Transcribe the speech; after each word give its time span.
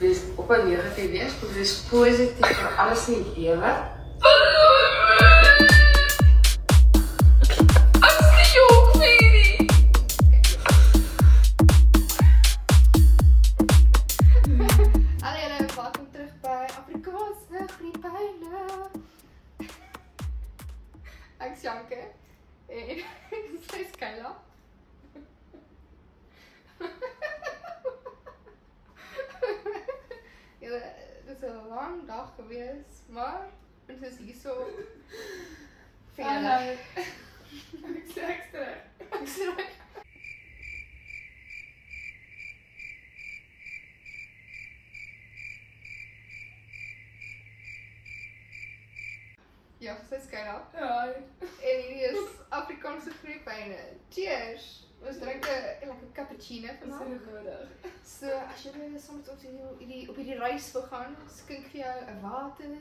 wees 0.00 0.18
op 0.36 0.50
'n 0.50 0.68
negatief 0.68 1.10
wees, 1.10 1.32
is 1.56 1.72
positief 1.90 2.56
vir 2.56 2.76
alles 2.78 3.08
in 3.08 3.22
die 3.22 3.42
lewe. 3.42 3.99
Reis 61.10 61.18
wil 61.18 61.26
gaan, 61.26 61.36
skink 61.36 61.66
vir 61.72 61.80
jou 61.80 61.96
'n 62.06 62.20
water. 62.22 62.76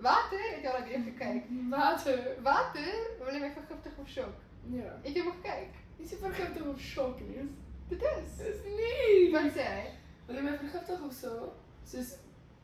Water? 0.00 0.40
Het 0.54 0.62
jy 0.62 0.68
al 0.68 0.80
net 0.80 1.04
gekyk? 1.10 1.44
Water. 1.70 2.42
Water? 2.42 2.92
Wil 3.18 3.32
jy 3.34 3.40
my 3.40 3.50
vergiftig 3.50 3.92
of 3.98 4.08
sjok? 4.08 4.34
Ja. 4.70 4.92
Het 5.02 5.14
jy 5.16 5.24
nog 5.24 5.34
gekyk? 5.42 5.74
Dis 5.98 6.10
nie 6.10 6.18
vergiftig 6.18 6.62
of 6.66 6.80
shock 6.80 7.20
nie. 7.20 7.48
Dit 7.88 8.02
is. 8.02 8.36
Dis 8.36 8.62
nie. 8.64 9.30
Wat 9.32 9.52
sê 9.54 9.62
hy? 9.62 9.90
Wil 10.26 10.36
jy 10.36 10.42
my 10.42 10.56
vergiftig 10.58 11.02
of 11.02 11.12
so? 11.12 11.52
Soos 11.84 12.14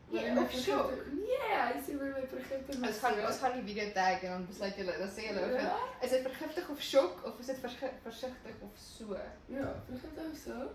wil 0.09 0.19
jy 0.21 0.27
Ja, 0.27 0.33
my 0.33 0.41
of 0.43 0.51
shock. 0.51 0.89
vergiftig? 0.89 1.13
Nee, 1.13 1.55
hy 1.55 1.79
sê 1.85 1.97
wil 1.97 2.07
jy 2.07 2.13
my 2.21 2.27
vergiftig. 2.27 2.75
of 2.75 2.87
Ons 2.87 2.97
gaan 2.99 3.13
so? 3.15 3.25
ons 3.27 3.37
gaan 3.39 3.53
die 3.53 3.73
video 3.73 3.91
tag 3.91 4.23
en 4.23 4.29
dan 4.31 4.45
besluit 4.47 4.75
julle, 4.75 4.97
dan 4.97 5.09
sê 5.09 5.21
julle 5.27 5.41
of 5.45 5.61
Ja? 5.61 5.77
dit 6.01 6.03
is 6.03 6.09
dit 6.09 6.21
vergiftig 6.21 6.69
of 6.69 6.81
sjok 6.81 7.25
of 7.25 7.39
is 7.39 7.45
dit 7.45 7.57
vergi- 7.59 7.95
versigtig 8.03 8.55
of 8.61 8.71
so? 8.75 9.17
Ja, 9.47 9.83
vergiftig 9.87 10.31
of 10.31 10.37
so? 10.37 10.71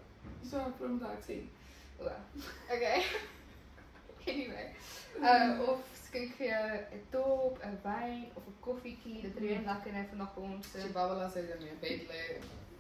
So 0.51 0.57
'n 0.59 0.73
probleem 0.77 0.99
daar 0.99 1.17
sien. 1.27 1.51
O. 4.27 4.31
Okay. 4.31 4.43
anyway. 4.43 4.75
Uh 5.21 5.69
of 5.71 5.81
skink 6.07 6.35
vir 6.37 6.47
jou 6.47 6.67
'n 6.99 7.03
dop, 7.11 7.59
'n 7.65 7.79
wyn 7.85 8.25
of 8.37 8.47
'n 8.47 8.55
koffietjie. 8.61 9.21
Dit 9.23 9.39
reën 9.39 9.65
lekker 9.65 9.93
nou 9.93 10.05
vandag 10.11 10.35
by 10.35 10.41
ons. 10.41 10.71
Sy 10.73 10.81
So. 10.81 10.89
babbel 10.93 11.21
as 11.23 11.33
sy 11.33 11.39
in 11.41 11.59
die 11.59 11.77
bed 11.81 12.09
lê 12.11 12.23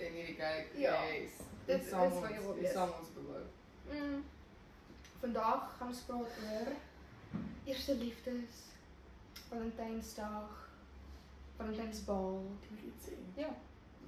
en 0.06 0.12
hierdie 0.12 0.36
kyk. 0.36 0.66
Ja. 0.77 1.05
Yes. 1.05 1.30
Dit 1.66 1.80
Dit 1.80 1.88
sal 1.91 2.06
is 2.06 2.12
wat 2.14 2.22
ons, 2.22 2.30
jy 2.34 2.41
wil 2.42 2.55
dit 2.55 2.62
wees. 2.62 2.72
sal 2.72 2.94
ons 3.00 3.08
beloof. 3.14 3.48
Mm. 3.92 4.25
Vandag 5.20 5.77
gaan 5.78 5.88
ons 5.88 6.00
praat 6.00 6.20
oor 6.20 6.72
eerste 7.64 7.94
liefdes, 7.94 8.53
Valentynsdag, 9.48 10.69
Valentynsbal. 11.56 12.44
Ek 12.62 12.70
moet 12.70 12.84
iets 12.91 13.05
sê. 13.08 13.14
Ja, 13.36 13.50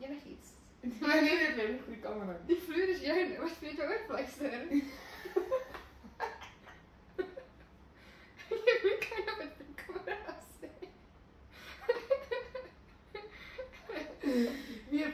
enigiets. 0.00 0.48
Maar 1.00 1.23
nee, 1.23 1.39
dit 1.47 1.56
lê 1.56 1.69
nie 1.73 1.80
goed 1.86 2.00
kamera. 2.00 2.36
Die 2.47 2.56
vloer 2.56 2.89
is 2.89 3.00
joune, 3.00 3.39
wat 3.41 3.50
vind 3.50 3.78
jy 3.78 3.84
oor 3.84 4.05
fluister? 4.06 4.52
Jy 8.48 8.75
moet 8.83 9.00
kyk 9.05 9.28
op 9.33 9.41
die 9.58 9.74
kamera 9.74 10.34
sê. 10.61 10.69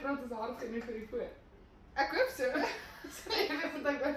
Praat 0.05 0.25
is 0.25 0.33
hard 0.37 0.59
genoeg 0.61 0.83
vir 0.85 0.97
die 0.99 1.07
voor? 1.09 1.29
Ek 2.03 2.11
hoop 2.13 2.33
so. 2.37 2.49
Sê 3.19 3.39
jy 3.39 3.55
weet 3.57 3.77
wat 3.77 3.87
ek 3.89 4.03
oor. 4.05 4.17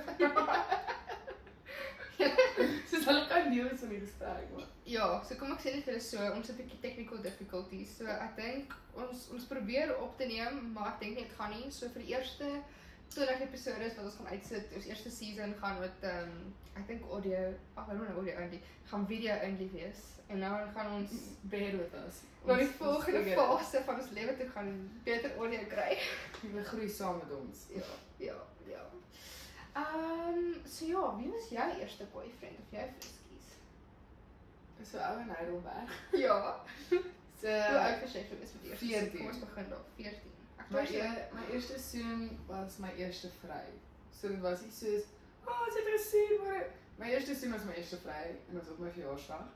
Soos 2.89 3.05
hulle 3.07 3.21
kan 3.29 3.47
deel 3.53 3.69
is 3.71 3.79
van 3.85 3.93
die 3.93 4.01
gesprek, 4.01 4.49
maar. 4.51 4.65
Ja, 4.89 5.05
so 5.23 5.37
kom 5.39 5.53
ek 5.55 5.63
sê 5.63 5.71
net 5.77 5.85
vir 5.87 5.93
julle 5.93 6.03
so, 6.03 6.25
ons 6.33 6.51
het 6.51 6.57
'n 6.57 6.59
bietjie 6.59 6.81
technical 6.83 7.21
difficulties. 7.23 7.93
So 8.01 8.03
ek 8.11 8.35
dink 8.35 8.75
ons 8.99 9.29
ons 9.37 9.47
probeer 9.47 9.95
op 9.95 10.17
te 10.19 10.27
neem, 10.27 10.59
maar 10.75 10.89
ek 10.91 10.99
dink 11.05 11.15
nie 11.15 11.23
dit 11.23 11.37
gaan 11.39 11.55
nie. 11.55 11.71
So 11.71 11.87
vir 11.95 12.03
die 12.03 12.11
eerste 12.17 12.51
20 13.07 13.41
episode 13.41 13.95
wat 13.95 14.03
ons 14.03 14.15
gaan 14.19 14.27
uitsit, 14.27 14.73
ons 14.75 14.85
eerste 14.85 15.09
season 15.09 15.55
gaan 15.61 15.79
met 15.79 16.05
ehm 16.05 16.29
um, 16.29 16.53
ek 16.77 16.87
dink 16.87 17.05
audio, 17.09 17.39
ag, 17.73 17.87
ek 17.89 17.99
weet 17.99 18.17
audio 18.19 18.33
only, 18.43 18.59
gaan 18.91 19.07
video 19.09 19.37
only 19.47 19.69
wees. 19.73 20.03
En 20.27 20.41
nou 20.43 20.51
gaan 20.75 20.91
ons 20.93 21.11
bear 21.41 21.77
with 21.77 21.93
us. 22.07 22.19
na 22.45 22.57
die 22.59 22.67
volgende 22.67 23.23
fase 23.35 23.81
van 23.87 23.99
ons 24.01 24.09
lewe 24.17 24.37
toe 24.37 24.49
gaan 24.49 24.71
beter 25.03 25.35
audio 25.37 25.65
kry. 25.71 25.97
Jy 26.43 26.63
groei 26.69 26.89
saam 26.89 27.17
met 27.23 27.31
ons. 27.37 27.65
Ja, 27.73 27.91
ja, 28.17 28.37
ja. 28.67 28.83
Ehm, 29.73 30.37
um, 30.37 30.61
so 30.65 30.85
ja, 30.85 31.15
wie 31.17 31.31
was 31.31 31.49
jou 31.49 31.69
eerste 31.79 32.05
boyfriend 32.13 32.59
of 32.59 32.75
jou 32.75 32.87
friskies? 32.97 33.53
So 34.91 34.97
ou 34.97 35.19
en 35.19 35.29
Heidelberg. 35.35 36.01
Ja. 36.11 36.41
So 37.37 37.47
jy 37.53 38.23
vir 38.25 38.39
dis 38.41 38.53
met 38.55 38.63
die 38.63 38.71
eerste? 38.71 38.85
14. 38.85 39.11
Kom 39.19 39.27
ons 39.29 39.41
begin 39.43 39.67
daar, 39.69 39.81
14. 39.97 40.36
My 40.69 40.79
was 40.79 40.89
jy 40.91 40.99
e 40.99 41.11
my 41.33 41.45
eerste 41.53 41.79
soen 41.79 42.39
was 42.47 42.77
my 42.83 42.91
eerste 42.99 43.29
vry. 43.41 43.67
So 44.11 44.27
dit 44.27 44.41
was 44.41 44.61
nie 44.61 44.71
soos, 44.71 45.05
"O, 45.45 45.51
oh, 45.51 45.67
sy 45.71 45.79
het 45.79 45.93
gesien 45.93 46.43
maar 46.43 46.65
my 46.97 47.11
eerste 47.11 47.35
soen 47.35 47.51
was 47.51 47.63
my 47.63 47.73
eerste 47.73 47.97
vry 47.97 48.23
en 48.33 48.51
dit 48.51 48.59
was 48.59 48.71
op 48.73 48.79
my 48.79 48.91
verjaarsdag. 48.91 49.47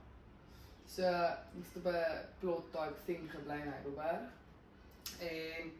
So 0.87 1.03
het 1.03 1.75
op 1.75 1.85
'n 1.85 2.25
plot 2.39 2.71
type 2.71 2.99
thing 3.05 3.31
gebly 3.31 3.59
in 3.59 3.71
Heidelberg. 3.71 4.29
En 5.19 5.71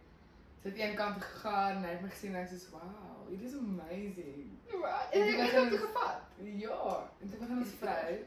sy 0.62 0.70
het 0.70 0.80
een 0.80 0.96
kant 0.96 1.24
gegaan 1.24 1.76
en 1.76 1.84
hy 1.84 1.90
het 1.90 2.02
my 2.02 2.10
gesien 2.10 2.36
en 2.36 2.42
ek 2.42 2.50
sê, 2.52 2.70
"Wow, 2.72 3.34
it 3.34 3.42
is 3.42 3.54
amazing." 3.54 4.60
Wat? 4.82 5.12
En 5.12 5.22
ek 5.22 5.52
het 5.52 5.70
dit 5.70 5.80
gevat. 5.80 6.22
Ja, 6.44 7.10
en 7.22 7.30
toe 7.30 7.40
begin 7.40 7.58
ons 7.58 7.74
vry. 7.80 8.24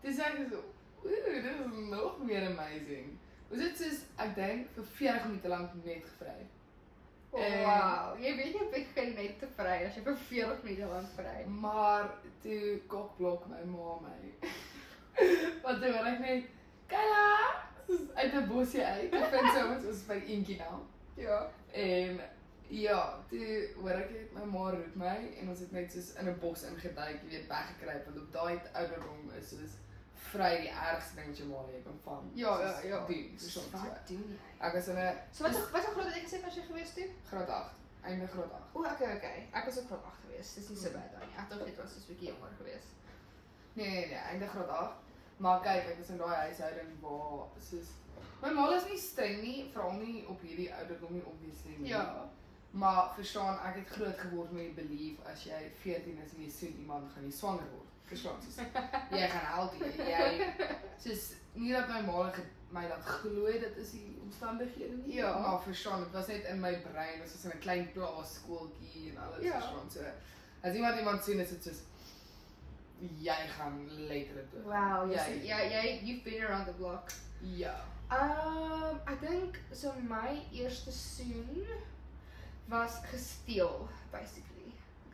Dis 0.00 0.18
ek 0.18 0.36
so, 0.50 0.56
ooh, 1.02 1.24
dit 1.24 1.44
is 1.44 1.56
nog 1.90 2.18
meer 2.22 2.46
amazing. 2.46 3.18
Ons 3.52 3.62
het 3.62 3.76
soos 3.76 4.02
ek 4.24 4.34
dink 4.36 4.68
vir 4.74 4.84
40 4.84 5.26
minute 5.28 5.48
lank 5.52 5.74
net 5.84 6.04
gevry. 6.04 6.36
En- 7.32 7.62
Wow, 7.64 8.18
jy 8.20 8.32
weet 8.36 8.54
jy 8.58 8.64
begin 8.72 9.14
net 9.14 9.38
te 9.40 9.46
vry 9.56 9.76
as 9.86 9.94
jy 9.96 10.02
vir 10.04 10.16
40 10.16 10.62
minute 10.64 10.86
lank 10.88 11.08
vry. 11.16 11.44
Maar 11.46 12.10
toe 12.42 12.80
kokblok 12.88 13.46
my 13.48 13.62
ma 13.64 13.98
my. 14.00 14.18
Want 15.64 15.80
toe 15.82 15.92
hoor 15.92 16.06
ek 16.12 16.20
net, 16.20 16.44
"Kaya!" 16.88 17.24
Soos 17.86 18.08
uit 18.14 18.34
'n 18.34 18.46
bosie 18.48 18.84
uit. 18.84 19.12
Ek 19.14 19.30
vind 19.32 19.48
so 19.54 19.66
ons 19.74 19.84
was 19.84 20.02
by 20.08 20.18
eentjie 20.26 20.58
nou. 20.58 20.80
Ja. 21.16 21.48
En 21.72 22.20
ja, 22.68 23.00
toe 23.28 23.68
hoor 23.80 23.96
ek 24.00 24.10
net 24.12 24.32
my 24.32 24.44
ma 24.44 24.70
roep 24.70 24.94
my 24.96 25.16
en 25.40 25.48
ons 25.48 25.60
het 25.60 25.72
net 25.72 25.92
soos 25.92 26.12
in 26.20 26.28
'n 26.28 26.38
bos 26.40 26.62
ingeduik, 26.62 27.20
jy 27.22 27.28
weet, 27.28 27.48
weggekruip 27.48 28.04
want 28.06 28.18
op 28.18 28.32
daai 28.32 28.60
ouderdom 28.72 29.30
is 29.38 29.48
soos 29.48 29.74
vry 30.32 30.50
die 30.64 30.72
ergste 30.72 31.18
ding 31.18 31.28
wat 31.30 31.38
jy 31.38 31.46
maar 31.50 31.70
jy 31.74 31.82
kan 31.84 32.00
vang. 32.04 32.30
Ja, 32.40 32.52
ja, 32.60 32.72
ja. 32.88 32.98
Doen, 33.06 33.38
so. 33.38 33.60
Wat 33.72 33.84
so. 33.84 34.02
doen 34.10 34.24
jy? 34.32 34.40
Ek 34.58 34.74
was 34.78 34.88
in 34.88 34.98
'n 34.98 35.14
So 35.30 35.44
wat 35.44 35.70
wat 35.76 35.84
so 35.84 35.94
groot 35.94 36.06
het 36.10 36.16
ek 36.16 36.26
gesê 36.28 36.42
was 36.44 36.58
jy 36.58 36.66
gewees 36.70 36.94
toe? 36.94 37.08
graad 37.30 37.48
8, 37.48 37.70
einde 38.02 38.26
graad 38.34 38.52
8. 38.52 38.74
O, 38.74 38.84
okay, 38.92 39.16
okay. 39.16 39.48
Ek 39.52 39.64
was 39.64 39.78
op 39.78 39.86
graad 39.86 40.04
8 40.10 40.20
gewees. 40.26 40.54
Dis 40.54 40.68
nie 40.68 40.78
so 40.78 40.90
baie 40.96 41.10
dan 41.12 41.26
nie. 41.28 41.36
Ek 41.36 41.48
dink 41.50 41.64
dit 41.64 41.76
was 41.82 41.96
'n 41.96 42.06
bietjie 42.08 42.28
jonger 42.28 42.54
gewees. 42.58 42.86
Nee, 43.72 43.88
nee, 43.88 44.06
nee, 44.06 44.22
einde 44.30 44.46
graad 44.46 44.68
8. 44.68 44.94
Maar 45.36 45.60
kyk, 45.60 45.90
ek 45.92 45.98
was 45.98 46.08
in 46.08 46.18
daai 46.18 46.36
huishouding 46.46 47.00
waar 47.00 47.48
soos 47.58 47.88
my 48.42 48.50
ma 48.50 48.68
is 48.74 48.86
nie 48.90 48.98
streng 48.98 49.40
nie, 49.42 49.58
veral 49.72 49.92
nie 50.02 50.24
op 50.26 50.40
hierdie 50.42 50.70
ouderdom 50.74 51.12
nie 51.14 51.22
obviously 51.30 51.76
nie. 51.78 51.90
Ja. 51.92 52.28
Maar 52.70 53.12
verstaan, 53.14 53.58
ek 53.68 53.76
het 53.82 53.88
groot 53.96 54.18
geword 54.18 54.52
met 54.56 54.64
die 54.64 54.76
belief 54.82 55.20
as 55.32 55.44
jy 55.46 55.60
14 55.82 56.18
is 56.24 56.34
en 56.34 56.42
jy 56.42 56.50
sien 56.50 56.78
iemand 56.80 57.10
gaan 57.14 57.28
jy 57.28 57.34
swanger 57.36 57.68
word. 57.70 57.91
Verstaan 58.12 58.42
soos 58.44 58.56
jy 59.20 59.28
gaan 59.34 59.46
help 59.56 59.78
jy. 59.80 59.92
Jy 60.08 60.50
soos 61.04 61.28
nie 61.54 61.72
dat 61.72 61.88
my 61.88 62.00
ma 62.08 62.32
my 62.72 62.86
laat 62.88 63.04
glo 63.04 63.46
dit 63.52 63.76
is 63.76 63.90
die 63.92 64.18
omstandighede 64.24 64.96
nie. 65.02 65.14
Ja. 65.18 65.32
Maar 65.38 65.58
verstaan, 65.62 66.00
dit 66.06 66.12
was 66.16 66.26
net 66.32 66.44
in 66.48 66.60
my 66.60 66.70
brein, 66.86 67.18
dit 67.20 67.32
was 67.32 67.44
in 67.44 67.50
'n 67.56 67.60
klein 67.60 67.88
plaas 67.92 68.34
skooltjie 68.40 69.10
en 69.10 69.18
alles 69.24 69.42
Ja. 69.44 69.52
verstaan. 69.60 69.90
So 69.90 70.00
as 70.62 70.74
iemand 70.74 70.98
iemand 70.98 71.24
sien 71.24 71.38
is 71.40 71.48
dit 71.50 71.62
soos 71.64 71.80
jy 73.18 73.36
gaan 73.58 73.80
letterlik 74.08 74.50
dood. 74.52 74.64
Wow, 74.64 75.10
jy 75.10 75.16
Jy- 75.16 75.26
sê 75.26 75.44
ja, 75.44 75.58
jy 75.62 76.00
you've 76.06 76.22
been 76.24 76.42
around 76.44 76.66
the 76.66 76.72
block. 76.72 77.10
Ja. 77.40 77.74
Ehm, 78.10 78.96
ek 79.08 79.20
dink 79.20 79.58
so 79.72 79.92
my 80.08 80.38
eerste 80.52 80.92
soen 80.92 81.66
was 82.68 83.00
gesteel 83.10 83.88
basically. 84.10 84.61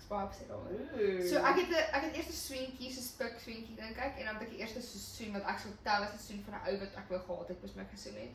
Baie 0.09 0.27
opset 0.27 0.49
daaroor. 0.49 1.27
So 1.29 1.43
ek 1.51 1.57
het 1.61 1.69
'n 1.69 1.89
ek 1.97 2.03
het 2.07 2.15
eers 2.17 2.31
'n 2.33 2.39
swentjie, 2.47 2.93
so 2.93 3.01
spik 3.01 3.41
swentjie 3.41 3.77
dink 3.77 3.97
ek 3.97 4.19
en 4.19 4.25
dan 4.25 4.35
het 4.35 4.43
ek 4.43 4.51
die 4.51 4.61
eerste 4.65 4.81
seisoen 4.81 5.33
wat 5.33 5.45
ek 5.53 5.59
sou 5.59 5.73
tel 5.83 6.03
as 6.05 6.13
'n 6.13 6.19
seisoen 6.19 6.45
van 6.45 6.55
'n 6.55 6.65
ou 6.69 6.79
wat 6.79 6.95
ek 7.01 7.09
wou 7.09 7.21
gehad 7.21 7.49
het, 7.49 7.61
was 7.61 7.75
my 7.75 7.85
gesoen 7.91 8.17
het. 8.25 8.35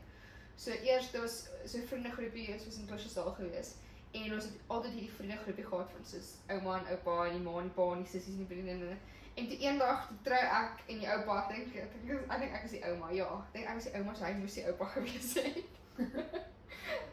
So 0.55 0.71
eers 0.71 1.11
dit 1.11 1.21
was 1.21 1.47
so 1.65 1.77
'n 1.77 1.87
vriende 1.87 2.11
groepie, 2.11 2.53
ons 2.53 2.65
was 2.65 2.77
in 2.77 2.87
Klosjesdal 2.87 3.31
gewees 3.31 3.73
En 4.13 4.33
ons 4.33 4.43
het 4.43 4.53
altyd 4.67 4.91
hierdie 4.91 5.11
vriendegroepie 5.11 5.65
gehad 5.65 5.91
van 5.91 6.05
soos 6.05 6.27
ouma 6.47 6.77
en 6.77 6.89
oupa 6.93 7.13
en 7.25 7.31
die 7.33 7.39
ma 7.41 7.53
en 7.57 7.69
die 7.69 7.73
pa 7.77 7.85
en 7.95 8.03
die 8.03 8.11
sissies 8.11 8.35
en 8.35 8.43
die 8.43 8.49
vriendinne. 8.51 8.97
En 9.33 9.47
toe 9.49 9.57
eendag 9.57 10.03
toe 10.07 10.17
trou 10.27 10.41
ek 10.57 10.83
en 10.85 10.99
die 11.01 11.09
oupa, 11.09 11.37
ek 11.41 11.55
dink 11.55 11.79
ek 11.81 11.95
dink 12.43 12.53
ek 12.59 12.67
is 12.67 12.75
die 12.75 12.83
ouma. 12.85 13.09
Ja, 13.17 13.29
ek 13.47 13.55
dink 13.55 13.71
ek 13.71 13.79
was 13.79 13.87
die 13.87 13.93
ouma, 13.97 14.13
so 14.13 14.27
hy 14.27 14.35
moes 14.37 14.57
die 14.59 14.65
oupa 14.69 14.89
gewees 14.93 15.31
het. 15.39 15.57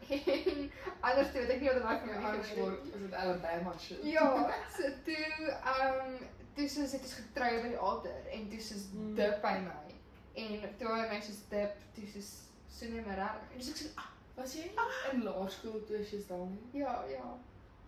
en 0.09 0.71
anders 1.07 1.31
toe 1.31 1.41
weet 1.41 1.49
ek 1.55 1.61
nie 1.61 1.69
wat 1.69 1.81
Ja, 1.83 1.97
vir 1.99 2.21
my 2.21 2.37
het. 2.37 2.55
word 2.57 2.85
is 2.85 2.93
dit 3.01 3.13
Alabama 3.13 3.73
shit. 3.79 4.03
Ja, 4.03 4.27
so 4.77 4.83
toe 5.05 5.51
ehm 5.51 6.15
toe 6.55 6.67
soos 6.69 6.91
het 6.91 7.01
ons 7.07 7.13
getrou 7.19 7.51
by 7.61 7.67
die 7.73 7.77
altaar 7.89 8.25
en 8.35 8.49
toe 8.49 8.59
soos 8.61 8.87
Mm. 8.93 9.15
dip 9.15 9.41
by 9.41 9.53
my. 9.67 9.93
En 10.41 10.75
toe 10.79 10.87
hy 10.91 11.05
my 11.11 11.19
soos 11.21 11.39
dip, 11.49 11.77
toe 11.95 12.07
soos 12.13 12.31
so 12.71 12.85
net 12.91 13.05
maar 13.05 13.15
reg. 13.19 13.37
En 13.53 13.57
dis 13.59 13.69
ek 13.69 13.79
sê, 13.83 13.87
"Ah, 13.95 14.09
Was 14.35 14.53
jy 14.55 14.71
in 15.11 15.23
laerskool 15.23 15.83
toe 15.87 15.97
as 15.99 16.09
jy 16.11 16.19
staan 16.21 16.49
nie? 16.51 16.81
ja, 16.81 17.03
ja." 17.09 17.37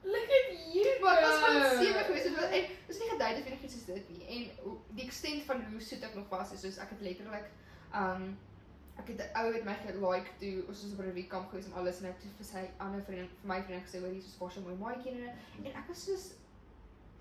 Look 0.03 0.29
at 0.37 0.73
you. 0.73 0.99
Maar 1.01 1.15
dit 1.15 1.25
was 1.29 1.39
van 1.39 1.83
7 1.83 2.03
gewees 2.05 2.23
het 2.23 2.51
en 2.51 2.65
dis 2.87 2.99
nie 2.99 3.09
gedui 3.09 3.33
dat 3.35 3.45
enigiets 3.45 3.73
soos 3.73 3.85
dit 3.85 4.09
nie. 4.09 4.25
En 4.27 4.73
die 4.95 5.05
extent 5.05 5.43
van 5.43 5.63
hoe 5.71 5.81
soet 5.81 6.03
ek 6.03 6.15
nog 6.15 6.29
was 6.29 6.51
is 6.51 6.59
soos 6.61 6.77
ek 6.77 6.89
het 6.89 7.01
letterlik 7.01 7.45
um 7.95 8.37
ek 8.99 9.07
het 9.07 9.21
'n 9.21 9.37
ou 9.39 9.53
het 9.53 9.65
my 9.65 9.75
gelike 9.85 10.31
toe 10.39 10.55
ons 10.67 10.83
was 10.83 10.93
op 10.93 10.99
'n 10.99 11.09
revue 11.09 11.27
kamp 11.27 11.49
gewees 11.49 11.65
en 11.65 11.73
alles 11.73 11.99
en 12.01 12.09
ek 12.09 12.23
het 12.23 12.37
vir 12.37 12.45
sy 12.45 12.63
ander 12.77 13.03
vriend 13.03 13.29
vir 13.41 13.49
my 13.53 13.61
vriend 13.63 13.83
gesê 13.85 13.99
hoor 13.99 14.13
hier 14.15 14.23
is 14.23 14.37
vir 14.39 14.51
so 14.51 14.61
mooi 14.61 14.75
maatjie 14.75 15.11
en 15.11 15.35
en 15.65 15.73
ek 15.81 15.87
was 15.87 16.03
soos 16.05 16.25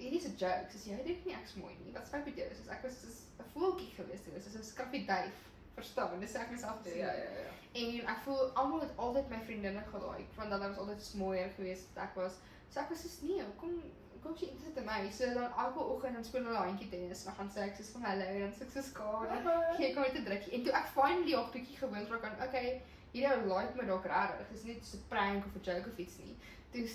hierdie 0.03 0.19
is 0.19 0.29
'n 0.29 0.37
joke. 0.37 0.67
Soos 0.73 0.85
jy 0.87 0.99
dink 1.07 1.25
nie 1.25 1.35
ek's 1.35 1.55
mooi 1.55 1.75
nie. 1.85 1.93
Wat 1.93 2.07
sê 2.09 2.25
met 2.25 2.37
jou? 2.37 2.49
Soos 2.59 2.69
ek 2.77 2.83
was 2.83 3.01
soos 3.01 3.19
'n 3.39 3.49
voeltjie 3.55 3.91
gewees 3.97 4.23
toe. 4.23 4.41
Soos 4.41 4.59
'n 4.61 4.71
skrappie 4.73 5.05
duif. 5.07 5.39
Verstaan? 5.75 6.21
Dis 6.21 6.35
ek 6.35 6.51
myself 6.51 6.83
te 6.83 6.91
sê. 6.91 6.97
Ja, 6.97 7.13
ja, 7.13 7.31
ja. 7.47 7.51
En 7.73 8.07
ek 8.07 8.19
voel 8.25 8.41
almal 8.61 8.81
het 8.81 8.97
altyd 8.97 9.29
my 9.31 9.41
vriendinne 9.45 9.83
gelike 9.93 10.35
want 10.37 10.51
hulle 10.53 10.69
was 10.69 10.79
altyd 10.79 11.03
smooier 11.03 11.51
geweest 11.57 11.87
as 11.95 12.03
ek 12.05 12.15
was. 12.15 12.35
So 12.69 12.81
ek 12.81 12.89
was 12.89 13.01
soos 13.01 13.21
nee, 13.23 13.45
kom 13.57 13.83
kom 14.23 14.35
jy 14.39 14.49
interesse 14.49 14.81
in 14.81 14.87
my. 14.87 15.11
So 15.11 15.35
dan 15.35 15.53
elke 15.65 15.85
oggend 15.95 16.15
dan 16.15 16.25
speel 16.25 16.45
hulle 16.45 16.65
handjie 16.65 16.89
tennis 16.89 17.25
en 17.25 17.31
dan 17.31 17.39
gaan 17.39 17.53
sê 17.55 17.67
ek 17.67 17.77
soos 17.77 17.93
van 17.97 18.07
hallo 18.09 18.27
en 18.33 18.41
dan 18.47 18.55
sê 18.59 18.67
ek 18.67 18.75
soos 18.77 18.91
skaar. 18.93 19.33
Gee 19.77 19.91
ek 19.91 20.01
net 20.03 20.19
'n 20.21 20.27
drukkie. 20.29 20.53
En 20.59 20.65
toe 20.65 20.75
ek 20.81 20.93
finally 20.97 21.35
op 21.41 21.53
bietjie 21.53 21.79
gewoond 21.83 22.09
raak 22.15 22.25
aan 22.29 22.47
okay, 22.47 22.83
hierdie 23.13 23.33
ou 23.35 23.59
like 23.59 23.75
my 23.77 23.89
dalk 23.91 24.07
regtig. 24.15 24.53
Dis 24.53 24.65
nie 24.69 24.79
so 24.83 24.97
'n 24.97 25.09
prank 25.09 25.45
of 25.47 25.57
'n 25.57 25.67
joke 25.71 25.91
of 25.91 25.99
iets 25.99 26.19
nie. 26.19 26.37
Toe 26.73 26.87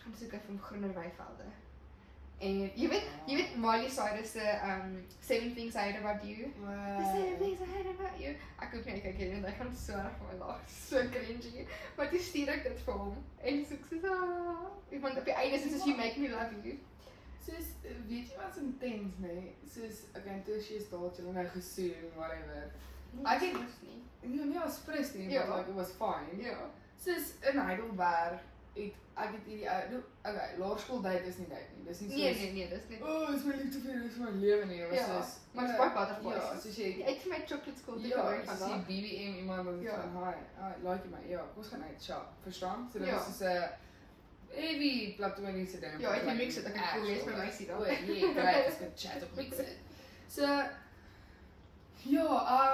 gaan 0.00 0.14
soek 0.18 0.32
ek 0.32 0.48
vir 0.48 0.58
groener 0.68 0.94
weivelde. 0.94 1.48
En 2.40 2.56
jy 2.74 2.88
weet, 2.90 3.04
jy 3.26 3.36
weet 3.38 3.52
Miley 3.56 3.88
Cyrus 3.90 4.32
se 4.34 4.44
um 4.68 4.96
Seven 5.20 5.54
Things 5.54 5.74
I 5.74 5.78
Hate 5.78 5.98
About 6.02 6.24
You. 6.24 6.50
The 6.60 7.04
seven 7.12 7.36
things 7.38 7.60
I 7.60 7.68
hate 7.76 7.88
about 7.88 8.18
you. 8.20 8.34
Ek 8.60 8.74
hoef 8.74 8.84
nie 8.90 9.00
kyk 9.04 9.16
hierdie 9.20 9.38
en 9.38 9.44
ek 9.48 9.56
gaan 9.60 9.70
so 9.76 9.92
erg 10.00 10.16
vir 10.18 10.32
my 10.32 10.38
lag. 10.42 10.60
So 10.88 11.00
cringy. 11.14 11.66
Maar 11.96 12.10
toe 12.10 12.20
stuur 12.20 12.50
ek 12.56 12.64
dit 12.68 12.82
vir 12.88 12.98
hom 13.00 13.14
en 13.42 13.62
so 13.68 13.78
ek 13.78 13.86
sê 13.92 14.00
ah, 14.10 14.66
want 15.04 15.18
op 15.22 15.24
die 15.30 15.36
einde 15.38 15.56
is 15.56 15.64
dit 15.68 15.72
soos 15.76 15.86
you 15.88 15.96
make 15.96 16.20
me 16.20 16.28
love 16.34 16.58
you. 16.66 16.76
Soos 17.46 17.70
weet 18.08 18.28
jy 18.32 18.36
wat's 18.40 18.58
intens 18.60 19.16
nê? 19.22 19.36
Soos 19.68 20.02
okay, 20.16 20.40
toe 20.46 20.58
as 20.60 20.68
jy 20.70 20.80
is 20.82 20.88
daar, 20.92 21.06
jy 21.16 21.24
nou 21.30 21.46
gesoen 21.54 22.10
whatever. 22.18 22.70
Ek 23.24 23.40
het- 23.46 23.52
mos 23.60 23.78
nie. 23.86 24.00
Nee, 24.24 24.44
nee, 24.48 24.58
was 24.58 24.78
press 24.86 25.14
nie, 25.14 25.28
Ja. 25.30 25.46
but 25.46 25.56
like 25.56 25.68
it 25.70 25.76
was 25.76 25.92
fine. 25.98 26.42
Ja. 26.42 26.56
Soos 26.98 27.34
in 27.50 27.58
Heidelberg 27.60 28.40
het 28.74 28.92
ek 29.14 29.30
het 29.36 29.44
hierdie 29.46 29.68
ou 29.70 29.98
okay, 30.26 30.46
laerskool 30.58 31.00
date 31.02 31.26
is 31.30 31.36
nie 31.38 31.46
date 31.48 31.70
nie. 31.76 31.84
Dis 31.86 32.00
nie 32.00 32.08
soos 32.10 32.18
Nee 32.18 32.34
nee 32.34 32.52
nee, 32.52 32.68
dis 32.68 32.88
net 32.90 33.02
O, 33.02 33.12
oh, 33.22 33.30
dis 33.30 33.44
my 33.44 33.54
liefde 33.60 33.80
vir 33.84 34.10
van 34.16 34.24
my 34.24 34.40
lewe 34.46 34.64
nie. 34.70 34.78
Dit 34.80 34.88
was 34.90 34.98
Ja, 34.98 35.06
soos 35.12 35.34
maar 35.52 35.64
dit 35.68 35.74
is 35.74 35.78
uh, 35.78 35.84
baie 35.84 35.94
butterflies. 35.98 36.48
Ja, 36.48 36.58
soos 36.64 36.76
jy 36.82 36.88
eet 37.06 37.20
vir 37.22 37.30
my 37.34 37.40
chocolate 37.46 37.78
school 37.82 37.94
toe 38.00 38.08
Ja, 38.08 38.16
gebruik 38.18 38.44
soos 38.48 38.58
van 38.58 38.68
die 38.68 38.74
daai. 38.74 38.88
BBM 38.90 39.38
iemand 39.42 39.64
wat 39.68 39.80
Ja. 39.86 40.00
van 40.00 40.16
hi, 40.26 40.34
hi, 40.62 40.72
like 40.88 41.08
my. 41.14 41.22
Ja, 41.30 41.38
kom 41.52 41.62
ons 41.62 41.68
gaan 41.74 41.82
uit, 41.88 42.06
ja, 42.06 42.20
verstaan? 42.42 42.88
So 42.92 42.98
dit 42.98 43.08
Ja. 43.08 43.16
is 43.20 43.24
soos 43.26 43.40
'n 43.40 43.70
heavy 44.60 45.14
platoniese 45.16 45.78
ding. 45.80 46.00
Ja, 46.00 46.10
ek 46.14 46.22
het 46.26 46.36
mix 46.36 46.56
it, 46.56 46.64
ek 46.64 46.76
het 46.76 47.02
wees 47.02 47.24
met 47.24 47.36
my 47.36 47.50
sien 47.50 47.66
dan. 47.66 47.80
O, 47.80 47.84
nee, 47.84 48.32
great, 48.34 48.66
ons 48.66 48.78
kan 48.78 48.92
chat 48.96 49.22
op 49.22 49.34
mix 49.36 49.58
it. 49.58 49.78
So 50.28 50.42
ja, 52.02 52.26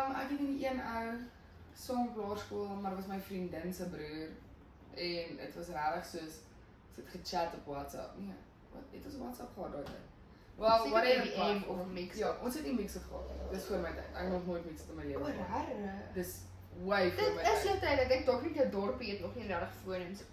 um 0.06 0.14
ek 0.16 0.30
het 0.30 0.38
in 0.38 0.56
die 0.56 0.66
een 0.66 0.80
ou 0.80 1.18
saam 1.74 2.08
op 2.08 2.16
laerskool, 2.16 2.66
maar 2.80 2.90
dit 2.96 2.98
was 3.04 3.08
my 3.16 3.20
vriendin 3.20 3.74
se 3.74 3.88
broer 3.88 4.28
en 4.94 5.36
dit 5.36 5.54
was 5.54 5.66
regtig 5.68 6.06
soos 6.06 6.34
het 6.96 7.08
gechat 7.08 7.54
op 7.54 7.66
WhatsApp. 7.74 8.18
Nee, 8.18 8.34
wat 8.72 8.82
het 8.90 9.04
ons 9.06 9.16
WhatsApp 9.16 9.50
gehad 9.54 9.72
daai 9.72 9.84
tyd? 9.84 10.06
Seker 10.60 10.90
whatever 10.90 11.28
platform. 11.32 11.80
of 11.80 11.86
Mix. 11.86 12.16
Ja, 12.16 12.36
ons 12.42 12.54
het 12.54 12.64
nie 12.64 12.74
mix 12.74 12.92
gehad. 12.92 13.28
Dis 13.52 13.64
voor 13.64 13.78
my 13.78 13.90
tyd. 13.96 14.08
Ek 14.14 14.22
het 14.22 14.32
nog 14.32 14.46
nooit 14.46 14.64
mix 14.70 14.80
in 14.88 14.94
my 14.96 15.04
lewe. 15.04 15.24
Gehad. 15.24 15.48
rare. 15.48 15.94
Dis 16.14 16.34
way 16.84 17.10
Dit 17.10 17.34
my 17.34 17.42
is 17.42 17.48
tyd. 17.48 17.62
jou 17.62 17.78
tyd. 17.78 17.98
Ek 17.98 18.08
dink 18.08 18.26
dalk 18.26 18.42
net 18.42 18.54
jou 18.54 18.68
dorpie 18.70 19.10
het 19.10 19.20
nog 19.20 19.34
nie 19.34 19.46
regtig 19.46 19.72
foon 19.84 19.94
en 20.00 20.16
so. 20.16 20.24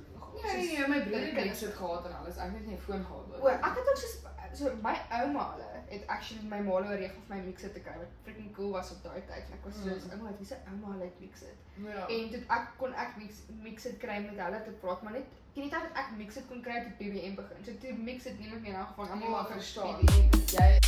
Nee, 0.44 0.77
nee, 0.77 0.88
my 0.88 1.00
broer 1.07 1.19
het 1.25 1.33
mix 1.33 1.63
gehad 1.80 2.06
en 2.06 2.18
alles. 2.18 2.36
Ek 2.38 2.44
het 2.44 2.54
net 2.54 2.65
nie 2.65 2.75
'n 2.75 2.81
foon 2.88 3.04
gehad. 3.06 3.42
O, 3.42 3.48
ek 3.48 3.63
het 3.80 3.89
ook 3.89 3.98
soos 3.98 4.18
so 4.57 4.71
my 4.83 4.95
ouma 5.21 5.44
hulle 5.54 5.69
het 5.89 6.04
actually 6.07 6.44
my 6.54 6.59
ma 6.62 6.71
oorreeg 6.71 7.13
of 7.19 7.27
my 7.30 7.39
mixer 7.45 7.71
te 7.74 7.80
kry 7.86 7.94
wat 7.98 8.12
freaking 8.24 8.51
cool 8.56 8.71
was 8.71 8.92
op 8.92 9.04
daai 9.04 9.21
tyd. 9.27 9.45
Ek 9.57 9.65
was 9.65 9.75
soos 9.83 10.04
Mm. 10.06 10.12
ouma, 10.19 10.31
dis 10.39 10.51
'n 10.51 10.62
ouma 10.71 10.92
hulle 10.94 11.04
het 11.09 11.19
mixer. 11.19 11.54
Ja. 11.88 12.07
En 12.07 12.30
dit 12.31 12.44
ek 12.57 12.65
kon 12.77 12.94
ek 12.94 13.18
mix 13.18 13.33
mixer 13.62 13.94
kry 14.04 14.18
met 14.25 14.39
hulle 14.45 14.63
te 14.63 14.71
praat, 14.81 15.01
maar 15.04 15.13
net 15.13 15.25
ken 15.54 15.63
jy 15.63 15.69
dat 15.69 15.83
ek 15.94 16.12
mixer 16.18 16.44
kon 16.50 16.62
kry 16.62 16.83
tot 16.83 16.98
BBM 16.98 17.36
begin. 17.36 17.63
So 17.65 17.71
toe 17.81 17.94
mixer 17.94 18.33
niemand 18.39 18.62
meer 18.62 18.74
in 18.74 18.80
elk 18.80 18.88
geval 18.88 19.07
almal 19.09 19.30
maar 19.30 19.45
verstaan. 19.51 20.00
BBM. 20.01 20.30
Jy 20.57 20.80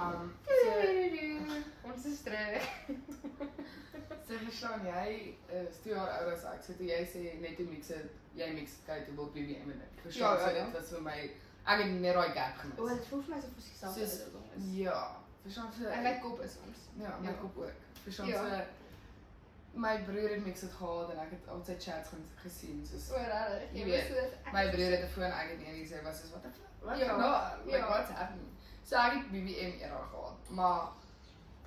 um 0.00 0.32
so 0.46 1.90
Ons 1.90 2.04
is 2.06 2.20
terug. 2.22 2.62
so 4.26 4.34
verstaan 4.44 4.84
jy 4.86 5.36
is 5.68 5.76
2 5.84 5.94
jaar 5.94 6.10
ouer 6.22 6.32
as 6.36 6.44
ek. 6.44 6.62
So 6.66 6.72
toe 6.78 6.86
jy 6.86 7.00
sê 7.12 7.22
net 7.42 7.56
toe 7.58 7.66
mix 7.70 7.90
it, 7.90 8.10
jy 8.38 8.50
mix 8.54 8.76
it 8.78 8.84
kyk 8.86 9.06
toe 9.08 9.14
wil 9.18 9.30
BBM 9.34 9.70
en 9.74 9.80
ek. 9.86 10.02
Verstaan 10.04 10.36
Ja, 10.36 10.44
so 10.44 10.50
ja, 10.50 10.56
ja. 10.56 10.64
dit 10.64 10.74
was 10.80 10.90
vir 10.94 11.02
my 11.08 11.18
ek 11.20 11.78
het 11.82 11.90
net 12.00 12.14
daai 12.14 12.30
gap 12.36 12.54
O, 12.56 12.60
gemis. 12.60 12.98
dit 12.98 13.06
voel 13.10 13.22
vir 13.26 13.34
my 13.34 13.40
so 13.40 13.48
vir 13.56 13.62
sigself 13.68 13.94
Soos- 13.96 14.12
is 14.12 14.18
dit 14.24 14.34
ons. 14.42 14.68
Ja, 14.76 15.00
verstaan 15.42 15.72
so. 15.78 15.88
En 15.88 16.02
my 16.08 16.14
kop 16.22 16.40
is 16.46 16.54
ons. 16.66 16.78
Ja, 16.98 17.16
my 17.20 17.30
Ja. 17.32 17.38
kop 17.40 17.56
ook. 17.64 17.72
Verstaan 18.04 18.28
Ja. 18.28 18.44
so 18.44 18.78
my 19.80 19.96
broer 20.06 20.30
het 20.34 20.44
mix 20.46 20.62
it 20.66 20.72
gehad 20.78 21.10
en 21.12 21.18
ek 21.18 21.30
het 21.30 21.48
al 21.48 21.60
sy 21.64 21.74
chats 21.78 22.08
gaan 22.10 22.24
gesien 22.42 22.86
soos 22.86 23.10
O, 23.10 23.16
regtig. 23.16 23.68
Jy 23.78 23.84
weet, 23.84 24.08
dit. 24.08 24.32
My 24.52 24.64
broer 24.70 24.90
het 24.96 25.04
'n 25.04 25.12
foon, 25.14 25.30
ek 25.42 25.48
het 25.50 25.58
nie 25.58 25.66
eens 25.80 25.90
sê 25.92 26.02
wat 26.04 26.14
is 26.14 26.30
wat 26.32 26.42
wat 26.82 26.98
Ja, 26.98 27.04
ja, 27.06 27.58
like 27.64 27.76
ja. 27.78 27.88
what's 27.88 28.10
happening. 28.10 28.48
So 28.90 28.96
ek 28.98 29.12
het 29.12 29.26
BBM 29.30 29.76
era 29.78 29.98
gehad, 30.10 30.48
maar 30.50 30.88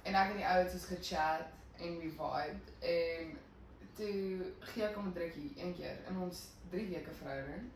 en 0.04 0.16
ek 0.20 0.32
en 0.34 0.40
die 0.42 0.48
ouens 0.48 0.74
het 0.76 0.84
gechat 0.90 1.46
en 1.80 1.94
we 2.02 2.10
vibe 2.18 2.90
en 2.96 3.30
toe 3.96 4.50
gee 4.74 4.84
ek 4.84 4.98
hom 5.00 5.08
'n 5.08 5.14
drukkie 5.16 5.54
een 5.56 5.72
keer 5.78 6.02
in 6.10 6.18
ons 6.26 6.42
3 6.74 6.90
weke 6.90 7.14
verhouding. 7.22 7.70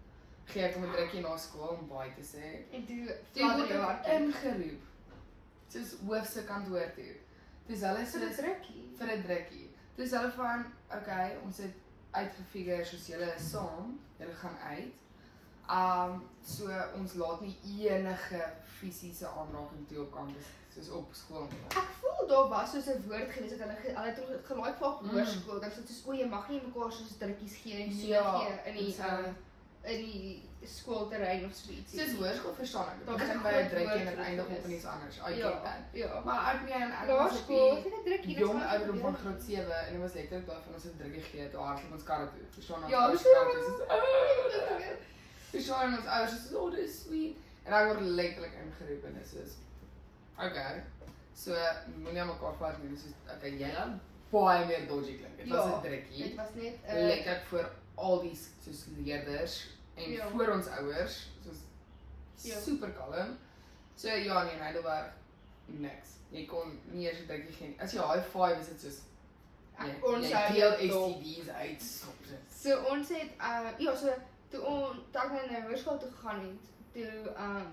Gee 0.52 0.64
ek 0.68 0.74
hom 0.76 0.84
'n 0.84 0.92
drukkie 0.92 1.22
na 1.22 1.38
skool 1.38 1.78
om 1.80 1.88
baie 1.88 2.12
te 2.18 2.26
sê. 2.34 2.44
En 2.76 2.86
toe 2.86 3.06
word 3.46 3.72
ek 3.72 3.80
hart 3.86 4.06
in. 4.08 4.24
ingeroep. 4.24 4.84
Soos 5.68 5.96
hoofse 6.08 6.44
kantoor 6.44 6.92
toe. 6.96 7.16
Dis 7.68 7.82
hulle 7.82 8.06
So 8.06 8.18
sê 8.20 8.28
dis 8.28 8.40
rukkie. 8.40 8.84
vir 8.98 9.08
'n 9.16 9.24
drukkie. 9.24 9.70
Dis 9.96 10.12
hulle 10.12 10.32
van, 10.32 10.66
okay, 10.92 11.38
ons 11.44 11.58
het 11.58 11.74
uitgefigure 12.12 12.86
soos 12.86 13.08
julle 13.08 13.36
is 13.36 13.50
saam, 13.52 14.00
julle 14.20 14.34
gaan 14.34 14.58
uit. 14.58 14.94
Um 15.70 16.24
so 16.44 16.70
ons 16.96 17.14
laat 17.14 17.42
nie 17.42 17.58
enige 17.90 18.42
fisiese 18.80 19.28
aanraking 19.28 19.88
toe 19.88 20.02
op 20.02 20.12
kampus 20.12 20.46
soos 20.76 20.90
op 20.90 21.10
skool 21.12 21.42
nie. 21.50 21.60
Ek 21.82 21.90
voel 22.00 22.28
daar 22.28 22.48
was 22.50 22.72
soos 22.72 22.86
'n 22.88 23.04
woord 23.08 23.32
gewees 23.32 23.50
dat 23.52 23.60
hulle 23.60 23.76
hulle 23.84 24.08
het 24.10 24.20
ook 24.20 24.46
gelaai 24.46 24.74
vir 24.80 24.88
Mm. 25.02 25.10
hoërskool 25.10 25.60
dat 25.60 25.76
dit 25.76 25.88
soos 25.90 26.06
o 26.08 26.14
jy 26.14 26.26
mag 26.28 26.50
nie 26.50 26.62
mekaar 26.62 26.92
soos 26.92 27.18
drukkies 27.18 27.56
gee 27.64 27.84
en 27.84 27.92
so 27.94 28.06
Ja, 28.08 28.38
gee 28.40 28.60
in 28.72 28.74
die 28.86 28.94
so- 28.94 29.04
um, 29.04 29.36
in 29.84 29.98
die 30.06 30.44
skoolterrein 30.66 31.46
of 31.46 31.54
so 31.56 31.72
iets. 31.72 31.92
Soos 31.96 32.14
hoërskool 32.20 32.54
verstaan 32.54 32.88
ek. 32.94 33.06
Daar 33.06 33.18
Dit 33.18 33.28
begin 33.28 33.42
by 33.42 33.50
'n 33.50 33.70
drukkie 33.70 34.00
en 34.00 34.06
dit 34.06 34.18
eindig 34.26 34.46
op 34.46 34.66
in 34.66 34.72
iets 34.72 34.86
anders. 34.86 35.18
I 35.18 35.32
ja, 35.36 35.50
get 35.50 35.64
that. 35.64 35.82
ja. 35.94 36.22
Maar 36.26 36.54
ek 36.56 36.62
meen 36.64 36.92
ek 36.92 37.08
was 37.08 37.32
Laerskool, 37.32 37.76
die 37.76 37.84
het 37.84 37.94
'n 38.00 38.04
drukkie? 38.06 38.36
Dit 38.36 38.38
jong 38.38 38.64
ouderdom 38.64 39.00
van 39.00 39.16
graad 39.16 39.42
7 39.42 39.86
en 39.88 39.92
dit 39.94 40.02
was 40.02 40.14
letterlik 40.14 40.48
daarvan 40.48 40.74
ons 40.74 40.84
het 40.84 40.94
'n 40.94 40.98
drukkie 40.98 41.22
gegee 41.22 41.50
toe 41.52 41.60
hardloop 41.62 41.92
ons 41.94 42.04
karre 42.04 42.28
toe. 42.32 42.46
Verstaan 42.52 42.84
ons 42.84 42.92
Ja, 42.92 43.16
so- 43.16 43.30
"Ah." 45.58 45.64
Verstaan 45.64 45.98
ons 45.98 46.06
ouers 46.06 46.34
is 46.34 46.50
so 46.50 46.66
oh, 46.66 46.72
dis 46.72 47.02
sweet. 47.04 47.38
En 47.66 47.74
ek 47.74 47.88
word 47.88 48.02
letterlik 48.02 48.54
ingeroep 48.64 49.04
en 49.06 49.14
dit 49.14 49.34
is 49.46 49.54
okay. 50.38 50.84
So 51.34 51.56
moenie 51.98 52.22
aan 52.22 52.28
mekaar 52.28 52.56
vat 52.60 52.78
nie. 52.84 52.90
Dis 52.94 53.02
soos 53.02 53.36
okay, 53.36 53.52
jy 53.58 53.72
gaan 53.76 54.00
baie 54.32 54.66
meer 54.66 54.88
dodgy 54.88 55.18
klink. 55.18 55.38
Dit 55.38 55.48
was 55.50 55.66
Ja, 55.66 55.78
'n 55.78 55.82
drukkie. 55.82 56.24
Dit 56.24 56.36
was 56.36 56.54
net 56.56 56.74
'n 56.88 57.08
Letterlik 57.08 57.46
vir 57.50 57.70
al 57.96 58.22
die 58.22 58.36
soos 58.64 58.86
leerders 58.98 59.68
en 59.96 60.12
Ja. 60.12 60.30
voor 60.30 60.48
ons 60.54 60.68
ouers 60.68 61.30
soos 61.44 61.58
Ja. 62.44 62.60
super 62.60 62.90
kalm. 62.92 63.38
So 63.96 64.08
ja, 64.08 64.44
nee, 64.44 64.54
in 64.54 64.60
Heidelberg 64.62 65.12
niks. 65.66 66.10
Jy 66.32 66.46
kon 66.46 66.80
nie 66.92 67.06
eers 67.08 67.20
'n 67.20 67.28
drukkie 67.28 67.54
gee 67.54 67.68
nie. 67.68 67.80
As 67.80 67.94
jy 67.94 68.00
high 68.02 68.24
five 68.32 68.60
is 68.60 68.68
dit 68.68 68.82
soos 68.82 69.00
Ek 69.80 70.06
ons 70.08 70.26
jy 70.28 70.34
hou 70.34 70.78
deel. 70.78 71.14
STD's 71.14 71.50
uit. 71.50 71.82
So 72.62 72.84
ons 72.90 73.10
het 73.10 73.30
uh 73.40 73.70
ja, 73.80 73.96
so 73.96 74.14
toe 74.50 74.62
on 74.62 75.04
toe 75.12 75.22
ek 75.22 75.52
nou 75.52 75.62
hoërskool 75.70 76.00
toe 76.00 76.12
gegaan 76.12 76.44
het, 76.46 76.74
toe 76.94 77.36
um 77.48 77.72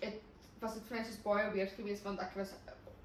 het 0.00 0.20
was 0.60 0.74
dit 0.74 0.88
vir 0.88 0.98
my 0.98 1.04
soos 1.04 1.22
baie 1.24 1.46
weird 1.54 1.72
geweest 1.78 2.02
want 2.06 2.20
ek 2.24 2.34
was 2.38 2.54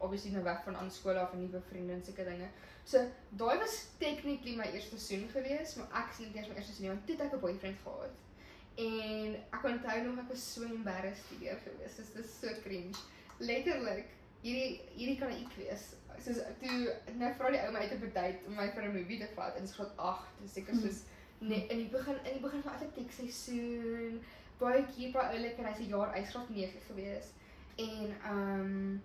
obviously 0.02 0.32
nou 0.34 0.44
weg 0.44 0.64
van 0.66 0.76
ander 0.76 0.94
skole 0.94 1.20
af 1.20 1.34
en 1.34 1.44
nuwe 1.44 1.62
vriende 1.70 1.94
en 1.94 2.04
sulke 2.04 2.26
dinge. 2.26 2.48
So 2.84 3.04
daai 3.42 3.58
was 3.62 3.76
technically 4.02 4.56
my 4.58 4.68
eerste 4.74 4.98
seisoen 4.98 5.30
geweest, 5.30 5.78
maar 5.78 5.92
ek 6.04 6.16
sien 6.18 6.32
dit 6.32 6.42
eers 6.42 6.50
my 6.50 6.58
eerste 6.58 6.74
seisoen 6.74 6.96
want 6.96 7.06
toe 7.08 7.16
het 7.16 7.26
ek 7.28 7.36
'n 7.38 7.44
boyfriend 7.46 7.78
gehad. 7.84 8.16
En 8.88 9.36
ek 9.58 9.68
onthou 9.74 9.98
nog 10.08 10.24
ek 10.24 10.32
was 10.34 10.54
so 10.54 10.64
embarrassed 10.64 11.26
hier 11.40 11.58
geweest. 11.66 11.98
Dis 11.98 12.14
dis 12.18 12.40
so 12.40 12.62
cringe. 12.64 12.98
Letterlik 13.38 14.10
hierdie 14.42 14.82
hierdie 14.96 15.18
kan 15.20 15.34
ek 15.36 15.54
wees. 15.58 15.94
Soos 16.26 16.42
toe 16.62 16.96
nou 17.18 17.34
vra 17.38 17.52
die 17.54 17.62
ou 17.66 17.72
my 17.72 17.86
uit 17.86 17.96
op 17.98 18.04
'n 18.04 18.14
date 18.14 18.48
om 18.48 18.56
my 18.56 18.70
vir 18.76 18.84
'n 18.84 18.96
movie 18.98 19.20
te 19.20 19.30
vat 19.36 19.56
en 19.56 19.62
dit 19.62 19.70
is 19.70 19.76
graad 19.76 19.98
8, 19.98 20.42
dis 20.42 20.54
seker 20.54 20.76
soos 20.76 21.04
nee, 21.42 21.66
in 21.68 21.78
die 21.78 21.90
begin 21.90 22.18
in 22.24 22.34
die 22.38 22.42
begin 22.44 22.62
van 22.62 22.74
atletiek 22.78 23.12
seisoen 23.12 24.20
baie 24.62 24.84
keer 24.96 25.14
baie 25.16 25.38
oulik 25.38 25.58
en 25.58 25.70
hy's 25.72 25.80
'n 25.86 25.94
jaar 25.94 26.12
uitgraad 26.14 26.50
9 26.50 26.82
gewees. 26.88 27.32
En 27.76 28.16
ehm 28.24 28.60
um, 28.60 29.02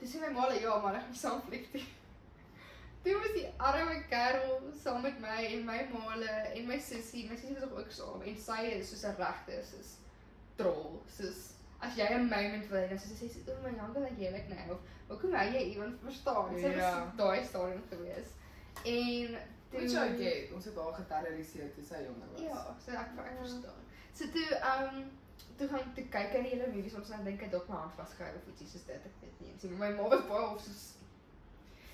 dis 0.00 0.14
my 0.20 0.28
ma 0.34 0.50
ja, 0.52 0.78
maar 0.78 0.94
ek 0.94 1.06
gaan 1.06 1.14
saam 1.14 1.40
vlieg 1.46 1.70
toe. 1.72 1.80
Toe 3.02 3.14
was 3.22 3.32
die 3.32 3.48
arme 3.56 4.02
kerel 4.10 4.60
saam 4.82 5.02
met 5.02 5.20
my 5.20 5.44
en 5.54 5.64
my 5.64 5.78
maale 5.92 6.34
en 6.54 6.66
my 6.66 6.78
sussie, 6.78 7.28
my 7.30 7.36
sussie 7.36 7.56
was 7.60 7.70
ook 7.70 7.90
saam 7.90 8.22
en 8.22 8.36
sy 8.36 8.60
is 8.78 8.90
soos 8.90 9.04
'n 9.04 9.16
regte 9.22 9.62
soos 9.70 9.94
troll, 10.56 11.00
soos 11.16 11.40
as 11.80 11.96
jy 11.96 12.08
'n 12.14 12.28
moment 12.28 12.68
wil 12.68 12.80
hê, 12.82 12.88
dan 12.88 12.98
sê 12.98 13.14
sy 13.16 13.28
sê, 13.28 13.50
"O 13.50 13.62
my 13.62 13.72
jankel 13.76 14.08
jy 14.18 14.30
like 14.32 14.48
nou." 14.54 14.72
Of 14.72 14.80
hoekom 15.08 15.32
hou 15.32 15.50
jy 15.52 15.62
iemand 15.72 16.00
verstaan? 16.04 16.58
Sy 16.58 16.68
was 16.68 16.76
Ja. 16.76 16.92
so 17.10 17.16
daai 17.16 17.44
stadium 17.44 17.82
gewees. 17.90 18.28
En 18.84 19.38
Which 19.72 19.94
I 19.94 20.08
get. 20.22 20.52
Ons 20.56 20.64
het 20.70 20.76
haar 20.82 20.92
geterroriseer 21.00 21.72
toe 21.74 21.84
sy 21.84 22.02
jonger 22.04 22.28
was. 22.32 22.42
Ja, 22.42 22.60
so 22.84 22.90
ek 22.92 23.10
ek 23.18 23.32
Ja. 23.32 23.38
verstaan. 23.42 23.80
So 24.14 24.30
toe 24.34 24.46
ehm 24.58 24.84
um, 24.98 25.10
toe 25.58 25.68
gaan 25.68 25.92
toe 25.94 26.04
kyk 26.14 26.32
hy 26.36 26.42
die 26.42 26.50
hele 26.54 26.66
movies 26.74 26.94
ons 26.94 27.08
nou 27.14 27.24
dink 27.24 27.40
hy 27.42 27.48
dalk 27.52 27.68
my 27.68 27.76
hand 27.82 27.94
vasgehou 27.98 28.36
of 28.40 28.48
ietsie 28.52 28.66
soos 28.72 28.86
dit, 28.86 29.04
ek 29.10 29.20
weet 29.22 29.40
nie. 29.44 29.52
So 29.60 29.68
my 29.82 29.90
ma 29.98 30.08
was 30.14 30.24
baie 30.30 30.46
of 30.54 30.62
soos 30.62 30.86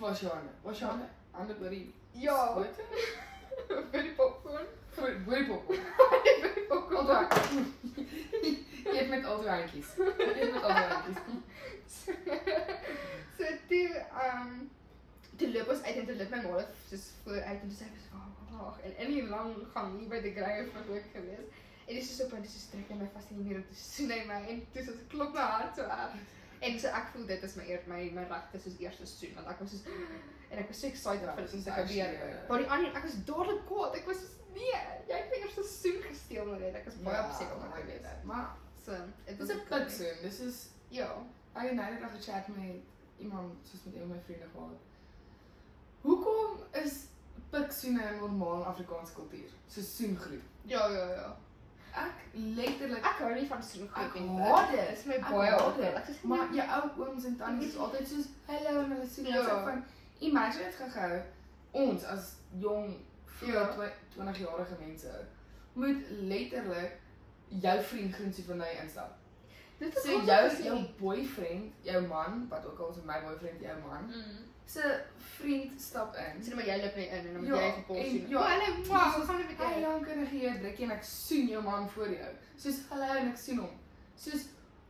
Was 0.00 0.20
Johanne? 0.20 0.50
Was 0.64 0.80
Johanne? 0.80 1.06
Ander 1.32 1.54
by 1.54 1.68
die 1.70 1.94
ja, 2.18 2.38
vir 2.58 4.02
die 4.02 4.14
popcorn. 4.18 4.66
Vir 4.96 5.14
by 5.26 5.38
pop. 5.48 5.68
vir 5.70 6.54
die 6.56 6.64
popcorn. 6.68 7.06
Onthou. 7.06 7.64
Eet 8.94 9.08
met 9.10 9.24
al 9.24 9.40
die 9.42 9.48
handjies. 9.50 9.92
Eet 9.98 10.52
met 10.52 10.62
al 10.62 10.74
die 10.74 10.86
handjies. 10.94 11.96
so 13.38 13.44
toe 13.68 13.88
ehm 13.94 14.42
um, 14.42 14.70
toe 15.38 15.48
loop 15.52 15.68
ons 15.74 15.82
uit 15.82 15.96
en 15.96 16.06
toe 16.06 16.16
loop 16.16 16.30
my 16.30 16.42
ma 16.46 16.64
soos 16.88 17.04
vooruit 17.24 17.44
en 17.62 17.68
toe 17.68 17.76
sê 17.78 17.86
sy 17.90 18.10
wag 18.54 18.80
en 18.86 18.96
in 19.04 19.10
die 19.14 19.22
lang 19.28 19.54
gang 19.74 19.98
hier 19.98 20.08
by 20.08 20.20
die 20.22 20.32
grye 20.36 20.66
van 20.72 20.82
ook 20.94 21.06
gewees. 21.12 21.46
En 21.86 21.94
dis 21.94 22.16
so 22.16 22.24
op 22.24 22.32
en 22.32 22.42
dis 22.42 22.68
trek 22.70 22.90
my 22.96 23.08
vas 23.14 23.24
in 23.30 23.36
die 23.42 23.44
muur 23.48 23.56
en 23.60 23.66
toe 23.68 23.76
soen 23.76 24.10
hy 24.14 24.20
my 24.28 24.40
en 24.52 24.62
toe 24.72 24.84
so 24.84 24.92
klop 25.08 25.32
my 25.34 25.40
hart 25.54 25.76
so 25.76 25.82
erg. 25.82 26.14
En 26.60 26.78
so 26.80 26.88
ek 26.88 27.08
voel 27.12 27.26
dit 27.26 27.42
is 27.42 27.54
my 27.58 27.64
eer 27.68 27.82
my 27.90 28.02
my 28.14 28.22
regte 28.30 28.60
soos 28.66 28.78
eerste 28.80 29.06
soen 29.06 29.34
want 29.34 29.48
ek 29.52 29.58
was 29.60 29.70
soos 29.74 29.82
en 30.50 30.58
ek 30.62 30.68
was 30.70 30.80
so 30.80 30.86
excited 30.86 31.26
Ja, 31.26 31.34
vir 31.34 31.42
dit 31.44 31.54
om 31.58 31.62
te 31.62 31.70
gebeur. 31.80 32.14
uh, 32.28 32.48
Maar 32.48 32.58
die 32.62 32.70
ander 32.76 32.96
ek 33.00 33.02
was 33.08 33.18
dadelik 33.32 33.64
kwaad. 33.66 33.94
Ek 34.00 34.06
was 34.06 34.18
soos 34.22 34.34
nee, 34.54 34.80
jy 35.10 35.18
het 35.18 35.30
my 35.34 35.40
eerste 35.42 35.64
soen 35.72 35.98
gesteel 36.08 36.46
maar 36.46 36.58
dit 36.62 36.74
ek 36.80 36.84
was 36.88 36.94
baie 37.08 37.16
Ja, 37.16 37.52
om 37.54 37.60
maar 37.60 37.76
dit 37.76 37.82
ek 37.82 37.90
weet. 37.92 38.24
Maar 38.32 38.46
So, 38.84 38.92
dit 39.26 39.38
was 39.40 39.48
'n 39.48 39.60
pik 39.68 39.90
soon. 39.90 40.16
Dis 40.22 40.40
is 40.40 40.56
Ja. 40.90 41.10
ek 41.56 41.62
het 41.68 41.72
nou 41.74 41.90
net 41.90 42.00
nog 42.00 42.10
gechat 42.16 42.48
met 42.48 42.82
iemand 43.18 43.54
soos 43.68 43.80
met 43.84 43.94
een 43.94 44.00
van 44.00 44.08
my 44.16 44.20
vriende 44.26 44.46
gehad. 44.52 44.80
Hoekom 46.04 46.58
is 46.84 46.94
pik 47.50 47.72
soene 47.72 48.02
'n 48.12 48.18
normaal 48.20 48.64
Afrikaanse 48.72 49.14
kultuur? 49.14 49.50
So 49.68 49.80
soengroet. 49.80 50.42
Ja, 50.68 50.88
ja, 50.90 51.06
ja. 51.10 51.36
Ek 51.94 52.12
letterlik 52.32 53.04
Ek 53.04 53.18
hou 53.22 53.34
nie 53.34 53.46
van 53.48 53.62
soen 53.62 53.88
Ek 53.94 54.10
groep 54.10 54.38
haat 54.38 54.70
dit. 54.70 54.88
Dit 54.88 54.98
is 54.98 55.04
my 55.04 55.14
Ek 55.14 55.28
baie. 55.30 55.50
Ek 56.00 56.04
sê 56.08 56.22
Maar 56.22 56.48
jou 56.54 56.66
ou 56.98 57.06
ooms 57.06 57.24
en 57.24 57.36
tannies 57.36 57.72
is 57.72 57.76
altyd 57.78 58.08
soos 58.08 58.26
hallo 58.46 58.80
en 58.82 58.90
hulle 58.90 59.06
sien 59.08 59.24
Ja. 59.26 59.32
jou 59.34 59.44
so 59.44 59.60
van 59.64 59.84
imagine 60.20 60.64
dit 60.64 60.74
gehou 60.74 61.20
ons 61.72 62.04
as 62.04 62.34
jong 62.58 62.96
Ja. 63.46 63.68
20 64.14 64.38
jarige 64.38 64.74
mense 64.80 65.26
moet 65.72 66.02
letterlik 66.10 66.92
jou 67.48 67.82
vriend 67.82 68.14
groen 68.14 68.32
sien 68.32 68.44
van 68.44 68.58
jy 68.58 68.82
instap. 68.82 69.12
dit 69.78 69.96
is 69.96 70.02
So 70.02 70.10
jou 70.10 70.62
jou 70.62 70.84
boyfriend, 70.98 71.72
jou 71.82 72.06
man, 72.06 72.46
wat 72.48 72.66
ook 72.66 72.78
al 72.78 72.90
is 72.90 72.96
my 73.04 73.20
boyfriend, 73.26 73.60
jou 73.60 73.78
man, 73.88 74.04
Mm. 74.06 74.44
Se 74.66 75.00
vriend 75.16 75.80
stap 75.80 76.16
in. 76.16 76.42
Sien 76.42 76.54
maar 76.56 76.64
jy 76.66 76.76
loop 76.82 76.96
net 76.96 77.08
in 77.10 77.26
en 77.26 77.32
dan 77.32 77.42
moet 77.44 77.48
Ja, 77.48 77.60
jy 77.66 77.72
vir 77.74 77.82
pos 77.86 77.96
en 77.96 78.10
sien. 78.10 78.28
ja, 78.28 78.42
hulle 78.48 78.86
wow, 78.88 79.14
soos, 79.14 79.26
gaan 79.26 79.36
net 79.38 79.46
met 79.46 79.56
Hey, 79.66 79.80
jou. 79.80 79.92
dan 79.92 80.04
kan 80.04 80.18
ek 80.24 80.28
hier 80.28 80.58
druk 80.60 80.78
en 80.78 80.90
ek 80.90 81.02
soen 81.04 81.46
jou 81.48 81.62
man 81.62 81.88
voor 81.90 82.08
jou. 82.08 82.30
Soos 82.56 82.78
hallo 82.88 83.14
en 83.14 83.28
ek 83.30 83.36
soen 83.38 83.58
hom. 83.58 83.74
Soos 84.16 84.44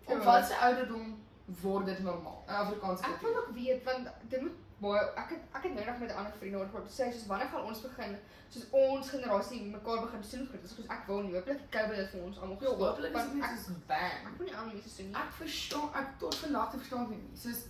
op 0.07 0.19
Ja. 0.19 0.25
watter 0.25 0.57
ouderdom 0.57 1.19
word 1.62 1.87
dit 1.87 1.99
normaal? 1.99 2.45
'n 2.49 2.50
Afrikaanse 2.50 3.04
Ek 3.04 3.21
wil 3.21 3.37
ook 3.37 3.50
weet 3.54 3.85
want 3.85 4.09
dit 4.28 4.40
moet 4.40 4.52
baie 4.81 5.00
ek 5.16 5.28
het 5.31 5.40
ek 5.54 5.62
het 5.62 5.75
nou 5.75 5.87
nog 5.87 5.99
met 5.99 6.11
'n 6.11 6.16
ander 6.16 6.33
vriend 6.38 6.54
oor 6.57 6.66
gehoor. 6.66 6.88
Sy 6.88 7.02
sê 7.02 7.12
soos 7.12 7.26
wanneer 7.26 7.49
gaan 7.49 7.64
ons 7.64 7.81
begin 7.81 8.16
soos 8.49 8.66
ons 8.71 9.09
generasie 9.11 9.62
mekaar 9.64 10.00
begin 10.00 10.23
soen 10.25 10.47
groet. 10.47 10.69
Soos 10.69 10.87
ek 10.88 11.07
wil 11.07 11.21
nie 11.23 11.35
hopelik 11.35 11.71
COVID 11.71 11.97
het 11.97 12.11
vir 12.11 12.21
ons 12.23 12.38
almal 12.38 12.57
Ja, 12.61 12.69
gestop. 12.69 12.78
hopelik 12.88 13.14
is 13.16 13.23
dit 13.23 13.64
soos 13.64 13.76
bang. 13.87 14.12
ek 14.28 14.37
wil 14.38 14.47
nie 14.47 14.54
aan 14.57 14.66
mense 14.69 14.88
soen 14.88 15.07
nie. 15.07 15.14
Ek 15.16 15.33
verstaan 15.33 15.88
ek 15.95 16.09
tot 16.19 16.35
vandag 16.35 16.71
te 16.71 16.76
verstaan 16.78 17.11
nie. 17.11 17.31
Soos 17.35 17.61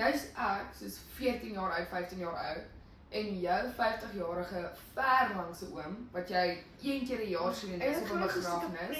nou 0.00 0.10
is 0.16 0.26
ek 0.50 0.74
soos 0.78 0.98
14 1.18 1.52
jaar 1.56 1.72
oud, 1.78 1.88
15 1.94 2.18
jaar 2.24 2.36
oud 2.50 2.68
en 3.20 3.30
jou 3.42 3.60
50-jarige 3.78 4.60
ver 4.94 5.32
langse 5.36 5.66
oom 5.74 5.96
wat 6.14 6.28
jy 6.30 6.44
een 6.82 7.06
keer 7.08 7.20
'n 7.24 7.30
jaar 7.30 7.54
sien 7.54 7.72
en 7.74 7.78
dis 7.82 7.98
op 8.02 8.12
'n 8.16 8.20
begrafnis. 8.26 8.96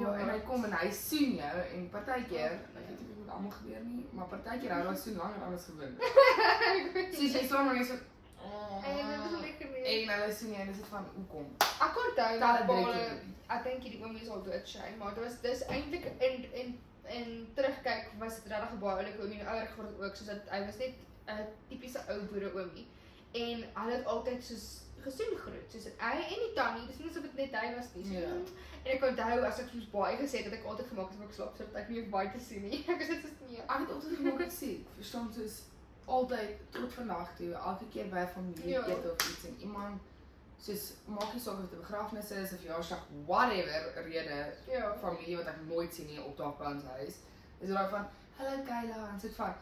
Ja, 0.00 0.12
en 0.22 0.28
hy 0.30 0.38
kom 0.46 0.64
en 0.64 0.72
hy 0.72 0.90
soen 0.90 1.34
jou 1.42 1.56
en 1.74 1.88
partykeer, 1.90 2.50
Ja. 2.52 2.60
ek 2.80 2.88
weet 2.88 3.00
nie 3.00 3.10
of 3.10 3.18
dit 3.24 3.30
almal 3.34 3.50
gebeur 3.50 3.80
nie, 3.84 4.06
maar 4.12 4.26
partykeer 4.26 4.72
hou 4.72 4.82
hulle 4.84 4.96
soen 4.96 5.16
langer 5.16 5.42
anders 5.44 5.64
gewin. 5.64 5.96
Ek 6.00 6.92
weet 6.94 7.10
nie. 7.10 7.20
Soos 7.20 7.32
jy 7.40 7.46
staan 7.46 7.64
maar 7.66 7.74
net 7.74 7.86
so 7.86 7.94
En 8.84 8.96
dit 9.10 9.32
is 9.32 9.40
lekker 9.40 9.68
nie. 9.72 9.84
en 10.02 10.08
hulle 10.20 10.32
sien 10.34 10.50
jy 10.52 10.60
en 10.60 10.72
dis 10.72 10.86
van 10.90 11.04
hoekom? 11.16 11.46
Ek 11.58 11.94
onthou 11.96 12.14
Tel 12.14 12.38
dat 12.38 12.66
Paul 12.66 12.84
keer. 12.84 13.18
ek 13.48 13.64
dink 13.64 13.82
hierdie 13.82 14.02
oomie 14.04 14.22
is 14.22 14.28
al 14.28 14.42
dood 14.42 14.68
sy, 14.68 14.88
maar 14.98 15.14
dit 15.14 15.24
was 15.24 15.40
dis 15.40 15.64
eintlik 15.66 16.04
in 16.20 16.44
in 16.52 16.78
in 17.08 17.48
terugkyk 17.54 18.10
was 18.18 18.34
dit 18.42 18.52
regtig 18.52 18.78
baie 18.78 18.96
oulike 18.96 19.20
oomie 19.22 19.40
en 19.40 19.48
ouer 19.48 19.66
geword 19.66 20.00
ook 20.00 20.16
soos 20.16 20.26
dat 20.26 20.48
hy 20.50 20.64
was 20.66 20.76
net 20.78 20.94
'n 21.28 21.46
tipiese 21.68 22.00
ou 22.08 22.20
boere 22.30 22.52
oomie. 22.54 22.86
En 23.32 23.64
hulle 23.74 23.96
het 23.96 24.06
altyd 24.06 24.44
soos 24.44 24.80
gesoen 25.04 25.36
groet, 25.36 25.68
soos 25.72 25.84
hy 25.98 26.16
en 26.22 26.40
die 26.44 26.52
tannie, 26.54 26.86
dis 26.86 26.98
nie 26.98 27.08
asof 27.10 27.22
dit 27.22 27.34
net 27.34 27.60
hy 27.60 27.74
was 27.76 27.88
nie. 27.94 28.04
So, 28.04 28.12
Ja. 28.20 28.34
En 28.84 28.90
ek 28.96 29.04
onthou 29.04 29.40
as 29.44 29.58
ek 29.60 29.68
soos 29.72 29.90
baie 29.90 30.16
gesê 30.16 30.36
het 30.42 30.44
dat 30.44 30.52
ek 30.58 30.64
altyd 30.64 30.86
gemaak 30.86 31.08
het 31.10 31.18
om 31.18 31.26
ek 31.26 31.32
slaap 31.32 31.56
sodat 31.56 31.74
ek 31.74 31.88
nie 31.88 32.00
hoef 32.00 32.10
baie 32.10 32.30
te 32.30 32.38
sien 32.40 32.62
nie. 32.62 32.84
Ek 32.88 32.98
was 32.98 33.08
net 33.08 33.20
soos 33.22 33.48
nee. 33.48 33.60
Ek 33.60 33.78
het 33.78 33.90
altyd 33.90 34.16
gemaak 34.16 34.40
ek 34.40 34.52
sê, 34.52 34.70
verstaan 34.96 35.32
soos 35.32 35.62
altyd 36.06 36.50
tot 36.70 36.92
vandag 36.92 37.36
toe, 37.36 37.52
elke 37.52 37.88
keer 37.90 38.08
by 38.08 38.26
familie 38.34 38.68
Ja. 38.68 38.86
eet 38.86 39.04
of 39.12 39.28
iets 39.30 39.44
en 39.48 39.56
iemand 39.60 40.00
soos 40.64 40.84
maak 41.06 41.32
nie 41.34 41.40
saak 41.42 41.54
of 41.58 41.60
dit 41.70 41.72
'n 41.78 41.82
begrafnis 41.82 42.30
is 42.30 42.52
of 42.52 42.58
verjaarsdag, 42.60 43.02
whatever 43.26 44.02
rede, 44.04 44.52
Ja. 44.66 44.96
familie 45.00 45.36
wat 45.36 45.46
ek 45.46 45.60
nooit 45.68 45.94
sien 45.94 46.06
nie 46.06 46.22
opdaag 46.22 46.56
by 46.58 46.64
ons 46.64 46.84
huis. 46.84 47.14
Is 47.60 47.68
dit 47.68 47.76
daai 47.76 47.90
van, 47.90 48.06
"Hallo 48.36 48.62
Kayla," 48.64 49.08
en 49.12 49.20
sit 49.20 49.34
van, 49.34 49.54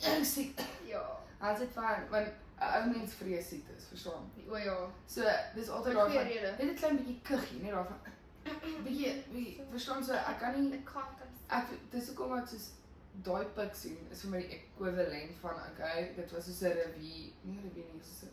"Ek 0.00 0.24
siek." 0.24 0.60
Ja. 0.84 1.04
En 1.40 1.56
sit 1.56 1.72
van, 1.72 2.08
want 2.10 2.26
'n 2.26 2.82
ou 2.82 2.90
mens 2.90 3.12
vrees 3.14 3.48
siektes, 3.48 3.84
verstaan? 3.88 4.30
O 4.48 4.56
ja. 4.56 4.76
So, 5.06 5.22
dis 5.54 5.68
altyd 5.68 5.94
van, 5.94 6.10
rede. 6.10 6.54
net 6.58 6.60
'n 6.60 6.74
klein 6.74 6.96
bietjie 6.96 7.20
kuggie, 7.22 7.62
net 7.62 7.70
daarvan. 7.70 7.98
Bietjie, 8.84 9.24
bietjie, 9.32 9.62
verstaan 9.70 10.04
so, 10.04 10.12
ek 10.12 10.38
kan 10.38 10.60
nie 10.70 10.82
Ek 11.48 11.66
dis 11.90 12.08
hoekom 12.08 12.38
ek 12.38 12.48
soos 12.48 12.70
daai 13.22 13.44
pik 13.54 13.74
sien 13.74 13.98
is 14.10 14.20
vir 14.24 14.30
my 14.30 14.40
die 14.42 14.56
ekwivalent 14.58 15.36
van 15.40 15.54
okay, 15.70 16.12
dit 16.16 16.32
was 16.32 16.44
soos 16.44 16.62
'n 16.62 16.72
revue, 16.74 17.32
nie 17.42 17.56
'n 17.58 17.62
revue 17.62 17.84
nie, 17.92 18.02
soos 18.02 18.22
'n 18.28 18.32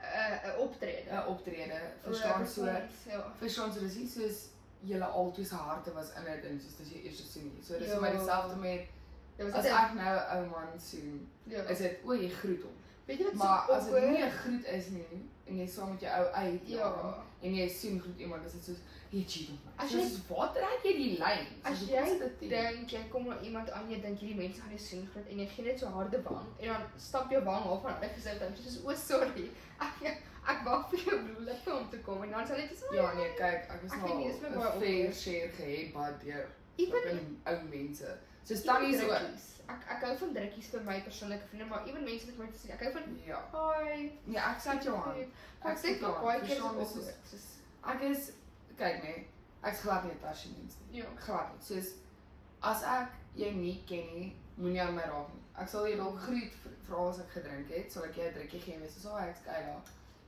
'n 0.00 0.50
'n 0.50 0.58
optrede. 0.58 1.10
'n 1.10 1.26
optrede. 1.26 1.80
Verstaan 2.02 2.46
so, 2.46 2.64
Ja. 2.64 3.32
verstaan 3.38 3.72
so 3.72 3.80
dis 3.80 3.94
nie 3.96 4.08
soos 4.08 4.48
julle 4.80 5.04
altyd 5.04 5.46
se 5.46 5.54
harte 5.54 5.92
was 5.92 6.10
in 6.16 6.24
dit 6.24 6.44
en 6.44 6.60
soos 6.60 6.76
dis 6.76 6.88
die 6.88 7.02
eerste 7.02 7.26
sien 7.26 7.44
nie. 7.54 7.62
So 7.64 7.78
dis 7.78 7.86
Ja. 7.88 7.92
vir 7.92 8.00
my 8.00 8.10
dieselfde 8.10 8.56
met 8.56 8.80
was 9.38 9.52
as 9.52 9.64
ek 9.64 9.94
nou 9.94 10.16
'n 10.16 10.36
ou 10.36 10.46
man 10.50 10.80
sien, 10.80 11.28
ja. 11.44 11.62
is 11.62 11.78
dit 11.78 11.98
o, 12.04 12.12
jy 12.14 12.28
groet 12.28 12.62
hom. 12.62 12.72
Weet 13.06 13.18
jy 13.18 13.24
wat 13.24 13.34
Maar 13.34 13.70
as 13.70 13.84
dit 13.84 14.10
nie 14.10 14.22
'n 14.24 14.30
groet 14.30 14.64
is 14.64 14.86
nie 14.88 15.28
en 15.46 15.56
jy 15.58 15.66
saam 15.66 15.90
met 15.90 16.00
jou 16.00 16.12
ou 16.24 16.32
uit 16.32 16.60
Ja. 16.68 17.14
En 17.42 17.54
jy 17.54 17.68
sien 17.68 18.00
groet 18.00 18.18
iemand, 18.18 18.42
dis 18.42 18.52
dit 18.52 18.64
soos 18.64 18.78
jy 19.10 19.24
cheat 19.26 19.48
op 19.50 19.64
my. 19.64 19.72
As 19.84 19.90
So 19.90 19.98
jy- 19.98 20.08
soos 20.08 20.26
waar 20.28 20.52
trek 20.54 20.82
jy 20.84 20.92
die 20.96 21.10
lyn? 21.18 21.46
As 21.62 21.78
Soos, 21.78 21.88
jy 21.88 22.02
is 22.02 22.50
dink 22.50 22.90
jy 22.90 23.02
kom 23.10 23.28
na 23.28 23.40
iemand 23.40 23.70
aan 23.70 23.90
jy 23.90 24.00
dink 24.00 24.18
hierdie 24.18 24.36
mense 24.36 24.60
gaan 24.60 24.70
jou 24.70 24.78
sien 24.78 25.08
groet 25.12 25.28
en 25.30 25.38
jy 25.38 25.46
gee 25.46 25.64
net 25.64 25.78
so 25.80 25.86
harde 25.86 26.22
wang 26.22 26.46
en 26.58 26.66
dan 26.68 26.82
stap 26.96 27.30
jou 27.30 27.42
wang 27.44 27.64
af 27.64 27.82
van 27.82 27.94
hulle 27.94 28.10
gesit 28.14 28.42
en 28.42 28.54
jy 28.54 28.70
sê 28.70 28.84
o 28.84 28.94
sorry. 28.94 29.50
Ek 29.80 30.18
ek 30.48 30.64
wag 30.64 30.90
vir 30.90 30.98
jou 30.98 31.18
lippe 31.44 31.72
om 31.74 31.88
te 31.90 31.98
kom 31.98 32.22
en 32.22 32.30
dan 32.30 32.46
sal 32.46 32.56
dit 32.56 32.78
so 32.78 32.94
Ja 32.94 33.12
nee, 33.14 33.30
kyk, 33.38 33.68
ek 33.70 33.82
was 33.82 33.92
Ek 33.92 33.98
nou 34.02 34.18
nie, 34.18 34.28
dis 34.32 34.40
my 34.40 34.48
baie 34.48 34.72
'n 34.74 34.80
fair 34.80 35.12
share 35.12 35.48
gehad 35.92 36.20
deur 36.24 36.46
Even- 36.78 37.40
ou 37.46 37.58
mense. 37.70 38.18
Soos 38.44 38.62
tannies 38.64 39.02
ook. 39.02 39.57
Ek 39.68 39.82
ek 39.88 40.02
hou 40.04 40.16
van 40.16 40.32
drukkies 40.34 40.66
vir 40.72 40.80
my 40.84 41.00
persoonlike 41.04 41.46
vriende, 41.48 41.64
maar 41.68 41.86
ewen 41.86 42.04
mense 42.04 42.26
wat 42.26 42.36
my 42.38 42.46
te 42.52 42.58
sê, 42.58 42.70
ek 42.72 42.80
hou 42.82 42.92
van 42.92 43.18
Ja. 43.26 43.40
hi. 43.52 44.12
Nee, 44.24 44.38
ek 44.40 44.58
sê 44.60 44.82
jou 44.84 44.96
aan. 44.96 45.18
Ek 45.64 45.78
ook 46.02 46.16
aan. 46.16 46.22
baie 46.24 46.40
keer 46.40 46.56
is 46.82 46.90
soos- 46.92 47.04
Ek 47.84 48.02
is 48.02 48.30
kyk 48.76 49.02
nee, 49.02 49.26
ek's 49.62 49.80
glad 49.80 50.04
nie 50.04 50.12
'n 50.12 50.20
tasie 50.20 50.50
mens 50.56 50.74
nie. 50.90 51.00
ja. 51.02 51.06
Glad 51.16 51.52
nie. 51.52 51.60
Soos 51.64 51.92
as 52.62 52.82
ek 52.82 53.08
jou 53.34 53.52
nie 53.52 53.82
ken 53.86 54.06
nie, 54.14 54.36
moenie 54.56 54.80
aan 54.82 54.94
my 54.94 55.02
raak 55.02 55.28
nie. 55.34 55.42
Ek 55.58 55.68
sal 55.68 55.86
jou 55.88 55.96
dalk 55.96 56.18
groet 56.18 56.52
vir 56.62 56.72
vir 56.86 56.96
al 56.96 57.08
as 57.08 57.18
ek 57.20 57.30
gedrink 57.30 57.68
het, 57.68 57.92
sal 57.92 58.04
ek 58.04 58.14
jou 58.14 58.26
'n 58.28 58.34
drukkie 58.34 58.60
gee 58.60 58.74
en 58.74 58.80
wees 58.80 59.02
so, 59.02 59.10
"Ag, 59.10 59.28
ek's 59.28 59.40
Kayla." 59.44 59.80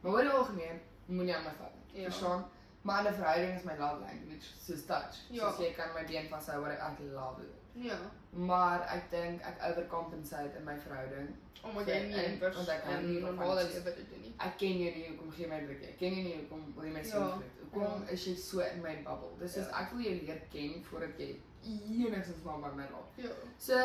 Maar 0.02 0.12
oor 0.12 0.22
die 0.22 0.30
algemeen, 0.30 0.80
moenie 1.06 1.34
aan 1.36 1.44
my 1.44 1.50
vat 1.58 1.72
nie. 1.74 2.02
Ja. 2.02 2.10
Verstaan? 2.10 2.44
Maar 2.82 3.04
'n 3.06 3.14
verhouding 3.14 3.56
is 3.58 3.64
my 3.64 3.76
love 3.76 4.00
language 4.00 4.46
soos 4.58 4.84
touch. 4.86 5.16
Ja. 5.30 5.50
Soos 5.50 5.58
jy 5.58 5.72
kan 5.74 5.92
my 5.94 6.04
been 6.06 6.28
vashou 6.28 6.60
wat 6.62 6.70
ek 6.72 6.98
love 7.12 7.42
it. 7.42 7.59
Ja. 7.74 7.98
Maar 8.30 8.80
ek 8.94 9.10
dink 9.10 9.42
ek 9.42 9.62
overcompensate 9.70 10.56
in 10.58 10.64
my 10.64 10.76
verhouding. 10.78 11.34
Omdat 11.62 11.86
jy 11.86 12.00
nie 12.08 12.24
in 12.24 12.38
pers 12.38 12.56
Want 12.56 12.68
ek 12.68 12.82
hou 12.84 13.02
nie 13.02 13.20
van 13.20 13.34
normale 13.34 13.64
lewe 13.68 13.94
doen 13.96 14.20
nie. 14.20 14.34
Ek 14.38 14.56
ken 14.58 14.78
jou 14.80 14.92
nie, 14.94 15.08
hoekom 15.08 15.30
gee 15.32 15.46
my 15.48 15.58
'n 15.60 15.66
drukkie? 15.66 15.88
Ek 15.88 15.98
ken 15.98 16.14
jou 16.14 16.22
nie, 16.24 16.36
hoekom 16.40 16.74
wil 16.74 16.84
jy 16.84 16.92
my 16.92 17.02
so 17.02 17.18
Ja. 17.18 17.28
groet? 17.30 17.44
Hoekom 17.72 18.08
is 18.08 18.24
jy 18.26 18.34
so 18.36 18.60
in 18.60 18.80
my 18.82 18.94
bubble? 19.02 19.32
Dis 19.38 19.52
soos 19.52 19.66
Ja. 19.68 19.80
ek 19.80 19.92
wil 19.92 20.00
jou 20.02 20.14
leer 20.22 20.40
ken 20.50 20.84
voordat 20.84 21.18
jy 21.18 21.40
enigstens 21.64 22.42
maar 22.44 22.58
by 22.60 22.74
my 22.76 22.82
raak. 22.86 23.10
Ja. 23.16 23.28
So 23.58 23.76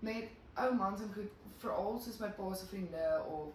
met 0.00 0.28
ou 0.56 0.74
mans 0.74 1.00
en 1.00 1.12
goed, 1.14 1.30
veral 1.58 1.98
soos 2.00 2.18
my 2.18 2.28
pa 2.30 2.54
se 2.54 2.66
vriende 2.66 3.22
of 3.28 3.54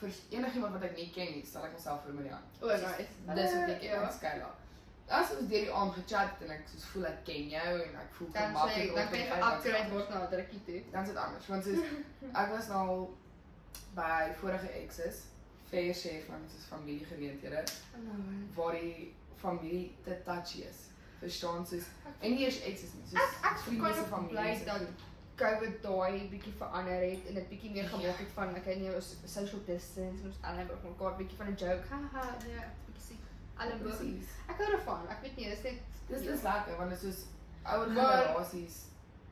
vir 0.00 0.10
enigiemand 0.30 0.72
wat 0.72 0.82
ek 0.82 0.96
nie 0.96 1.10
ken 1.10 1.32
nie, 1.32 1.44
sal 1.44 1.64
ek 1.64 1.72
myself 1.72 2.04
vir 2.04 2.14
my 2.14 2.30
aan. 2.30 2.42
O, 2.62 2.66
nice. 2.66 3.06
Dis 3.34 3.52
wat 3.54 3.68
ek 3.68 3.82
Ja. 3.82 4.02
in 4.06 4.12
skaal. 4.12 4.50
As 5.08 5.30
ons 5.30 5.48
deur 5.48 5.60
die 5.64 5.72
aand 5.72 5.92
gechat 5.94 6.28
het 6.32 6.40
en 6.48 6.50
ek 6.56 6.64
soos 6.68 6.84
voel 6.92 7.04
ek 7.06 7.20
ken 7.24 7.48
jou 7.48 7.74
en 7.82 7.94
ek 8.02 8.10
voel 8.16 8.28
Dan 8.32 8.42
sê 8.42 8.46
gemaklik 8.46 8.94
dan 8.94 9.08
kan 9.08 9.18
jy 9.18 9.28
rondom 9.28 9.38
jou, 9.38 9.40
dan 9.40 9.60
geupgrade 9.60 9.78
anders. 9.78 9.92
word 9.92 10.08
na 10.10 10.24
'n 10.24 10.30
drukkie 10.30 10.62
toe. 10.66 10.80
Dan 10.92 11.02
is 11.02 11.08
dit 11.08 11.16
anders 11.16 11.46
want 11.46 11.64
soos 11.64 11.78
ek 12.42 12.48
was 12.50 12.68
nou 12.68 13.08
by 13.94 14.32
vorige 14.40 14.68
exes 14.82 15.16
fair 15.70 15.94
share 15.94 16.22
van 16.28 16.40
soos 16.52 16.64
familiegeleenthede 16.72 17.62
waar 18.54 18.72
die 18.72 19.14
familie 19.36 19.94
te 20.04 20.22
touchy 20.24 20.62
is. 20.70 20.78
Verstaan 21.20 21.66
soos 21.66 21.84
en 22.20 22.30
nie 22.34 22.44
eers 22.44 22.60
exes 22.60 22.90
nie, 22.94 23.06
soos 23.10 23.20
Ek 23.22 23.50
ek 23.52 23.58
vriende 23.58 23.82
kan 23.84 23.94
se 23.94 24.00
ook 24.00 24.08
familie. 24.08 24.36
bly 24.36 24.64
dat 24.64 24.78
goed. 24.78 25.04
COVID 25.36 25.82
daai 25.82 26.28
bietjie 26.32 26.52
verander 26.58 27.00
het 27.10 27.26
en 27.28 27.34
dit 27.34 27.48
bietjie 27.48 27.70
meer 27.70 27.88
gemaak 27.88 28.02
Ja. 28.04 28.12
het 28.16 28.28
van 28.34 28.56
okay 28.56 28.74
nee 28.74 28.94
ons 28.94 29.16
social 29.24 29.60
distance 29.66 30.00
en 30.20 30.26
ons 30.26 30.36
almal 30.42 30.64
by 30.66 30.88
mekaar 30.88 31.16
bietjie 31.16 31.36
van 31.36 31.46
'n 31.46 31.54
joke. 31.64 31.84
Haha, 31.90 32.36
nee, 32.46 32.62
bietjie 32.86 33.16
boog. 33.56 33.80
Presies. 33.82 34.28
Ek 34.48 34.56
hou 34.56 34.66
daarvan. 34.72 35.08
Ek 35.08 35.20
weet 35.22 35.36
nie, 35.36 35.48
dis 35.48 35.62
net 35.62 35.78
Dis 36.08 36.22
dis 36.22 36.42
lekker 36.42 36.76
want 36.78 36.90
dit 36.90 37.02
is 37.02 37.04
soos 37.16 37.26
ouer 37.64 37.88
generasies 37.90 38.76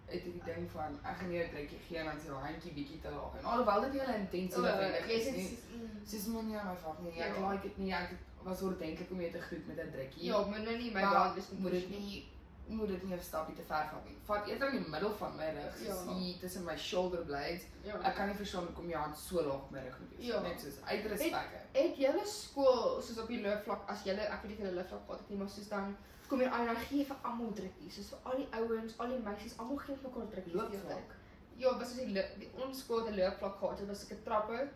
het 0.06 0.24
die 0.24 0.40
ding 0.44 0.70
van 0.70 0.98
ek 1.02 1.16
gaan 1.18 1.28
nie 1.30 1.38
'n 1.42 1.50
drukkie 1.50 1.78
gee 1.88 1.98
en 1.98 2.06
dan 2.06 2.20
sy 2.20 2.28
handjie 2.46 2.72
bietjie 2.72 3.00
te 3.00 3.10
laag. 3.10 3.32
En 3.38 3.44
alhoewel 3.44 3.80
dit 3.80 3.92
nie 3.92 4.00
'n 4.02 4.20
intensie 4.20 4.58
O, 4.58 4.62
noodwendig 4.66 5.06
jy 5.08 5.18
is 5.20 5.26
sê 5.26 5.32
nie. 5.36 5.58
Soos 6.04 6.26
man 6.26 6.50
ja, 6.50 6.62
my 6.64 6.76
vat 6.82 6.98
nie. 7.02 7.20
Ek 7.20 7.36
Ja. 7.36 7.50
like 7.50 7.62
dit 7.62 7.78
nie. 7.78 7.92
Ek 7.92 8.10
was 8.44 8.62
oordentlik 8.62 9.10
om 9.10 9.20
jou 9.20 9.30
te 9.32 9.40
groet 9.40 9.66
met 9.66 9.78
'n 9.78 9.90
drukkie. 9.92 10.24
Ja, 10.24 10.38
moet 10.46 10.64
nou 10.64 10.76
nie 10.76 10.90
my 10.92 11.00
maar 11.00 11.10
brand 11.10 11.36
is 11.36 11.48
moet 11.58 11.70
dit 11.70 11.88
nie 11.90 12.28
moet 12.66 12.88
dit 12.88 13.02
nie 13.02 13.14
'n 13.16 13.20
stapie 13.22 13.54
te 13.54 13.62
ver 13.62 13.88
vat 13.92 14.04
nie. 14.04 14.16
Vat 14.24 14.46
eerder 14.46 14.72
in 14.72 14.82
die 14.82 14.90
middel 14.90 15.12
van 15.14 15.36
my 15.36 15.48
rug, 15.54 15.82
Ja. 15.86 16.14
hier 16.14 16.38
tussen 16.38 16.64
my 16.64 16.76
shoulder 16.78 17.20
blades. 17.24 17.62
Ja. 17.82 18.00
Ek 18.02 18.14
kan 18.14 18.26
nie 18.26 18.34
verstaan 18.36 18.64
hoekom 18.66 18.88
jou 18.88 19.00
hand 19.02 19.16
so 19.18 19.42
laag 19.42 19.54
op 19.54 19.70
my 19.70 19.78
rug 19.80 19.98
moet 20.00 20.16
wees. 20.16 20.26
Ja. 20.26 20.40
Net 20.40 20.60
soos 20.60 20.82
uit 20.84 21.04
respek. 21.06 21.48
Het 21.72 21.96
julle 21.96 22.26
skool 22.26 23.00
soos 23.02 23.18
op 23.18 23.28
die 23.28 23.40
loopvlak 23.42 23.88
as 23.88 24.02
julle 24.04 24.20
ek 24.20 24.42
weet 24.42 24.48
nie 24.48 24.52
of 24.56 24.62
julle 24.62 24.74
loopvlak 24.74 25.00
gehad 25.06 25.18
het 25.20 25.28
nie, 25.28 25.38
maar 25.38 25.48
soos 25.48 25.68
dan 25.68 25.96
kom 26.28 26.40
jy 26.40 26.46
aan 26.46 26.60
en 26.60 26.66
dan 26.66 26.76
gee 26.76 26.98
jy 26.98 27.04
vir 27.04 27.16
almal 27.22 27.52
drukkies, 27.52 27.94
soos 27.94 28.08
vir 28.08 28.18
al 28.22 28.36
die 28.36 28.48
ouens, 28.52 28.98
al 28.98 29.08
die 29.08 29.18
meisies, 29.18 29.58
almal 29.58 29.76
gee 29.76 29.96
vir 29.96 30.10
mekaar 30.10 30.30
drukkies 30.30 30.54
Loopvlak? 30.54 31.10
Ja, 31.56 31.78
was 31.78 31.88
soos 31.88 31.96
die, 31.96 32.50
ons 32.64 32.78
skool 32.78 33.04
het 33.04 33.14
'n 33.14 33.18
loopvlak 33.20 33.58
gehad, 33.58 33.78
dit 33.78 33.86
was 33.88 33.98
sulke 34.00 34.22
trappe. 34.22 34.68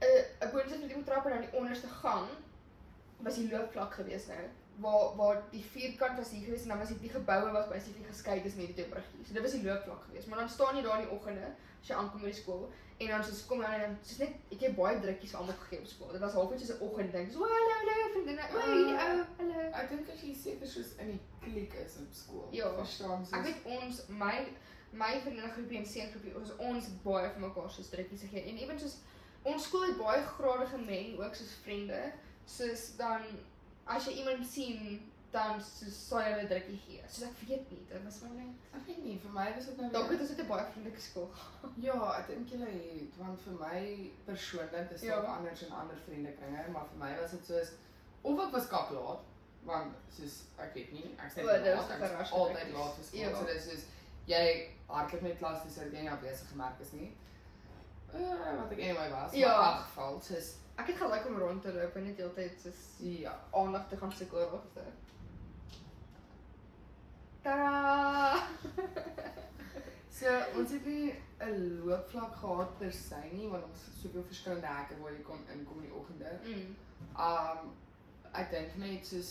'n 0.00 0.24
'n 0.46 0.50
boonste 0.52 0.78
verdieping 0.78 1.04
trappe 1.04 1.28
en 1.30 1.40
dan 1.40 1.50
die 1.50 1.58
onderste 1.60 1.86
gang 1.88 2.28
was 3.20 3.34
die 3.34 3.50
loopvlak 3.50 3.92
gewees 3.94 4.26
nou. 4.26 4.48
Waar 4.82 5.16
waar 5.16 5.42
die 5.50 5.64
vierkant 5.64 6.18
was 6.18 6.30
hier 6.30 6.44
gewees 6.44 6.62
en 6.62 6.68
dan 6.68 6.78
was 6.78 6.88
die, 6.88 6.98
die 7.02 7.10
geboue 7.10 7.52
was 7.52 7.68
basically 7.68 8.04
geskei 8.06 8.42
tussen 8.42 8.60
hierdie 8.62 8.76
twee 8.78 8.90
bruggies. 8.92 9.26
So 9.26 9.34
dit 9.34 9.42
was 9.42 9.56
die 9.56 9.64
loopvlak 9.64 10.04
gewees. 10.08 10.26
Maar 10.26 10.38
dan 10.38 10.48
staan 10.48 10.76
jy 10.76 10.82
daar 10.82 11.00
in 11.00 11.08
die 11.08 11.16
oggende 11.16 11.48
as 11.80 11.90
jy 11.90 11.96
aankom 11.96 12.22
by 12.22 12.30
die 12.30 12.40
skool 12.42 12.68
en 12.98 13.08
dan 13.08 13.24
soos 13.24 13.44
kom 13.46 13.60
jy 13.62 13.72
en 13.74 13.82
dan 13.84 13.98
soos 14.02 14.22
net 14.22 14.54
ek 14.54 14.62
het 14.66 14.76
baie 14.78 15.00
drukkies 15.02 15.34
almal 15.38 15.58
gegee 15.64 15.82
op 15.82 15.90
skool. 15.90 16.14
Dit 16.14 16.22
was 16.26 16.38
half 16.38 16.50
net 16.50 16.62
soos 16.62 16.72
'n 16.76 16.86
oggendding. 16.86 17.32
So 17.32 17.50
hallo 17.52 17.74
hallo 17.80 18.08
vriendinne. 18.14 18.48
O, 18.54 18.62
hierdie 18.70 18.94
ou, 18.94 19.26
hallo. 19.40 19.66
Ek 19.82 19.90
dink 19.90 20.14
as 20.14 20.22
jy 20.22 20.32
seker 20.34 20.66
soos 20.66 20.94
in 21.02 21.12
die 21.14 21.20
kliek 21.42 21.74
is 21.84 21.98
op 22.02 22.14
skool. 22.22 22.48
Ja. 22.50 22.72
Verstaan 22.78 23.26
soos 23.26 23.38
Ek 23.38 23.44
weet 23.46 23.70
ons 23.78 24.02
my 24.08 24.34
my 24.92 25.20
vriendinne 25.20 25.52
groepie 25.52 25.78
en 25.78 25.86
seun 25.86 26.10
groepie 26.10 26.34
ons 26.38 26.54
ons 26.70 26.88
baie 27.04 27.28
vir 27.34 27.40
mekaar 27.40 27.70
soos 27.70 27.90
drukkies 27.92 28.24
gegee 28.26 28.46
en 28.50 28.58
ewen 28.64 28.80
soos 28.80 28.96
ons 29.42 29.64
skool 29.68 29.84
het 29.86 29.98
baie 29.98 30.22
gradige 30.22 30.78
men 30.78 31.18
ook 31.20 31.34
soos 31.34 31.54
vriende 31.64 32.00
soos 32.48 32.96
dan 32.96 33.26
as 33.88 34.06
jy 34.06 34.12
iemand 34.22 34.46
sien 34.46 35.00
dan 35.32 35.60
sal 35.60 36.20
jy 36.24 36.30
hulle 36.32 36.46
drukkie 36.48 36.78
gee. 36.86 37.02
Soos 37.08 37.26
ek 37.28 37.40
weet 37.48 37.70
nie, 37.70 37.82
dit 37.88 38.04
was 38.04 38.20
maar 38.22 38.30
net 38.36 38.54
Ek 38.78 38.86
weet 38.86 39.02
nie, 39.04 39.16
vir 39.24 39.30
my 39.34 39.46
was 39.56 39.66
dit 39.66 39.76
nou 39.80 39.90
dalk 39.92 40.10
het 40.10 40.20
ons 40.24 40.30
net 40.30 40.40
'n 40.44 40.48
baie 40.48 40.64
vriendelike 40.72 41.00
skool. 41.00 41.28
Ja, 41.86 41.98
ek 42.18 42.26
dink 42.28 42.48
julle 42.54 42.70
het 42.70 43.16
want 43.18 43.40
vir 43.40 43.52
my 43.60 44.10
persoonlik 44.26 44.88
dis 44.90 45.02
Ja. 45.02 45.14
dalk 45.20 45.28
anders 45.36 45.62
in 45.62 45.72
ander 45.72 45.96
vriendekringe, 46.06 46.68
maar 46.72 46.86
vir 46.92 46.98
my 47.04 47.10
was 47.20 47.30
dit 47.30 47.44
soos 47.46 47.70
of 48.22 48.40
ek 48.46 48.52
was 48.52 48.66
kaplaat 48.68 49.20
want 49.64 49.92
soos 50.16 50.42
ek 50.58 50.74
weet 50.74 50.92
nie, 50.92 51.14
ek 51.18 51.30
sê 51.30 51.34
dit 51.34 51.44
laat, 51.44 51.64
is 51.64 52.32
altyd 52.32 52.56
drukkies. 52.56 52.74
laat 52.78 52.94
vir 52.96 53.04
skool. 53.04 53.20
Ja. 53.20 53.34
So 53.36 53.44
dis 53.44 53.64
soos 53.70 53.84
jy 54.26 54.68
hardloop 54.88 55.22
met 55.22 55.38
klas 55.38 55.62
dis 55.64 55.74
sodat 55.74 55.92
jy 55.92 56.00
nie 56.00 56.10
afwesig 56.10 56.48
gemerk 56.48 56.80
is 56.80 56.92
nie. 56.92 57.12
Uh, 58.14 58.62
wat 58.62 58.72
ek 58.72 58.78
anyway 58.80 59.10
was, 59.10 59.32
Ja. 59.34 59.48
maar 59.48 59.70
in 59.72 59.76
elk 59.76 59.84
geval 59.86 60.20
soos 60.22 60.54
Ek 60.78 60.92
het 60.92 61.00
geluk 61.00 61.26
om 61.26 61.38
rond 61.42 61.62
te 61.62 61.72
loop 61.74 61.96
en 61.98 62.04
net 62.06 62.20
heeltyd 62.22 62.60
soos 62.62 62.82
ja. 63.02 63.34
aandag 63.50 63.88
te 63.88 63.96
gaan 64.00 64.12
soek 64.14 64.34
oor 64.38 64.52
of 64.60 64.66
so. 64.74 64.84
Tada! 67.42 68.46
So 70.18 70.30
ons 70.58 70.70
het 70.74 70.86
nie 70.86 71.14
'n 71.40 71.82
loopvlak 71.86 72.32
gehad 72.36 72.78
per 72.78 72.92
se 72.92 73.18
nie 73.32 73.48
want 73.48 73.64
ons 73.64 73.84
het 73.84 74.00
soveel 74.02 74.24
verskillende 74.30 74.66
hekke 74.66 74.96
waar 75.02 75.12
jy 75.12 75.22
kon 75.22 75.44
inkom 75.54 75.82
in 75.82 75.84
die 75.84 75.94
oggende. 75.94 76.32
Mm. 76.44 76.74
Um 77.26 77.68
ek 78.32 78.50
dink 78.50 78.74
net 78.76 79.06
soos 79.06 79.30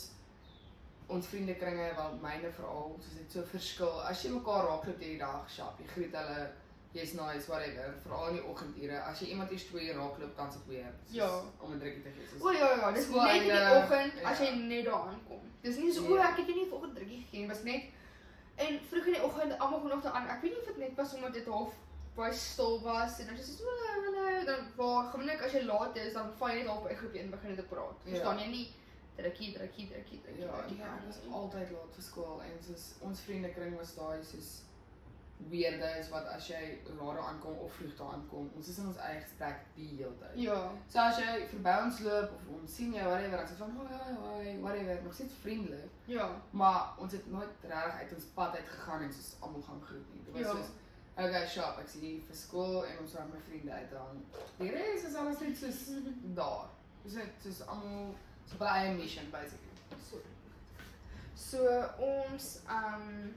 ons 1.08 1.28
vriendekringe 1.28 1.90
wel 1.96 2.16
myne 2.22 2.52
veral 2.52 2.96
soos 3.02 3.18
dit 3.18 3.32
so 3.32 3.44
verskil. 3.52 4.00
As 4.04 4.24
jy 4.24 4.32
mekaar 4.32 4.64
raakloop 4.68 5.00
deur 5.00 5.10
die 5.10 5.20
dag, 5.20 5.50
sjap, 5.52 5.80
jy 5.80 5.88
groet 5.88 6.16
hulle, 6.22 6.40
jy's 6.94 7.14
nice 7.14 7.48
whatever, 7.48 7.94
veral 8.04 8.28
in 8.28 8.34
die 8.36 8.44
oggendure. 8.44 9.02
As 9.04 9.20
jy 9.20 9.28
iemand 9.28 9.52
eers 9.52 9.66
twee 9.66 9.94
raakloop, 9.94 10.36
dan 10.38 10.52
se 10.52 10.58
weer. 10.68 10.94
Ja. 11.08 11.42
om 11.60 11.72
'n 11.74 11.80
drukkie 11.80 12.02
te 12.04 12.10
gee. 12.10 12.42
O 12.42 12.52
ja 12.52 12.72
ja, 12.76 12.92
dis 12.92 13.04
Skool 13.04 13.22
net 13.24 13.42
in 13.42 13.48
die 13.48 13.76
oggend 13.78 14.14
as 14.24 14.40
ja. 14.40 14.46
jy 14.46 14.56
net 14.56 14.86
daar 14.86 15.08
aankom. 15.08 15.42
Dis 15.62 15.78
nie 15.78 15.92
so 15.94 16.06
o, 16.06 16.08
Nee. 16.16 16.24
ek 16.24 16.38
het 16.38 16.46
jou 16.48 16.56
nie 16.58 16.66
vanoggend 16.70 16.96
drukkie 16.96 17.22
gegee 17.24 17.40
nie, 17.40 17.48
was 17.48 17.64
net 17.64 17.84
en 18.56 18.80
vroeg 18.90 19.06
in 19.06 19.14
die 19.14 19.24
oggend 19.24 19.60
almal 19.60 19.80
genoeg 19.80 20.02
daar 20.04 20.14
aan. 20.14 20.28
Ek 20.28 20.42
weet 20.42 20.52
nie 20.52 20.60
of 20.62 20.66
dit 20.68 20.78
net 20.78 20.96
was 20.96 21.14
omdat 21.14 21.34
dit 21.34 21.46
half 21.46 21.74
baie 22.16 22.34
stil 22.34 22.82
was 22.82 23.20
en 23.20 23.26
dan 23.26 23.36
is 23.36 23.46
dit 23.46 23.58
so 23.58 23.66
hallo 23.94 24.46
dan 24.46 24.66
waar 24.76 25.12
gewoonlik 25.12 25.42
as 25.42 25.52
jy 25.52 25.62
laat 25.64 25.96
is 25.96 26.14
dan 26.14 26.32
val 26.38 26.50
jy 26.50 26.56
net 26.56 26.68
half 26.68 26.84
by 26.84 26.90
'n 26.92 26.96
groepie 26.98 27.20
en 27.22 27.30
begin 27.30 27.56
te 27.56 27.62
praat. 27.64 27.96
Ja. 28.04 28.10
Verstaan 28.12 28.40
jy 28.40 28.48
nie 28.48 28.68
drukkie 29.18 29.54
drukkie 29.54 29.88
drukkie 29.90 30.22
drukkie. 30.24 30.46
ja, 30.46 30.52
drukkie, 30.58 30.78
ja, 30.78 30.86
ek 30.98 31.06
was 31.06 31.16
drukkie. 31.20 31.34
altyd 31.34 31.72
laat 31.72 31.94
vir 31.96 32.04
skool 32.04 32.42
en 32.42 32.64
soos 32.68 32.94
ons 33.02 33.20
vriendekring 33.20 33.78
was 33.78 33.96
daai 33.96 34.24
soos 34.24 34.62
weerde 35.50 35.90
is 36.00 36.10
wat 36.10 36.26
as 36.34 36.48
jy 36.50 36.80
daar 37.00 37.20
aankom 37.20 37.58
of 37.58 37.74
vroeg 37.74 37.94
daar 37.98 38.14
aankom, 38.14 38.50
ons 38.56 38.68
is 38.68 38.78
in 38.82 38.88
ons 38.88 38.98
eie 38.98 39.20
gesprek 39.22 39.60
die 39.76 39.88
hele 39.96 40.14
tyd. 40.20 40.34
Ja. 40.36 40.58
So 40.90 41.00
as 41.00 41.20
jy 41.22 41.46
verby 41.52 41.76
ons 41.84 42.00
loop 42.00 42.34
of 42.40 42.48
ons 42.60 42.76
sien 42.76 42.94
jou 42.94 43.06
whatever, 43.08 43.38
dan 43.38 43.48
sê 43.48 43.56
van 43.60 43.76
hoi 43.78 43.88
hoi 43.92 44.16
hoi, 44.24 44.58
whatever, 44.66 45.00
nog 45.04 45.14
steeds 45.14 45.34
vriendelik. 45.42 45.90
Ja. 46.06 46.28
Maar 46.52 46.98
ons 46.98 47.12
het 47.14 47.30
nooit 47.32 47.64
reg 47.70 48.02
uit 48.02 48.14
ons 48.18 48.28
pad 48.34 48.56
uit 48.56 48.68
gegaan 48.74 49.02
en 49.08 49.14
soos 49.14 49.36
almal 49.40 49.62
gaan 49.62 49.82
groet 49.86 50.14
nie. 50.14 50.24
Dit 50.26 50.34
was 50.34 50.42
Ja. 50.42 50.52
soos 50.58 50.74
okay, 51.18 51.48
shop, 51.48 51.80
ek 51.82 51.90
sien 51.90 52.04
jy 52.04 52.16
vir 52.28 52.36
skool 52.36 52.84
en 52.86 53.00
ons 53.02 53.14
raak 53.14 53.32
my 53.34 53.40
vriende 53.50 53.72
uit 53.72 53.92
dan. 53.92 54.24
Die 54.60 54.72
res 54.72 55.04
is 55.04 55.16
alles 55.16 55.40
net 55.40 55.58
soos 55.58 55.86
daar. 56.42 56.68
Dis 57.04 57.14
net 57.14 57.32
soos 57.44 57.62
almal 57.68 58.16
so 58.50 58.58
by 58.58 58.66
eie 58.82 58.94
mission 58.98 59.30
basically. 59.32 59.74
So, 60.10 60.18
so 61.36 61.64
ons 62.00 62.62
um 62.70 63.34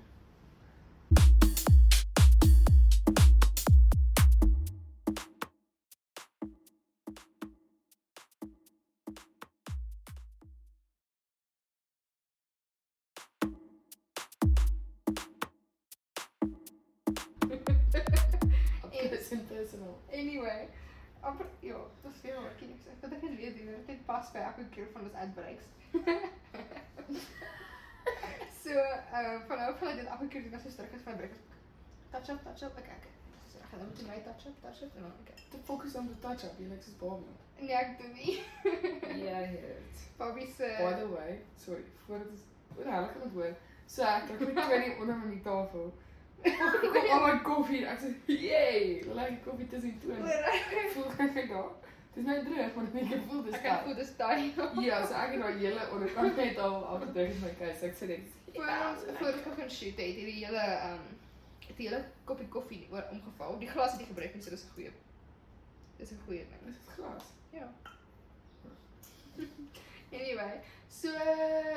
is 19.80 19.86
impersonal. 19.86 20.00
Anyway, 20.12 20.68
amper 21.20 21.46
ja, 21.60 21.76
dis 22.02 22.20
veel 22.22 22.42
wat 22.42 22.50
ek 22.50 22.80
sê. 22.84 22.96
Dat 23.00 23.12
ek 23.12 23.20
weet 23.36 23.60
hoe 23.60 23.84
dit 23.86 24.06
pas 24.06 24.32
by 24.32 24.38
elke 24.38 24.68
keer 24.74 24.88
van 24.92 25.02
ons 25.02 25.14
uitbreeks. 25.14 25.64
so 28.62 28.70
So, 28.70 28.78
uh 29.12 29.40
van 29.46 29.58
nou 29.58 29.76
van 29.78 29.96
dit 29.96 30.06
elke 30.06 30.28
keer 30.28 30.42
doen 30.42 30.54
as 30.54 30.64
jy 30.64 30.72
terug 30.76 30.92
is 30.94 31.06
van 31.06 31.16
break. 31.16 31.32
Touch 32.10 32.28
up, 32.28 32.42
touch 32.44 32.62
up. 32.62 32.78
Okay, 32.78 32.96
okay. 32.98 33.14
So 33.52 33.58
ek 33.58 33.70
gaan 33.70 33.78
dan 33.78 33.88
met 33.96 34.06
my 34.06 34.20
touch 34.26 34.46
up, 34.46 34.60
touch 34.62 34.82
up 34.82 34.96
en 34.96 35.02
dan 35.02 35.14
okay. 35.20 35.38
Te 35.50 35.58
fokus 35.64 35.96
op 35.98 36.06
die 36.06 36.18
touch-up, 36.22 36.58
jy 36.58 36.68
lyk 36.70 36.84
soos 36.84 36.98
Barbie. 37.00 37.38
Nee, 37.60 37.74
ek 37.74 37.96
doen 37.98 38.12
nie. 38.14 38.36
Ja, 39.24 39.40
hurt. 39.50 40.04
Bobby 40.20 40.46
se 40.46 40.68
By 40.78 40.92
the 41.00 41.08
way, 41.10 41.40
sorry, 41.56 41.82
voordat 42.06 42.30
ons 42.30 42.46
oor 42.76 42.92
hulle 42.92 43.10
gaan 43.16 43.34
hoor. 43.34 43.56
So 43.90 44.06
ek 44.06 44.30
kry 44.30 44.52
my 44.52 44.68
twee 44.68 44.94
onder 45.02 45.18
my 45.24 45.40
tafel. 45.44 45.90
Al 46.44 47.20
my 47.26 47.38
koffie. 47.44 47.84
Ek 47.86 47.98
sê, 48.00 48.14
"Yay, 48.26 49.02
like 49.14 49.40
koffie 49.44 49.68
tussen 49.68 49.90
die 49.90 50.00
twee." 50.00 50.16
Voel 50.94 51.10
ek 51.18 51.34
net 51.34 51.48
daar. 51.48 51.70
Dis 52.14 52.24
my 52.24 52.38
droog, 52.44 52.74
maar 52.74 52.84
ek 52.84 53.12
ek 53.12 53.26
voel 53.28 53.42
dis 53.44 53.54
Ek 53.54 53.62
kan 53.62 53.82
goed 53.84 53.96
dis 53.96 54.16
daai. 54.16 54.52
Ja, 54.82 55.06
so 55.06 55.14
ek 55.14 55.30
het 55.34 55.40
daai 55.40 55.58
hele 55.58 55.84
onderkant 55.92 56.36
net 56.36 56.58
al 56.58 56.84
afgedruk 56.94 57.34
in 57.34 57.40
my 57.40 57.54
keuse. 57.58 57.84
Ek 57.86 57.94
sê 57.94 58.06
net, 58.08 58.20
Voor 58.54 58.66
"Ja, 58.66 58.90
ons 58.90 59.04
voor 59.18 59.32
ons 59.32 59.42
begin 59.42 59.70
shoot 59.70 59.96
het 60.02 60.16
hierdie 60.18 60.44
hele 60.44 60.64
um 60.90 61.04
het 61.66 61.76
die 61.76 61.88
hele 61.88 62.04
koppie 62.24 62.48
koffie 62.48 62.86
oor 62.90 63.04
omgeval. 63.10 63.58
Die 63.58 63.68
glas 63.68 63.90
het 63.92 64.00
nie 64.00 64.08
gebreek 64.08 64.34
nie, 64.34 64.42
so 64.42 64.50
dis 64.50 64.64
'n 64.64 64.74
goeie. 64.74 64.90
Dis 65.98 66.10
'n 66.10 66.20
goeie 66.26 66.44
ding. 66.50 66.62
Dis 66.66 66.74
dit 66.84 66.94
glas. 66.94 67.24
Ja. 67.52 67.68
anyway, 70.18 70.60
so 70.88 71.08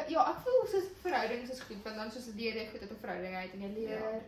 ja, 0.07 0.23
ek 0.31 0.39
voel 0.45 0.65
soos 0.71 0.89
verhoudings 1.01 1.51
is 1.51 1.59
goed 1.67 1.83
want 1.83 1.95
dan 1.95 2.11
soos 2.11 2.31
leer 2.35 2.55
jy 2.55 2.67
goed 2.71 2.81
uit 2.81 2.91
'n 2.91 3.01
verhouding 3.05 3.35
uit 3.35 3.53
en 3.53 3.61
jy 3.61 3.71
leer 3.77 3.99
Ja. 3.99 4.21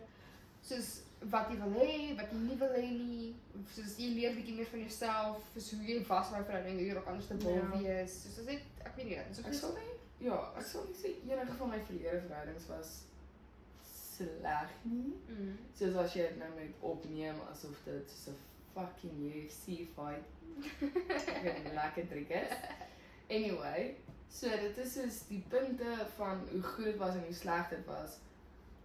Soos 0.68 0.88
wat 1.32 1.48
jy 1.50 1.56
wil 1.62 1.72
hê, 1.80 2.14
wat 2.18 2.30
jy 2.32 2.38
nie 2.42 2.56
wil 2.60 2.74
hê 2.76 2.90
nie. 2.90 3.34
Soos 3.74 3.96
jy 3.98 4.08
leer 4.14 4.34
bietjie 4.36 4.54
meer 4.58 4.66
van 4.70 4.80
jouself, 4.84 5.42
soos 5.54 5.70
hoe 5.72 5.86
jy 5.88 6.00
vas 6.04 6.30
in 6.32 6.38
'n 6.40 6.44
verhouding, 6.44 6.78
hoe 6.78 6.86
jy 6.86 6.96
ook 6.96 7.06
anders 7.06 7.26
te 7.26 7.36
wil 7.36 7.54
Ja. 7.54 7.70
wees. 7.78 8.22
Soos 8.22 8.38
as 8.38 8.46
dit 8.46 8.62
ek 8.84 8.96
weet 8.96 9.06
nie, 9.06 9.34
so 9.34 9.42
Ek 9.46 9.54
sal 9.54 9.72
nie 9.74 9.92
ja, 10.28 10.52
ek 10.56 10.64
sal 10.66 10.84
nie 10.84 10.94
sê 11.02 11.08
enige 11.30 11.56
van 11.58 11.68
my 11.68 11.80
verlede 11.88 12.20
verhoudings 12.28 12.66
was 12.68 13.04
sleg 14.16 14.68
nie. 14.84 15.14
mm. 15.28 15.56
Soos 15.78 15.96
as 15.96 16.14
jy 16.14 16.22
dit 16.28 16.38
nou 16.38 16.50
met 16.56 16.72
opneem 16.80 17.36
asof 17.52 17.76
dit 17.84 18.10
so 18.10 18.30
'n 18.30 18.36
fucking 18.74 19.16
UFC 19.32 19.86
fight 19.94 20.24
Ek 21.44 21.72
lekker 21.74 22.08
trick 22.08 22.30
is. 22.30 22.52
Anyway, 23.28 23.96
so 24.30 24.48
dit 24.48 24.78
is 24.78 24.92
soos 24.94 25.26
die 25.28 25.44
punte 25.48 26.06
van 26.16 26.40
hoe 26.52 26.62
goed 26.62 26.84
dit 26.84 26.96
was 26.96 27.14
en 27.14 27.24
hoe 27.24 27.34
sleg 27.34 27.68
dit 27.68 27.84
was. 27.86 28.18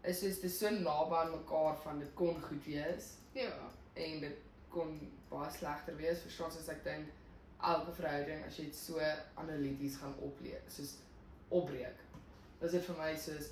Is 0.04 0.20
soos 0.20 0.40
dis 0.42 0.58
so 0.60 0.70
naby 0.70 1.16
aan 1.16 1.32
mekaar 1.32 1.76
van 1.84 2.00
dit 2.00 2.14
kon 2.18 2.42
goed 2.42 2.66
wees 2.66 3.12
Ja. 3.34 3.52
en 3.94 4.20
dit 4.20 4.38
kon 4.70 4.96
baie 5.30 5.52
slegter 5.52 5.96
wees. 5.96 6.20
Verstaan 6.26 6.52
soos 6.52 6.68
ek 6.70 6.84
dink 6.84 7.08
elke 7.62 7.92
verhouding 7.94 8.44
as 8.46 8.58
jy 8.58 8.64
dit 8.66 8.76
so 8.76 9.00
analities 9.38 9.96
gaan 10.02 10.16
opleer, 10.20 10.62
soos 10.68 10.96
opbreek. 11.50 11.98
Was 12.62 12.72
dit 12.72 12.86
vir 12.86 12.96
my 12.98 13.16
soos 13.18 13.52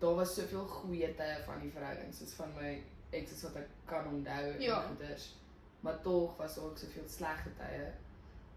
daar 0.00 0.14
was 0.16 0.34
soveel 0.34 0.64
goeie 0.68 1.08
tye 1.16 1.36
van 1.46 1.60
die 1.60 1.70
verhouding, 1.72 2.14
soos 2.14 2.32
van 2.36 2.50
my 2.54 2.82
exes 3.16 3.42
wat 3.42 3.56
ek 3.56 3.68
kan 3.86 4.06
onthou 4.08 4.54
Ja. 4.60 4.82
en 4.82 4.88
goeders. 4.88 5.34
Maar 5.80 6.00
tog 6.02 6.36
was 6.36 6.54
daar 6.54 6.64
ook 6.64 6.78
soveel 6.78 7.08
slegte 7.08 7.50
tye. 7.58 7.92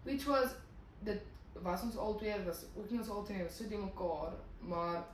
Which 0.04 0.24
was 0.24 0.50
dit 1.02 1.20
was 1.62 1.82
ons 1.82 1.96
albei 1.96 2.44
was 2.44 2.64
ook 2.76 2.90
nie 2.90 2.98
ons 2.98 3.08
albei 3.10 3.42
was 3.42 3.56
so 3.56 3.68
die 3.68 3.78
mekaar, 3.78 4.32
maar 4.60 5.04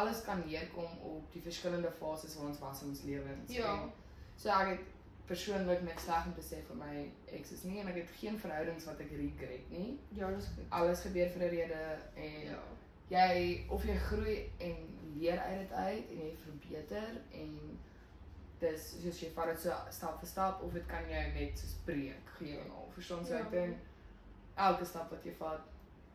alles 0.00 0.20
kan 0.26 0.42
neerkom 0.46 0.98
op 1.10 1.32
die 1.32 1.40
verskillende 1.42 1.90
fases 2.00 2.34
waar 2.36 2.46
ons 2.50 2.58
was 2.60 2.82
in 2.82 2.88
ons 2.88 3.02
lewens. 3.02 3.52
Ja. 3.52 3.72
En 3.82 3.92
So 4.36 4.48
ek 4.52 4.68
het 4.68 4.80
persoonlik 5.26 5.80
niks 5.82 6.02
sleg 6.04 6.26
om 6.28 6.34
te 6.36 6.42
sê 6.44 6.58
vir 6.68 6.76
my 6.76 7.10
exes 7.38 7.62
nie 7.64 7.78
en 7.80 7.88
ek 7.88 7.94
het 8.02 8.10
geen 8.20 8.36
verhoudings 8.38 8.84
wat 8.84 9.00
ek 9.00 9.10
regret 9.16 9.70
nie. 9.72 9.98
Ja, 10.18 10.28
dis 10.30 10.46
goed. 10.56 10.66
Alles 10.70 11.00
gebeur 11.06 11.30
vir 11.32 11.42
'n 11.46 11.50
rede 11.50 11.98
en 12.16 12.40
Ja. 12.50 12.60
jy 13.08 13.64
of 13.70 13.84
jy 13.84 13.96
groei 13.96 14.50
en 14.58 14.76
leer 15.16 15.38
uit 15.40 15.58
dit 15.58 15.72
uit 15.72 16.10
en 16.10 16.18
jy 16.26 16.36
verbeter 16.44 17.08
en 17.32 17.78
dis 18.60 18.84
soos 19.02 19.20
jy 19.20 19.30
vat 19.34 19.46
dit 19.46 19.60
so 19.60 19.72
stap 19.90 20.20
vir 20.20 20.28
stap 20.28 20.62
of 20.62 20.72
dit 20.72 20.86
kan 20.86 21.08
jy 21.08 21.24
net 21.34 21.58
soos 21.58 21.74
breek 21.84 22.28
gee 22.38 22.58
en 22.58 22.70
al. 22.70 22.88
Verstaan 22.94 23.24
so 23.26 23.34
Ja. 23.34 23.40
ek 23.40 23.50
dink 23.50 23.76
elke 24.56 24.84
stap 24.84 25.10
wat 25.10 25.24
jy 25.24 25.32
vat 25.38 25.60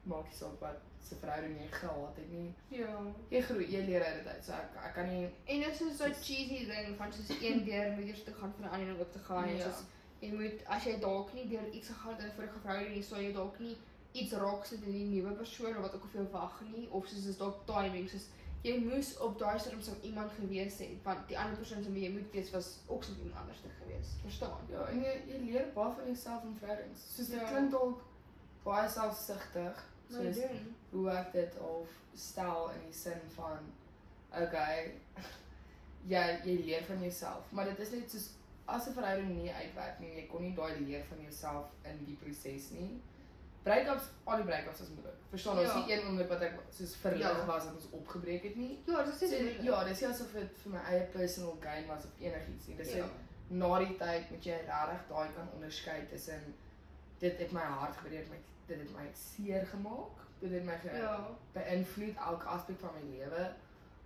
maak 0.03 0.25
nie 0.25 0.33
saak 0.37 0.59
wat 0.61 0.79
se 1.07 1.15
verhouding 1.15 1.57
jy 1.59 1.67
gehad 1.71 2.15
het 2.15 2.31
nie. 2.31 2.53
Ja. 2.67 2.95
Jy 3.29 3.41
groei, 3.41 3.65
jy 3.71 3.85
leer 3.85 4.03
uit 4.03 4.15
dit 4.23 4.27
uit. 4.33 4.43
So 4.45 4.51
ek 4.53 4.75
ek 4.85 4.93
kan 4.93 5.09
nie 5.09 5.29
En 5.45 5.59
dit 5.59 5.81
is 5.81 5.97
so 5.97 6.05
'n 6.05 6.13
cheesy 6.13 6.65
ding 6.65 6.97
van 6.97 7.13
soos 7.13 7.29
een 7.41 7.63
deur 7.69 7.91
moet 7.91 8.05
eers 8.07 8.23
te 8.23 8.33
gaan 8.33 8.53
vir 8.57 8.65
'n 8.65 8.69
ander 8.73 8.87
een 8.89 8.99
ook 8.99 9.11
te 9.11 9.19
gaan. 9.19 9.55
Ja. 9.55 9.63
Soos 9.63 9.83
jy 10.19 10.31
moet 10.33 10.65
as 10.65 10.83
jy 10.83 10.99
dalk 10.99 11.33
nie 11.33 11.47
deur 11.47 11.69
iets 11.69 11.87
gegaan 11.87 12.13
het 12.15 12.21
in 12.23 12.27
'n 12.27 12.49
verhouding 12.61 12.93
nie, 12.95 13.03
sou 13.03 13.21
jy 13.21 13.33
dalk 13.33 13.59
nie 13.59 13.77
iets 14.13 14.31
raak 14.33 14.65
sit 14.65 14.83
in 14.83 14.91
die 14.91 15.05
nuwe 15.21 15.31
persoon 15.33 15.75
of 15.75 15.81
wat 15.81 15.93
ook 15.95 16.01
al 16.03 16.09
veel 16.09 16.29
wag 16.31 16.61
nie 16.75 16.87
of 16.91 17.07
soos 17.07 17.25
is 17.25 17.37
dalk 17.37 17.65
timing 17.65 18.09
soos 18.09 18.25
jy 18.63 18.77
moes 18.79 19.17
op 19.17 19.39
daai 19.39 19.59
stadium 19.59 19.81
so 19.81 19.91
iemand 20.01 20.31
gewees 20.39 20.77
het 20.79 20.89
want 21.03 21.27
die 21.27 21.37
ander 21.39 21.57
persoon 21.57 21.93
wie 21.93 22.03
jy 22.03 22.11
moet 22.11 22.31
wees 22.31 22.51
was 22.51 22.67
ook 22.87 23.03
so 23.03 23.11
iemand 23.17 23.35
anders 23.39 23.61
te 23.61 23.69
gewees. 23.79 24.07
Verstaan? 24.21 24.59
Ja, 24.69 24.85
en 24.85 25.01
jy 25.01 25.13
jy 25.27 25.37
leer 25.45 25.65
baie 25.73 25.93
van 25.95 26.05
jouself 26.05 26.43
in 26.43 26.55
verhoudings. 26.59 27.15
Soos 27.15 27.27
dit 27.27 27.39
Ja. 27.39 27.47
klink 27.49 27.71
dalk 27.71 28.01
baie 28.63 28.89
selfsugtig, 28.89 29.85
soos 30.09 30.35
doen. 30.35 30.75
Hoe 30.91 31.09
ek 31.11 31.31
dit 31.33 31.57
al 31.59 31.85
stel 32.15 32.69
in 32.75 32.81
die 32.85 32.93
sin 32.93 33.21
van 33.35 33.59
okay, 34.43 34.91
jy 36.11 36.23
jy 36.45 36.57
leer 36.65 36.83
van 36.87 37.01
jouself, 37.01 37.51
maar 37.51 37.65
dit 37.65 37.79
is 37.79 37.91
net 37.91 38.11
soos 38.11 38.29
as 38.65 38.87
'n 38.87 38.93
verhouding 38.93 39.31
nie 39.35 39.51
uitwerk 39.53 39.99
nie, 39.99 40.11
jy 40.15 40.27
kon 40.31 40.41
nie 40.41 40.53
daai 40.55 40.79
leer 40.79 41.03
van 41.09 41.21
jouself 41.21 41.65
in 41.83 42.05
die 42.05 42.15
proses 42.21 42.69
nie. 42.71 43.01
Breakups, 43.63 44.03
al 44.25 44.37
die 44.41 44.45
breakups 44.45 44.79
was 44.79 44.89
moeilik. 44.89 45.17
Verstaan, 45.29 45.57
ons 45.59 45.67
Ja. 45.67 45.75
nie 45.85 45.93
een 45.93 46.05
oomblik 46.07 46.29
wat 46.29 46.41
ek 46.41 46.53
soos 46.71 46.95
verlig 46.95 47.19
Ja. 47.21 47.45
was 47.45 47.63
dat 47.65 47.73
ons 47.75 47.89
opgebreek 47.91 48.43
het 48.43 48.55
nie. 48.55 48.79
Ja, 48.87 49.03
dit 49.03 49.13
So, 49.15 49.25
is 49.25 49.61
ja, 49.61 49.83
dis 49.83 49.99
nie 50.01 50.09
asof 50.09 50.31
dit 50.33 50.57
vir 50.63 50.71
my 50.71 50.79
eie 50.79 51.03
personal 51.13 51.57
gain 51.61 51.87
was 51.87 52.03
of 52.05 52.11
enigiets 52.19 52.67
nie. 52.67 52.75
Dis 52.77 52.93
ja. 52.93 53.03
net 53.05 53.11
na 53.49 53.79
die 53.79 53.97
tyd 53.97 54.29
moet 54.31 54.43
jy 54.43 54.57
regtig 54.57 55.07
daai 55.09 55.29
kan 55.35 55.49
onderskei 55.53 56.07
tussen 56.09 56.53
dit 57.19 57.37
het 57.37 57.51
my 57.51 57.61
hart 57.61 57.95
gebreek, 57.97 58.29
my 58.29 58.37
dit 58.67 58.79
het 58.79 58.91
my 58.95 59.07
seer 59.13 59.65
gemaak, 59.65 60.17
dit 60.41 60.51
het 60.51 60.63
my 60.65 60.77
ge 60.81 60.95
Ja. 60.97 61.17
beïnvloed 61.53 62.15
elke 62.17 62.45
aspek 62.45 62.79
van 62.79 62.89
my 62.97 63.17
lewe. 63.17 63.51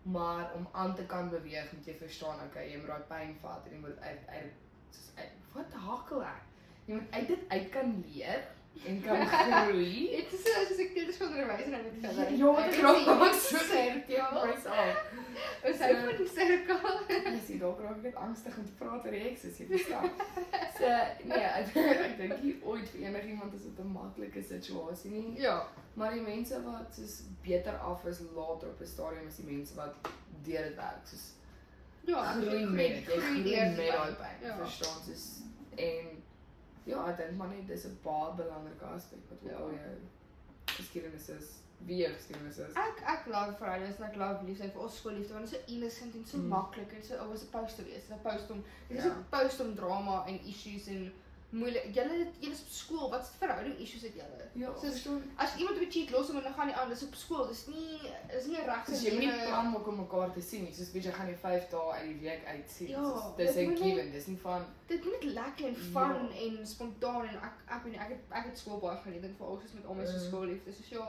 Maar 0.01 0.53
om 0.53 0.67
aan 0.71 0.95
te 0.95 1.05
kan 1.05 1.29
beweeg, 1.29 1.71
moet 1.73 1.85
jy 1.85 1.95
verstaan, 1.97 2.39
okay, 2.45 2.69
jy 2.71 2.77
moet 2.77 2.87
daai 2.87 3.07
pyn 3.09 3.37
vat 3.41 3.65
en 3.65 3.71
jy 3.73 3.79
moet 3.79 3.99
uit 3.99 4.27
uit 4.27 4.51
soos 4.89 5.11
uit 5.15 5.31
wat 5.55 5.73
hakkel 5.73 6.23
ek? 6.23 6.43
Jy 6.85 6.93
moet 6.99 7.11
uit 7.11 7.27
dit 7.27 7.49
uit 7.49 7.69
kan 7.69 8.03
leer 8.07 8.43
en 8.87 9.01
kan 9.01 9.27
groei. 9.27 10.09
Dit 10.15 10.33
is 10.33 10.43
so 10.43 10.61
as 10.61 10.79
ek 10.79 10.93
dit 10.95 11.07
is 11.09 11.21
onderwys 11.21 11.65
en 11.65 11.71
Ja, 11.71 12.09
verder. 12.11 12.31
ja, 12.37 12.45
wat 12.45 12.65
Ek 12.65 12.69
ek 12.69 12.75
het 12.75 12.83
raak 12.83 12.97
sien, 12.97 13.19
maak 13.19 13.33
ek 13.33 13.41
so 13.41 13.57
teen 13.71 14.03
ja. 14.07 14.27
myself. 14.45 15.13
Ons 15.65 15.79
hou 15.85 15.93
van 16.01 16.17
die 16.17 16.27
sirkel. 16.35 16.99
Jy 17.35 17.39
sien 17.47 17.59
dalk 17.59 17.79
raak 17.85 17.95
ek 17.97 18.03
net 18.03 18.15
angstig 18.25 18.57
om 18.57 18.65
te 18.65 18.75
praat 18.79 19.05
oor 19.05 19.11
die 19.17 19.23
ekses, 19.31 19.57
jy 19.59 19.65
verstaan. 19.71 20.09
So 20.75 20.89
nee, 21.31 21.39
ek, 21.39 21.69
ek 21.79 22.17
dink 22.19 22.41
nie 22.43 22.55
ooit 22.67 22.89
vir 22.91 23.05
enigiemand 23.07 23.53
is 23.55 23.63
dit 23.63 23.77
'n 23.79 23.91
maklike 23.95 24.41
situasie 24.43 25.11
nie. 25.11 25.39
Ja. 25.39 25.67
Maar 25.95 26.11
die 26.11 26.21
mense 26.21 26.59
wat 26.65 26.91
soos 26.95 27.21
beter 27.45 27.77
af 27.79 28.03
is 28.05 28.19
later 28.35 28.67
op 28.73 28.81
'n 28.81 28.85
stadium 28.87 29.27
is 29.27 29.35
die 29.39 29.45
mense 29.47 29.75
wat 29.75 29.95
deur 30.43 30.63
dit 30.67 30.75
werk. 30.75 31.07
Soos 31.07 31.31
Ja, 32.05 32.33
groei 32.33 32.65
met 32.65 32.87
dit, 32.99 33.05
jy 33.07 33.19
groei 33.21 33.55
met 33.55 33.77
daai 33.77 34.13
pyn. 34.19 34.35
Ja. 34.47 34.55
Verstaan 34.57 34.99
soos 35.07 35.25
en 35.75 36.05
ja, 36.85 37.05
ek 37.09 37.17
dink 37.17 37.37
maar 37.37 37.47
net 37.47 37.67
dis 37.67 37.85
'n 37.85 37.97
baie 38.03 38.33
belangrike 38.35 38.85
aspek 38.85 39.19
wat 39.29 39.39
Ja. 39.51 39.57
al 39.57 39.69
jou 39.71 39.95
geskiedenis 40.65 41.29
is, 41.29 41.47
wie 41.85 41.97
jou 41.97 42.13
geskiedenis 42.13 42.57
is. 42.57 42.73
Ek 42.73 43.01
ek 43.05 43.25
love 43.25 43.55
verhoudings 43.59 43.97
en 43.99 44.03
ek 44.09 44.15
love 44.15 44.45
liefde 44.45 44.69
vir 44.71 44.81
ons 44.81 44.97
skoolliefde 44.97 45.33
want 45.33 45.49
dit 45.49 45.59
is 45.59 45.65
so 45.65 45.73
innocent 45.75 46.15
en 46.15 46.25
so 46.25 46.37
Mm. 46.37 46.47
maklik 46.47 46.93
en 46.93 47.03
so 47.03 47.15
ouers 47.15 47.39
supposed 47.39 47.75
to 47.77 47.83
wees. 47.83 47.93
Dit 47.93 48.01
is 48.03 48.07
supposed 48.07 48.51
om 48.51 48.63
dit 48.87 48.97
is 48.97 49.03
Ja. 49.03 49.13
supposed 49.15 49.59
om 49.67 49.75
drama 49.75 50.25
en 50.27 50.39
issues 50.45 50.87
en 50.87 51.11
moeilik. 51.61 51.85
Julle 51.97 52.13
het- 52.21 52.35
julle 52.39 52.53
is 52.53 52.61
op 52.61 52.67
skool, 52.81 53.09
wat 53.09 53.25
se 53.25 53.31
verhouding 53.39 53.77
issues 53.79 54.01
het 54.01 54.13
julle? 54.13 54.45
Ja, 54.53 54.69
Soos-. 54.81 55.07
As 55.43 55.55
iemand 55.57 55.75
op 55.77 55.83
'n 55.83 55.91
cheat 55.91 56.09
los 56.11 56.29
en 56.29 56.41
dan 56.43 56.53
gaan 56.53 56.67
die 56.67 56.75
aan, 56.75 56.89
dis 56.89 57.03
op 57.03 57.13
skool. 57.15 57.47
Dis 57.47 57.67
nie 57.67 57.99
is 58.37 58.45
nie 58.45 58.61
regte 58.71 58.91
Soos 58.91 59.01
jy 59.03 59.17
nie 59.17 59.31
plan 59.45 59.71
maak 59.71 59.87
om 59.87 59.95
mekaar 59.99 60.33
te 60.33 60.41
sien 60.41 60.63
nie. 60.63 60.73
Soos 60.73 60.91
weet 60.91 61.03
jy 61.03 61.11
gaan 61.11 61.27
jy 61.27 61.35
5 61.37 61.69
dae 61.69 61.91
uit 61.91 62.07
die 62.07 62.19
week 62.19 62.45
uit 62.45 62.69
sien. 62.71 62.87
Ja, 62.87 63.03
Soos, 63.03 63.35
dis 63.37 63.55
'n 63.55 63.77
given, 63.77 64.11
dis 64.11 64.25
nie 64.27 64.37
van 64.41 64.65
Dit 64.87 65.03
moet 65.03 65.23
lekker 65.23 65.65
en 65.67 65.75
fun 65.75 66.15
Ja. 66.29 66.29
en 66.45 66.67
spontaan 66.67 67.25
en 67.27 67.35
ek 67.35 67.53
ek 67.75 67.83
weet 67.83 67.91
nie 67.93 68.01
ek 68.01 68.09
het 68.09 68.19
ek 68.31 68.45
het 68.45 68.57
skool 68.57 68.79
baie 68.79 68.97
geniet 68.97 69.23
en 69.23 69.35
veral 69.37 69.59
soos 69.61 69.73
met 69.73 69.85
al 69.85 69.93
my 69.93 70.05
so 70.05 70.13
Mm. 70.13 70.19
skoolliefde. 70.27 70.73
Soos 70.73 70.89
ja, 70.89 71.07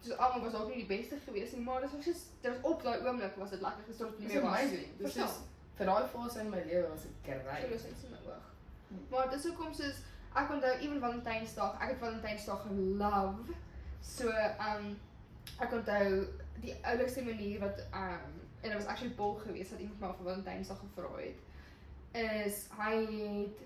soos 0.00 0.16
almal 0.18 0.50
was 0.50 0.60
ook 0.60 0.68
nie 0.68 0.86
die 0.86 0.96
beste 0.98 1.16
geweest 1.26 1.52
nie, 1.56 1.62
maar 1.64 1.80
dit 1.80 1.90
was 1.92 2.04
soos 2.04 2.22
was 2.42 2.56
op 2.62 2.82
daai 2.82 2.98
oomblik 3.06 3.36
was 3.36 3.50
dit 3.50 3.60
lekker 3.60 3.84
gestort 3.88 4.18
nie 4.18 4.26
Dis 4.28 4.34
meer 4.36 4.42
was. 4.44 4.58
amazing. 4.58 4.86
Dis 4.98 5.14
vir 5.76 5.86
daai 5.86 6.06
fase 6.08 6.40
in 6.40 6.50
my 6.50 6.62
lewe 6.66 6.88
was 6.88 7.02
dit 7.02 7.10
So 7.24 7.30
great. 7.32 7.68
dis 7.70 7.84
iets 7.90 8.02
in 8.04 8.10
my 8.10 8.18
oog. 8.32 8.54
Hm. 8.88 9.02
Maar 9.10 9.30
dis 9.30 9.44
hoekom 9.44 9.72
soos 9.72 10.02
ek 10.36 10.50
onthou 10.52 10.72
ewen 10.78 11.00
Valentynsdag, 11.00 11.78
ek 11.80 11.94
het 11.94 11.98
Valentynsdag 11.98 12.62
gelove. 12.68 13.56
So 14.00 14.32
um 14.70 14.98
ek 15.58 15.72
onthou 15.72 16.26
die 16.60 16.74
oulikste 16.82 17.24
manier 17.24 17.60
wat 17.60 17.80
um 17.92 18.34
en 18.60 18.72
dit 18.72 18.74
was 18.74 18.86
actually 18.86 19.14
Paul 19.14 19.34
geweest 19.34 19.70
dat 19.70 19.78
iemand 19.78 20.00
my 20.00 20.12
vir 20.12 20.24
Valentynsdag 20.24 20.78
gevra 20.78 21.10
het 21.16 21.44
is 22.16 22.66
hy 22.78 22.94
het 23.06 23.64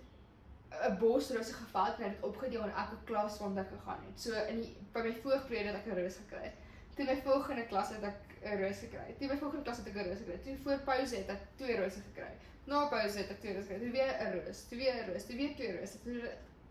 'n 0.88 0.98
bosrose 0.98 1.52
gevat 1.52 1.98
en 1.98 2.04
hy 2.04 2.08
het 2.10 2.22
opgedeel 2.22 2.64
in 2.64 2.70
elke 2.82 2.98
klas 3.04 3.38
waarna 3.38 3.60
ek 3.60 3.72
gegaan 3.76 4.02
het. 4.08 4.20
So 4.20 4.32
in 4.32 4.56
die 4.60 4.76
by 4.92 5.00
my 5.00 5.14
voorgrade 5.22 5.66
het 5.66 5.76
ek 5.76 5.86
'n 5.86 5.98
roos 6.00 6.16
gekry. 6.16 6.52
Toe 6.94 7.04
my 7.04 7.16
volgende 7.22 7.66
klas 7.66 7.88
het 7.88 8.02
ek 8.02 8.18
'n 8.42 8.62
roos 8.62 8.78
gekry. 8.78 9.14
Toe 9.18 9.28
by 9.28 9.36
volgende 9.36 9.64
klas 9.64 9.76
het 9.76 9.86
ek 9.86 9.94
'n 9.94 10.08
roos 10.08 10.18
gekry. 10.18 10.38
Toe 10.44 10.56
voor 10.62 10.78
pouse 10.78 11.16
het 11.16 11.28
ek 11.28 11.42
twee 11.56 11.76
rose 11.80 12.00
gekry. 12.08 12.32
Na 12.70 12.84
pouse 12.92 13.18
het 13.18 13.32
ek 13.34 13.40
twee. 13.42 13.64
Toe 13.66 13.90
weer 13.90 14.14
'n 14.14 14.32
roos, 14.36 14.62
'n 14.70 15.10
roos, 15.10 15.26
weer 15.26 15.54
twee. 15.58 15.88
Toe 16.04 16.30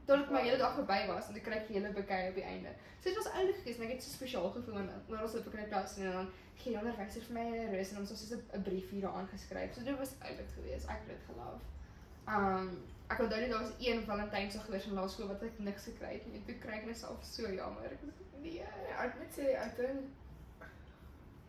tot 0.09 0.23
ek 0.23 0.31
my 0.33 0.41
hele 0.41 0.57
dag 0.57 0.75
verby 0.77 0.99
was 1.07 1.27
en 1.29 1.35
ek 1.37 1.43
kry 1.45 1.57
die 1.67 1.75
hele 1.77 1.89
bouquet 1.93 2.29
op 2.31 2.37
die 2.39 2.45
einde. 2.51 2.71
So 2.99 3.09
dit 3.09 3.17
was 3.19 3.31
oulik 3.39 3.57
geweest 3.61 3.79
en 3.79 3.85
ek 3.85 3.91
het 3.93 4.03
so 4.03 4.13
spesiaal 4.15 4.47
gevoel 4.55 4.79
en 4.81 4.87
oor 5.07 5.25
ons 5.25 5.35
op 5.37 5.49
in 5.53 5.59
die 5.61 5.67
klas 5.73 5.97
en 5.97 6.11
dan 6.11 6.31
gee 6.61 6.71
die 6.73 6.79
onderwyser 6.79 7.25
vir 7.27 7.35
my 7.37 7.43
'n 7.49 7.75
roos 7.75 7.91
en 7.91 7.99
ons 8.01 8.13
het 8.13 8.19
so 8.21 8.35
'n 8.35 8.45
'n 8.59 8.63
briefie 8.69 9.01
daaraan 9.01 9.27
geskryf. 9.33 9.73
So 9.73 9.83
dit 9.83 9.97
was 9.97 10.15
oulik 10.29 10.49
geweest. 10.55 10.87
Ek 10.95 11.03
het 11.03 11.11
dit 11.13 11.23
geloof. 11.29 11.61
Um 12.37 12.71
ek 13.09 13.19
onthou 13.19 13.41
net 13.41 13.49
daar 13.49 13.61
was 13.61 13.75
een 13.79 14.03
Valentynsdag 14.05 14.65
gewees 14.65 14.85
in 14.85 14.93
laerskool 14.93 15.27
wat 15.27 15.43
ek 15.43 15.59
niks 15.59 15.83
gekry 15.83 16.13
het 16.13 16.31
nie. 16.31 16.41
Toe 16.45 16.57
kry 16.57 16.77
ek 16.79 16.85
myself 16.85 17.23
so 17.23 17.53
jammer. 17.53 17.91
Ek 17.91 18.01
was 18.01 18.41
nee. 18.41 18.53
Ja, 18.53 19.03
ek 19.05 19.13
moet 19.19 19.33
sê 19.37 19.53
ek 19.65 19.75
dink 19.77 20.01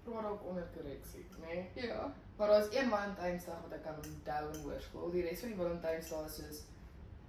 daar 0.05 0.31
ook 0.31 0.45
onder 0.45 0.67
korreksie, 0.77 1.25
né? 1.41 1.47
Nee? 1.47 1.87
Ja. 1.89 2.13
Maar 2.41 2.49
daar's 2.49 2.71
een 2.75 2.89
Valentynsdag 2.91 3.59
wat 3.63 3.73
ek 3.77 3.83
kan 3.85 3.95
onthou 4.01 4.45
in 4.55 4.61
hoërskool. 4.65 5.11
Die 5.13 5.23
res 5.27 5.41
van 5.45 5.49
die 5.53 5.57
Valentynsdae 5.59 6.25
is 6.29 6.37
soos 6.41 6.61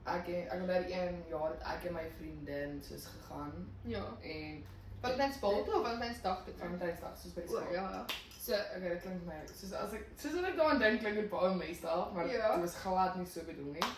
ek 0.08 0.30
ek 0.34 0.54
onthou 0.62 0.78
die 0.86 0.94
een 0.96 1.18
jaar 1.30 1.50
het 1.52 1.66
ek 1.74 1.88
en 1.90 1.94
my 1.98 2.06
vriendin 2.20 2.78
soos 2.86 3.06
gegaan 3.16 3.66
Ja. 3.92 4.06
en 4.22 4.62
Valentynsbal 5.02 5.64
toe 5.66 5.76
of 5.80 5.84
Valentynsdag 5.88 6.44
toe? 6.46 6.54
Valentynsdag 6.62 7.18
soos 7.24 7.34
by 7.34 7.42
O 7.42 7.46
skool. 7.48 7.74
ja, 7.74 7.90
ja. 7.98 8.06
So, 8.42 8.54
okay, 8.54 8.90
dit 8.90 9.02
klink 9.02 9.26
my 9.26 9.42
soos 9.56 9.74
as 9.74 9.94
ek 10.00 10.08
soos 10.22 10.38
as 10.40 10.48
ek 10.50 10.56
daaraan 10.62 10.80
dink 10.86 11.00
klink 11.04 11.16
dit 11.20 11.30
baie 11.30 11.52
messed 11.56 11.84
maar 12.14 12.32
Ja. 12.32 12.52
dit 12.56 12.62
was 12.64 12.76
glad 12.86 13.16
nie 13.20 13.26
so 13.26 13.44
bedoel 13.52 13.72
nie. 13.76 13.92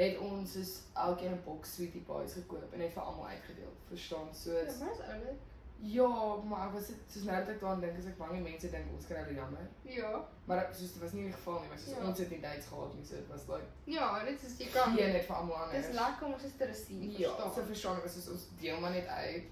Het 0.00 0.18
ons 0.18 0.52
soos 0.52 0.72
elkeen 0.94 1.32
'n 1.32 1.42
boks 1.44 1.74
sweetie 1.74 2.00
pies 2.08 2.32
gekoop 2.32 2.72
en 2.72 2.78
net 2.78 2.92
vir 2.92 3.02
almal 3.02 3.26
uitgedeel. 3.26 3.72
Verstaan? 3.88 4.34
So 4.34 4.50
Ja, 4.52 4.64
maar 4.80 4.92
is 4.92 5.00
oulik. 5.12 5.38
Ja, 5.80 6.36
maar 6.44 6.66
ek 6.66 6.72
was 6.74 6.86
dit 6.86 6.96
soos 7.06 7.22
nou 7.22 7.36
dat 7.38 7.48
ek 7.48 7.60
daaraan 7.60 7.80
dink, 7.80 7.98
is 7.98 8.06
ek 8.10 8.16
bang 8.18 8.32
die 8.32 8.40
mense 8.50 8.70
dink 8.70 8.86
ons 8.96 9.06
kry 9.06 9.20
dit 9.28 9.36
jammer. 9.36 9.66
Ja. 9.82 10.24
Maar 10.44 10.58
ek- 10.64 10.72
soos 10.74 10.92
dit 10.92 11.02
was 11.02 11.12
nie 11.12 11.24
die 11.24 11.32
geval 11.32 11.60
nie, 11.60 11.68
maar 11.68 11.78
soos 11.78 11.94
Ja. 11.96 12.06
ons 12.08 12.18
het 12.18 12.30
nie 12.30 12.40
dates 12.40 12.66
gehad 12.66 12.94
nie, 12.94 13.04
so 13.04 13.14
dit 13.14 13.28
was 13.28 13.46
like 13.48 13.66
Ja, 13.84 14.24
dit 14.24 14.42
is 14.42 14.56
jy 14.58 14.66
kan. 14.72 14.96
gee 14.96 15.12
net 15.12 15.24
vir 15.24 15.36
almal 15.36 15.56
anders. 15.56 15.86
Dis 15.86 15.94
lekker 15.94 16.26
om 16.26 16.32
ons 16.32 16.42
te 16.58 16.64
receive, 16.66 17.18
Ja, 17.18 17.28
so 17.28 17.34
verstaan. 17.42 17.66
verstaan 17.66 17.96
ek 18.02 18.08
soos 18.10 18.28
ons 18.28 18.48
deel 18.60 18.80
maar 18.80 18.90
net 18.90 19.06
uit. 19.06 19.42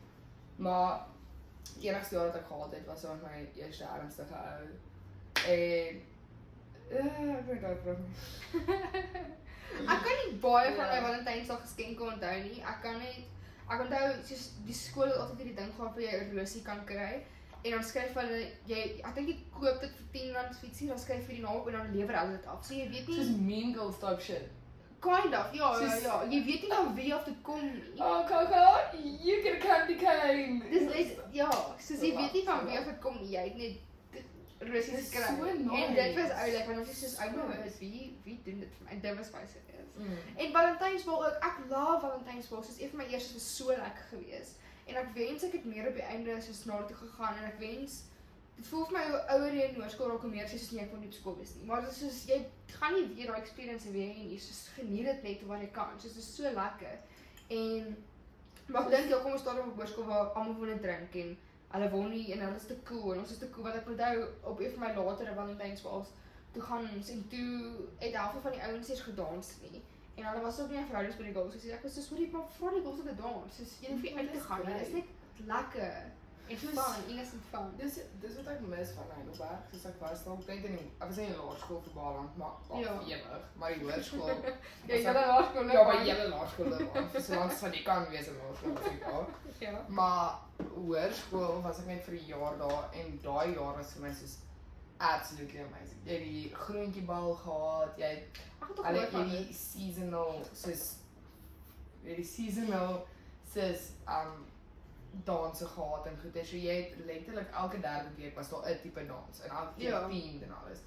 Maar 0.56 1.06
enigste 1.80 2.14
jaar 2.14 2.26
wat 2.26 2.36
ek 2.36 2.46
gehad 2.46 2.72
het 2.72 2.86
was 2.86 3.02
met 3.02 3.22
my 3.22 3.48
eerste 3.54 3.84
ernstige 3.84 4.34
ou. 4.34 4.66
En 5.46 6.02
eh 6.90 7.36
ek 7.38 7.46
weet 7.46 7.60
dalk 7.60 7.84
nog 7.84 7.98
nie. 7.98 8.14
Ek 9.76 10.00
kan 10.02 10.16
nie 10.24 10.38
baie 10.40 10.74
van 10.74 10.86
my 10.88 10.94
Ja. 10.94 11.02
Valentynsdag 11.02 11.60
geskenke 11.60 12.02
onthou 12.02 12.42
nie. 12.42 12.62
Ek 12.62 12.78
kan 12.82 12.98
net 12.98 13.18
ek 13.70 13.80
onthou 13.80 14.12
soos 14.28 14.44
die 14.66 14.74
skool 14.74 15.08
het 15.10 15.16
altyd 15.22 15.38
hierdie 15.38 15.56
ding 15.60 15.72
gehad 15.76 15.94
waar 15.94 16.02
jy 16.02 16.20
'n 16.24 16.36
rosie 16.38 16.62
kan 16.62 16.84
kry. 16.84 17.22
En 17.64 17.70
dan 17.72 17.82
skryf 17.84 18.14
hulle 18.14 18.40
jy 18.66 19.00
ek 19.04 19.14
dink 19.14 19.28
jy 19.28 19.36
koop 19.52 19.80
dit 19.80 19.90
vir 19.90 20.06
10 20.12 20.32
rand 20.34 20.56
fietsie, 20.60 20.88
dan 20.88 20.98
skryf 20.98 21.26
jy 21.28 21.34
die 21.34 21.42
naam 21.42 21.56
op 21.56 21.66
en 21.66 21.72
dan 21.72 21.92
lewer 21.96 22.18
hulle 22.20 22.36
dit 22.36 22.46
af. 22.46 22.64
So 22.64 22.74
jy 22.74 22.88
weet 22.90 23.06
Soos 23.06 23.26
nie 23.26 23.38
mean 23.48 23.74
girls 23.74 23.98
type 23.98 24.20
shit. 24.22 24.48
kind 25.00 25.34
of 25.34 25.52
ja, 25.54 25.80
ja, 25.80 25.88
soos- 25.90 26.02
ja. 26.02 26.22
Jy 26.24 26.44
weet 26.44 26.62
nie 26.62 26.68
van 26.70 26.94
wie 26.94 27.14
af 27.14 27.24
dit 27.24 27.34
kom 27.42 27.60
nie. 27.62 28.00
Oh 28.00 28.26
Coco, 28.26 28.62
you 29.22 29.42
get 29.42 29.54
a 29.56 29.66
candy 29.66 29.94
cane. 29.96 30.62
Dis 30.70 30.82
net 30.82 31.18
ja, 31.32 31.50
soos 31.78 32.00
jy 32.00 32.16
weet 32.16 32.32
nie 32.32 32.44
van 32.44 32.64
wie 32.66 32.72
so 32.74 32.78
af 32.80 32.84
dit 32.86 33.00
kom 33.00 33.16
nie. 33.20 33.30
Jy 33.30 33.44
het 33.44 33.56
net 33.56 33.76
dit 34.72 34.84
Dis 34.86 35.10
gekry. 35.10 35.36
so 35.36 35.44
En 35.46 35.94
dit 35.94 36.14
was 36.14 36.28
nice. 36.28 36.34
oulik 36.42 36.66
want 36.66 36.78
ons 36.78 36.88
is 36.90 37.00
soos 37.00 37.16
ou 37.18 37.30
maar 37.36 37.58
nice. 37.64 37.78
wie 37.78 38.16
wie 38.24 38.40
doen 38.44 38.60
dit 38.60 38.72
vir 38.78 38.84
my? 38.88 39.00
Dit 39.00 39.16
was 39.16 39.30
baie 39.30 39.46
serieus. 39.46 39.92
Mm. 39.96 40.18
En 40.36 40.52
Valentynsbal 40.52 41.26
ook. 41.26 41.36
Ek 41.50 41.56
love 41.68 42.00
Valentynsbal. 42.00 42.62
Soos 42.62 42.80
een 42.80 42.88
van 42.88 42.98
my 42.98 43.06
eerstes 43.12 43.32
was 43.32 43.56
so 43.56 43.66
lekker 43.68 44.04
geweest. 44.10 44.52
En 44.86 44.94
ek 44.96 45.08
wens 45.14 45.42
ek 45.42 45.52
het 45.52 45.64
meer 45.64 45.88
op 45.88 45.94
die 45.94 46.02
einde 46.02 46.40
soos 46.40 46.64
na 46.64 46.82
toe 46.84 46.96
gegaan 46.96 47.36
en 47.36 47.44
ek 47.44 47.58
wens 47.58 48.02
dit 48.56 48.66
voel 48.66 48.84
vir 48.86 48.92
my 48.98 49.04
hoe 49.10 49.20
ouer 49.34 49.52
jy 49.54 49.64
in 49.68 49.74
hoërskool 49.80 50.08
raak 50.10 50.20
hoe 50.24 50.30
meer 50.30 50.48
soos 50.48 50.70
nee, 50.70 50.82
ek 50.84 50.90
wil 50.90 51.00
nie 51.00 51.08
op 51.08 51.12
skool 51.14 51.36
wees 51.36 51.54
nie. 51.54 51.66
Maar 51.68 51.80
dit 51.84 51.90
is 51.90 51.98
soos 51.98 52.20
jy 52.30 52.38
gaan 52.78 52.94
nie 52.94 53.06
weer 53.14 53.26
daai 53.26 53.40
experience 53.40 53.90
weer 53.92 54.12
hê 54.14 54.24
nie. 54.30 54.38
Soos 54.40 54.68
geniet 54.76 55.04
dit 55.04 55.22
net 55.22 55.42
wat 55.46 55.60
jy 55.60 55.70
kan. 55.76 55.90
Soos 56.00 56.12
dit 56.14 56.22
is 56.22 56.34
so 56.36 56.42
lekker. 56.42 56.96
En 57.48 57.96
maar 58.66 58.82
ek 58.86 58.90
dink 58.90 59.08
ja, 59.10 59.18
kom 59.22 59.32
ons 59.32 59.40
staan 59.40 59.58
op 59.58 59.66
'n 59.66 59.76
hoërskool 59.78 60.04
waar 60.06 60.26
almal 60.34 60.56
wil 60.60 60.78
drink 60.80 61.14
en 61.14 61.36
hulle 61.74 61.90
wil 61.90 62.06
nie 62.12 62.32
en 62.32 62.44
hulle 62.44 62.60
is 62.60 62.68
te 62.70 62.76
cool 62.88 63.12
en 63.12 63.24
ons 63.24 63.34
is 63.34 63.42
te 63.42 63.50
cool 63.50 63.66
wat 63.68 63.80
ek 63.80 63.90
onthou 63.92 64.14
op 64.52 64.60
een 64.60 64.72
van 64.76 64.84
my 64.84 64.92
latere 64.98 65.34
Valentynsbals 65.34 66.14
toe 66.56 66.62
gaan 66.62 66.88
ons 66.94 67.08
en 67.12 67.28
toe 67.28 67.86
het 67.98 68.14
half 68.14 68.36
van 68.42 68.54
die 68.56 68.62
ouens 68.68 68.88
eers 68.88 69.00
gedans 69.08 69.48
nie. 69.62 69.82
En 70.16 70.24
hulle 70.24 70.42
was 70.42 70.60
ook 70.60 70.70
nie 70.72 70.84
verhoudings 70.88 71.18
by 71.18 71.26
die 71.26 71.32
girls. 71.36 71.56
So 71.62 71.74
ek 71.76 71.82
was 71.84 71.96
so 71.98 72.04
sorry 72.04 72.28
maar 72.32 72.46
vir 72.58 72.78
die 72.78 72.84
girls 72.86 73.02
het 73.04 73.18
dans. 73.20 73.58
Soos 73.58 73.74
jy 73.82 73.90
hoef 73.92 74.06
nie 74.06 74.14
uit 74.16 74.30
te 74.32 74.44
gaan. 74.46 74.64
Dit 74.70 74.86
is 74.86 74.94
net 74.94 75.44
lekker 75.50 75.98
en 76.48 76.58
Soos- 76.58 76.70
fun, 76.78 77.08
innocent 77.10 77.42
fun. 77.50 77.70
Dis 77.76 77.94
dis 78.20 78.36
wat 78.36 78.46
ek 78.54 78.60
mis 78.60 78.90
van 78.96 79.04
Heidelberg, 79.14 79.60
soos 79.70 79.84
ek 79.84 80.00
was 80.00 80.24
dan 80.24 80.38
net 80.46 80.64
in 80.64 80.76
die- 80.76 80.90
ek 81.00 81.08
was 81.08 81.18
in 81.18 81.32
laerskool 81.36 81.80
vir 81.82 81.92
Baarland, 81.94 82.36
maar 82.36 82.52
al 82.70 82.78
Ja. 82.80 83.00
ewig, 83.02 83.44
maar 83.56 83.74
die 83.74 83.82
hoërskool. 83.84 84.28
Ja, 84.86 84.94
jy 84.94 85.00
ek- 85.00 85.06
het 85.06 85.26
laerskool 85.26 85.70
Ja, 85.72 85.84
by 85.90 86.04
julle 86.06 86.28
laerskool 86.28 86.68
loopbaan, 86.68 87.08
vir 87.10 87.20
so 87.22 87.34
lank 87.34 87.52
as 87.52 87.60
jy 87.62 87.82
kan 87.84 88.08
wees 88.10 88.26
in 88.28 88.36
laerskool 88.42 88.76
ek 88.92 89.00
daar. 89.04 89.26
Ja. 89.60 89.84
Maar 89.88 90.38
hoërskool 90.74 91.62
was 91.62 91.78
ek 91.78 91.86
net 91.86 92.04
vir 92.04 92.14
'n 92.14 92.26
jaar 92.26 92.58
daar 92.58 92.90
en 92.94 93.18
daai 93.22 93.54
jaar 93.54 93.76
was 93.76 93.92
vir 93.92 94.02
my 94.02 94.12
soos 94.14 94.36
absolutely 94.98 95.60
amazing. 95.60 96.00
Jy 96.04 96.12
het 96.12 96.22
die 96.24 96.54
groentjiebal 96.54 97.34
gehad, 97.34 97.98
jy 97.98 98.04
het 98.06 98.24
Ek 98.62 98.68
het 98.96 99.10
van 99.10 99.28
het 99.30 99.46
die 99.46 99.52
seasonal 99.54 100.40
soos 100.52 100.96
jy 102.02 102.08
het 102.08 102.16
die 102.16 102.24
seasonal 102.24 103.06
soos 103.52 103.90
um 104.08 104.45
danse 105.24 105.66
gehad 105.66 106.06
en 106.06 106.18
goeie. 106.20 106.44
So 106.44 106.56
jy 106.56 106.74
het 106.82 107.04
letterlik 107.06 107.50
elke 107.52 107.80
derde 107.80 108.08
week 108.16 108.34
was 108.34 108.48
daar 108.50 108.68
'n 108.70 108.80
tipe 108.82 109.06
dans 109.06 109.40
en 109.40 109.50
elke 109.50 109.72
keer 109.78 109.90
Ja. 109.90 110.08
themed 110.08 110.42
en 110.42 110.52
alles. 110.64 110.78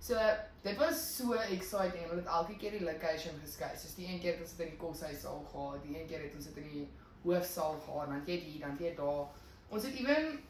So 0.00 0.14
dit 0.62 0.76
was 0.76 1.16
so 1.16 1.32
exciting 1.32 2.02
en 2.02 2.08
hulle 2.08 2.20
het 2.20 2.26
elke 2.30 2.56
keer 2.56 2.70
die 2.70 2.84
location 2.84 3.34
geskei. 3.40 3.76
Soos 3.76 3.94
die 3.94 4.06
een 4.08 4.20
keer 4.20 4.32
het 4.32 4.40
ons 4.40 4.56
dit 4.56 4.66
in 4.66 4.72
die 4.72 4.78
koshuissaal 4.78 5.44
gehad, 5.50 5.82
die 5.82 6.00
een 6.00 6.06
keer 6.06 6.22
het 6.22 6.34
ons 6.34 6.44
dit 6.44 6.56
in 6.56 6.68
die 6.70 6.88
hoofsaal 7.22 7.78
gehad, 7.84 8.08
dan 8.08 8.22
jy 8.26 8.36
hier, 8.36 8.60
dan 8.60 8.76
jy 8.78 8.94
daar. 8.94 9.26
Ons 9.70 9.82
het 9.84 9.94
ewen 9.94 10.40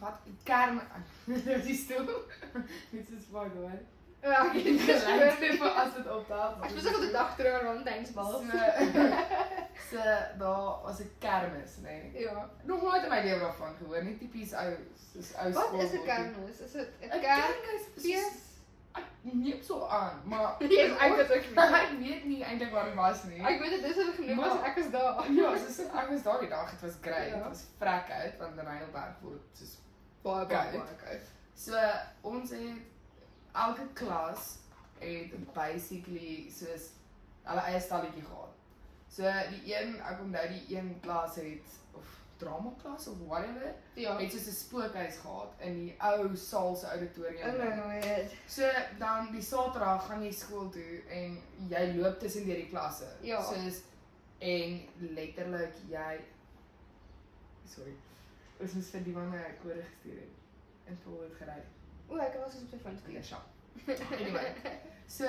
wat 0.00 0.14
kerm 0.44 0.80
dis 1.26 1.64
die 1.70 1.76
stoel. 1.76 2.08
Dit 2.90 3.08
is 3.10 3.26
baie 3.30 3.50
goed. 3.50 3.97
Ja, 4.22 4.46
ek 4.46 4.52
het 4.52 4.62
Gelyk 4.62 4.80
gespreek. 4.80 5.40
net 5.40 5.58
vir 5.60 5.68
as 5.82 5.94
dit 5.94 6.08
op 6.10 6.26
tafel. 6.28 6.62
Ek 6.64 6.70
was 6.74 6.86
ook 6.86 6.94
op 6.94 7.00
die 7.00 7.12
dag 7.12 7.36
terug 7.36 7.60
aan 7.60 7.66
Valentynsbal. 7.66 8.32
So, 8.32 8.38
so 9.90 9.96
daar 10.38 10.82
was 10.82 10.98
'n 11.00 11.10
kermis, 11.18 11.76
nê. 11.82 11.82
Nee. 12.12 12.20
Ja. 12.22 12.50
Nog 12.64 12.82
nooit 12.82 13.02
in 13.02 13.08
my 13.08 13.20
lewe 13.22 13.38
daarvan 13.40 13.74
gehoor, 13.78 14.02
nie 14.04 14.16
tipies 14.18 14.52
ou 14.52 14.72
soos 15.12 15.34
ou 15.34 15.52
Wat 15.52 15.72
is 15.72 15.78
'n 15.80 15.86
skoolboekie. 15.86 16.04
kermis? 16.04 16.58
Is 16.60 16.72
dit 16.72 16.88
'n 17.00 17.04
'n 17.04 17.20
kerk? 17.20 17.46
Kermis 17.62 17.82
Fees? 17.94 18.26
is 18.26 18.46
ek 18.92 19.04
neem 19.20 19.62
so 19.62 19.86
aan, 19.86 20.20
maar 20.24 20.52
ek 20.60 20.68
weet 20.68 20.90
ook 21.32 21.46
nie. 21.50 21.64
ek 21.82 21.98
weet 21.98 22.24
nie 22.24 22.42
eintlik 22.44 22.70
waar 22.72 22.84
dit 22.84 22.94
was 22.94 23.22
nie. 23.24 23.40
Ek 23.46 23.60
weet 23.60 23.70
dit 23.70 23.82
dis 23.82 23.96
wat 24.06 24.14
genoem 24.14 24.36
was 24.36 24.54
Maar- 24.54 24.64
ek 24.64 24.76
is 24.76 24.90
daar. 24.90 25.30
ja, 25.40 25.56
soos 25.56 25.78
ek 25.78 26.08
was 26.08 26.22
daar 26.22 26.40
die 26.40 26.48
dag, 26.48 26.70
dit 26.70 26.80
was 26.80 26.94
great. 27.00 27.28
Ja. 27.28 27.34
Dit 27.34 27.44
was 27.48 27.64
vrek 27.78 28.10
uit 28.10 28.38
want 28.38 28.58
in 28.58 28.66
Heidelberg 28.66 29.14
word 29.22 29.40
soos 29.52 29.76
Baie 30.22 30.46
baie, 30.46 30.70
baie 30.70 30.70
baie 30.78 30.96
baie. 31.04 31.20
So 31.54 31.72
ons 32.22 32.50
het 32.50 32.60
elke 33.66 33.86
klas 33.94 34.58
het 35.00 35.34
basically 35.54 36.50
soos 36.50 36.88
hulle 37.48 37.60
eie 37.70 37.80
stalletjie 37.80 38.22
gehad. 38.24 38.54
So 39.08 39.22
die 39.50 39.74
een 39.74 39.94
ek 40.04 40.20
onthou 40.20 40.48
die 40.48 40.76
een 40.76 40.94
klas 41.00 41.36
het 41.40 41.76
of 41.96 42.14
drama 42.38 42.70
klas 42.82 43.06
of 43.08 43.18
whatever, 43.26 43.74
Ja. 43.94 44.16
het 44.18 44.32
soos 44.32 44.46
'n 44.46 44.52
spookhuis 44.54 45.16
gehad 45.22 45.52
in 45.58 45.74
die 45.84 45.94
ou 45.98 46.36
saal 46.36 46.76
se 46.76 46.86
auditorium. 46.86 47.48
Oh 47.48 47.86
my 47.86 48.02
god. 48.02 48.30
So 48.46 48.62
dan 48.98 49.32
die 49.32 49.42
Saterdag 49.42 50.06
gaan 50.06 50.22
jy 50.22 50.32
skool 50.32 50.68
toe 50.70 51.02
en 51.08 51.38
jy 51.68 51.94
loop 51.96 52.18
tussen 52.20 52.44
deur 52.46 52.56
die 52.56 52.68
klasse. 52.68 53.06
Ja. 53.22 53.42
Soos 53.42 53.80
en 54.38 54.80
letterlik 54.98 55.74
jy 55.90 56.20
sorry. 57.66 57.94
Ons 58.60 58.72
moes 58.74 58.90
vir 58.90 59.04
die 59.04 59.12
manne 59.14 59.42
kode 59.62 59.82
gestuur 59.82 60.20
het. 60.20 60.36
En 60.88 60.98
vol 61.04 61.20
het 61.22 61.34
gery. 61.38 61.62
O, 62.08 62.16
ek 62.18 62.34
was 62.44 62.54
op 62.62 62.68
sy 62.70 62.78
foon 62.82 62.98
Ja, 63.12 63.22
stuur. 63.22 63.22
sja. 63.24 63.40
Anyway. 64.18 64.54
So 65.06 65.26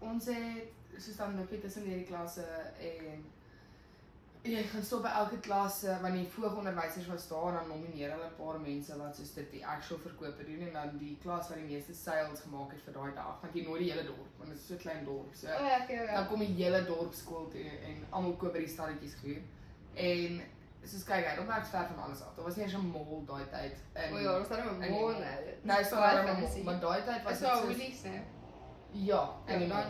ons 0.00 0.26
het 0.26 0.72
soos 0.98 1.16
dan 1.16 1.36
loop 1.36 1.50
jy 1.52 1.58
tussen 1.60 1.82
hierdie 1.88 2.06
klasse 2.08 2.44
en 2.80 3.24
jy 4.46 4.62
gaan 4.70 4.84
stop 4.86 5.02
by 5.02 5.10
elke 5.18 5.38
klas 5.42 5.80
eh, 5.84 5.96
want 6.02 6.14
die 6.14 6.26
voogonderwysers 6.30 7.06
was 7.10 7.24
daar 7.28 7.48
en 7.48 7.54
dan 7.58 7.68
nomineer 7.72 8.12
hulle 8.14 8.28
'n 8.30 8.36
paar 8.38 8.60
mense 8.60 8.96
wat 8.98 9.16
soos 9.16 9.32
dit 9.34 9.50
die 9.50 9.64
actual 9.66 9.98
verkope 9.98 10.44
doen 10.46 10.60
en 10.68 10.72
dan 10.72 10.98
die 10.98 11.16
klas 11.22 11.48
wat 11.48 11.58
die 11.58 11.66
meeste 11.72 11.94
sales 11.94 12.40
gemaak 12.40 12.70
het 12.72 12.80
vir 12.86 12.92
daai 12.94 13.14
dag 13.14 13.40
want 13.42 13.54
jy 13.54 13.64
nooi 13.66 13.78
die 13.82 13.90
hele 13.92 14.04
dorp 14.06 14.38
want 14.38 14.50
dit 14.50 14.58
is 14.58 14.66
so 14.66 14.76
klein 14.76 15.04
dorp. 15.04 15.34
So 15.34 15.46
O, 15.48 15.50
ja, 15.66 15.82
okay, 15.82 15.96
dan 15.96 16.06
ja. 16.14 16.24
kom 16.30 16.38
die 16.40 16.54
hele 16.62 16.84
dorp 16.84 17.14
skool 17.14 17.48
toe 17.50 17.64
en 17.90 18.06
almal 18.10 18.36
koop 18.36 18.52
by 18.52 18.58
die 18.64 18.68
stalletjies 18.76 19.14
goed. 19.22 19.42
En 19.94 20.40
soos 20.88 21.04
kyk, 21.04 21.24
hy 21.24 21.34
het 21.52 21.68
ver 21.68 21.86
van 21.86 22.02
alles 22.04 22.20
af. 22.22 22.34
Daar 22.36 22.44
was 22.44 22.56
nie 22.56 22.64
eens 22.64 22.74
'n 22.74 22.90
mall 22.90 23.24
daai 23.26 23.44
tyd 23.50 23.74
in 24.04 24.14
O 24.14 24.18
ja, 24.18 24.38
ons 24.38 24.48
het 24.48 24.58
nou 24.58 24.70
'n 24.76 24.80
die 24.80 24.90
mall. 24.90 25.12
nou. 25.12 25.42
Nou 25.62 25.80
is 25.80 25.88
daar 25.90 26.22
'n 26.22 26.40
mall, 26.40 26.62
maar 26.64 26.80
daai 26.80 27.02
tyd 27.04 27.22
was 27.22 27.32
dit 27.38 27.48
daar 27.48 27.56
soos 27.56 27.64
Woolies 27.66 28.02
nou? 28.02 28.20
Ja, 28.90 29.30
en 29.46 29.68
dan 29.68 29.84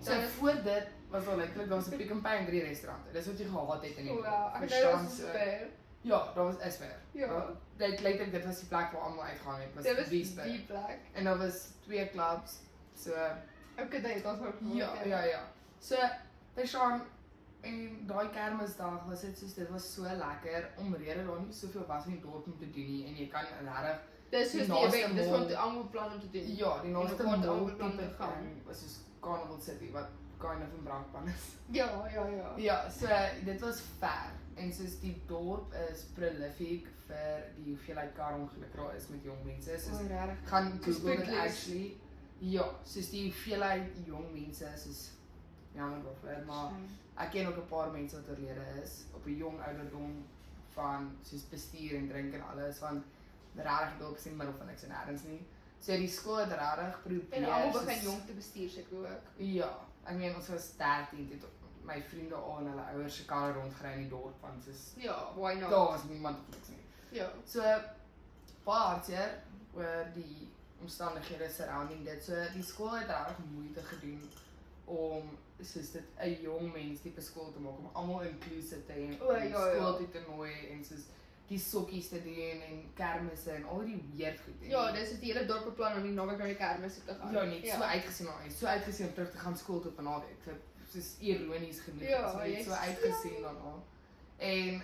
so 0.00 0.12
voor 0.38 0.62
dit 0.62 0.86
was 1.10 1.26
al 1.26 1.36
letterlik 1.36 1.68
daar's 1.68 1.86
'n 1.88 1.96
Pick 1.96 2.12
n 2.14 2.20
Pay 2.20 2.36
en 2.38 2.46
drie 2.46 2.62
restaurante. 2.62 3.10
Dis 3.12 3.26
wat 3.26 3.38
jy 3.38 3.44
gehad 3.46 3.82
het 3.82 3.96
in 3.96 4.04
die 4.04 4.12
O 4.12 4.22
ja, 4.22 4.52
ek 4.54 4.68
Verstaan 4.68 5.00
ons 5.04 5.16
so. 5.16 5.26
speel. 5.26 5.66
Ja, 6.00 6.32
daar 6.34 6.44
was 6.44 6.56
Isper. 6.66 6.94
Ja. 7.12 7.44
Dit 7.76 8.00
lyk 8.00 8.20
ek 8.20 8.32
dit 8.32 8.44
was 8.44 8.58
die 8.58 8.68
plek 8.68 8.92
waar 8.92 9.00
almal 9.02 9.24
uitgaan 9.24 9.60
het. 9.60 9.74
Was 9.74 9.84
Dit 9.84 9.96
was 9.96 10.08
Wiespe. 10.08 10.42
die 10.42 10.64
plek. 10.64 10.98
En 11.12 11.24
daar 11.24 11.38
was 11.38 11.68
twee 11.84 12.10
clubs. 12.10 12.58
So 12.94 13.12
Okay, 13.82 14.00
dit 14.00 14.22
was 14.22 14.38
ook 14.38 14.54
ja, 14.60 14.92
ja, 15.04 15.22
ja. 15.22 15.40
So 15.78 15.96
verstaan 16.54 17.02
en 17.60 18.06
daai 18.06 18.28
Kersdag 18.30 19.06
was 19.08 19.20
dit 19.20 19.38
soos 19.38 19.54
dit 19.54 19.68
was 19.70 19.94
so 19.94 20.02
lekker 20.02 20.70
omrede 20.78 21.24
daar 21.26 21.40
nie 21.40 21.52
soveel 21.52 21.86
was 21.86 22.06
in 22.06 22.12
die 22.12 22.20
dorp 22.20 22.46
om 22.46 22.58
te 22.58 22.70
doen 22.70 22.86
nie 22.86 23.06
en 23.06 23.14
jy 23.16 23.28
kan 23.28 23.44
regtig 23.64 24.00
Dis 24.30 24.50
soos 24.52 24.66
die 24.66 24.78
event, 24.84 25.16
dis 25.16 25.28
wat 25.32 25.52
almal 25.54 25.86
plan 25.88 26.12
om 26.12 26.20
te 26.20 26.30
doen. 26.30 26.56
ja, 26.56 26.82
die 26.82 26.90
naaste 26.92 27.24
wat 27.24 27.46
almal 27.46 27.74
plan 27.76 27.96
te 27.96 28.08
gaan. 28.18 28.48
was 28.66 28.80
soos 28.80 28.98
Carnival 29.20 29.60
City 29.60 29.90
wat 29.90 30.08
kind 30.38 30.62
of 30.62 30.72
'n 30.78 30.82
brandpan 30.84 31.28
is. 31.28 31.46
Ja, 31.78 32.06
ja, 32.14 32.26
ja. 32.26 32.52
Ja, 32.56 32.90
so 32.90 33.06
dit 33.44 33.60
was 33.60 33.80
ver 33.98 34.30
en 34.54 34.72
soos 34.72 35.00
die 35.00 35.22
dorp 35.26 35.74
is 35.90 36.02
prolific 36.14 36.86
vir 37.06 37.42
die 37.56 37.64
hoeveelheid 37.74 38.12
karongelukke 38.14 38.76
daar 38.76 38.94
is 38.96 39.08
met 39.08 39.22
jong 39.22 39.44
mense. 39.44 39.78
Soos 39.78 40.00
Oh, 40.00 40.28
gaan 40.44 40.78
Google 40.82 41.16
dit 41.16 41.36
actually. 41.36 41.96
Ja, 42.38 42.64
soos 42.84 43.10
die 43.10 43.22
hoeveelheid 43.22 43.96
jong 44.06 44.32
mense 44.32 44.66
soos 44.76 45.10
jammer 45.72 45.98
daarvoor, 46.02 46.44
maar 46.46 46.72
ek 47.16 47.30
ken 47.30 47.46
ook 47.46 47.56
'n 47.56 47.68
paar 47.68 47.90
mense 47.90 48.16
wat 48.16 48.28
oorlede 48.28 48.66
is 48.82 49.04
op 49.14 49.26
'n 49.26 49.36
jong 49.36 49.60
ouderdom 49.66 50.26
van 50.72 51.16
soos 51.22 51.48
bestuur 51.48 51.94
en 51.96 52.08
drink 52.08 52.34
en 52.34 52.42
alles 52.48 52.78
want 52.78 53.04
regtig 53.54 53.98
dorp 53.98 54.16
in 54.16 54.22
die 54.22 54.32
middel 54.32 54.56
van 54.56 54.66
niks 54.66 54.82
en 54.82 54.90
nêrens 54.90 55.24
nie. 55.24 55.46
So 55.78 55.92
die 55.92 56.08
skool 56.08 56.36
het 56.36 56.48
regtig 56.52 57.02
probeer 57.02 57.42
En 57.42 57.44
almal 57.44 57.84
begin 57.84 58.02
jonk 58.02 58.26
te 58.26 58.32
bestuur 58.32 58.68
seker 58.70 58.98
ook. 58.98 59.22
Ja, 59.36 59.78
ek 60.04 60.16
meen 60.16 60.34
ons 60.36 60.48
was 60.48 60.76
13 60.76 61.28
toe 61.28 61.36
het 61.40 61.44
my 61.82 62.02
vriende 62.02 62.34
al 62.34 62.58
en 62.58 62.66
hulle 62.66 62.82
ouers 62.92 63.16
se 63.16 63.24
karre 63.24 63.52
rondgery 63.52 63.92
in 63.92 63.98
die 63.98 64.08
dorp 64.08 64.40
want 64.40 64.64
soos 64.64 64.92
Ja, 64.96 65.32
why 65.34 65.52
not? 65.54 65.70
daar 65.70 65.86
was 65.88 66.04
niemand 66.04 66.38
op 66.38 66.48
niks 66.54 66.68
nie. 66.68 66.84
Ja. 67.18 67.30
So 67.46 67.60
baie 68.64 68.84
hartseer 68.92 69.30
oor 69.74 70.06
die 70.14 70.48
omstandighede 70.80 71.48
surrounding 71.50 72.04
dit. 72.04 72.24
So 72.24 72.34
die 72.52 72.62
skool 72.62 72.98
het 72.98 73.08
regtig 73.08 73.38
moeite 73.54 73.82
gedoen 73.82 74.30
om 74.84 75.38
soos 75.66 75.90
dit 75.92 76.04
'n 76.20 76.40
jong 76.42 76.72
mens 76.72 77.00
tipe 77.00 77.20
skool 77.20 77.52
te 77.52 77.58
maak 77.60 77.78
om 77.78 77.90
almal 77.92 78.22
inclusive 78.22 78.84
te 78.86 78.92
hê 78.92 79.20
O, 79.22 79.30
en 79.30 79.48
ja, 79.48 79.66
ja. 79.66 79.74
skool 79.74 79.96
toe 79.96 80.08
te 80.10 80.20
nooi 80.28 80.52
en 80.70 80.84
soos 80.84 81.00
die 81.48 81.58
sokkies 81.58 82.08
te 82.08 82.22
doen 82.22 82.60
en 82.62 82.90
kermisse 82.94 83.50
en 83.50 83.64
al 83.64 83.78
die 83.84 84.02
weird 84.16 84.40
goed. 84.40 84.62
en 84.62 84.68
Ja, 84.68 84.92
dis 84.92 85.10
is 85.10 85.18
die 85.20 85.32
hele 85.32 85.46
dorp 85.46 85.64
beplan 85.64 85.96
om 85.96 86.02
die 86.02 86.12
naweek 86.12 86.38
na 86.38 86.44
die 86.44 86.54
kermis 86.56 86.94
te 86.94 87.14
gaan. 87.14 87.32
Ja, 87.32 87.42
net 87.44 87.66
so 87.66 87.80
uitgesien 87.82 88.26
maar 88.26 88.50
so 88.58 88.66
uitgesien 88.66 89.06
om 89.06 89.14
terug 89.14 89.30
te 89.30 89.38
gaan 89.38 89.56
skool 89.56 89.80
toe 89.80 89.90
op 89.90 89.98
'n 89.98 90.02
naweek. 90.04 90.44
Dit 90.44 90.54
soos 90.92 91.16
ironies 91.20 91.80
genoeg. 91.80 92.02
Ja, 92.08 92.30
so, 92.32 92.38
net 92.38 92.64
so 92.64 92.70
uitgesien 92.70 93.42
daarna. 93.42 93.74
En 94.36 94.82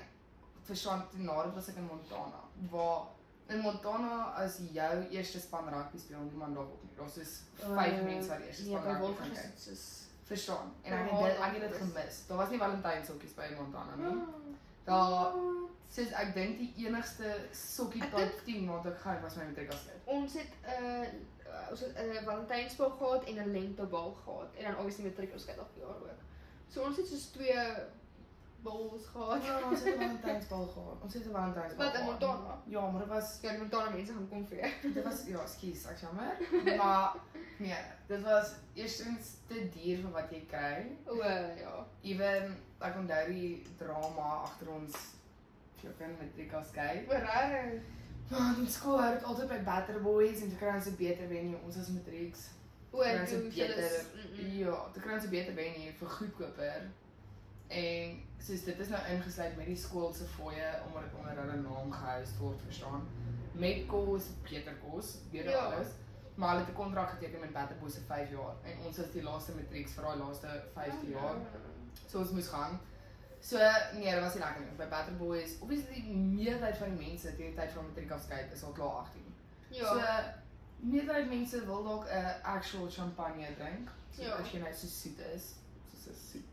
verstaan 0.63 1.09
toe 1.11 1.21
na 1.21 1.43
dit 1.45 1.55
was 1.55 1.69
ek 1.69 1.77
in 1.77 1.85
Montana 1.85 2.41
waar 2.71 3.03
in 3.49 3.59
Montana 3.59 4.33
as 4.45 4.59
jou 4.73 5.05
eerste 5.11 5.41
span 5.41 5.69
rugby 5.69 5.99
speel 5.99 6.19
niemand 6.21 6.55
daar 6.55 6.65
op 6.65 6.83
nie. 6.83 6.97
Daar's 6.97 7.15
soos 7.15 7.43
5 7.55 7.93
Uh, 7.99 8.05
mense 8.05 8.29
wat 8.29 8.39
die 8.39 8.47
eerste 8.47 8.63
Nee, 8.63 8.71
span 8.73 8.83
by 8.83 8.89
rugby 8.89 9.01
Wolfers 9.05 9.27
gaan 9.27 9.37
is 9.37 9.41
kyk. 9.43 9.51
dit 9.51 9.61
soos 9.61 10.04
Verstaan. 10.25 10.73
En 10.83 10.93
ek 10.93 11.11
het 11.11 11.21
dit 11.25 11.39
ek 11.39 11.53
het 11.53 11.61
dit 11.61 11.71
is- 11.71 11.77
gemis. 11.77 12.27
Daar 12.27 12.37
was 12.37 12.51
nie 12.51 12.59
Valentynshokkies 12.59 13.35
by 13.35 13.49
Montana 13.57 13.95
nie. 13.97 14.07
Ah. 14.07 14.29
Daar 14.85 15.33
soos 15.89 16.11
ek 16.13 16.35
dink 16.35 16.59
die 16.59 16.73
enigste 16.87 17.37
sokkie 17.53 18.01
type 18.03 18.43
team 18.45 18.67
wat 18.67 18.87
ek 18.87 18.99
gaan 18.99 19.23
was 19.23 19.37
my 19.37 19.45
matriek 19.45 19.73
as 19.73 19.85
kind. 19.85 20.01
Ons 20.05 20.33
het 20.33 20.49
'n 20.67 20.83
uh, 20.83 21.71
ons 21.71 21.81
het 21.81 21.97
'n 21.97 22.11
uh, 22.11 22.23
Valentynsbal 22.25 22.91
gehad 22.91 23.25
en 23.25 23.35
'n 23.35 23.53
lentebal 23.53 24.17
gehad 24.25 24.55
en 24.59 24.65
dan 24.65 24.77
obviously 24.77 25.05
matriek 25.05 25.33
ons 25.33 25.45
kyk 25.45 25.57
elke 25.57 25.79
jaar 25.81 25.89
ook. 25.89 26.09
So 26.69 26.83
ons 26.83 26.97
het 26.97 27.07
soos 27.07 27.27
twee 27.31 27.59
bals 28.65 29.07
gehad. 29.13 29.45
Ja, 29.45 29.55
ons 29.71 29.83
het 29.85 29.95
'n 29.95 29.99
Valentynsbal 30.01 30.67
gehad. 30.75 30.99
Ons 31.03 31.15
het 31.15 31.27
'n 31.27 31.33
Valentynsbal. 31.33 31.87
Wat 31.87 31.95
in. 31.99 32.05
Montana? 32.05 32.63
Ja, 32.67 32.91
maar 32.91 33.01
dit 33.01 33.09
was 33.11 33.39
Ja, 33.43 33.51
die 33.51 33.59
Montana 33.59 33.91
mense 33.91 34.13
gaan 34.13 34.29
kom 34.29 34.47
vir. 34.49 34.59
jou. 34.59 34.93
dit 34.95 35.05
was 35.05 35.23
ja, 35.27 35.47
skus, 35.47 35.87
ek 35.87 35.99
jammer. 36.01 36.33
Maar 36.77 37.15
nee, 37.59 37.77
dit 38.07 38.23
was 38.23 38.53
eerstens 38.75 39.35
te 39.47 39.69
duur 39.69 39.99
vir 40.03 40.11
wat 40.11 40.31
jy 40.31 40.45
kry. 40.49 40.97
O 41.07 41.15
uh, 41.15 41.57
ja. 41.61 41.87
Ewen 42.03 42.57
ek 42.81 42.97
onthou 42.97 43.27
die 43.33 43.63
drama 43.79 44.29
agter 44.45 44.69
ons 44.69 44.95
flippin 45.77 46.17
matriek 46.21 46.53
as 46.53 46.71
kyk. 46.71 47.07
Maar 47.07 47.21
reg. 47.21 47.81
Want 48.29 48.59
in 48.59 48.67
skool 48.69 49.03
het 49.03 49.23
altyd 49.25 49.49
by 49.49 49.63
Better 49.65 50.01
Boys 50.03 50.41
en 50.41 50.49
te 50.49 50.57
kry 50.57 50.75
ons 50.75 50.87
'n 50.87 50.97
beter 50.97 51.27
venue. 51.29 51.57
Ons 51.65 51.77
as 51.79 51.89
matrieks. 51.89 52.49
O, 52.91 52.99
Kry 52.99 53.21
ons 53.21 53.31
'n 53.31 53.41
toe 53.41 53.49
beter 53.49 53.79
is- 53.79 54.05
mm, 54.15 54.45
mm. 54.45 54.59
ja, 54.59 54.89
te 54.93 55.01
kry 55.01 55.13
ons 55.15 55.25
'n 55.25 55.31
beter 55.31 55.53
venue 55.55 55.93
vir 55.93 56.09
goedkoper. 56.09 56.83
En 57.75 58.23
soos 58.39 58.65
dit 58.65 58.79
is 58.79 58.89
nou 58.93 59.01
ingesluit 59.11 59.57
met 59.57 59.67
die 59.67 59.77
skool 59.77 60.13
se 60.13 60.25
fooie 60.37 60.71
omdat 60.87 61.03
dit 61.07 61.15
onder 61.19 61.37
hulle 61.41 61.57
naam 61.63 61.93
gehou 61.93 62.25
word, 62.41 62.61
verstaan? 62.69 63.07
Met 63.53 63.87
kos, 63.91 64.25
beter 64.51 64.75
kos, 64.83 65.15
weer 65.31 65.49
Ja. 65.51 65.59
alles. 65.65 65.89
Maar 66.35 66.49
hulle 66.49 66.61
het 66.65 66.71
'n 66.71 66.77
kontrak 66.77 67.11
geteken 67.11 67.41
met 67.41 67.53
Better 67.53 67.77
Boys 67.81 67.95
vir 67.95 68.03
5 68.07 68.31
jaar 68.31 68.55
en 68.65 68.79
ons 68.87 68.99
is 68.99 69.11
die 69.13 69.23
laaste 69.23 69.53
matrieks 69.55 69.93
vir 69.93 70.03
daai 70.05 70.17
laaste 70.19 70.63
15 70.75 71.11
jaar. 71.11 71.37
So 72.07 72.19
ons 72.19 72.31
moes 72.31 72.49
gaan. 72.49 72.81
So 73.41 73.59
nee, 73.95 74.11
dit 74.15 74.21
was 74.21 74.35
nie 74.35 74.43
lekker 74.43 74.61
nie. 74.61 74.71
By 74.77 74.89
Better 74.89 75.17
Boys, 75.17 75.57
obviously 75.61 75.95
die 76.03 76.17
meerderheid 76.17 76.77
van 76.77 76.97
die 76.97 77.07
mense 77.09 77.37
teen 77.37 77.51
die 77.51 77.55
tyd 77.61 77.73
van 77.73 77.87
matriek 77.87 78.11
afskeid 78.11 78.53
is 78.53 78.63
al 78.63 78.73
klaar 78.73 78.89
18. 79.05 79.35
Ja. 79.69 79.85
So 79.89 80.01
meerderheid 80.87 81.29
mense 81.29 81.65
wil 81.67 81.85
dalk 81.85 82.07
'n 82.09 82.43
actual 82.43 82.91
champagne 82.91 83.55
drink. 83.57 83.89
So 84.11 84.23
Ja. 84.23 84.35
as 84.37 84.51
jy 84.53 84.59
nou 84.61 84.73
so 84.75 84.87
soet 84.87 85.19
is, 85.35 85.55
soos 85.93 86.07
'n 86.07 86.19
soet 86.33 86.45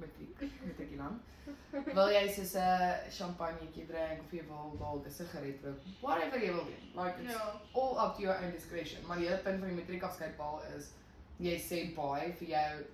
matriek, 0.00 0.40
matriekeland. 0.66 1.20
wil 1.98 2.10
jy 2.12 2.28
soos 2.32 2.54
'n 2.54 3.10
champagnetjie 3.10 3.86
drink 3.86 4.20
of 4.24 4.32
jy 4.32 4.42
wil 4.48 4.76
dalk 4.78 5.06
'n 5.06 5.10
sigaret 5.10 5.64
rook, 5.64 5.80
whatever 6.00 6.38
jy 6.38 6.52
wil 6.52 6.64
doen. 6.64 6.84
Like 7.04 7.18
it's 7.22 7.32
Ja. 7.32 7.60
all 7.72 7.96
up 8.06 8.14
to 8.16 8.22
your 8.22 8.36
own 8.42 8.50
discretion. 8.52 9.06
Maar 9.06 9.16
die 9.16 9.26
hele 9.28 9.42
punt 9.42 9.58
van 9.58 9.68
die 9.68 9.76
matriek 9.76 10.02
afskeidbal 10.02 10.62
is 10.76 10.90
jy 11.38 11.56
sê 11.58 11.94
baie 11.94 12.32
vir 12.32 12.48
jou 12.48 12.84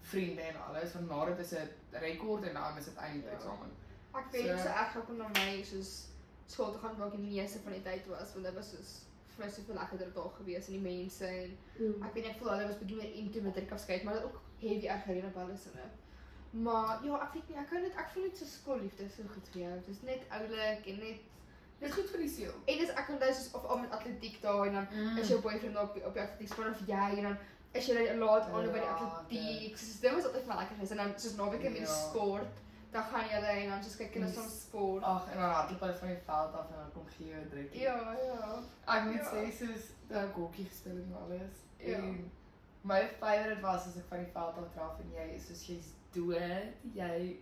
vriende 0.00 0.42
en 0.42 0.56
alles 0.68 0.92
want 0.92 1.08
na 1.08 1.24
dit 1.24 1.38
is 1.38 1.52
'n 1.52 1.68
rekord 1.92 2.44
en 2.44 2.54
dan 2.54 2.78
is 2.78 2.84
dit 2.84 2.96
eintlik 2.96 3.24
Ja. 3.30 3.36
eksamen. 3.36 3.70
Ek 4.14 4.30
weet 4.32 4.46
So- 4.58 4.62
so 4.62 4.68
ek 4.68 4.88
gaan 4.92 5.04
kom 5.06 5.16
na 5.16 5.28
my 5.28 5.62
soos 5.62 6.06
skool 6.46 6.70
toe 6.72 6.80
gaan 6.80 6.96
waar 6.98 7.08
ek 7.08 7.16
die 7.16 7.30
meeste 7.34 7.58
van 7.64 7.72
die 7.72 7.82
tyd 7.82 8.06
was 8.06 8.32
want 8.34 8.44
dit 8.44 8.54
was 8.54 8.70
soos 8.70 9.04
vir 9.36 9.44
my 9.46 9.50
soveel 9.50 9.74
lekkerder 9.74 10.12
daar 10.14 10.30
gewees 10.38 10.66
en 10.68 10.72
die 10.72 10.80
mense 10.92 11.26
en 11.26 11.58
ek 12.04 12.14
weet 12.14 12.26
ek 12.26 12.36
voel 12.38 12.50
hulle 12.50 12.66
was 12.68 12.76
bietjie 12.78 12.96
meer 12.96 13.14
into 13.14 13.40
matriek 13.42 13.72
afskeid 13.72 14.04
maar 14.04 14.14
dit 14.14 14.22
ook 14.24 14.40
heavy 14.60 14.86
erger 14.86 15.24
op 15.26 15.36
alles 15.36 15.62
sinne. 15.62 15.86
Maar 16.54 17.00
ja, 17.04 17.16
ek 17.22 17.32
weet 17.34 17.48
nie, 17.48 17.56
ek 17.58 17.70
hou 17.72 17.80
net 17.82 17.96
ek 17.98 18.10
voel 18.14 18.22
net 18.28 18.36
so 18.38 18.44
skoolliefde 18.46 19.04
is 19.04 19.14
so 19.18 19.22
goed 19.34 19.48
vir 19.52 19.60
jou. 19.62 19.72
Dit 19.86 19.88
is 19.96 20.02
net 20.02 20.22
oulik 20.30 20.86
en 20.86 20.98
net 20.98 21.18
Dit 21.80 21.88
is 21.88 21.94
goed 21.94 22.10
vir 22.10 22.20
die 22.22 22.28
siel. 22.28 22.52
en 22.70 22.78
dis 22.78 22.88
ek 22.94 23.08
onthou 23.10 23.32
soos 23.34 23.50
of 23.58 23.64
al 23.64 23.78
met 23.78 23.90
atletiek 23.90 24.36
daar 24.42 24.66
en 24.66 24.72
dan 24.72 24.86
Mm. 24.92 25.18
is 25.18 25.28
jou 25.28 25.40
boyfriend 25.40 25.76
op 25.76 25.96
op 26.06 26.14
die 26.14 26.22
atletiek 26.22 26.48
span 26.52 26.70
of 26.70 26.80
jy 26.86 27.18
en 27.18 27.22
dan 27.22 27.36
is 27.72 27.86
jy 27.86 28.06
dan 28.06 28.18
laat 28.18 28.46
aan 28.50 28.66
by 28.72 28.78
die 28.78 28.92
atletiek. 28.94 29.76
Soos 29.78 30.00
dit 30.00 30.12
was 30.14 30.24
altyd 30.24 30.42
vir 30.44 30.52
my 30.54 30.58
lekker 30.60 30.74
geweest 30.76 30.90
en 30.90 30.96
dan 31.02 31.12
soos 31.18 31.34
naweke 31.36 31.70
met 31.70 31.80
Ja. 31.80 31.86
sport. 31.86 32.54
Dan 32.92 33.02
gaan 33.02 33.24
julle 33.28 33.46
en 33.46 33.68
dan 33.70 33.82
soos 33.84 33.96
kyk 33.96 34.14
hulle 34.14 34.32
soms 34.32 34.60
sport. 34.62 35.02
Ag, 35.02 35.26
en 35.32 35.38
dan 35.40 35.50
hardloop 35.50 35.80
hulle 35.80 35.94
van 35.94 36.08
die 36.08 36.22
veld 36.26 36.52
af 36.54 36.68
en 36.70 36.76
dan 36.76 36.92
kom 36.94 37.06
gee 37.16 37.26
jou 37.28 37.40
'n 37.42 37.48
drukkie. 37.50 37.80
Ja, 37.80 38.14
ja. 38.28 38.62
Ek 38.96 39.04
moet 39.04 39.14
Ja. 39.14 39.30
sê 39.32 39.50
soos 39.58 39.84
dat 40.08 40.22
ek 40.28 40.34
hokkie 40.34 40.64
gespeel 40.64 40.94
het 40.96 41.04
en 41.04 41.16
alles. 41.24 41.54
Ja. 41.78 41.96
En 41.96 42.30
my 42.82 43.08
favourite 43.18 43.60
was 43.60 43.86
as 43.86 43.96
ek 43.96 44.04
van 44.08 44.18
die 44.18 44.32
veld 44.32 44.54
af 44.56 44.72
draf 44.74 44.98
en 45.00 45.10
jy 45.12 45.34
is 45.34 45.46
soos 45.46 45.66
jy's 45.66 45.86
dood. 46.14 46.72
Jy 46.94 47.36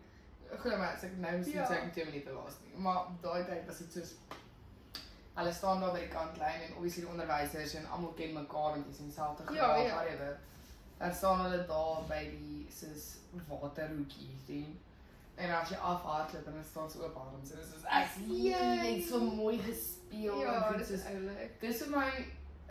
Goeie 0.60 0.76
maar, 0.76 0.92
as 0.94 1.02
ek 1.08 1.14
nou 1.16 1.36
miskien 1.38 1.54
Ja. 1.62 1.66
sê 1.68 1.72
ek 1.78 1.84
moet 1.84 1.92
2 1.96 2.04
minute 2.04 2.32
laas 2.32 2.56
nie. 2.64 2.74
Maar 2.76 3.06
daai 3.22 3.44
tyd 3.44 3.66
was 3.66 3.78
dit 3.78 3.92
soos 3.92 4.10
hulle 5.34 5.52
staan 5.52 5.80
daar 5.80 5.92
by 5.94 5.98
die 6.00 6.08
kantlyn 6.12 6.60
en 6.66 6.74
obviously 6.76 7.02
die 7.02 7.10
onderwysers 7.10 7.74
en 7.74 7.86
almal 7.88 8.12
ken 8.18 8.32
mekaar 8.36 8.74
want 8.74 8.86
jy's 8.86 8.98
in 8.98 9.06
dieselfde 9.08 9.42
Ja, 9.54 9.62
graad, 9.64 9.86
ja. 9.86 9.94
whatever. 9.94 10.38
Dan 10.98 11.14
staan 11.14 11.40
hulle 11.40 11.66
daar 11.66 12.02
by 12.08 12.20
die 12.30 12.66
soos 12.70 13.06
waterhoekie 13.48 14.36
sien. 14.46 14.78
En 15.36 15.50
as 15.56 15.68
jy 15.72 15.76
afhardloop 15.76 16.46
en 16.46 16.52
dan 16.52 16.64
staan 16.64 16.90
se 16.90 16.98
oop 17.02 17.16
arms 17.16 17.50
en 17.50 17.56
dit 17.56 17.66
is 17.66 17.84
ek 17.88 18.08
jy 18.28 18.96
het 18.96 19.08
so 19.08 19.20
mooi 19.20 19.58
gespeel 19.58 20.40
Ja, 20.42 20.66
en 20.66 20.78
dit 20.78 20.86
dis 20.88 20.90
is 20.90 21.00
is 21.00 21.06
oulik. 21.14 21.60
dis 21.60 21.82
vir 21.82 21.90
my 21.98 22.10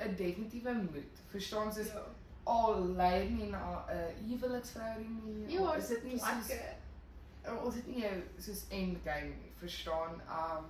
'n 0.05 0.15
definitiewe 0.15 0.73
moed. 0.73 1.13
Verstaan 1.33 1.73
soos 1.73 1.87
Ja. 1.87 2.05
Al 2.43 2.85
lei 2.95 3.29
nie 3.29 3.49
na 3.49 3.85
'n 3.89 4.27
huweliksverhouding 4.27 5.23
nie. 5.25 5.53
Ja, 5.53 5.59
al 5.61 5.73
is 5.73 5.87
dit 5.87 6.03
nie 6.03 6.19
soos 6.19 6.49
uh, 7.45 7.63
ons 7.65 7.75
het 7.75 7.87
nie 7.87 8.01
jou 8.01 8.15
soos 8.37 8.65
endgame 8.69 9.27
nie, 9.35 9.51
verstaan? 9.59 10.21
Um 10.39 10.65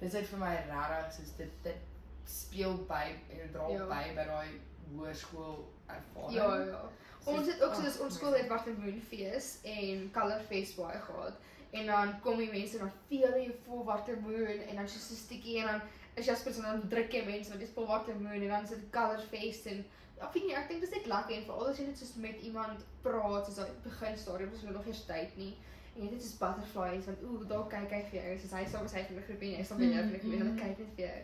dis 0.00 0.12
net 0.12 0.26
vir 0.26 0.38
my 0.38 0.54
regtig 0.56 1.12
soos 1.12 1.36
dit 1.36 1.50
dit 1.62 1.76
speel 2.24 2.76
by 2.88 3.14
en 3.30 3.52
dra 3.52 3.68
Ja. 3.70 3.86
by 3.86 4.14
by 4.16 4.24
daai 4.26 4.60
hoërskool 4.96 5.68
ervaring. 5.86 6.34
Ja, 6.34 6.64
ja. 6.66 6.82
Ons 7.24 7.46
het 7.46 7.62
ook 7.62 7.74
soos 7.74 7.94
ag, 7.98 8.00
ons 8.04 8.14
skool 8.14 8.32
het 8.34 8.48
wat 8.48 8.66
'n 8.66 8.76
moonfees 8.84 9.58
en 9.62 10.10
color 10.12 10.40
fest 10.48 10.76
baie 10.76 10.98
gehad. 10.98 11.34
En 11.70 11.86
dan 11.86 12.20
kom 12.20 12.36
die 12.36 12.50
mense 12.50 12.78
dan 12.78 12.92
veel 13.08 13.36
jy 13.36 13.54
vol 13.66 13.84
water 13.84 14.16
moon 14.20 14.58
en 14.68 14.76
dan 14.76 14.88
soos 14.88 15.10
'n 15.10 15.14
stukkie 15.24 15.58
en 15.60 15.66
dan 15.66 15.80
is 16.14 16.26
Jasper 16.26 16.52
se 16.52 16.60
dan 16.60 16.88
druk 16.88 17.12
jy 17.12 17.24
mense 17.24 17.48
want 17.48 17.60
dis 17.60 17.70
vol 17.74 17.86
water 17.86 18.14
moon 18.14 18.42
en 18.42 18.48
dan 18.48 18.62
is 18.62 18.68
dit 18.68 18.90
color 18.90 19.20
fest 19.30 19.66
en 19.66 19.84
ek 20.24 20.32
weet 20.34 20.46
nie, 20.46 20.54
ek 20.56 20.68
dink 20.68 20.80
dis 20.84 20.94
net 20.96 21.06
lekker 21.12 21.36
en 21.36 21.44
veral 21.50 21.68
as 21.72 21.78
jy 21.78 21.86
net 21.86 21.98
soos 21.98 22.14
met 22.24 22.40
iemand 22.48 22.82
praat 23.02 23.46
soos 23.46 23.60
daai 23.60 23.76
begin 23.84 24.18
stadium 24.24 24.52
is 24.56 24.62
nog 24.62 24.86
nie 24.86 24.98
tyd 25.12 25.36
nie. 25.36 25.52
En 25.94 26.02
jy 26.04 26.10
net 26.10 26.22
soos 26.24 26.38
butterflies 26.40 27.08
want 27.10 27.22
ooh, 27.28 27.46
daar 27.48 27.66
kyk 27.76 27.90
hy 27.96 28.02
vir 28.10 28.18
jou. 28.20 28.34
Soos 28.42 28.56
hy 28.58 28.64
saam 28.66 28.86
met 28.88 28.94
sy 28.94 29.06
die 29.10 29.24
groep 29.28 29.46
en 29.48 29.56
jy 29.58 29.64
staan 29.64 29.86
jou 29.86 30.04
die 30.10 30.20
groep 30.24 30.34
en 30.34 30.44
hulle 30.44 30.58
kyk 30.60 30.82
net 30.84 30.92
vir 30.98 31.06
jou. 31.06 31.22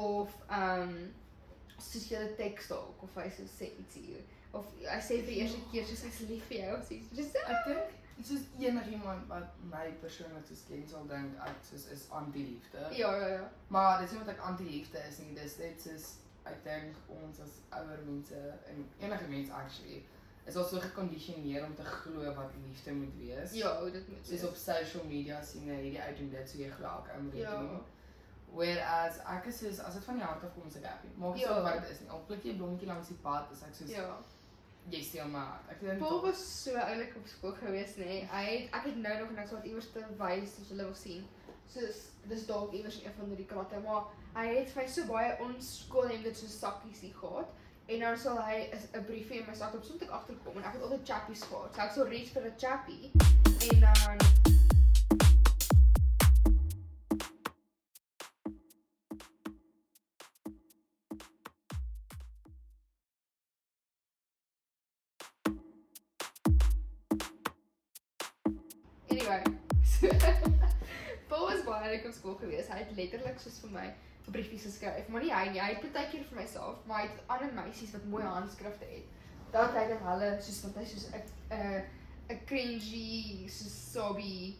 Of 0.00 0.40
ehm 0.48 0.82
um, 0.88 0.98
soos 1.78 2.08
jy 2.10 2.18
'n 2.24 2.36
teks 2.36 2.68
dalk 2.72 3.02
of 3.04 3.14
hy 3.20 3.28
so 3.36 3.44
sê 3.58 3.70
ietsie 3.76 4.24
of 4.56 4.66
hy 4.80 5.00
sê 5.04 5.20
vir 5.20 5.32
die 5.32 5.40
eerste 5.42 5.60
keer 5.72 5.84
soos 5.84 6.02
hy's 6.06 6.20
lief 6.30 6.44
vir 6.50 6.58
jou 6.62 6.76
of 6.76 6.84
so 6.88 6.94
iets. 6.94 7.12
Just 7.18 7.36
Ek 7.36 7.66
dink 7.68 7.96
soos 8.24 8.44
enigiemand 8.58 9.26
wat 9.28 9.58
my 9.72 9.90
persoonlik 10.00 10.46
soos 10.48 10.62
ken 10.68 10.86
sal 10.88 11.04
dink 11.10 11.34
ek 11.48 11.58
soos 11.70 11.84
is 11.92 12.06
anti-liefde. 12.20 12.86
ja, 13.00 13.10
ja, 13.22 13.28
ja. 13.28 13.50
Maar 13.68 14.00
dis 14.00 14.14
nie 14.14 14.22
wat 14.22 14.32
ek 14.34 14.46
anti-liefde 14.50 15.02
is 15.08 15.18
nie. 15.24 15.34
Dis 15.34 15.58
net 15.58 15.82
soos 15.82 16.06
ek 16.46 16.64
dink 16.64 16.96
ons 17.08 17.40
as 17.40 17.60
ouer 17.70 17.98
mense 18.06 18.36
en 18.70 18.84
enige 19.00 19.28
mens 19.28 19.50
actually 19.50 20.04
is 20.46 20.56
al 20.56 20.64
so 20.64 20.78
gekondisioneer 20.80 21.64
om 21.66 21.74
te 21.74 21.84
glo 21.84 22.34
wat 22.34 22.52
liefde 22.68 22.92
moet 22.94 23.14
wees. 23.18 23.52
Ja, 23.52 23.80
hoe 23.80 23.90
dit 23.90 24.08
moet 24.08 24.26
Soos 24.26 24.44
op 24.44 24.54
social 24.54 25.04
media 25.04 25.42
sien 25.42 25.66
jy 25.66 25.74
hierdie 25.82 26.00
uit 26.00 26.18
en 26.18 26.30
dit 26.30 26.48
so 26.50 26.58
jy 26.58 26.70
glo 26.70 26.86
ek 27.02 27.14
ou 27.16 27.22
moet 27.22 27.34
Ja. 27.34 27.56
doen. 27.58 27.80
Whereas 28.54 29.18
ek 29.26 29.46
is 29.50 29.58
soos 29.58 29.80
as 29.80 29.94
dit 29.94 30.04
van 30.04 30.14
die 30.20 30.24
hart 30.24 30.44
af 30.44 30.54
kom 30.54 30.70
ek 30.70 30.84
happy. 30.84 31.08
Maak 31.18 31.36
Ja. 31.36 31.48
saak 31.48 31.62
wat 31.64 31.80
dit 31.82 31.90
is 31.90 32.00
nie. 32.00 32.08
Al 32.10 32.22
pluk 32.26 32.42
jy 32.44 32.52
'n 32.52 32.56
blommetjie 32.58 32.86
langs 32.88 33.08
die 33.08 33.16
pad, 33.22 33.50
is 33.52 33.62
ek 33.62 33.74
soos 33.74 33.90
Ja. 33.90 34.02
jy 35.14 35.24
my 35.32 35.38
hart. 35.38 35.70
Ek 35.70 35.80
dink 35.80 35.98
Paul 35.98 36.22
was 36.22 36.62
so 36.62 36.76
oulik 36.76 37.16
op 37.16 37.26
skool 37.26 37.52
gewees, 37.52 37.96
nê. 37.96 38.04
Nee. 38.06 38.28
Hy 38.30 38.44
het 38.44 38.74
ek 38.74 38.84
het 38.84 38.96
nou 38.96 39.18
nog 39.18 39.30
niks 39.30 39.50
wat 39.50 39.64
iewers 39.64 39.90
te 39.92 40.04
wys 40.18 40.60
as 40.60 40.68
hulle 40.68 40.84
wil 40.84 40.94
sien. 40.94 41.24
Soos 41.72 42.02
dis 42.28 42.46
dalk 42.46 42.72
iewers 42.72 43.00
in 43.00 43.06
een 43.06 43.14
van 43.18 43.34
die 43.34 43.46
kratte, 43.46 43.78
maar 43.84 44.10
hy 44.34 44.46
het 44.54 44.70
vir 44.74 44.88
so 44.88 45.06
baie 45.06 45.36
ons 45.46 45.70
skool 45.84 46.08
het 46.08 46.22
dit 46.22 46.36
so 46.36 46.46
sakkies 46.46 47.00
hier 47.00 47.14
gehad. 47.20 47.54
En 47.86 48.00
dan 48.00 48.18
sal 48.18 48.42
hy 48.42 48.66
'n 48.72 49.04
briefie 49.04 49.38
in 49.38 49.46
my 49.46 49.54
sak 49.54 49.74
op 49.74 49.84
soms 49.84 50.02
ek 50.02 50.10
agterkom 50.10 50.56
en 50.56 50.64
ek 50.64 50.72
het 50.72 50.82
altyd 50.82 51.08
chappies 51.08 51.42
gehad. 51.42 51.74
So 51.74 51.80
ek 51.80 51.92
sal 51.92 52.08
reach 52.08 52.32
vir 52.34 52.42
'n 52.42 52.58
chappie 52.58 53.10
en 53.70 53.80
dan 53.80 54.55
op 72.26 72.34
skool 72.34 72.48
gewees. 72.48 72.68
Hy 72.68 72.82
het 72.82 72.96
letterlik 72.96 73.38
soos 73.40 73.60
vir 73.62 73.70
my 73.70 73.86
briefies 74.26 74.66
geskryf, 74.66 75.08
maar 75.08 75.22
nie 75.22 75.32
hy 75.32 75.48
nie. 75.52 75.60
Hy 75.62 75.74
het 75.76 75.92
baie 75.94 76.08
keer 76.10 76.24
vir 76.26 76.40
myself, 76.40 76.82
maar 76.86 77.04
hy 77.04 77.08
het 77.08 77.20
ander 77.30 77.52
meisies 77.54 77.92
wat 77.94 78.06
mooi 78.10 78.24
handskrifte 78.24 78.88
het. 78.90 79.04
Dat 79.54 79.76
hy 79.78 79.84
dan 79.92 80.02
hulle 80.02 80.30
soos 80.42 80.62
wat 80.66 80.80
hy 80.80 80.86
soos 80.90 81.06
'n 81.12 81.22
'n 81.54 81.84
'n 82.34 82.40
cringy 82.46 83.46
soos 83.48 83.76
sobby 83.92 84.56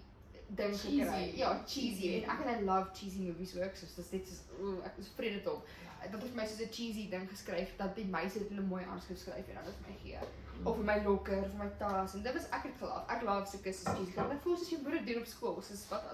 ding 0.49 0.77
gekry. 0.79 1.33
Ja, 1.37 1.63
cheesy. 1.67 2.23
En 2.23 2.31
ek 2.31 2.47
en 2.47 2.53
I 2.55 2.65
love 2.65 2.95
cheesy 2.95 3.27
movies 3.27 3.57
ook. 3.57 3.75
So 3.75 3.87
dis 3.97 4.13
net 4.13 4.29
soos 4.29 4.43
ooh, 4.61 4.85
ek 4.85 4.99
is 4.99 5.11
vrede 5.17 5.43
tot. 5.43 5.67
Dat 6.13 6.23
het 6.23 6.35
my 6.35 6.47
soos 6.47 6.63
'n 6.63 6.71
cheesy 6.71 7.09
ding 7.11 7.29
geskryf 7.29 7.77
dat 7.77 7.97
die 7.97 8.05
meisie 8.05 8.43
dit 8.43 8.51
in 8.51 8.63
'n 8.63 8.69
mooi 8.69 8.85
handskrif 8.85 9.19
skryf 9.19 9.49
en 9.49 9.55
dan 9.55 9.65
dit 9.65 9.75
vir 9.83 9.91
my 9.91 9.99
gee 10.03 10.29
of 10.65 10.77
vir 10.77 10.85
my 10.85 11.03
lokker, 11.05 11.43
vir 11.43 11.59
my 11.59 11.71
tas 11.79 12.15
en 12.15 12.23
dit 12.23 12.33
was 12.33 12.49
ek 12.49 12.63
het 12.63 12.79
gelaf. 12.79 13.09
Ek 13.09 13.23
love 13.23 13.47
sulke 13.51 13.73
soos 13.73 13.97
cheesy. 13.97 14.15
Want 14.15 14.33
ek 14.33 14.43
voel 14.43 14.57
soos 14.57 14.71
jy 14.71 14.79
moet 14.83 14.93
dit 14.93 15.07
doen 15.07 15.23
op 15.23 15.27
skool, 15.27 15.63
soos 15.63 15.89
wat 15.89 16.05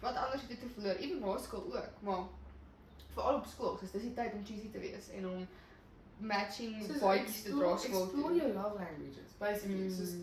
wat 0.00 0.16
anders 0.16 0.42
het 0.42 0.50
jy 0.50 0.56
te 0.62 0.68
verloor, 0.74 0.94
ewen 1.04 1.20
na 1.20 1.38
skool 1.38 1.66
ook, 1.76 1.88
maar 2.06 2.22
veral 3.14 3.40
op 3.40 3.46
skool, 3.46 3.76
soos 3.80 3.90
dis 3.96 4.02
die 4.08 4.14
tyd 4.14 4.32
om 4.38 4.44
cheesy 4.44 4.70
te 4.72 4.78
wees 4.82 5.08
en 5.18 5.26
om 5.28 5.46
matching 6.20 6.76
baadjies 7.00 7.42
te 7.42 7.50
dra 7.56 7.76
skool 7.76 8.04
Explore 8.06 8.34
your 8.36 8.52
love 8.54 8.74
languages. 8.78 9.32
Basically, 9.40 9.88
mm. 9.88 9.96
soos 9.96 10.14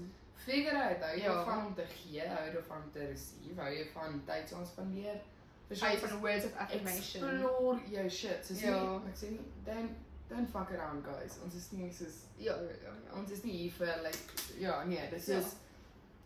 figure 0.45 0.77
out 0.83 1.01
hou 1.01 1.13
jy 1.17 1.23
Ja. 1.25 1.43
van 1.43 1.65
om 1.65 1.73
te 1.75 1.85
gee, 1.93 2.27
hou 2.27 2.45
jy 2.53 2.61
van 2.67 2.83
te 2.93 3.07
receive, 3.09 3.61
hou 3.61 3.71
jy 3.73 3.85
van 3.93 4.21
tyd 4.25 4.49
saam 4.49 4.65
spandeer. 4.65 5.21
Hy 5.69 5.97
van 5.99 6.19
words 6.21 6.45
of 6.45 6.55
affirmation. 6.63 7.23
Explore 7.27 7.79
jou 7.91 8.09
shit. 8.09 8.45
Soos 8.45 8.61
Ja. 8.61 8.75
nie, 8.81 9.09
ek 9.09 9.17
sê 9.17 9.31
nie, 9.31 9.45
don't 9.65 9.91
don't 10.29 10.49
fuck 10.49 10.71
around 10.71 11.03
guys. 11.05 11.37
Ons 11.43 11.55
is 11.55 11.71
nie 11.71 11.91
soos 11.91 12.23
Ja, 12.37 12.55
ja, 12.55 12.75
ja. 12.83 12.93
ja. 13.05 13.19
ons 13.19 13.31
is 13.31 13.43
nie 13.43 13.57
hier 13.57 13.71
vir 13.71 14.01
like 14.03 14.41
ja, 14.59 14.83
nee, 14.83 15.09
dis 15.09 15.27
Ja. 15.27 15.37
is 15.39 15.55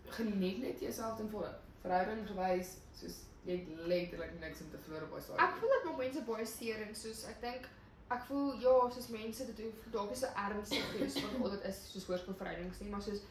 geniet 0.10 0.60
net 0.62 0.80
jouself 0.80 1.18
ten 1.18 1.30
volle. 1.30 1.54
Verhouding 1.82 2.28
gewys, 2.28 2.78
soos 3.00 3.18
jy 3.46 3.58
het 3.58 3.70
letterlik 3.92 4.34
niks 4.40 4.62
om 4.62 4.72
te 4.72 4.80
verloor 4.86 5.04
op 5.08 5.14
daai 5.16 5.22
stadium. 5.22 5.46
Ek 5.48 5.60
voel 5.60 5.70
dat 5.76 5.86
nog 5.90 5.98
mense 5.98 6.26
baie 6.32 6.46
seer 6.46 6.82
en 6.88 6.96
soos 6.96 7.24
ek 7.32 7.42
dink 7.42 7.70
ek 8.12 8.26
voel 8.28 8.50
ja, 8.62 8.74
soos 8.94 9.08
mense 9.14 9.46
dit 9.50 9.62
hoef 9.66 9.86
dalk 9.94 10.12
is 10.12 10.24
'n 10.28 10.34
ernstig 10.46 10.92
wees 10.98 11.20
van 11.20 11.42
al 11.42 11.54
dit 11.56 11.64
is 11.70 11.80
soos 11.94 12.08
hoërskoolverhoudings 12.10 12.82
nie, 12.82 12.90
maar 12.90 13.02
soos 13.02 13.22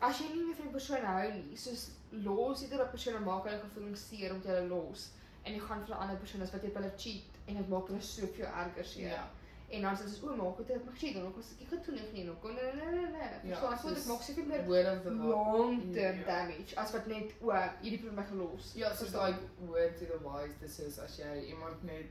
as 0.00 0.18
jy 0.18 0.28
nie 0.30 0.44
meer 0.44 0.56
van 0.60 0.70
die 0.70 0.76
persoon 0.78 1.04
hou 1.06 1.32
nie, 1.32 1.56
soos 1.56 1.90
los 2.28 2.62
jy 2.62 2.68
dit 2.70 2.80
op 2.80 2.90
persoon 2.90 3.18
en 3.18 3.28
maak 3.28 3.44
hulle 3.48 3.60
gevoelens 3.66 4.08
seer 4.08 4.32
omdat 4.34 4.50
jy 4.50 4.56
hulle 4.60 4.74
los 4.74 5.10
en 5.44 5.54
jy 5.54 5.60
gaan 5.60 5.84
vir 5.84 5.94
'n 5.94 6.00
ander 6.04 6.16
persoon 6.24 6.42
as 6.42 6.52
wat 6.54 6.62
jy 6.62 6.72
hulle 6.74 6.92
cheat 6.96 7.38
en 7.46 7.56
dit 7.60 7.68
maak 7.68 7.88
hulle 7.88 8.00
soveel 8.00 8.46
erger 8.46 8.84
seer. 8.84 9.16
Ja. 9.18 9.28
En 9.72 9.80
dan 9.82 9.96
sê 9.96 10.04
dit 10.04 10.22
o, 10.22 10.34
maak 10.36 10.56
dit 10.66 10.84
maar 10.84 10.94
cheat 11.00 11.14
dan 11.14 11.26
ook 11.26 11.38
as 11.40 11.50
ek 11.56 11.60
doen 11.86 12.12
nie 12.12 12.24
nog. 12.24 12.42
Nee 12.44 12.52
nee 12.76 13.06
nee 13.14 13.52
Ja, 13.52 13.60
so 13.60 13.88
dit 13.88 13.96
soos 13.96 14.06
maak 14.10 14.22
soveel 14.22 14.44
meer 14.44 14.64
the 15.02 15.10
mouth. 15.10 15.28
long 15.32 15.92
term 15.94 16.18
Ja. 16.18 16.24
damage 16.26 16.76
as 16.76 16.92
wat 16.92 17.06
net 17.06 17.32
o, 17.40 17.52
hierdie 17.80 17.98
persoon 17.98 18.14
my 18.20 18.24
gelos. 18.32 18.72
Ja, 18.74 18.94
soos 18.94 19.10
daai 19.16 19.34
word 19.66 19.96
to 19.98 20.04
the 20.12 20.18
wise, 20.28 20.54
dis 20.60 20.78
is 20.80 20.98
as 20.98 21.16
jy 21.16 21.46
iemand 21.54 21.82
net 21.82 22.06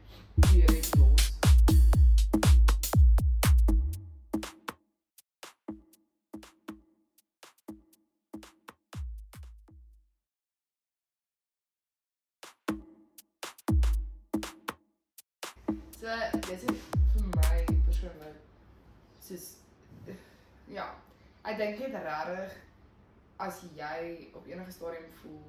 direk 0.51 0.95
los. 0.97 1.30
Ek 21.51 21.57
dink 21.59 21.79
net 21.93 22.03
regtig 22.05 22.57
as 23.41 23.61
jy 23.77 24.29
op 24.37 24.47
enige 24.47 24.71
stadium 24.75 25.07
voel 25.21 25.41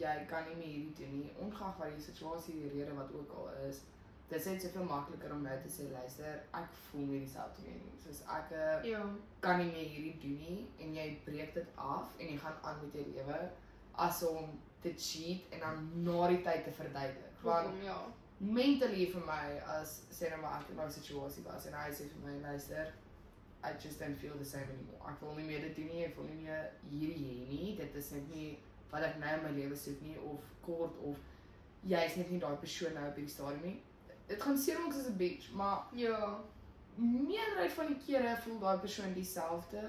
jy 0.00 0.12
kan 0.28 0.46
nie 0.48 0.56
meer 0.56 0.74
hierdie 0.74 0.96
doen 0.98 1.16
nie, 1.20 1.30
ongeag 1.44 1.74
wat 1.80 1.90
die 1.92 2.02
situasie, 2.04 2.54
die 2.62 2.70
rede 2.72 2.94
wat 2.96 3.10
ook 3.12 3.32
al 3.36 3.48
is, 3.68 3.82
dit 4.30 4.38
is 4.38 4.46
net 4.48 4.62
soveel 4.64 4.86
makliker 4.88 5.32
om 5.34 5.42
nou 5.44 5.56
te 5.60 5.68
sê 5.72 5.88
luister, 5.92 6.38
ek 6.56 6.70
voel 6.86 7.04
nie 7.10 7.20
dieselfde 7.24 7.64
meer 7.66 7.80
nie. 7.82 7.96
Soos 8.00 8.20
ek 8.36 8.52
eh, 8.56 8.86
Ja. 8.92 9.02
kan 9.44 9.58
nie 9.60 9.66
meer 9.72 9.88
hierdie 9.92 10.14
doen 10.22 10.38
nie 10.40 10.68
en 10.80 10.94
jy 10.96 11.06
breek 11.26 11.52
dit 11.54 11.68
af 11.76 12.14
en 12.18 12.30
jy 12.32 12.38
gaan 12.38 12.56
aan 12.62 12.80
met 12.84 12.94
jou 12.96 13.04
lewe 13.10 13.40
as 14.06 14.22
om 14.30 14.54
te 14.82 14.94
cheat 14.96 15.52
en 15.52 15.60
dan 15.66 15.84
na 16.06 16.28
die 16.32 16.40
tyd 16.46 16.64
te 16.64 16.72
verduidelik. 16.72 17.36
Want 17.42 17.82
ja. 17.84 17.98
mentally 18.38 19.10
vir 19.12 19.26
my 19.26 19.44
as 19.76 19.98
sê 20.14 20.30
nou 20.32 20.40
maar 20.40 20.60
ek 20.62 20.70
in 20.72 20.80
daai 20.80 20.90
situasie 20.94 21.44
was 21.44 21.66
en 21.68 21.76
hy 21.76 21.90
sê 21.92 22.08
vir 22.14 22.22
my 22.24 22.38
luister 22.46 22.94
I 23.62 23.72
just 23.82 23.98
don't 24.00 24.16
feel 24.16 24.36
the 24.38 24.44
same 24.44 24.64
anymore. 24.72 25.10
Ek 25.12 25.20
wil 25.20 25.34
nie 25.34 25.44
meer 25.44 25.60
dit 25.60 25.76
doen 25.76 25.86
nie, 25.86 26.04
ek 26.04 26.16
wil 26.16 26.24
nie 26.24 26.42
meer 26.46 26.70
hierdie 26.90 27.26
hê 27.28 27.48
nie. 27.48 27.76
Dit 27.76 27.94
is 27.94 28.10
net 28.10 28.28
nie 28.34 28.58
wat 28.90 29.02
ek 29.02 29.18
nou 29.20 29.34
in 29.38 29.42
my 29.44 29.50
lewe 29.60 29.76
soek 29.76 30.00
nie 30.02 30.16
of 30.18 30.40
kort 30.64 30.96
of 31.04 31.16
jy 31.84 32.00
is 32.06 32.16
net 32.16 32.30
nie 32.30 32.38
daai 32.40 32.56
persoon 32.56 32.94
nou 32.94 33.06
op 33.08 33.16
hierdie 33.16 33.30
stadium 33.34 33.62
nie. 33.62 33.82
Dit 34.28 34.42
gaan 34.42 34.58
seker 34.58 34.80
maak 34.80 34.94
as 34.96 35.06
'n 35.08 35.16
bitch, 35.16 35.52
maar 35.52 35.84
Ja. 35.92 36.38
meerderheid 36.96 37.72
van 37.72 37.86
die 37.86 38.00
kere 38.06 38.36
voel 38.44 38.58
daai 38.58 38.78
persoon 38.78 39.12
dieselfde, 39.14 39.82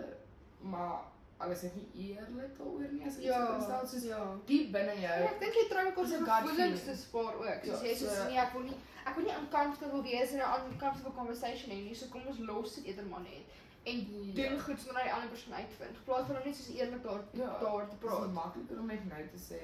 maar 0.62 1.00
hulle 1.42 1.54
is 1.56 1.62
net 1.66 1.76
nie 1.76 1.90
eerlik 2.10 2.58
daaroor 2.58 2.92
nie 2.92 3.06
as 3.08 3.18
ek 3.18 3.24
Ja. 3.24 3.40
so 3.46 3.52
kan 3.52 3.62
stel 3.62 3.88
soos 3.88 4.04
ja. 4.04 4.38
diep 4.46 4.72
binne 4.72 4.94
jou. 4.94 5.02
Ja, 5.24 5.32
ek 5.32 5.40
dink 5.40 5.54
jy 5.54 5.68
trou 5.70 5.84
mekaar 5.86 6.08
se 6.08 6.16
'n 6.16 6.20
gut 6.20 6.30
gevoelens 6.30 6.80
feeling. 6.80 6.98
te 6.98 7.02
spaar 7.02 7.34
ook. 7.36 7.66
Soos 7.66 7.82
Ja, 7.82 7.88
jy 7.88 7.96
sê 7.96 8.08
so- 8.16 8.28
nee, 8.30 8.38
ek 8.38 8.54
wil 8.54 8.62
nie 8.64 8.78
ek 9.06 9.16
wil 9.16 9.24
nie 9.26 9.34
uncomfortable 9.42 10.02
wees 10.04 10.32
in 10.32 10.40
'n 10.40 10.72
uncomfortable 10.72 11.16
conversation 11.18 11.70
hê 11.72 11.84
nie. 11.84 11.96
So 11.96 12.06
kom 12.12 12.22
ons 12.28 12.38
los 12.40 12.76
dit 12.76 12.86
eerder 12.86 13.06
maar 13.06 13.22
net. 13.22 13.46
En 13.84 13.98
Ja. 14.34 14.50
doen 14.50 14.60
goed 14.60 14.80
sodat 14.80 15.04
die 15.04 15.14
ander 15.14 15.30
persoon 15.30 15.54
uitvind. 15.54 15.90
In 15.98 16.04
plaas 16.06 16.26
van 16.28 16.36
om 16.38 16.42
net 16.46 16.56
soos 16.56 16.76
eerlik 16.76 17.04
daar 17.04 17.22
Ja, 17.32 17.58
daar 17.60 17.90
te 17.90 17.96
Dit 18.00 18.10
is 18.10 18.10
praat. 18.10 18.32
makliker 18.34 18.80
om 18.80 18.86
net 18.88 19.06
nou 19.10 19.28
te 19.36 19.38
sê. 19.54 19.60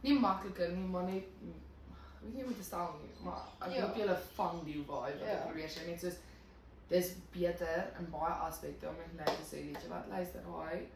Nie 0.00 0.18
makliker 0.20 0.68
nie, 0.72 0.86
maar 0.88 1.02
net 1.04 1.24
weet 2.22 2.46
jy 2.48 2.54
te 2.56 2.62
stel 2.62 2.94
nie, 3.02 3.24
maar 3.24 3.42
ek 3.62 3.72
Ja. 3.74 3.80
hoop 3.86 3.96
julle 3.96 4.18
vang 4.34 4.64
die 4.64 4.72
vibe 4.74 4.86
wat 4.88 5.18
Ja. 5.20 5.24
ek 5.26 5.44
probeer 5.46 5.68
sê 5.68 5.86
net 5.86 6.00
soos 6.00 6.14
dis 6.88 7.12
beter 7.32 7.92
in 7.98 8.10
baie 8.10 8.32
aspekte 8.32 8.88
om 8.88 8.96
net 8.96 9.14
nou 9.16 9.36
te 9.36 9.42
sê, 9.56 9.64
weet 9.66 9.82
jy 9.82 9.88
wat, 9.88 10.08
luister, 10.08 10.40
hi. 10.68 10.86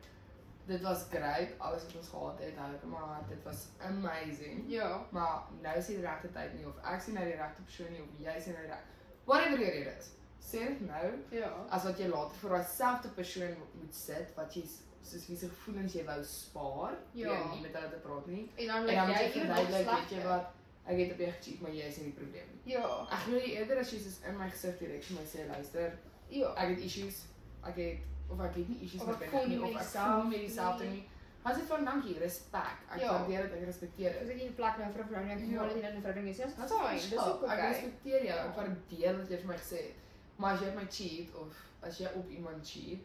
Dit 0.67 0.81
was 0.83 1.03
great, 1.11 1.49
alles 1.59 1.83
wat 1.85 1.97
ons 1.97 2.09
gehad 2.09 2.39
het, 2.41 2.57
hou 2.57 2.71
ek 2.75 2.85
maar 2.89 3.21
dit 3.29 3.43
was 3.45 3.67
amazing. 3.85 4.65
Ja. 4.73 5.07
Maar 5.11 5.43
nou 5.63 5.77
is 5.79 5.87
die 5.87 6.01
regte 6.01 6.31
tyd 6.33 6.55
nie 6.57 6.67
of 6.67 6.79
ek 6.83 7.03
sien 7.05 7.15
nou 7.19 7.25
die 7.29 7.37
regte 7.37 7.63
persoon 7.63 7.93
nie 7.93 8.01
of 8.03 8.09
jy 8.19 8.41
sien 8.41 8.53
nou 8.57 8.65
regte. 8.67 8.93
Whatever 9.29 9.59
die 9.59 9.71
rede 9.71 9.93
is. 9.99 10.09
Sê 10.45 10.59
dit 10.69 10.81
nou 10.87 11.13
Ja. 11.31 11.51
as 11.71 11.85
wat 11.85 11.99
jy 11.99 12.09
later 12.09 12.37
vir 12.41 12.51
daai 12.51 12.65
selfde 12.65 13.09
persoon 13.09 13.53
mo- 13.59 13.69
moet 13.81 13.95
sit 13.95 14.33
wat 14.37 14.55
jy 14.57 14.65
soos 15.03 15.27
wie 15.29 15.37
se 15.37 15.49
gevoelens 15.49 15.93
jy 15.95 16.05
wou 16.05 16.23
spaar 16.25 16.97
Ja. 17.13 17.29
deur 17.29 17.49
nie 17.53 17.61
met 17.63 17.75
hulle 17.77 17.91
te 17.91 17.97
praat 18.07 18.27
nie. 18.27 18.51
En 18.57 18.67
dan 18.67 18.77
En 18.77 18.85
lyk 18.87 18.95
dan 18.97 19.09
jy 19.11 19.23
jy 19.23 19.31
verduidelik, 19.31 19.87
weet 19.91 20.11
jy 20.11 20.23
wat, 20.25 20.47
ek 20.87 20.99
het 20.99 21.13
op 21.13 21.19
jou 21.19 21.31
gecheat, 21.33 21.61
maar 21.61 21.71
jy 21.71 21.85
is 21.89 21.97
nie 21.97 22.05
die 22.05 22.13
probleem 22.23 22.49
nie. 22.53 22.73
Ja. 22.73 23.07
Ek 23.11 23.19
glo 23.27 23.37
jy 23.37 23.53
eerder 23.59 23.79
as 23.79 23.91
jy 23.93 23.99
soos 23.99 24.19
in 24.29 24.37
my 24.39 24.49
gesig 24.51 24.79
direk 24.79 25.03
vir 25.05 25.17
my 25.21 25.27
sê, 25.27 25.47
luister, 25.49 25.99
Ja. 26.31 26.55
ek 26.57 26.69
het 26.69 26.79
issues, 26.79 27.23
ek 27.65 27.77
het 27.77 27.99
of 28.31 28.41
ek 28.41 28.55
het 28.55 28.69
nie 28.69 28.81
issues 28.85 29.05
met 29.05 29.23
ek 29.23 29.31
binne 29.31 29.47
nie 29.49 29.61
of 29.63 29.77
ek 29.81 29.87
voel 29.87 30.25
met 30.25 30.39
dieselfde 30.39 30.85
nie. 30.85 31.09
As 31.45 31.57
dit 31.57 31.67
van 31.69 31.85
dankie, 31.85 32.19
respek. 32.19 32.77
Ek 32.91 33.01
Ja. 33.01 33.13
waardeer 33.13 33.43
dit, 33.43 33.53
ek 33.61 33.65
respekteer 33.67 34.11
As 34.11 34.19
dit. 34.27 34.31
ek 34.31 34.37
nie 34.37 34.49
'n 34.49 34.55
plek 34.55 34.79
nou 34.79 34.93
vir 34.93 35.03
'n 35.03 35.07
verhouding 35.09 35.41
het, 35.41 35.51
Ja. 35.51 35.57
maar 35.61 35.69
dit 35.69 35.77
in 35.77 35.85
'n 35.97 36.01
verhouding 36.01 36.29
is, 36.29 36.37
ja, 36.37 36.45
dis 36.47 36.55
is 36.55 36.71
fyn. 36.73 37.11
Dis 37.11 37.19
ook 37.19 37.43
Ek 37.43 37.51
okay. 37.53 37.71
respekteer 37.73 38.25
jou, 38.25 38.35
Ja. 38.37 38.45
ek 38.49 38.57
waardeer 38.57 39.19
wat 39.19 39.29
jy 39.29 39.37
vir 39.39 39.47
my 39.47 39.57
gesê 39.57 39.77
het. 39.77 39.95
Maar 40.37 40.55
as 40.55 40.61
jy 40.61 40.75
my 40.75 40.87
cheat 40.91 41.35
of 41.35 41.53
as 41.83 41.99
jy 41.99 42.09
op 42.15 42.29
iemand 42.31 42.67
cheat, 42.67 43.01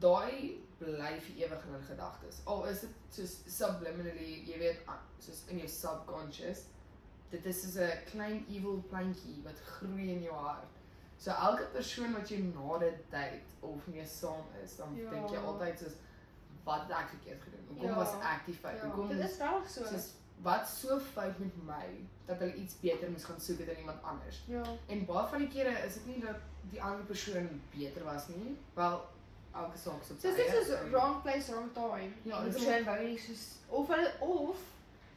daai 0.00 0.60
bly 0.78 1.20
vir 1.20 1.36
ewig 1.46 1.64
in 1.64 1.72
hulle 1.72 1.82
gedagtes. 1.88 2.40
Al 2.46 2.64
is 2.66 2.80
dit 2.80 2.90
soos 3.10 3.42
subliminally, 3.46 4.44
jy 4.46 4.58
weet, 4.58 4.80
soos 5.18 5.44
in 5.48 5.58
jou 5.58 5.68
subconscious. 5.68 6.64
Dit 7.30 7.46
is 7.46 7.62
soos 7.62 7.76
'n 7.76 8.04
klein 8.10 8.44
evil 8.50 8.82
plantjie 8.90 9.42
wat 9.44 9.58
groei 9.60 10.10
in 10.10 10.22
jou 10.22 10.34
hart. 10.34 10.73
So 11.24 11.30
elke 11.32 11.64
persoon 11.72 12.12
wat 12.12 12.28
jy 12.28 12.38
na 12.50 12.78
dit 12.82 12.98
date 13.12 13.54
of 13.64 13.86
mee 13.92 14.04
saam 14.06 14.44
is, 14.64 14.74
dan 14.76 14.96
Ja. 14.96 15.10
dink 15.10 15.30
jy 15.32 15.38
altyd 15.40 15.78
soos 15.78 15.94
wat 16.64 16.80
het 16.88 16.90
ek 16.98 17.08
verkeerd 17.14 17.42
gedoen? 17.46 17.64
Hoekom 17.68 17.88
Ja. 17.88 17.94
was 17.94 18.12
ek 18.32 18.42
die 18.46 18.54
fout? 18.54 18.76
Ja, 18.76 18.84
Hoekom 18.84 19.08
dit 19.08 19.18
is 19.18 19.38
regtig 19.38 19.70
so. 19.70 19.84
soos 19.84 20.10
wat 20.42 20.68
so 20.68 20.98
fout 21.14 21.38
met 21.38 21.56
my 21.64 21.86
dat 22.26 22.38
hulle 22.38 22.54
iets 22.54 22.74
beter 22.80 23.10
moes 23.10 23.24
gaan 23.24 23.40
soek 23.40 23.58
het 23.58 23.68
in 23.68 23.78
iemand 23.78 24.02
anders. 24.02 24.42
Ja. 24.46 24.62
En 24.88 25.04
baie 25.04 25.26
van 25.28 25.38
die 25.38 25.48
kere 25.48 25.72
is 25.86 25.94
dit 25.94 26.06
nie 26.06 26.20
dat 26.20 26.36
die 26.70 26.82
ander 26.82 27.04
persoon 27.04 27.60
beter 27.70 28.04
was 28.04 28.28
nie, 28.28 28.56
wel 28.74 29.00
elke 29.54 29.78
saak 29.78 30.02
So 30.04 30.28
eie, 30.28 30.60
is 30.60 30.68
en- 30.68 30.90
wrong 30.90 31.22
place, 31.22 31.52
wrong 31.52 31.72
time. 31.72 32.10
Ja, 32.22 32.42
die 32.42 32.50
dit 32.52 32.60
is- 32.62 32.84
wou 32.84 33.04
nie 33.04 33.18
soos 33.18 33.44
of 33.68 33.88
hulle 33.88 34.12
of 34.20 34.56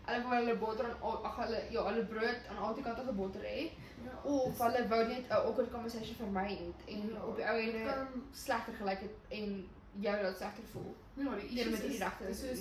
hulle 0.05 0.23
wou 0.23 0.35
hulle 0.35 0.55
botter 0.57 0.85
aan 0.85 1.01
al- 1.01 1.25
ag 1.25 1.35
hulle 1.35 1.61
ja, 1.71 1.83
hulle 1.83 2.05
brood 2.05 2.39
aan 2.49 2.57
albei 2.57 2.83
kante 2.83 3.03
gebotter 3.03 3.41
hê 3.41 3.71
Ja, 4.03 4.21
of 4.23 4.49
dis- 4.49 4.57
hulle 4.61 4.87
wou 4.87 5.07
net 5.07 5.25
'n 5.27 5.31
awkward 5.31 5.71
conversation 5.71 6.15
vermy 6.15 6.49
het 6.49 6.87
en 6.87 7.09
Ja, 7.13 7.23
op 7.25 7.35
die 7.35 7.45
ou 7.45 7.59
ende 7.59 7.83
kan- 7.85 8.23
slegter 8.31 8.73
gelyk 8.73 8.99
het 8.99 9.15
en 9.29 9.69
jou 9.99 10.21
laat 10.23 10.37
slegter 10.37 10.63
voel. 10.71 10.95
Ja, 11.13 11.35
die 11.35 11.47
issue 11.49 11.71
met 11.71 11.81
die 11.81 11.89
is, 11.89 11.99
regte 11.99 12.25
dis 12.25 12.39
soos 12.39 12.59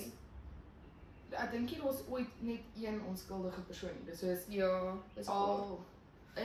ek 1.31 1.51
dink 1.51 1.69
hier 1.71 1.83
was 1.83 2.03
ooit 2.09 2.29
net 2.43 2.61
een 2.83 3.03
onskuldige 3.09 3.61
persoon. 3.61 4.05
Dis 4.05 4.19
soos 4.19 4.39
Ja, 4.49 4.95
dis 5.15 5.27
al 5.27 5.47
al 5.47 5.85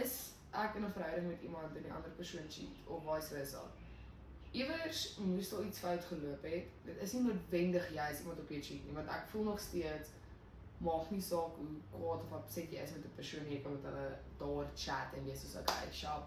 is 0.01 0.31
ek 0.53 0.75
in 0.75 0.83
'n 0.85 0.91
verhouding 0.91 1.27
met 1.27 1.41
iemand 1.41 1.75
en 1.75 1.83
die 1.83 1.91
ander 1.93 2.09
persoon 2.11 2.49
cheat 2.49 2.75
of 2.87 3.03
vice 3.03 3.27
versa. 3.35 3.61
Iewers 4.51 5.17
moes 5.17 5.49
daar 5.49 5.63
iets 5.63 5.79
fout 5.79 6.03
geloop 6.03 6.41
het. 6.43 6.65
Dit 6.85 6.97
is 7.01 7.13
nie 7.13 7.21
noodwendig 7.23 7.85
jy 7.93 8.09
is 8.11 8.19
iemand 8.19 8.39
op 8.39 8.49
jou 8.49 8.61
cheat 8.61 8.83
nie, 8.85 8.93
want 8.93 9.07
ek 9.09 9.27
voel 9.31 9.43
nog 9.43 9.59
steeds 9.59 10.09
maak 10.81 11.11
nie 11.11 11.21
saak 11.21 11.55
hoe 11.61 11.67
kwaad 11.91 12.21
of 12.25 12.31
upset 12.39 12.71
jy 12.73 12.81
is 12.83 12.91
met 12.95 13.05
'n 13.05 13.15
persoon 13.15 13.43
nie, 13.47 13.55
jy 13.57 13.61
kan 13.63 13.73
met 13.73 13.83
hulle 13.89 14.07
daar 14.39 14.65
chat 14.75 15.13
en 15.17 15.25
wees 15.25 15.41
soos 15.41 15.55
okay, 15.61 15.91
sharp. 15.91 16.23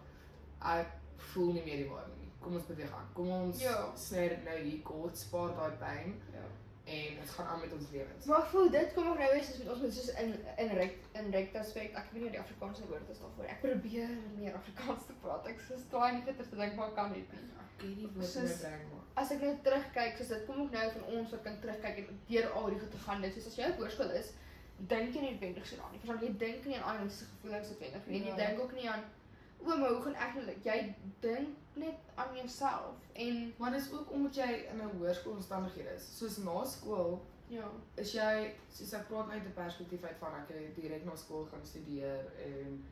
Ek 0.63 0.87
voel 1.33 1.53
nie 1.53 1.65
meer 1.65 1.77
die 1.85 1.89
waarde 1.91 2.13
nie. 2.21 2.31
Kom 2.41 2.55
ons 2.55 2.67
beweeg 2.67 2.93
aan. 2.93 3.09
Kom 3.15 3.31
ons 3.31 3.61
Ja. 3.63 3.93
sny 3.97 4.29
dit 4.29 4.45
nou 4.45 4.59
hier 4.59 4.83
kort, 4.83 5.17
spaar 5.19 5.55
daai 5.57 5.77
pyn 5.81 6.21
ja. 6.33 6.45
en 6.85 7.19
ons 7.21 7.31
gaan 7.31 7.47
aan 7.47 7.61
met 7.61 7.73
ons 7.73 7.91
lewens. 7.93 8.25
Maar 8.27 8.47
voel 8.47 8.71
dit 8.71 8.95
kom 8.95 9.09
ook 9.09 9.19
nou 9.19 9.33
weer 9.33 9.45
soos 9.45 9.59
met 9.59 9.69
ons 9.69 9.81
moet 9.81 9.93
soos 9.95 10.09
in 10.23 10.35
in 10.59 10.69
reg 10.79 10.93
in 11.15 11.31
retrospect. 11.31 11.95
Ek 11.97 12.11
weet 12.13 12.23
nie 12.23 12.31
die 12.31 12.41
Afrikaanse 12.41 12.87
woord 12.89 13.09
is 13.11 13.19
daarvoor. 13.19 13.45
Ek 13.45 13.61
probeer 13.61 14.09
meer 14.37 14.55
Afrikaans 14.55 15.07
te 15.07 15.13
praat. 15.23 15.47
Ek 15.47 15.59
is 15.75 15.85
klaar 15.91 16.13
nie 16.13 16.23
gister 16.23 16.49
te 16.49 16.57
dink 16.57 16.75
maar 16.77 16.89
ek 16.89 16.95
kan 16.95 17.11
net 17.11 17.33
nie. 17.33 17.41
Ek 17.59 17.83
weet 17.83 17.97
nie 17.97 18.11
wat 18.15 18.27
Soos- 18.27 18.51
my 18.51 18.57
brein 18.69 18.87
maak. 18.93 19.03
As 19.17 19.31
ek 19.31 19.41
nou 19.41 19.57
terugkyk, 19.63 20.17
soos 20.19 20.29
dit 20.29 20.47
kom 20.47 20.61
ook 20.63 20.71
nou 20.71 20.91
van 20.93 21.05
ons 21.05 21.31
wat 21.31 21.43
kan 21.43 21.61
terugkyk 21.61 21.99
en 22.09 22.21
deur 22.29 22.51
al 22.53 22.67
die 22.71 22.79
goed 22.81 22.91
te 22.91 22.99
gaan. 22.99 23.21
Dit 23.23 23.33
soos 23.35 23.47
as 23.47 23.57
jy 23.57 23.71
op 23.71 23.77
hoërskool 23.79 24.11
is, 24.11 24.33
dink 24.77 25.15
nie 25.15 25.31
noodwendig 25.31 25.67
so 25.67 25.77
daaraan 25.77 25.93
nie. 25.93 26.01
Verstaan 26.01 26.25
jy 26.29 26.37
dink 26.39 26.65
nie 26.65 26.79
aan 26.79 26.97
mense 26.99 27.17
se 27.17 27.25
gevoelens 27.25 27.69
noodwendig 27.69 28.07
nie. 28.07 28.21
En 28.21 28.27
jy 28.27 28.37
Ja. 28.37 28.47
dink 28.47 28.61
ook 28.61 28.73
nie 28.75 28.91
aan 28.91 29.05
o, 29.61 29.77
maar 29.77 29.89
hoe 29.91 30.03
gaan 30.03 30.15
ek 30.15 30.35
nou 30.35 30.45
lyk? 30.45 30.65
Jy 30.65 30.95
dink 31.21 31.49
net 31.75 31.95
aan 32.15 32.37
jouself 32.37 32.97
en 33.13 33.55
Maar 33.59 33.71
dis 33.71 33.93
ook 33.93 34.11
omdat 34.11 34.35
jy 34.35 34.67
in 34.71 34.77
'n 34.81 34.91
hoërskoolomstandighede 34.99 35.95
is. 35.95 36.19
Soos 36.19 36.37
na 36.37 36.65
skool 36.65 37.23
ja. 37.49 37.71
is 37.95 38.13
jy 38.13 38.55
soos 38.73 38.93
ek 38.93 39.09
praat 39.09 39.31
uit 39.31 39.45
'n 39.45 39.53
perspektief 39.55 40.03
uit 40.05 40.17
van 40.19 40.35
ek 40.35 40.49
het 40.49 40.75
direk 40.75 41.05
na 41.05 41.17
skool 41.17 41.45
gaan 41.51 41.65
studeer 41.67 42.25
en 42.45 42.85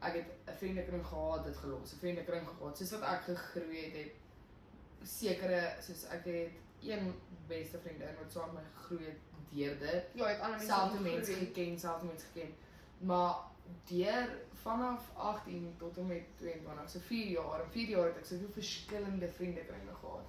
ek 0.00 0.12
het 0.14 0.26
'n 0.46 0.56
vriendekring 0.56 1.06
gehad, 1.06 1.44
dit 1.44 1.56
gelos. 1.56 1.92
'n 1.92 1.98
Vriendekring 1.98 2.46
gehad. 2.48 2.78
Soos 2.78 2.90
wat 2.90 3.02
ek 3.02 3.22
gegroei 3.22 3.84
het, 3.84 3.94
het 3.94 4.12
sekere 5.02 5.74
soos 5.80 6.04
ek 6.04 6.24
het 6.24 6.50
een 6.82 7.14
beste 7.48 7.78
vriendin 7.78 8.14
wat 8.20 8.32
saam 8.32 8.54
met 8.54 8.62
my 8.62 8.70
gegroei 8.74 9.04
het 9.04 9.18
deur 9.54 9.78
dit. 9.78 10.04
Ja, 10.14 10.26
ek 10.26 10.40
ander 10.40 10.58
mense 10.58 10.72
Selfde 10.72 11.00
mense 11.00 11.32
geken, 11.32 11.78
selfde 11.78 12.06
mense 12.06 12.26
geken. 12.32 12.54
Maar 12.98 13.34
deur 13.88 14.28
vanaf 14.62 15.08
18 15.14 15.74
tot 15.78 15.96
en 15.98 16.06
met 16.06 16.22
22, 16.38 16.90
so 16.90 16.98
4 17.08 17.26
jaar, 17.30 17.60
en 17.64 17.70
4 17.70 17.88
jaar 17.88 18.04
het 18.06 18.16
ek 18.16 18.24
soveel 18.30 18.52
verskillende 18.54 19.28
vriendekringe 19.28 19.94
gehad. 20.00 20.24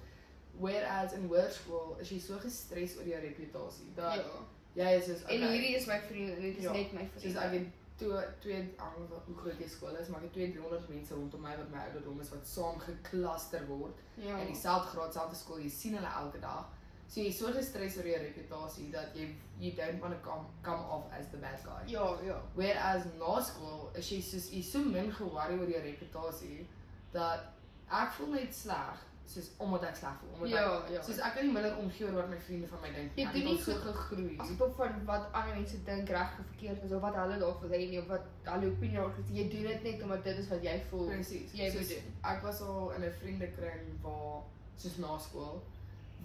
Whereas 0.58 1.12
in 1.12 1.26
hoërskool 1.30 1.96
is 2.00 2.10
jy 2.14 2.18
so 2.22 2.36
gestres 2.42 2.96
oor 2.98 3.06
jou 3.10 3.20
reputasie 3.20 3.88
dat 3.94 4.14
Ja. 4.14 4.42
jy 4.84 4.98
is 4.98 5.04
soos 5.04 5.22
En 5.30 5.42
hierdie 5.50 5.76
is 5.76 5.86
my 5.86 6.00
vriend 6.08 6.34
en 6.36 6.40
dit 6.42 6.56
is 6.56 6.62
Ja. 6.62 6.72
net 6.72 6.92
my 6.92 7.08
soos 7.12 7.22
vriend. 7.22 7.36
ek 7.38 7.52
het 7.52 7.66
twee 7.96 8.24
twee 8.40 8.74
van 8.76 9.20
hoe 9.26 9.36
groot 9.36 9.58
die 9.58 9.68
skool 9.68 9.96
is, 9.96 10.08
maar 10.08 10.22
ek 10.22 10.34
het 10.34 10.52
200 10.52 10.88
mense 10.88 11.14
rondom 11.14 11.40
my 11.40 11.56
wat 11.56 11.70
my 11.70 11.78
ouderdom 11.78 12.20
is 12.20 12.30
wat 12.30 12.46
saam 12.46 12.78
geklaster 12.78 13.66
word 13.66 13.98
ja. 14.14 14.38
in 14.38 14.46
dieselfde 14.46 14.88
graad, 14.88 15.12
selfde 15.12 15.36
skool, 15.36 15.58
jy 15.60 15.68
sien 15.70 15.94
hulle 15.94 16.10
elke 16.22 16.40
dag. 16.40 16.66
So 17.08 17.20
jy 17.20 17.26
is 17.28 17.38
so 17.38 17.52
gestres 17.52 17.96
oor 17.96 18.06
jou 18.08 18.18
reputasie 18.18 18.90
dat 18.90 19.14
jy 19.14 19.28
you 19.60 19.72
don't 19.76 20.00
want 20.00 20.14
to 20.14 20.20
come 20.30 20.46
come 20.62 20.82
off 20.90 21.04
as 21.12 21.26
the 21.30 21.36
bad 21.36 21.60
guy. 21.64 21.82
Ja, 21.92 22.06
ja. 22.26 22.40
Whereas 22.54 23.04
na 23.18 23.40
skool 23.40 23.90
is 23.94 24.08
jy 24.10 24.20
soos 24.22 24.50
jy 24.50 24.62
so 24.62 24.78
min 24.78 25.12
ge-worry 25.12 25.58
oor 25.58 25.68
jou 25.70 25.82
reputasie 25.82 26.66
dat 27.12 27.44
ek 27.90 28.12
voel 28.16 28.32
net 28.34 28.54
sleg 28.54 29.02
soos 29.26 29.50
omdat 29.58 29.84
ek 29.88 29.96
sleg 29.96 30.16
voel 30.20 30.32
omdat 30.34 30.50
Ja, 30.50 30.64
ek 30.80 30.90
ja. 30.92 31.02
soos 31.02 31.18
ek 31.18 31.34
kan 31.36 31.46
nie 31.46 31.52
minder 31.52 31.76
omgee 31.78 32.04
oor 32.08 32.16
wat 32.18 32.28
my 32.32 32.38
vriende 32.48 32.68
van 32.72 32.80
my 32.82 32.90
dink 32.96 33.16
Jy 33.16 33.26
Ek 33.26 33.32
doen 33.36 33.46
het 33.46 33.50
nie 33.52 33.62
so 33.62 33.76
gegroei. 33.84 34.34
Gevolg 34.40 34.74
van 34.80 34.98
wat 35.06 35.28
ander 35.32 35.54
mense 35.60 35.78
dink 35.84 36.08
reg 36.16 36.34
of 36.40 36.46
verkeerd 36.50 36.82
is 36.88 36.92
of 36.92 37.00
wat 37.06 37.14
hulle 37.20 37.38
daarvoor 37.44 37.70
sê 37.70 37.78
nie 37.92 37.98
of 38.02 38.08
wat 38.08 38.26
hulle 38.50 38.72
opinie 38.72 38.96
daaroor 38.98 39.20
is. 39.22 39.30
Jy 39.38 39.46
doen 39.54 39.68
dit 39.70 39.82
net 39.90 40.02
omdat 40.02 40.24
dit 40.24 40.38
is 40.42 40.48
wat 40.50 40.62
jy 40.66 40.74
voel. 40.90 41.06
Presies. 41.14 41.52
Jy 41.52 41.70
moet 41.70 41.78
Soos, 41.78 41.88
doen. 41.94 42.10
Ek 42.34 42.42
was 42.42 42.60
al 42.60 42.90
in 42.98 43.04
'n 43.04 43.12
vriendekring 43.22 43.86
waar 44.02 44.42
soos 44.76 44.96
na 44.98 45.18
skool 45.18 45.62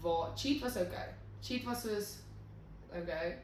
waar 0.01 0.37
cheat 0.37 0.61
was 0.61 0.77
okay. 0.77 1.13
Cheat 1.41 1.63
was 1.63 1.81
soos 1.81 2.17
okay. 2.89 3.37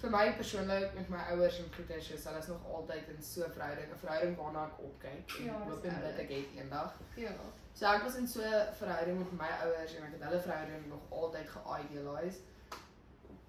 Vir 0.00 0.10
my 0.10 0.32
persoonlik 0.36 0.94
met 0.96 1.08
my 1.12 1.22
ouers 1.32 1.58
en 1.60 1.72
goeie 1.74 2.00
soos 2.02 2.24
hulle 2.24 2.38
is 2.38 2.46
nog 2.48 2.68
altyd 2.78 3.08
in 3.14 3.22
so 3.22 3.44
'n 3.44 3.52
verhouding, 3.56 3.90
'n 3.92 3.98
verhouding 4.04 4.36
waarna 4.36 4.66
ek 4.66 4.78
opkyk 4.78 5.38
en 5.38 5.44
Ja, 5.44 5.58
hoop 5.64 5.84
en 5.84 6.00
bid 6.00 6.18
ek 6.18 6.30
het 6.36 6.54
eendag. 6.56 6.94
Ja. 7.16 7.32
So 7.74 7.86
ek 7.86 8.02
was 8.02 8.14
in 8.14 8.28
so 8.28 8.40
'n 8.40 8.74
verhouding 8.78 9.18
met 9.18 9.32
my 9.32 9.50
ouers 9.64 9.94
en 9.94 10.04
ek 10.04 10.12
het 10.12 10.22
hulle 10.28 10.40
verhouding 10.40 10.86
nog 10.88 11.02
altyd 11.10 11.48
ge-idealize. 11.48 12.38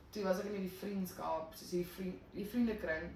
Toe 0.10 0.24
was 0.24 0.40
ek 0.40 0.46
in 0.46 0.62
die 0.62 0.78
vriendskap, 0.80 1.54
soos 1.54 1.70
die 1.70 1.88
vriend 1.88 2.20
die 2.32 2.48
vriendekring 2.48 3.12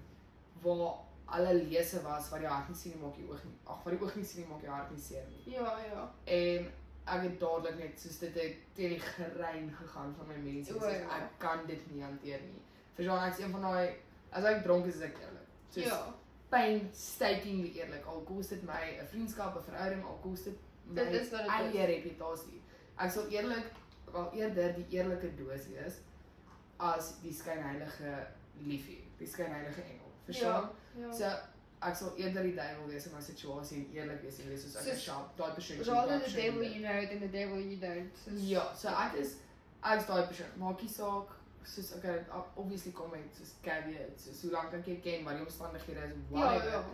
waar 0.62 0.94
alle 1.26 1.54
lese 1.54 2.02
was 2.02 2.28
wat 2.28 2.40
die 2.40 2.48
hart 2.48 2.68
nie 2.68 2.76
sien 2.76 2.92
nie 2.94 3.02
maak 3.02 3.16
die 3.16 3.28
oog 3.28 3.44
nie. 3.44 3.58
Ag, 3.64 3.82
wat 3.84 3.92
die 3.92 4.02
oog 4.02 4.14
nie 4.16 4.24
sien 4.24 4.40
nie 4.40 4.50
maak 4.50 4.60
die 4.60 4.70
hart 4.70 4.90
nie 4.90 5.00
seer 5.02 5.24
nie. 5.28 5.54
Ja, 5.54 5.78
ja. 5.92 6.12
En 6.24 6.72
ek 7.06 7.22
het 7.22 7.40
dadelik 7.40 7.78
net 7.78 8.00
soos 8.00 8.18
dit 8.18 8.34
het 8.34 8.56
teen 8.74 8.88
die 8.88 9.00
grein 9.00 9.70
gegaan 9.80 10.14
van 10.18 10.26
my 10.28 10.36
mense. 10.36 10.72
Soos, 10.72 10.82
ja. 10.92 11.16
ek 11.18 11.38
kan 11.38 11.66
dit 11.66 11.90
nie 11.94 12.02
hanteer 12.02 12.40
nie. 12.40 12.62
Verstaan 12.94 13.28
ek 13.28 13.38
is 13.38 13.44
een 13.44 13.50
van 13.52 13.62
daai 13.62 13.94
as 14.30 14.44
ek 14.44 14.62
dronk 14.64 14.86
is, 14.86 14.96
is 14.96 15.02
ek 15.02 15.18
eerlik. 15.22 15.48
Soos 15.70 15.84
Ja. 15.84 16.14
painstakingly 16.48 17.72
eerlik. 17.78 18.04
Al 18.06 18.20
kos 18.28 18.48
dit 18.48 18.62
my 18.62 18.98
'n 19.02 19.06
vriendskap, 19.06 19.56
'n 19.56 19.62
verhouding, 19.62 20.04
al 20.04 20.18
kos 20.22 20.42
dit 20.44 20.58
my 20.86 20.94
Dit 21.04 21.12
is 21.20 21.30
wat 21.30 21.40
dit 21.42 21.50
eie 21.50 21.82
is. 21.88 21.94
reputasie. 21.94 22.60
Ek 22.98 23.10
sal 23.10 23.28
eerlik 23.30 23.72
wel 24.12 24.32
eerder 24.34 24.74
die 24.74 24.86
eerlike 24.90 25.34
dosis 25.36 25.68
wees 25.68 25.94
as 26.78 27.14
die 27.22 27.32
skynheilige 27.32 28.26
liefie, 28.64 29.04
die 29.18 29.26
skynheilige 29.26 29.82
engel. 29.82 30.10
Verstaan? 30.24 30.70
Ja. 30.96 31.12
So 31.12 31.24
ek 31.86 31.96
sal 31.96 32.12
eerder 32.16 32.42
die 32.42 32.54
duiwel 32.56 32.88
wees 32.90 33.06
in 33.06 33.12
my 33.14 33.20
situasie 33.22 33.78
en 33.78 33.94
eerlik 33.94 34.22
wees 34.22 34.38
en 34.40 34.48
wees 34.50 34.62
soos 34.66 34.76
ek 34.82 34.92
is 34.94 35.02
sharp, 35.04 35.36
daai 35.38 35.54
persoon. 35.54 35.80
is 35.80 35.88
Rather 35.88 36.18
the 36.20 36.30
devil 36.36 36.62
you 36.62 36.80
know 36.82 37.06
than 37.06 37.20
the 37.20 37.28
devil 37.38 37.58
you 37.60 37.76
don't. 37.76 38.22
Ja, 38.48 38.72
so 38.74 38.88
ek 38.88 39.14
is 39.22 39.36
ek 39.82 40.00
is 40.00 40.06
daai 40.06 40.26
persoon. 40.26 40.52
Maak 40.58 40.82
nie 40.82 40.88
saak 40.90 41.34
soos 41.64 41.92
okay, 41.96 42.18
obviously 42.56 42.92
kom 42.92 43.10
met 43.10 43.34
soos 43.38 43.54
caveat, 43.62 44.14
soos 44.20 44.42
hoe 44.42 44.50
lank 44.52 44.72
ek 44.74 44.86
jou 44.86 44.96
ken, 45.02 45.24
wat 45.24 45.34
die 45.40 45.42
omstandighede 45.46 46.04
is, 46.06 46.12
Ja, 46.30 46.38
whatever. 46.38 46.70
ja. 46.70 46.84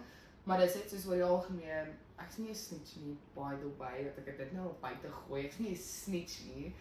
Maar 0.45 0.59
dit 0.59 0.69
is 0.71 0.75
net 0.77 0.91
soos 0.91 1.07
oor 1.07 1.15
die 1.21 1.25
algemeen, 1.25 1.91
ek's 2.19 2.39
nie 2.39 2.49
'n 2.51 2.55
snitch 2.55 2.97
nie, 2.97 3.17
by 3.35 3.53
the 3.61 3.69
way, 3.79 4.05
dat 4.17 4.27
ek 4.27 4.39
dit 4.39 4.53
nou 4.53 4.67
op 4.71 4.81
buite 4.81 5.09
gooi. 5.11 5.45
Ek's 5.45 5.59
nie 5.59 5.73
'n 5.73 5.77
snitch 5.77 6.41
nie. 6.55 6.75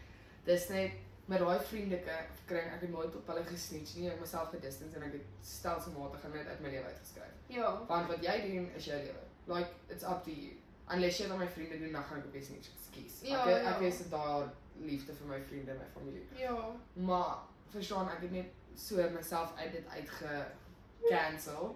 Dis 0.45 0.69
net 0.69 0.91
met 1.31 1.39
daai 1.39 1.59
vriende 1.69 1.99
kring, 2.45 2.71
ek 2.75 2.81
het 2.83 2.89
nooit 2.91 3.15
op 3.15 3.29
hulle 3.31 3.43
gesnitch 3.47 3.93
nie. 3.97 4.09
Ek 4.11 4.19
myself 4.19 4.49
gedistance 4.51 4.97
en 4.99 5.05
ek 5.07 5.19
het 5.19 5.35
stelselmatig 5.47 6.25
net 6.33 6.49
uit 6.49 6.63
my 6.63 6.71
lewe 6.73 6.89
uitgeskryf. 6.91 7.37
Ja. 7.55 7.69
Want 7.87 8.09
wat 8.11 8.25
jy 8.25 8.35
doen 8.47 8.67
is 8.79 8.89
jou 8.89 8.97
lewe. 8.99 9.23
Like 9.51 9.69
it's 9.87 10.03
up 10.03 10.25
to 10.27 10.33
you. 10.35 10.57
Unless 10.91 11.21
jy 11.21 11.27
dit 11.27 11.35
aan 11.35 11.43
my 11.43 11.47
vriende 11.55 11.79
doen, 11.79 11.95
dan 11.95 12.03
gaan 12.09 12.19
ek 12.19 12.27
op 12.27 12.35
die 12.35 12.43
snitch 12.43 12.73
skies. 12.87 13.21
Ja, 13.29 13.45
ek 13.45 13.63
ja. 13.63 13.75
ek 13.75 13.85
is 13.87 14.01
daar 14.11 14.49
liefde 14.81 15.15
vir 15.21 15.29
my 15.29 15.39
vriende 15.47 15.71
en 15.75 15.79
my 15.79 15.87
familie. 15.93 16.25
Ja. 16.39 16.57
Maar 17.07 17.45
verstaan, 17.71 18.11
ek 18.11 18.25
het 18.27 18.35
net 18.35 18.75
so 18.75 19.07
myself 19.15 19.55
uit 19.55 19.71
dit 19.77 19.95
uitge 19.95 20.35
cancel. 21.07 21.75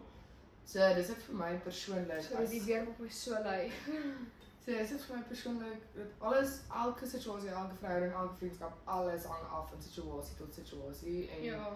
So 0.66 0.94
dis 0.98 1.14
dit 1.14 1.28
vir 1.30 1.36
my 1.40 1.52
persoonlik 1.64 2.24
So 2.26 2.44
die 2.50 2.64
weer 2.66 2.88
op 2.90 3.00
my 3.00 3.10
so 3.10 3.40
lui. 3.46 3.70
So 4.66 4.72
dis 4.74 4.90
dit 4.90 5.02
vir 5.08 5.16
my 5.18 5.24
persoonlik 5.30 5.82
dat 5.94 6.14
alles 6.30 6.56
elke 6.84 7.06
situasie, 7.08 7.50
elke 7.50 7.76
verhouding, 7.80 8.14
elke 8.14 8.36
vriendskap, 8.40 8.78
alles 8.86 9.24
hang 9.30 9.44
af 9.54 9.70
van 9.70 9.82
situasie 9.82 10.36
tot 10.40 10.54
situasie 10.54 11.30
en 11.30 11.44
Ja. 11.44 11.68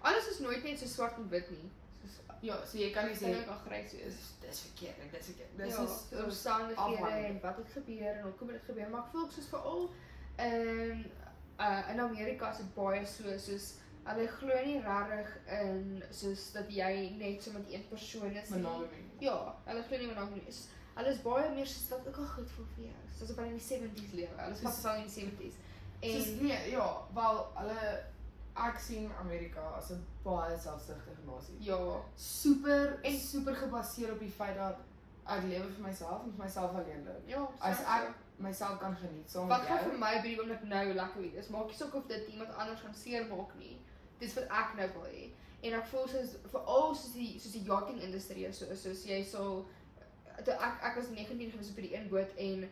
Alles 0.00 0.28
is 0.28 0.38
nooit 0.38 0.62
net 0.64 0.78
so 0.78 0.86
swart 0.86 1.16
en 1.16 1.28
wit 1.28 1.50
nie. 1.50 1.70
Soos 2.02 2.18
ja, 2.44 2.58
so 2.66 2.76
jy 2.78 2.90
kan 2.92 3.06
nie 3.08 3.14
sê 3.16 3.30
Dit 3.32 3.44
kan 3.44 3.54
ook 3.54 3.64
grys 3.66 3.90
dis 3.90 4.00
wees. 4.00 4.18
dis 4.40 4.60
verkeerd 4.66 4.98
en 4.98 5.08
dis 5.12 5.24
verkeerd. 5.30 5.56
Dis 5.56 5.76
ja, 5.76 5.82
is 5.84 6.24
omstandighede 6.24 7.08
en 7.30 7.40
wat 7.40 7.56
het 7.56 7.68
gebeur 7.78 8.12
en 8.16 8.22
hoekom 8.22 8.48
het 8.48 8.56
dit 8.60 8.66
gebeur, 8.68 8.90
maar 8.90 9.00
ek 9.06 9.10
voel 9.14 9.30
soos 9.30 9.48
veral 9.54 9.88
in 10.38 11.04
uh 11.58 11.90
in 11.94 12.00
Amerika 12.00 12.50
is 12.50 12.56
dit 12.60 12.74
baie 12.74 13.06
so 13.06 13.38
soos 13.38 13.72
hulle 14.04 14.28
glo 14.28 14.60
nie 14.64 14.80
regtig 14.84 15.28
in 15.62 16.02
soos 16.10 16.52
dat 16.52 16.68
jy 16.68 17.14
net 17.18 17.42
so 17.42 17.52
met 17.56 17.72
een 17.72 17.88
persoon 17.88 18.36
is 18.36 18.48
nie. 18.50 18.60
monogamy. 18.60 19.04
Ja, 19.18 19.54
hulle 19.64 19.82
glo 19.88 19.96
nie 19.98 20.06
monogamy 20.12 20.42
is. 20.46 20.66
Hulle 20.94 21.08
is 21.10 21.22
baie 21.22 21.50
meer 21.54 21.66
soos 21.66 21.88
dat 21.88 22.06
ook 22.08 22.16
al 22.16 22.26
goed 22.36 22.50
voel 22.56 22.66
vir 22.76 22.84
jou. 22.84 22.94
Soos 23.18 23.30
op 23.30 23.36
hulle 23.36 23.48
in 23.48 23.58
die 23.58 23.66
70s 23.66 24.12
lewe. 24.12 24.34
Hulle 24.36 24.54
Soos- 24.54 24.62
pas 24.62 24.80
wel 24.82 24.94
in 24.94 25.06
die 25.08 25.14
70s. 25.20 25.54
Soos 26.00 26.26
En 26.28 26.44
nee, 26.46 26.70
ja, 26.70 26.88
wel 27.14 27.46
hulle 27.54 28.02
ek 28.56 28.78
sien 28.78 29.10
Amerika 29.20 29.60
as 29.78 29.90
'n 29.90 30.04
baie 30.22 30.58
selfsugtige 30.58 31.22
nasie. 31.26 31.56
ja, 31.58 31.78
Super 32.16 32.98
en 33.02 33.18
super 33.18 33.54
gebaseer 33.56 34.12
op 34.12 34.18
die 34.18 34.30
feit 34.30 34.56
dat 34.56 34.76
ek 35.26 35.42
lewe 35.42 35.68
vir 35.72 35.82
myself 35.86 36.22
en 36.24 36.32
vir 36.36 36.44
myself 36.44 36.70
alleen 36.74 37.02
lewe. 37.04 37.20
ja, 37.26 37.48
As 37.58 37.76
so- 37.76 37.82
ek 37.82 38.14
myself 38.36 38.78
kan 38.78 38.96
geniet 38.96 39.30
saam 39.30 39.48
Wat 39.48 39.58
met 39.58 39.68
gaan 39.68 39.78
jou. 39.78 39.90
vir 39.90 39.98
my 39.98 40.14
by 40.22 40.28
die 40.28 40.40
oomblik 40.40 40.62
nou 40.62 40.92
lekker 40.94 41.20
wees? 41.20 41.48
Maak 41.48 41.66
nie 41.66 41.74
saak 41.74 41.94
of 41.94 42.06
dit 42.06 42.28
iemand 42.28 42.54
anders 42.56 42.80
gaan 42.80 42.94
seermaak 42.94 43.54
nie. 43.58 43.80
Dis 44.18 44.34
wat 44.34 44.44
ek 44.44 44.74
nou 44.76 44.88
wil 44.92 45.10
hê. 45.10 45.30
En 45.62 45.72
ek 45.72 45.86
voel 45.86 46.08
soos 46.08 46.36
veral 46.50 46.94
soos 46.94 47.12
die 47.12 47.38
soos 47.40 47.52
die 47.52 47.62
yachting 47.64 48.00
industrie 48.02 48.52
so 48.52 48.66
soos 48.74 49.04
jy 49.04 49.22
sal 49.24 49.64
toe 50.42 50.54
ek 50.68 50.88
ek 50.90 50.96
was 50.96 51.10
19 51.10 51.50
gewees 51.50 51.70
op 51.70 51.76
die 51.76 51.94
een 51.94 52.08
boot 52.08 52.34
en 52.36 52.68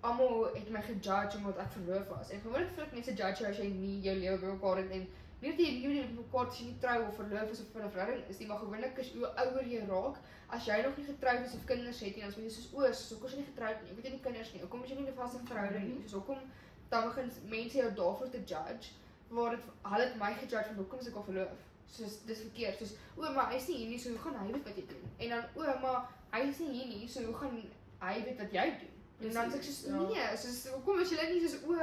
almal 0.00 0.44
het 0.54 0.70
my 0.70 0.82
gejudge 0.82 1.38
omdat 1.38 1.58
ek 1.64 1.70
verloof 1.76 2.08
was. 2.08 2.30
En 2.30 2.40
gewoonlik 2.40 2.78
ek 2.78 2.92
mense 2.92 3.14
judge 3.14 3.42
jou 3.42 3.50
as 3.50 3.60
jy 3.62 3.70
nie 3.72 4.00
jou 4.06 4.16
lewe 4.16 4.38
by 4.42 4.52
mekaar 4.56 4.82
het 4.82 4.90
en 4.98 5.06
nie 5.40 5.50
dat 5.52 5.60
jy 5.60 5.70
nie 5.76 6.02
by 6.02 6.18
mekaar 6.18 6.50
as 6.50 6.60
jy 6.60 6.66
nie 6.70 6.78
trou 6.84 6.98
of 7.06 7.16
verloof 7.20 7.54
is 7.54 7.62
of 7.64 7.76
in 7.76 7.86
'n 7.86 7.94
verhouding 7.96 8.28
is 8.28 8.38
nie, 8.38 8.48
maar 8.50 8.58
gewoonlik 8.64 8.98
is 9.04 9.12
hoe 9.14 9.32
ouer 9.44 9.66
jy 9.72 9.80
raak, 9.88 10.20
as 10.48 10.66
jy 10.66 10.82
nog 10.82 10.96
nie 10.96 11.06
getroud 11.06 11.46
is 11.46 11.54
of 11.54 11.64
kinders 11.64 12.00
het 12.00 12.14
nie, 12.14 12.22
dan 12.22 12.30
is 12.30 12.36
mense 12.36 12.60
soos 12.60 12.72
o, 12.74 12.92
soos 12.92 13.10
hoekom 13.10 13.28
is 13.28 13.34
jy 13.34 13.40
nie 13.40 13.50
getroud 13.52 13.82
nie? 13.82 13.90
Hoekom 13.90 14.02
het 14.02 14.06
jy 14.06 14.12
nie 14.16 14.26
kinders 14.28 14.52
nie? 14.52 14.60
Hoekom 14.60 14.84
is 14.84 14.90
jy 14.90 14.96
nie 14.96 15.10
'n 15.10 15.20
vaste 15.20 15.40
verhouding 15.50 15.86
nie? 15.88 16.02
Soos 16.02 16.18
hoekom 16.20 16.40
dan 16.90 17.08
begin 17.08 17.30
mense 17.56 17.76
jou 17.78 17.90
daarvoor 18.00 18.30
te 18.30 18.42
judge 18.52 18.92
waar 19.28 19.50
dit 19.50 19.64
hulle 19.82 20.04
het 20.04 20.16
my 20.16 20.32
gejudge 20.34 20.68
van 20.68 20.76
hoekom 20.76 20.98
is 20.98 21.08
ek 21.08 21.16
al 21.16 21.28
verloof? 21.30 21.64
Soos 21.86 22.18
dis 22.26 22.40
verkeerd. 22.40 22.78
Soos 22.78 22.92
o, 23.16 23.32
maar 23.32 23.50
hy's 23.52 23.66
nie 23.68 23.76
hier 23.76 23.88
nie, 23.88 23.98
so 23.98 24.10
hoe 24.10 24.18
gaan 24.18 24.38
hy 24.38 24.52
weet 24.52 24.64
wat 24.68 24.76
jy 24.76 24.86
doen? 24.86 25.04
En 25.18 25.28
dan 25.28 25.44
o, 25.54 25.78
maar 25.80 26.08
hy's 26.36 26.58
nie 26.58 26.72
hier 26.72 26.86
nie, 26.92 27.08
so 27.08 27.22
hoe 27.24 27.34
gaan 27.34 27.56
hy 28.00 28.14
weet 28.24 28.38
wat 28.38 28.52
jy 28.52 28.66
doen? 28.80 28.92
En 29.28 29.32
dan 29.32 29.50
sê 29.52 29.56
ek 29.56 29.62
soos 29.68 29.80
ja. 29.86 30.00
nee, 30.08 30.36
soos 30.36 30.58
hoekom 30.74 31.00
is 31.00 31.10
julle 31.10 31.26
nie 31.32 31.40
soos 31.48 31.62
o, 31.64 31.76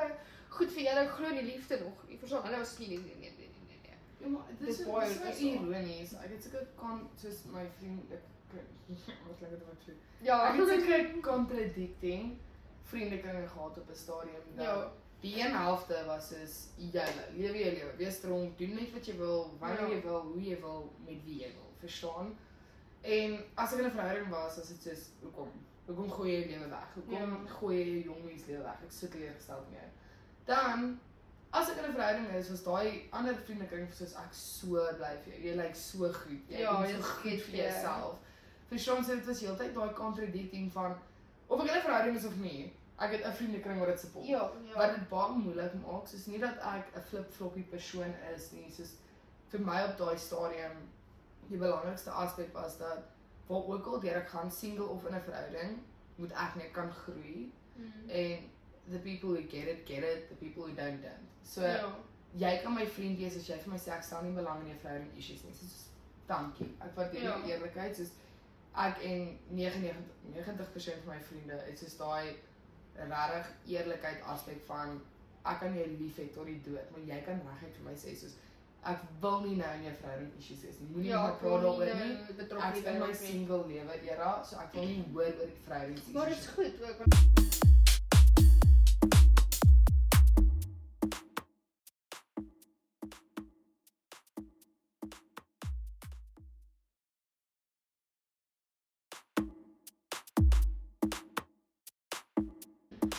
goed 0.57 0.71
vir 0.75 0.83
julle 0.87 1.07
glo 1.15 1.27
in 1.29 1.35
die 1.41 1.47
liefde 1.55 1.79
nog 1.83 2.03
nie. 2.07 2.17
Verstaan? 2.21 2.43
Hulle 2.45 2.59
was 2.61 2.77
nie 2.79 2.87
nee 2.87 2.97
nee 2.99 3.15
nee 3.15 3.31
nee 3.37 3.79
nee. 3.81 3.97
Ja, 4.21 4.27
maar 4.27 4.43
dit 4.59 4.67
is 4.69 4.83
baie 4.85 5.35
ironies. 5.49 6.13
Ek 6.13 6.29
het 6.35 6.43
sulke 6.43 6.65
kon 6.75 7.07
soos 7.17 7.43
my 7.53 7.65
vriend 7.79 8.11
ek 8.11 8.29
wat 9.27 9.37
klink 9.39 9.51
dit 9.51 9.63
wat 9.65 9.87
sê. 9.87 9.93
Ja, 10.21 10.37
Ek 10.51 10.59
het 10.59 10.69
sulke 10.69 11.21
contradicting 11.25 12.35
vriendekringe 12.91 13.47
gehad 13.47 13.77
op 13.81 13.89
'n 13.89 13.95
stadium 13.95 14.45
dat 14.55 14.65
Ja. 14.65 14.91
die 15.21 15.39
een 15.39 15.51
helfte 15.55 16.03
was 16.05 16.27
soos 16.29 16.55
jy 16.77 17.05
lewe 17.37 17.57
jou 17.57 17.73
lewe, 17.75 17.91
wees 17.97 18.15
strong, 18.15 18.55
doen 18.57 18.73
net 18.75 18.93
wat 18.93 19.05
jy 19.07 19.17
wil, 19.17 19.55
wanneer 19.59 19.87
Ja. 19.87 19.95
jy 19.95 20.01
wil, 20.01 20.21
hoe 20.21 20.41
jy 20.43 20.59
wil, 20.61 20.93
met 21.05 21.23
wie 21.25 21.39
jy 21.39 21.51
wil, 21.53 21.71
verstaan? 21.79 22.35
En 23.03 23.39
as 23.55 23.73
ek 23.73 23.79
in 23.79 23.85
'n 23.85 23.91
verhouding 23.91 24.29
was, 24.29 24.55
was 24.57 24.67
dit 24.67 24.81
soos 24.81 25.09
hoekom? 25.21 25.49
Hoekom 25.85 26.09
gooi 26.11 26.29
jy 26.31 26.39
jou 26.47 26.49
lewe 26.59 26.69
weg? 26.69 26.87
Hoekom 26.95 27.13
Ja. 27.45 27.51
gooi 27.59 27.75
jy 27.77 27.85
jou 27.93 28.03
jong 28.13 28.25
mens 28.25 28.45
lewe 28.47 28.63
weg? 28.63 28.77
Ek 28.83 28.91
sit 28.91 29.11
teleurgesteld 29.11 29.69
mee. 29.71 29.87
Dan 30.45 30.99
as 31.51 31.69
ek 31.69 31.77
in 31.77 31.83
'n 31.89 31.93
verhouding 31.93 32.27
is, 32.29 32.49
was 32.49 32.63
daai 32.63 33.07
ander 33.11 33.35
vriendekring 33.35 33.93
soos 33.93 34.13
ek 34.15 34.31
so 34.33 34.67
bly 34.97 35.17
vir 35.23 35.33
jou. 35.33 35.41
Jy 35.43 35.55
lyk 35.55 35.75
so 35.75 35.97
goed. 36.13 36.39
Jy 36.49 36.59
Ja, 36.59 36.81
jy 36.85 36.91
so 36.93 36.97
is 36.99 37.05
goed 37.05 37.21
goed 37.21 37.31
vir 37.31 37.39
vir 37.51 37.55
jou. 37.55 37.71
jouself. 37.71 38.19
Verstaan 38.71 39.03
jy 39.05 39.15
dit 39.15 39.25
was 39.25 39.39
heeltyd 39.41 39.73
daai 39.73 39.93
contradicting 39.93 40.71
van 40.71 40.95
of 41.47 41.61
ek 41.61 41.67
in 41.69 41.75
'n 41.77 41.81
verhouding 41.81 42.15
is 42.15 42.25
of 42.25 42.35
nie. 42.37 42.73
Ek 42.99 43.11
het 43.11 43.25
'n 43.25 43.33
vriendekring 43.33 43.79
wat 43.79 43.87
dit 43.89 43.99
support. 43.99 44.25
Ja, 44.25 44.51
ja. 44.65 44.75
Wat 44.77 44.95
dit 44.95 45.09
baie 45.09 45.33
moeilik 45.33 45.73
maak, 45.85 46.07
soos 46.07 46.25
nie 46.27 46.39
dat 46.39 46.57
ek 46.57 46.95
'n 46.95 47.01
flip-floppy 47.01 47.63
persoon 47.63 48.13
is 48.35 48.51
nie, 48.51 48.71
soos 48.71 48.95
vir 49.49 49.59
my 49.59 49.83
op 49.83 49.97
daai 49.97 50.17
stadium 50.17 50.71
die 51.49 51.57
belangrikste 51.57 52.09
aspek 52.11 52.53
was 52.53 52.77
dat 52.77 53.03
waar 53.47 53.63
ook 53.67 53.85
al 53.85 53.99
deur 53.99 54.15
ek 54.21 54.27
gaan 54.29 54.51
single 54.51 54.85
of 54.85 55.05
in 55.05 55.15
'n 55.15 55.21
verhouding, 55.21 55.77
moet 56.15 56.31
ek 56.31 56.55
net 56.55 56.71
kan 56.71 56.91
groei 56.91 57.51
Mm. 57.75 58.09
en 58.09 58.37
the 58.91 58.99
people 58.99 59.29
who 59.29 59.41
get 59.49 59.67
it 59.67 59.85
get 59.85 60.03
it, 60.03 60.27
the 60.29 60.35
people 60.35 60.63
who 60.63 60.73
don't 60.75 61.01
don't. 61.01 61.27
So 61.43 61.61
Ja. 61.61 61.95
jy 62.35 62.59
kan 62.63 62.73
my 62.73 62.85
vriend 62.87 63.17
wees 63.17 63.35
as 63.35 63.47
jy 63.47 63.57
vir 63.57 63.69
my 63.73 63.77
sê 63.79 63.91
ek 63.91 64.03
stel 64.03 64.21
nie 64.23 64.31
belang 64.35 64.59
in 64.61 64.67
jou 64.67 64.77
verhouding 64.79 65.17
issues 65.17 65.43
nie. 65.43 65.53
Soos 65.53 65.87
dankie. 66.27 66.75
Ek 66.81 66.95
waardeer 66.95 67.21
jou 67.23 67.39
Ja. 67.39 67.45
eerlikheid 67.55 67.95
soos 67.95 68.09
ek 68.75 68.97
en 69.03 69.39
99 69.49 69.95
90% 70.33 71.03
van 71.05 71.15
my 71.15 71.21
vriende, 71.23 71.63
dit 71.65 71.81
is 71.81 71.97
daai 71.97 72.35
regtig 72.95 73.47
eerlikheid 73.67 74.21
aspek 74.23 74.61
van 74.67 75.01
ek 75.45 75.59
kan 75.59 75.73
jou 75.75 75.87
lief 75.87 76.17
hê 76.17 76.27
tot 76.33 76.45
die 76.45 76.61
dood, 76.61 76.91
maar 76.91 77.01
jy 77.01 77.21
kan 77.25 77.41
reguit 77.41 77.75
vir 77.75 77.85
my 77.85 77.95
sê 77.95 78.15
soos 78.15 78.35
ek 78.91 78.99
wil 79.21 79.41
nie 79.45 79.55
nou 79.55 79.71
in 79.77 79.84
jou 79.88 79.93
verhouding 80.01 80.31
issues 80.39 80.63
hê 80.65 80.71
nie. 80.79 80.89
Moenie 80.93 81.09
Ja, 81.09 81.21
praat 81.29 81.41
daaroor 81.41 81.84
nie 81.86 81.93
nie. 81.93 82.15
nou 82.23 82.36
betrokke 82.41 82.67
Ek 82.67 82.75
is 82.81 82.84
in 82.93 82.99
my 82.99 83.13
single 83.13 83.63
lewe 83.67 83.99
era, 84.15 84.31
so 84.43 84.57
ek 84.59 84.73
wil 84.73 84.86
nie 84.91 85.03
hoor 85.13 85.23
oor 85.39 85.51
die 85.53 85.61
verhoudings 85.67 86.11
Maar 86.13 86.25
dit 86.34 86.38
issues 86.38 86.49
is 86.49 86.57
nie. 86.57 86.71
goed 86.71 86.89
ook. 86.89 88.13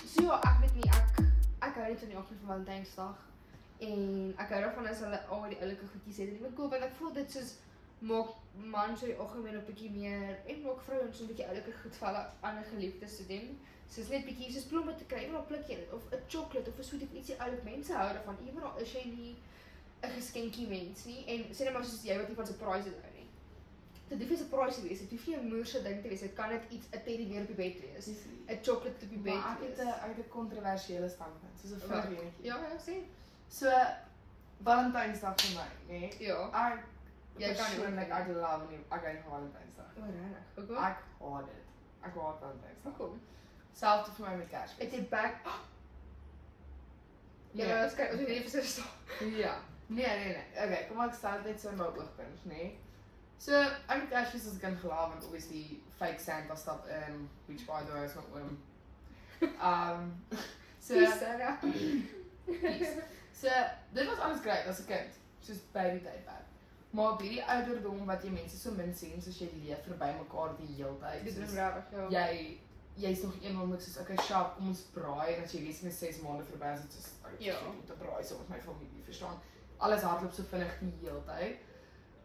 So 0.06 0.22
ja, 0.22 0.40
ek 0.48 0.60
weet 0.62 0.74
nie 0.78 0.90
ek 0.90 1.18
ek 1.66 1.78
hou 1.78 1.86
net 1.88 2.00
van 2.02 2.10
die 2.12 2.18
oggend 2.20 2.40
van 2.42 2.50
Valentynsdag 2.50 3.22
en 3.78 4.34
ek 4.38 4.48
hou 4.48 4.60
daarvan 4.60 4.86
as 4.86 5.00
hulle 5.00 5.20
al 5.26 5.42
die 5.48 5.60
oulike 5.60 5.86
goedjies 5.92 6.16
het. 6.16 6.30
Dit 6.30 6.40
is 6.48 6.54
cool 6.56 6.68
want 6.68 6.82
ek 6.82 6.94
voel 6.98 7.12
dit 7.12 7.30
soos 7.30 7.54
maak 8.00 8.28
mans 8.56 9.00
so 9.00 9.06
die 9.06 9.16
algemeen 9.16 9.56
'n 9.56 9.64
bietjie 9.66 9.90
meer 9.90 10.38
en 10.46 10.66
ook 10.68 10.80
vrouens 10.80 11.16
so 11.16 11.24
'n 11.24 11.26
bietjie 11.28 11.46
oulike 11.46 11.72
goed 11.82 11.96
vir 11.96 12.08
hulle 12.08 12.26
ander 12.40 12.64
geliefdes 12.64 13.16
te 13.16 13.26
doen. 13.26 13.58
Soos 13.88 14.08
net 14.08 14.24
bietjie 14.24 14.52
soos 14.52 14.64
blomme 14.64 14.94
te 14.94 15.04
kry, 15.04 15.24
eendag 15.24 15.46
pluk 15.46 15.66
jy 15.68 15.76
dit 15.76 15.92
of 15.92 16.02
'n 16.12 16.22
chocolate 16.28 16.70
of 16.70 16.78
'n 16.78 16.82
sweetie 16.84 17.08
of 17.08 17.14
ietsie 17.14 17.40
oulik 17.40 17.64
mense 17.64 17.92
hou 17.92 18.12
daarvan. 18.12 18.36
Eendag 18.46 18.76
is 18.80 18.92
jy 18.92 19.04
nie 19.04 19.36
'n 20.02 20.10
geskenkie 20.10 20.66
mens 20.68 21.04
nie 21.04 21.24
en 21.26 21.44
sê 21.54 21.64
net 21.64 21.72
maar 21.72 21.84
soos 21.84 22.04
jy 22.04 22.16
wat 22.18 22.28
nie 22.28 22.36
van 22.36 22.46
surprises 22.46 22.92
hou 23.02 23.12
nie. 23.14 23.28
Dit 24.08 24.18
hoef 24.18 24.28
nie 24.28 24.36
'n 24.36 24.44
surprise 24.44 24.80
te 24.80 24.88
wees, 24.88 24.98
dit 25.00 25.10
hoef 25.10 25.26
nie 25.26 25.36
'n 25.36 25.48
moerse 25.48 25.82
ding 25.82 26.02
te 26.02 26.08
wees. 26.08 26.20
Dit 26.20 26.34
kan 26.34 26.48
net 26.50 26.62
iets 26.70 26.86
'n 26.92 27.02
teddybeer 27.04 27.40
op 27.40 27.46
die 27.46 27.56
bed 27.56 27.80
wees. 27.80 28.06
'n 28.48 28.58
chocolate 28.62 29.04
op 29.04 29.10
die 29.10 29.18
bed. 29.18 29.34
Maar 29.34 29.56
ek 29.56 29.68
het 29.68 29.78
'n 29.80 30.08
het 30.08 30.18
'n 30.18 30.28
kontroversiële 30.28 31.08
standpunt, 31.08 31.60
soos 31.60 31.70
'n 31.70 31.88
Wat? 31.88 32.04
vriendjie. 32.04 32.30
Ja, 32.42 32.56
ja, 32.56 32.76
sê. 32.78 32.96
So 33.54 33.70
Valentynsdag 34.66 35.36
vir 35.40 35.52
my, 35.58 35.66
nê? 35.88 35.98
Nee, 36.00 36.26
Ja. 36.26 36.38
ek 36.66 36.78
persoonlik 37.38 38.10
ek 38.10 38.28
love 38.28 38.66
nie 38.70 38.78
ek 38.90 39.04
hou 39.06 39.12
van 39.22 39.30
Valentynsdag. 39.34 39.92
O, 39.98 40.06
regtig. 40.06 40.48
Hoekom? 40.56 40.76
Ek 40.84 41.04
haat 41.20 41.46
dit. 41.46 41.68
Ek 42.02 42.14
haat 42.22 42.40
Valentynsdag. 42.40 42.82
Hoekom? 42.88 43.20
Selfs 43.74 44.10
vir 44.16 44.26
my 44.26 44.36
met 44.40 44.48
Kersfees. 44.50 44.82
Het 44.82 44.92
jy 44.98 45.04
back 45.12 45.46
Ja, 47.54 47.66
maar 47.68 47.84
ons 47.84 47.94
kyk 47.94 48.12
ons 48.16 48.52
vir 48.56 48.64
staan. 48.64 49.30
Ja. 49.38 49.54
Nee, 49.86 50.06
nee, 50.06 50.32
nee. 50.34 50.46
Okay, 50.64 50.86
kom 50.88 51.00
ek 51.04 51.14
stel 51.14 51.44
net 51.44 51.60
so 51.60 51.70
my 51.78 51.86
oogpunt? 51.86 52.46
Nee. 52.50 52.72
So, 53.38 53.60
ek 53.60 54.00
het 54.00 54.10
Kersfees 54.10 54.48
as 54.50 54.58
kind 54.58 54.80
gelaat 54.82 55.12
want 55.14 55.24
obviously 55.28 55.80
fake 55.98 56.18
Santa 56.20 56.56
stap 56.56 56.86
in, 56.88 57.28
which 57.46 57.66
by 57.66 57.82
the 57.84 57.92
way 57.92 58.04
is 58.04 58.14
my 58.18 58.26
oom. 58.40 58.58
Um 59.60 60.24
so 60.80 60.94
Sarah. 61.18 61.58
So, 63.34 63.48
dit 63.92 64.06
was 64.06 64.18
alles 64.18 64.40
great 64.40 64.66
as 64.66 64.78
'n 64.80 64.86
kind, 64.86 65.10
soos 65.40 65.58
baby 65.72 65.98
tydperk. 65.98 66.44
Maar 66.90 67.12
op 67.12 67.20
hierdie 67.20 67.44
ouderdom 67.44 68.04
wat 68.06 68.22
jy 68.22 68.30
mense 68.30 68.56
so 68.58 68.70
min 68.70 68.94
sien, 68.94 69.22
soos 69.22 69.38
jy 69.38 69.48
leef 69.64 69.82
verby 69.84 70.12
mekaar 70.18 70.56
die 70.56 70.74
hele 70.76 70.96
tyd. 71.00 71.24
Dit 71.24 71.36
is 71.36 71.54
regtig. 71.54 71.84
Ja. 71.92 72.08
Jy 72.30 72.60
jy's 72.96 73.22
nog 73.22 73.34
een 73.42 73.58
oomblik 73.60 73.80
soos 73.80 73.96
okay, 73.98 74.16
sharp, 74.22 74.54
kom 74.56 74.68
ons 74.68 74.80
braai 74.92 75.34
en 75.34 75.42
as 75.44 75.52
jy 75.52 75.60
weet 75.62 75.82
net 75.82 75.92
6 75.94 76.20
maande 76.22 76.44
verby 76.44 76.72
is, 76.74 76.80
dit 76.80 76.92
soos 76.92 77.08
ek 77.24 77.40
Ja. 77.40 77.56
om 77.66 77.84
te 77.86 77.92
braai 77.92 78.24
saam 78.24 78.38
met 78.38 78.48
my 78.48 78.60
familie, 78.60 79.02
verstaan? 79.04 79.40
Alles 79.78 80.02
hardloop 80.02 80.32
so 80.32 80.42
vinnig 80.42 80.78
die 80.80 80.92
hele 81.08 81.22
tyd. 81.26 81.56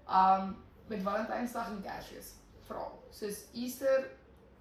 Um 0.07 0.57
met 0.87 1.01
Valentynsdag 1.01 1.67
en 1.67 1.81
Kersfees 1.81 2.33
veral. 2.67 3.03
Soos 3.09 3.43
Easter 3.53 4.07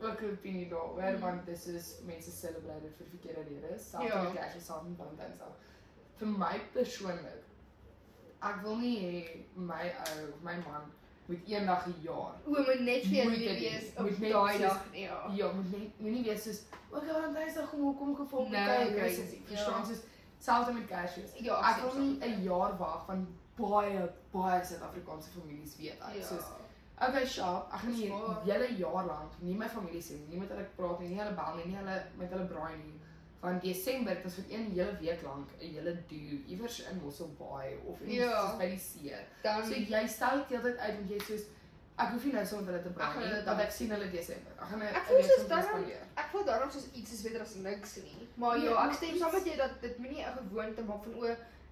ook 0.01 0.20
'n 0.22 0.30
opinie 0.32 0.68
daaroor 0.68 1.03
Mm. 1.12 1.20
want 1.20 1.46
dis 1.46 1.66
is 1.66 1.94
mense 2.05 2.30
celebrate 2.30 2.88
vir 2.96 3.07
verkeerde 3.11 3.42
redes. 3.49 3.90
Selfs 3.90 4.07
Ja. 4.07 4.22
met 4.22 4.32
Kersfees 4.32 4.64
saam 4.66 4.88
met 4.88 4.96
Valentynsdag. 4.96 5.53
Vir 6.19 6.29
my 6.29 6.55
persoonlik 6.73 7.45
ek 8.49 8.62
wil 8.62 8.77
nie 8.79 8.97
hê 9.03 9.23
my 9.57 9.85
ou 10.07 10.27
my 10.47 10.55
man 10.66 10.85
moet 11.29 11.49
eendag 11.51 11.87
'n 11.87 11.95
jaar. 12.03 12.35
O, 12.47 12.51
moet 12.51 12.81
net 12.81 13.03
vir 13.05 13.16
jou 13.16 13.29
Moet 13.29 13.39
lief 13.39 13.49
dit 13.49 13.59
wees 13.61 13.89
op 13.97 14.05
Moet 14.05 14.19
net 14.19 14.33
daai 14.33 14.59
dag. 14.59 14.85
Ja. 14.93 15.19
Ja, 15.35 15.53
moet 15.53 15.73
nie 15.73 15.93
moenie 15.99 16.23
wees 16.25 16.43
soos 16.43 16.61
ook 16.91 17.05
Valentynsdag 17.05 17.71
kom 17.71 17.97
kom 17.99 18.14
gevolg 18.16 18.49
Nee, 18.51 18.64
kyk, 18.64 18.89
okay, 18.95 19.09
dis 19.09 19.19
ja. 19.33 19.41
verstaan 19.51 19.87
soos 19.87 20.01
selfs 20.39 20.73
met 20.73 20.87
Kersfees. 20.87 21.35
Ja, 21.37 21.59
Ek 21.71 21.83
wil 21.83 22.01
nie 22.03 22.19
'n 22.21 22.43
jaar 22.43 22.77
wag 22.79 23.05
van 23.07 23.27
baie 23.57 24.09
baie 24.33 24.64
Suid-Afrikaanse 24.64 25.31
families 25.31 25.77
weet 25.77 26.01
uit. 26.01 26.16
Ja. 26.16 26.27
Soos 26.27 26.45
okay, 27.09 27.27
sharp, 27.27 27.73
ek 27.73 27.81
gaan 27.81 27.91
nie 27.91 28.12
hele 28.45 28.69
jaar 28.77 29.05
lank 29.07 29.33
nie 29.41 29.55
my 29.55 29.69
familie 29.69 30.03
sien 30.03 30.19
nie, 30.21 30.29
nie 30.29 30.39
met 30.39 30.49
hulle 30.49 30.66
praat 30.77 31.01
nie, 31.01 31.09
nie 31.09 31.19
hulle 31.21 31.35
bel 31.35 31.57
nie, 31.57 31.66
nie 31.66 31.77
hulle 31.77 32.03
met 32.16 32.31
hulle 32.31 32.45
braai 32.45 32.77
nie. 32.77 32.95
Van 33.41 33.59
Desember 33.62 34.14
dit 34.14 34.24
is 34.24 34.34
vir 34.34 34.45
een 34.55 34.70
hele 34.74 34.97
week 35.01 35.22
lank 35.22 35.49
'n 35.61 35.70
hele 35.74 35.93
do 36.09 36.16
iewers 36.47 36.80
in 36.91 37.01
Mossel 37.03 37.30
Bay 37.39 37.76
of 37.86 38.01
in 38.01 38.11
Ja. 38.11 38.47
soos 38.49 38.59
by 38.59 38.68
die 38.68 38.78
see. 38.78 39.14
Dan 39.43 39.64
So 39.66 39.74
jy 39.74 40.07
stel 40.07 40.36
dit 40.39 40.49
heeltyd 40.49 40.78
uit 40.78 40.95
en 40.99 41.07
jy 41.09 41.18
soos 41.26 41.43
ek 41.99 42.09
hoef 42.12 42.24
nie 42.24 42.32
nou 42.32 42.45
saam 42.47 42.64
met 42.64 42.68
hulle 42.74 42.82
te 42.82 42.91
praat 42.91 43.16
nie, 43.18 43.24
hulle 43.26 43.45
want 43.45 43.61
ek 43.61 43.70
sien 43.70 43.91
hulle 43.91 44.11
Desember. 44.11 44.53
Ek 44.61 44.68
gaan 44.68 44.78
'n 44.78 44.82
Ek 44.82 45.05
voel 45.07 45.22
soos 45.22 45.36
hulle 45.36 45.49
daarom-. 45.49 45.91
Ek 46.16 46.26
voel 46.32 46.45
daarom 46.45 46.70
soos 46.70 46.86
iets 46.93 47.12
is 47.12 47.22
beter 47.22 47.41
as 47.41 47.55
niks 47.55 47.97
nie. 47.97 48.28
Maar 48.34 48.59
ja, 48.59 48.74
maar 48.74 48.89
ek 48.91 48.95
stem 48.97 49.16
saam 49.18 49.32
met 49.32 49.45
jou 49.45 49.57
dat 49.57 49.80
dit 49.80 49.99
moenie 49.99 50.22
'n 50.26 50.32
gewoonte 50.39 50.82
maak 50.82 51.03
van 51.05 51.14
o, 51.14 51.24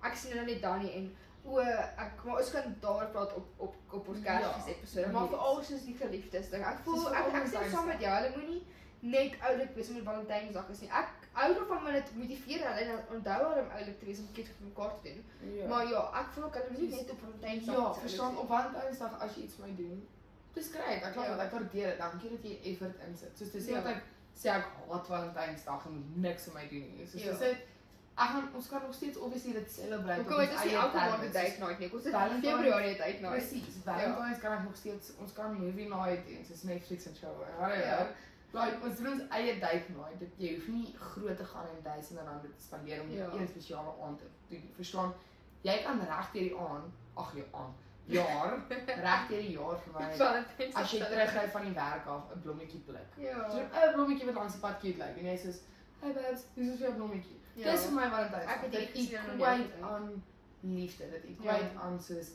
ek 0.02 0.14
sien 0.14 0.34
nou 0.36 0.46
net 0.46 0.62
dan 0.62 0.78
nie 0.82 0.92
en 0.92 1.16
o, 1.44 1.58
ek 1.60 2.24
maar 2.24 2.36
ons 2.38 2.50
kan 2.50 2.76
daar 2.80 3.06
praat 3.10 3.34
op 3.34 3.46
op 3.56 3.74
op 3.92 4.08
ons 4.08 4.18
Ja, 4.24 4.38
Kersfees 4.38 4.76
episode, 4.76 5.06
maar 5.12 5.22
yes. 5.22 5.30
vir 5.30 5.38
al 5.38 5.62
soos 5.64 5.84
die 5.84 5.94
geliefdes 6.00 6.50
ding. 6.50 6.64
Ek 6.64 6.78
voel 6.84 7.08
ek 7.14 7.32
ek 7.34 7.46
stem 7.46 7.70
saam 7.70 7.86
met 7.86 8.00
jou. 8.00 8.14
Hulle 8.14 8.36
moenie 8.36 8.62
net 9.01 9.32
oulik 9.40 9.74
wees 9.74 9.88
met 9.88 10.03
Valentynsdag 10.05 10.68
is 10.68 10.80
nie. 10.80 10.88
Ek 10.90 11.09
hou 11.32 11.55
daarvan 11.55 11.86
om 11.86 11.92
dit 11.92 12.14
motiveer 12.14 12.62
hulle 12.68 12.80
en 12.80 13.05
onthou 13.16 13.38
hulle 13.49 13.61
om 13.62 13.70
oulik 13.78 13.99
te 13.99 14.05
wees 14.05 14.18
om 14.18 14.28
iets 14.34 14.49
vir 14.59 14.66
mekaar 14.68 14.92
te 15.03 15.12
doen. 15.12 15.24
Ja. 15.57 15.66
Maar 15.68 15.86
ja, 15.88 16.03
ek 16.20 16.26
voel 16.34 16.44
ook 16.44 16.55
hulle 16.55 16.76
Soos- 16.78 16.97
net 17.01 17.11
op 17.11 17.18
Valentynsdag 17.20 17.74
Ja, 17.76 17.94
verstaan 17.94 18.36
op 18.38 18.47
Valentynsdag 18.49 19.20
as 19.20 19.34
jy 19.36 19.42
iets 19.42 19.55
vir 19.55 19.66
my 19.68 19.74
doen. 19.76 20.09
Dis 20.55 20.68
grait. 20.74 21.03
Ek 21.03 21.14
Ja. 21.14 21.28
laat 21.28 21.40
ek 21.47 21.51
waardeer 21.53 21.86
dit. 21.88 21.99
Dankie 21.99 22.30
dat 22.30 22.42
jy 22.42 22.59
effort 22.72 22.97
insit. 23.09 23.38
Soos 23.38 23.51
dis 23.51 23.64
Ja. 23.66 23.74
nie 23.74 23.82
dat 23.82 23.92
ek 23.97 24.03
sê 24.34 24.47
ek 24.49 24.64
haat 24.90 25.07
Valentynsdag 25.07 25.86
en 25.86 25.92
moet 25.92 26.16
niks 26.16 26.42
vir 26.44 26.55
my 26.55 26.68
doen 26.68 26.97
nie. 26.97 27.07
Soos 27.07 27.22
Ja. 27.22 27.30
dis 27.30 27.38
dit 27.38 27.57
ek 28.18 28.28
gaan 28.32 28.49
ons 28.55 28.68
kan 28.68 28.80
nog 28.82 28.94
steeds 28.94 29.18
obviously 29.18 29.53
dit 29.53 29.70
celebrate. 29.70 30.20
Hoekom 30.22 30.40
het 30.40 30.51
ons 30.53 30.64
nie 30.64 30.74
elke 30.74 30.97
maand 30.97 31.22
'n 31.22 31.32
date 31.32 31.59
night 31.61 31.78
nie? 31.78 31.92
Ons 31.92 32.05
het 32.05 32.12
Valentine's- 32.12 32.55
Februarie 32.57 32.94
'n 32.94 32.99
date 32.99 33.20
night. 33.20 33.30
Presies. 33.36 33.74
Valentine's 33.84 34.38
kan 34.40 34.53
ek 34.53 34.62
nog 34.64 34.76
steeds 34.76 35.12
ons 35.18 35.32
kan 35.32 35.55
movie 35.55 35.88
night 35.88 36.24
en 36.28 36.44
soos 36.44 36.62
Netflix 36.62 37.07
en 37.07 37.14
show. 37.16 37.36
Whatever. 37.59 37.86
Ja. 37.86 38.07
Like 38.53 38.76
ons 38.84 38.97
doen 38.99 39.12
ons 39.12 39.22
eie 39.30 39.59
date 39.61 39.88
night. 39.97 40.18
Dit 40.18 40.32
jy 40.36 40.55
hoef 40.55 40.68
nie 40.68 40.94
groot 40.99 41.36
te 41.36 41.44
gaan 41.44 41.66
en 41.76 41.82
duisende 41.82 42.22
rande 42.22 42.49
te 42.55 42.62
spandeer 42.62 43.01
om 43.03 43.11
Ja. 43.11 43.30
een 43.32 43.49
spesiale 43.49 43.92
aand 44.03 44.18
te 44.18 44.24
doen. 44.49 44.70
Verstaan? 44.74 45.12
Jy 45.62 45.82
kan 45.82 46.01
reg 46.01 46.30
deur 46.32 46.42
die 46.42 46.57
aand, 46.57 46.92
ag 47.14 47.34
jy 47.34 47.44
aand, 47.53 47.74
jaar, 48.07 48.53
reg 49.09 49.28
deur 49.28 49.40
die 49.42 49.51
jaar 49.59 49.78
vir 49.78 49.92
my 49.92 50.05
as 50.74 50.90
jy 50.92 50.99
terugry 50.99 51.49
van 51.51 51.62
die 51.64 51.72
werk 51.74 52.07
af 52.07 52.30
'n 52.34 52.40
blommetjie 52.40 52.80
pluk. 52.80 53.11
Ja. 53.18 53.51
So 53.51 53.59
'n 53.59 53.92
blommetjie 53.94 54.26
wat 54.26 54.34
langs 54.34 54.53
die 54.53 54.61
pad 54.61 54.78
cute 54.80 54.99
lyk 54.99 55.16
en 55.18 55.24
jy 55.24 55.36
sê, 55.36 55.55
"Hey 56.01 56.12
babes, 56.12 56.44
dis 56.55 56.68
is 56.68 56.80
'n 56.80 56.94
blommetjie." 56.94 57.40
Ja. 57.57 57.70
Dis 57.72 57.84
vir 57.84 57.92
my 57.92 58.09
Valentine's. 58.11 58.44
Ek 58.47 58.61
het 58.62 58.72
dit 58.72 58.94
ding. 58.94 59.82
aan 59.82 60.22
liefde. 60.61 61.11
Dit 61.11 61.22
Ja. 61.42 61.51
equate 61.57 61.78
aan 61.78 62.01
soos 62.01 62.28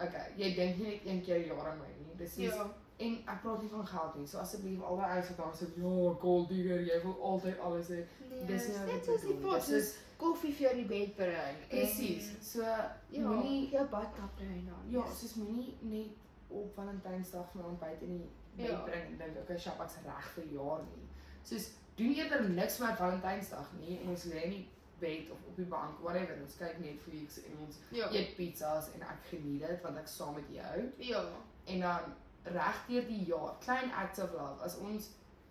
okay, 0.00 0.32
jy 0.36 0.54
dink 0.54 0.76
nie 0.76 0.86
net 0.90 1.00
een 1.06 1.22
keer 1.22 1.38
'n 1.38 1.46
jaar 1.46 1.68
aan 1.70 1.78
my 1.78 1.86
nie. 1.98 2.16
Dis 2.16 2.34
Ja. 2.36 2.66
En 2.98 3.14
ek 3.28 3.40
praat 3.42 3.62
nie 3.62 3.68
van 3.70 3.86
geld 3.86 4.14
nie. 4.16 4.26
So 4.26 4.38
asseblief 4.38 4.82
al 4.82 4.96
daai 4.96 5.10
ouens 5.16 5.28
wat 5.28 5.36
daar 5.36 5.54
sê, 5.54 5.66
"Ja, 5.76 6.14
gold 6.20 6.48
digger, 6.48 6.80
jy 6.80 7.02
wil 7.02 7.16
altyd 7.22 7.58
alles 7.58 7.88
hê." 7.88 8.04
Nee, 8.30 8.44
Dis 8.46 8.68
nie 8.68 8.78
net 8.86 9.04
soos 9.04 9.20
die 9.20 9.34
pot, 9.34 9.62
soos 9.62 9.94
koffie 10.16 10.52
vir 10.52 10.68
jou 10.68 10.70
in 10.80 10.86
die 10.88 10.98
bed 10.98 11.16
bring. 11.16 11.56
Presies. 11.68 12.30
So 12.40 12.60
Ja, 12.62 13.28
moenie 13.28 13.70
jou 13.70 13.86
badkap 13.88 14.36
bring 14.36 14.66
dan. 14.68 14.90
ja, 14.90 15.02
soos 15.14 15.34
moenie 15.34 15.76
net 15.80 16.08
op 16.50 16.74
Valentynsdag 16.74 17.50
vir 17.52 17.62
my 17.62 17.68
ontbyt 17.68 18.02
in 18.02 18.18
die 18.18 18.30
bed 18.56 18.70
Ja. 18.70 18.82
bring 18.84 19.02
en 19.06 19.18
dink, 19.18 19.36
"Okay, 19.42 19.58
sjap, 19.58 19.80
ek's 19.80 19.96
reg 20.04 20.24
vir 20.34 20.44
jaar 20.52 20.78
nie." 20.82 21.08
Soos 21.42 21.70
doen 21.96 22.14
eerder 22.14 22.48
niks 22.48 22.76
vir 22.78 22.96
Valentynsdag 22.96 23.66
nie 23.80 23.98
en 24.00 24.08
ons 24.08 24.24
lê 24.24 24.42
in 24.44 24.50
die 24.50 24.68
bed 25.00 25.30
of 25.30 25.38
op 25.48 25.56
die 25.56 25.64
bank, 25.64 25.98
whatever, 26.02 26.36
ons 26.42 26.56
kyk 26.56 26.78
Netflix 26.78 27.38
en 27.44 27.58
ons 27.66 27.76
Ja. 27.90 28.08
eet 28.10 28.36
pizzas 28.36 28.88
en 28.94 29.02
ek 29.02 29.18
geniet 29.30 29.66
dit 29.68 29.82
want 29.82 29.98
ek 29.98 30.08
saam 30.08 30.34
met 30.34 30.44
jou 30.50 30.92
Ja. 30.98 31.24
en 31.66 31.80
dan 31.80 32.00
reg 32.44 32.86
deur 32.88 33.06
die 33.08 33.24
jaar 33.26 33.56
klein 33.60 33.92
acts 33.92 34.18
of 34.18 34.32
love 34.32 34.62
as 34.64 34.76
ons 34.78 35.10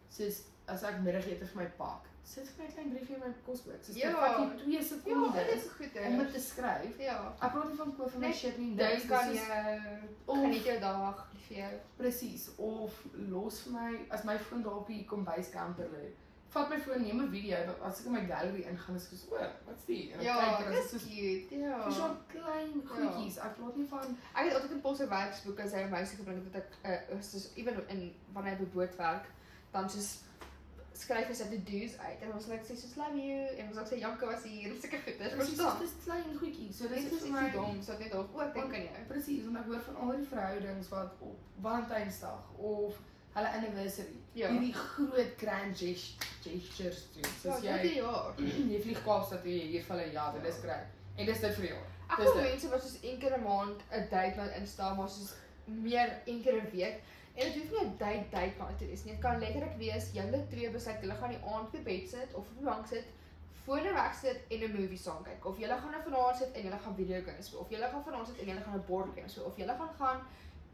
soos 0.10 0.42
as 0.68 0.84
ek 0.84 1.00
middagete 1.02 1.46
vir 1.46 1.64
my 1.64 1.70
pak 1.78 2.10
sit 2.24 2.48
vir 2.48 2.64
my 2.66 2.72
klein 2.74 2.90
briefie 2.94 3.16
in 3.16 3.20
my 3.20 3.34
kosboek 3.46 3.84
soos 3.84 3.96
Ja. 3.98 4.12
vat 4.12 4.38
jy 4.40 4.46
2 4.64 4.72
Ja, 4.74 4.82
sekondes 4.82 5.48
is 5.56 5.70
goed. 5.78 5.98
om 6.08 6.18
dit 6.18 6.32
te 6.34 6.40
skryf 6.40 7.00
Ja. 7.00 7.34
ek 7.42 7.52
praat 7.52 7.68
nie 7.70 7.76
van 7.78 7.96
koop 7.98 8.12
van 8.12 8.22
my 8.22 8.28
Net 8.28 8.36
shit 8.36 8.58
nie 8.58 8.76
dis 8.76 9.04
jou. 9.04 9.80
Of- 10.26 10.38
Geniet 10.38 10.64
jou 10.66 10.80
dag, 10.80 11.28
lief 11.34 11.48
vir 11.48 11.58
jou. 11.58 11.80
presies 11.98 12.50
of 12.58 13.04
los 13.30 13.62
vir 13.64 13.74
my 13.74 14.06
as 14.10 14.24
my 14.24 14.38
foon 14.38 14.62
daar 14.64 14.78
op 14.78 14.88
die 14.88 15.04
kombuiskamper 15.06 15.90
lê 15.90 16.12
vat 16.54 16.70
my 16.70 16.80
foon 16.80 17.02
neem 17.02 17.20
'n 17.22 17.30
video 17.32 17.58
want 17.68 17.82
as 17.90 18.00
ek 18.00 18.06
in 18.06 18.12
my 18.18 18.26
gallery 18.32 18.62
ingaan 18.72 18.96
is 18.96 19.08
soos 19.10 19.24
o 19.32 19.36
wat's 19.68 19.86
die 19.86 20.12
en 20.14 20.22
Ja, 20.22 20.36
kyk 20.58 20.66
en 20.68 20.72
dis 20.74 20.84
is 20.86 20.92
soos 20.92 21.04
cute. 21.10 21.60
Ja. 21.60 21.84
vir 21.84 21.92
so 22.00 22.10
klein 22.34 22.74
goedjies 22.92 23.38
ek 23.38 23.56
praat 23.58 23.76
nie 23.78 23.88
van 23.88 24.18
Ek 24.36 24.46
het 24.46 24.54
altyd 24.56 24.72
in 24.72 24.82
Paul 24.82 24.96
se 24.96 25.08
werksboek 25.08 25.60
as 25.60 25.72
hy 25.74 25.82
'n 25.84 25.90
meisie 25.90 26.18
gebring 26.18 26.44
het 26.44 26.54
dat 26.54 26.64
ek 26.84 27.10
uh, 27.14 27.22
soos 27.22 27.50
ewen 27.56 27.88
in 27.90 28.14
wanneer 28.34 28.58
hy 28.58 28.66
boot 28.66 28.96
werk, 28.98 29.26
dan 29.72 29.90
soos 29.90 30.20
skryf 30.94 31.28
hy 31.28 31.34
sy 31.34 31.46
to-dos 31.50 31.98
uit 32.00 32.22
en 32.22 32.34
ons 32.34 32.48
like 32.48 32.64
sê 32.66 32.76
soos 32.78 32.96
love 32.98 33.18
you 33.18 33.40
en 33.58 33.68
ons 33.70 33.78
ook 33.78 33.88
sê 33.88 33.98
Janke 34.00 34.26
was 34.26 34.44
hier 34.44 34.70
en 34.72 34.82
sulke 34.82 35.00
goeders. 35.06 35.34
Presies, 35.34 35.56
Verstaan? 35.58 35.80
dis 35.82 35.94
klein 36.04 36.38
goedjies. 36.42 36.78
So 36.78 36.88
Dit 36.88 37.10
dis 37.10 37.24
is 37.24 37.30
my 37.32 37.50
dom, 37.50 37.82
so 37.82 37.98
net 37.98 38.14
op. 38.14 38.36
O, 38.36 38.40
ek 38.42 38.54
dink 38.54 38.74
aan 38.76 38.82
jou. 38.84 39.06
Presies, 39.08 39.44
want 39.46 39.58
ek 39.58 39.66
hoor 39.66 39.82
van 39.82 39.96
al 39.96 40.12
die 40.18 40.28
verhoudings 40.34 40.90
wat 40.90 41.12
op 41.20 41.38
Valentynsdag 41.62 42.44
of 42.58 43.00
hulle 43.34 43.48
anniversary 43.58 44.16
Ja. 44.34 44.50
hierdie 44.50 44.74
groot 44.74 45.34
grand 45.38 45.78
gest- 45.78 46.24
gestures 46.44 47.08
doen. 47.14 47.22
Ja, 47.24 47.30
Soos 47.42 47.62
dit 47.62 47.82
jy 47.82 47.96
ja. 47.96 48.34
jy 48.74 48.82
vlieg 48.82 49.04
Kaapstad 49.04 49.42
toe 49.44 49.52
jy 49.52 49.68
hier 49.74 49.84
vir 49.84 49.98
hulle 49.98 50.12
ja, 50.12 50.32
dit 50.32 50.46
is 50.46 50.60
reg. 50.64 50.86
En 51.16 51.26
dis 51.26 51.40
dit 51.40 51.54
vir 51.56 51.66
jou. 51.68 51.80
Ek 52.10 52.18
Dis 52.18 52.34
dit. 52.34 52.42
mense 52.44 52.70
wat 52.70 52.82
soos 52.82 52.98
een 53.04 53.20
keer 53.20 53.38
'n 53.38 53.44
maand 53.44 53.82
'n 53.92 54.08
date 54.10 54.36
night 54.38 54.56
instaan, 54.58 54.98
maar 54.98 55.10
soos 55.10 55.34
meer 55.66 56.10
een 56.26 56.42
keer 56.44 56.56
'n 56.62 56.70
week. 56.72 57.02
En 57.36 57.46
dit 57.52 57.56
hoef 57.62 57.72
nie 57.72 57.86
'n 57.90 57.98
date 57.98 58.26
date 58.32 58.58
night 58.60 58.78
te 58.80 58.86
wees 58.86 59.04
nie. 59.04 59.14
Dit 59.14 59.22
kan 59.22 59.40
letterlik 59.40 59.78
wees 59.78 60.12
julle 60.14 60.48
twee 60.50 60.70
besluit 60.70 61.02
julle 61.02 61.16
gaan 61.16 61.30
die 61.30 61.44
aand 61.46 61.66
op 61.66 61.72
die 61.72 61.82
bed 61.82 62.10
sit 62.10 62.34
of 62.34 62.46
op 62.50 62.58
die 62.58 62.66
bank 62.66 62.88
sit, 62.88 63.06
fone 63.66 63.94
wegsit 63.94 64.40
en 64.50 64.60
'n 64.64 64.72
movie 64.82 64.98
saam 64.98 65.24
kyk. 65.24 65.46
Of 65.46 65.58
julle 65.60 65.78
gaan 65.78 65.92
nou 65.92 66.04
vanaand 66.04 66.38
sit 66.38 66.52
en 66.52 66.62
julle 66.64 66.80
gaan 66.80 66.96
video 66.96 67.22
games 67.26 67.46
speel. 67.46 67.60
Of 67.60 67.70
julle 67.70 67.88
gaan 67.92 68.04
vanaand 68.04 68.28
sit 68.28 68.38
en 68.40 68.46
julle 68.46 68.62
gaan 68.62 68.76
'n 68.76 68.86
board 68.88 69.10
game 69.16 69.30
speel. 69.30 69.44
Of 69.46 69.58
julle 69.58 69.76
gaan 69.78 69.94
gaan 69.98 70.20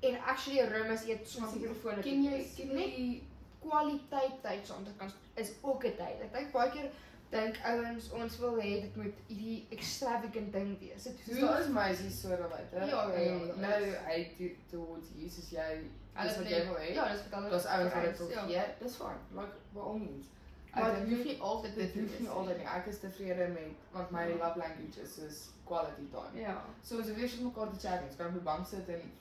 en 0.02 0.18
actually 0.28 0.62
rum 0.70 0.92
is 0.92 1.04
eet 1.08 1.22
Presies. 1.24 1.54
mikrofone. 1.54 2.02
Ken 2.02 2.24
jy 2.24 2.48
ken 2.56 2.68
jy 2.70 2.74
net 2.76 2.96
die- 2.96 3.24
kwaliteit 3.60 4.42
tyd 4.42 4.66
saam 4.68 4.84
te 4.86 4.92
kan 4.98 5.12
is 5.36 5.52
ook 5.62 5.84
'n 5.84 5.96
date. 5.98 6.24
Ek 6.24 6.34
dink 6.34 6.52
baie 6.52 6.72
keer 6.72 6.90
dink 7.30 7.56
ouens 7.66 8.12
ons 8.12 8.38
wil 8.38 8.56
hê 8.58 8.82
dit 8.82 8.96
moet 8.96 9.14
hierdie 9.28 9.68
extravagant 9.70 10.54
ding 10.54 10.80
wees. 10.80 11.04
Dit 11.04 11.18
Soos 11.28 11.40
daar 11.40 11.60
is 11.62 11.68
meisies 11.68 12.22
so 12.22 12.30
daar 12.30 12.48
buite. 12.50 12.76
Ja, 12.76 12.86
ja, 12.86 13.18
ja, 13.20 13.32
En 13.32 13.48
daar 13.48 13.58
Nou 13.58 13.84
is. 13.84 13.96
hy 14.06 14.24
to- 14.38 14.56
towards 14.78 15.08
you 15.16 15.30
soos 15.30 15.50
jy 15.50 15.82
Hulle 16.14 16.28
dis 16.30 16.38
wat 16.38 16.50
jy 16.50 16.66
wil 16.66 16.76
hê. 16.76 16.94
Ja, 16.94 17.12
dis 17.12 17.22
hulle 17.32 17.50
Daar's 17.50 17.66
ouens 17.66 17.94
wat 17.94 18.04
dit 18.04 18.18
wil 18.18 18.30
ja. 18.30 18.46
gee. 18.46 18.74
Dis 18.80 18.96
fine. 18.96 19.20
Like 19.32 19.54
by 19.74 19.80
all 19.80 19.98
means. 19.98 20.26
Maar 20.74 20.96
dit 20.96 21.10
hoef 21.16 21.24
nie 21.26 21.40
altyd 21.42 21.76
dit 21.76 21.94
hoef 21.94 22.20
nie 22.20 22.30
altyd 22.30 22.58
nie. 22.58 22.66
Ek 22.66 22.86
is 22.86 23.00
tevrede 23.00 23.48
met 23.48 23.72
want 23.92 24.12
my 24.12 24.22
Ja. 24.28 24.36
love 24.36 24.58
language 24.60 25.02
is 25.02 25.14
soos 25.14 25.50
quality 25.66 26.08
time. 26.12 26.40
Ja. 26.42 26.64
So 26.84 27.00
as 27.00 27.06
weer 27.06 27.16
met 27.30 27.42
mekaar 27.42 27.70
te 27.78 27.88
chat, 27.88 28.00
kan 28.18 28.28
op 28.28 28.34
die 28.34 28.42
bank 28.42 28.68
sit 28.68 28.88
en 28.88 29.12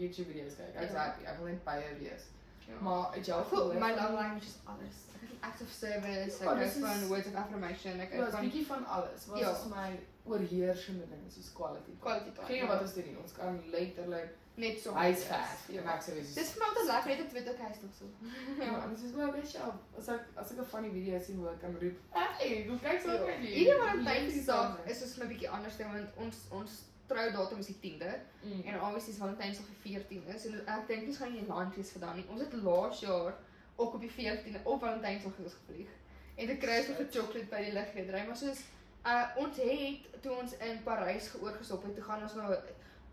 YouTube 0.00 0.26
video's 0.32 0.54
kyk. 0.56 0.74
Ek's 0.74 0.92
Ja. 0.92 0.98
happy. 1.04 1.24
Ek 1.24 1.36
wil 1.38 1.46
net 1.46 1.62
jou 1.80 1.98
wees. 1.98 2.22
ja. 2.68 2.74
Maar 2.80 3.06
uit 3.14 3.26
jou 3.26 3.40
Ek 3.40 3.46
voel 3.46 3.72
my 3.72 3.78
van- 3.80 3.94
love 4.02 4.12
language 4.12 4.46
is 4.46 4.56
alles. 4.64 4.96
Ek 5.14 5.20
het 5.28 5.38
acts 5.40 5.60
of 5.62 5.68
service, 5.68 6.36
Ja, 6.38 6.50
ek 6.50 6.58
hou 6.58 6.80
van 6.80 7.00
is- 7.02 7.08
words 7.08 7.26
of 7.26 7.34
affirmation, 7.34 8.00
ek 8.00 8.10
Ja, 8.10 8.16
hou 8.16 8.24
dis 8.24 8.34
'n 8.34 8.36
van 8.36 8.44
bietjie 8.44 8.66
van 8.66 8.86
alles. 8.86 9.26
Wat 9.26 9.38
Ja. 9.38 9.50
is 9.52 9.64
my 9.64 9.90
oorheersende 10.24 11.06
ding 11.08 11.24
soos 11.32 11.52
quality 11.52 11.92
quality 12.00 12.30
time. 12.32 12.46
Geen 12.46 12.56
ja. 12.56 12.66
wat 12.66 12.80
ons 12.80 12.94
doen 12.94 13.04
nie. 13.04 13.16
Ons 13.22 13.32
kan 13.32 13.60
letterlik 13.70 14.30
net 14.54 14.80
so. 14.80 14.92
huisverf. 14.92 15.68
Ja. 15.68 15.80
En 15.82 15.88
ek 15.88 16.02
sê 16.02 16.14
dis 16.14 16.34
Dis 16.34 16.50
vir 16.52 16.58
my 16.62 16.66
altyd 16.68 16.86
lekker 16.86 17.08
net 17.10 17.20
om 17.20 17.28
te 17.28 17.34
weet 17.34 17.48
ook 17.48 17.58
hy's 17.68 17.80
nog 17.82 17.94
so. 17.98 18.04
Ja, 18.62 18.86
dis 18.88 19.02
is 19.02 19.12
wel 19.12 19.30
baie 19.30 19.46
sharp. 19.46 19.74
As 19.98 20.08
ek 20.08 20.20
as 20.36 20.50
ek 20.52 20.58
'n 20.58 20.64
funny 20.64 20.90
video 20.90 21.18
sien 21.18 21.36
hoe 21.38 21.48
ek 21.50 21.60
kan 21.60 21.76
roep, 21.80 21.96
"Hey, 22.10 22.66
hoe 22.68 22.78
kyk 22.78 23.00
so 23.00 23.08
met 23.08 23.20
jy?" 23.40 23.46
Hierdie 23.46 23.74
Valentynsdag 23.80 24.78
is 24.86 24.98
soos 24.98 25.18
'n 25.18 25.28
bietjie 25.28 25.48
anders 25.50 25.76
want 25.76 26.08
ons 26.16 26.36
ons 26.50 26.70
troudatum 27.12 27.58
is 27.58 27.66
die 27.72 27.78
10de 27.84 28.12
Mm. 28.42 28.62
en 28.66 28.80
obviously 28.80 29.12
is 29.12 29.18
Valentynsdag 29.18 29.66
die 29.70 29.80
14de. 29.94 30.38
So 30.38 30.48
ek 30.66 30.86
dink 30.88 31.06
dis 31.06 31.16
gaan 31.16 31.32
nie 31.32 31.40
'n 31.42 31.46
land 31.54 31.74
wees 31.76 31.90
vir 31.94 32.00
dan 32.00 32.16
nie. 32.16 32.24
Ons 32.28 32.40
het 32.40 32.52
laas 32.52 33.00
jaar 33.00 33.34
ook 33.76 33.94
op 33.94 34.00
die 34.00 34.10
14de 34.10 34.60
op 34.64 34.80
Valentynsdag 34.80 35.36
het 35.36 35.44
ons 35.44 35.58
gevlieg. 35.60 35.88
En 36.34 36.48
ek 36.48 36.60
kry 36.60 36.82
so 36.82 36.92
'n 36.92 37.08
chocolate 37.10 37.50
by 37.50 37.62
die 37.64 37.72
lugredery, 37.72 38.26
maar 38.26 38.36
soos 38.36 38.60
uh 39.06 39.26
ons 39.36 39.56
het 39.56 40.22
toe 40.22 40.32
ons 40.32 40.52
in 40.56 40.82
Parys 40.82 41.28
geoorgestop 41.28 41.82
het, 41.82 41.94
toe 41.94 42.04
gaan 42.04 42.22
ons 42.22 42.34
nou 42.34 42.54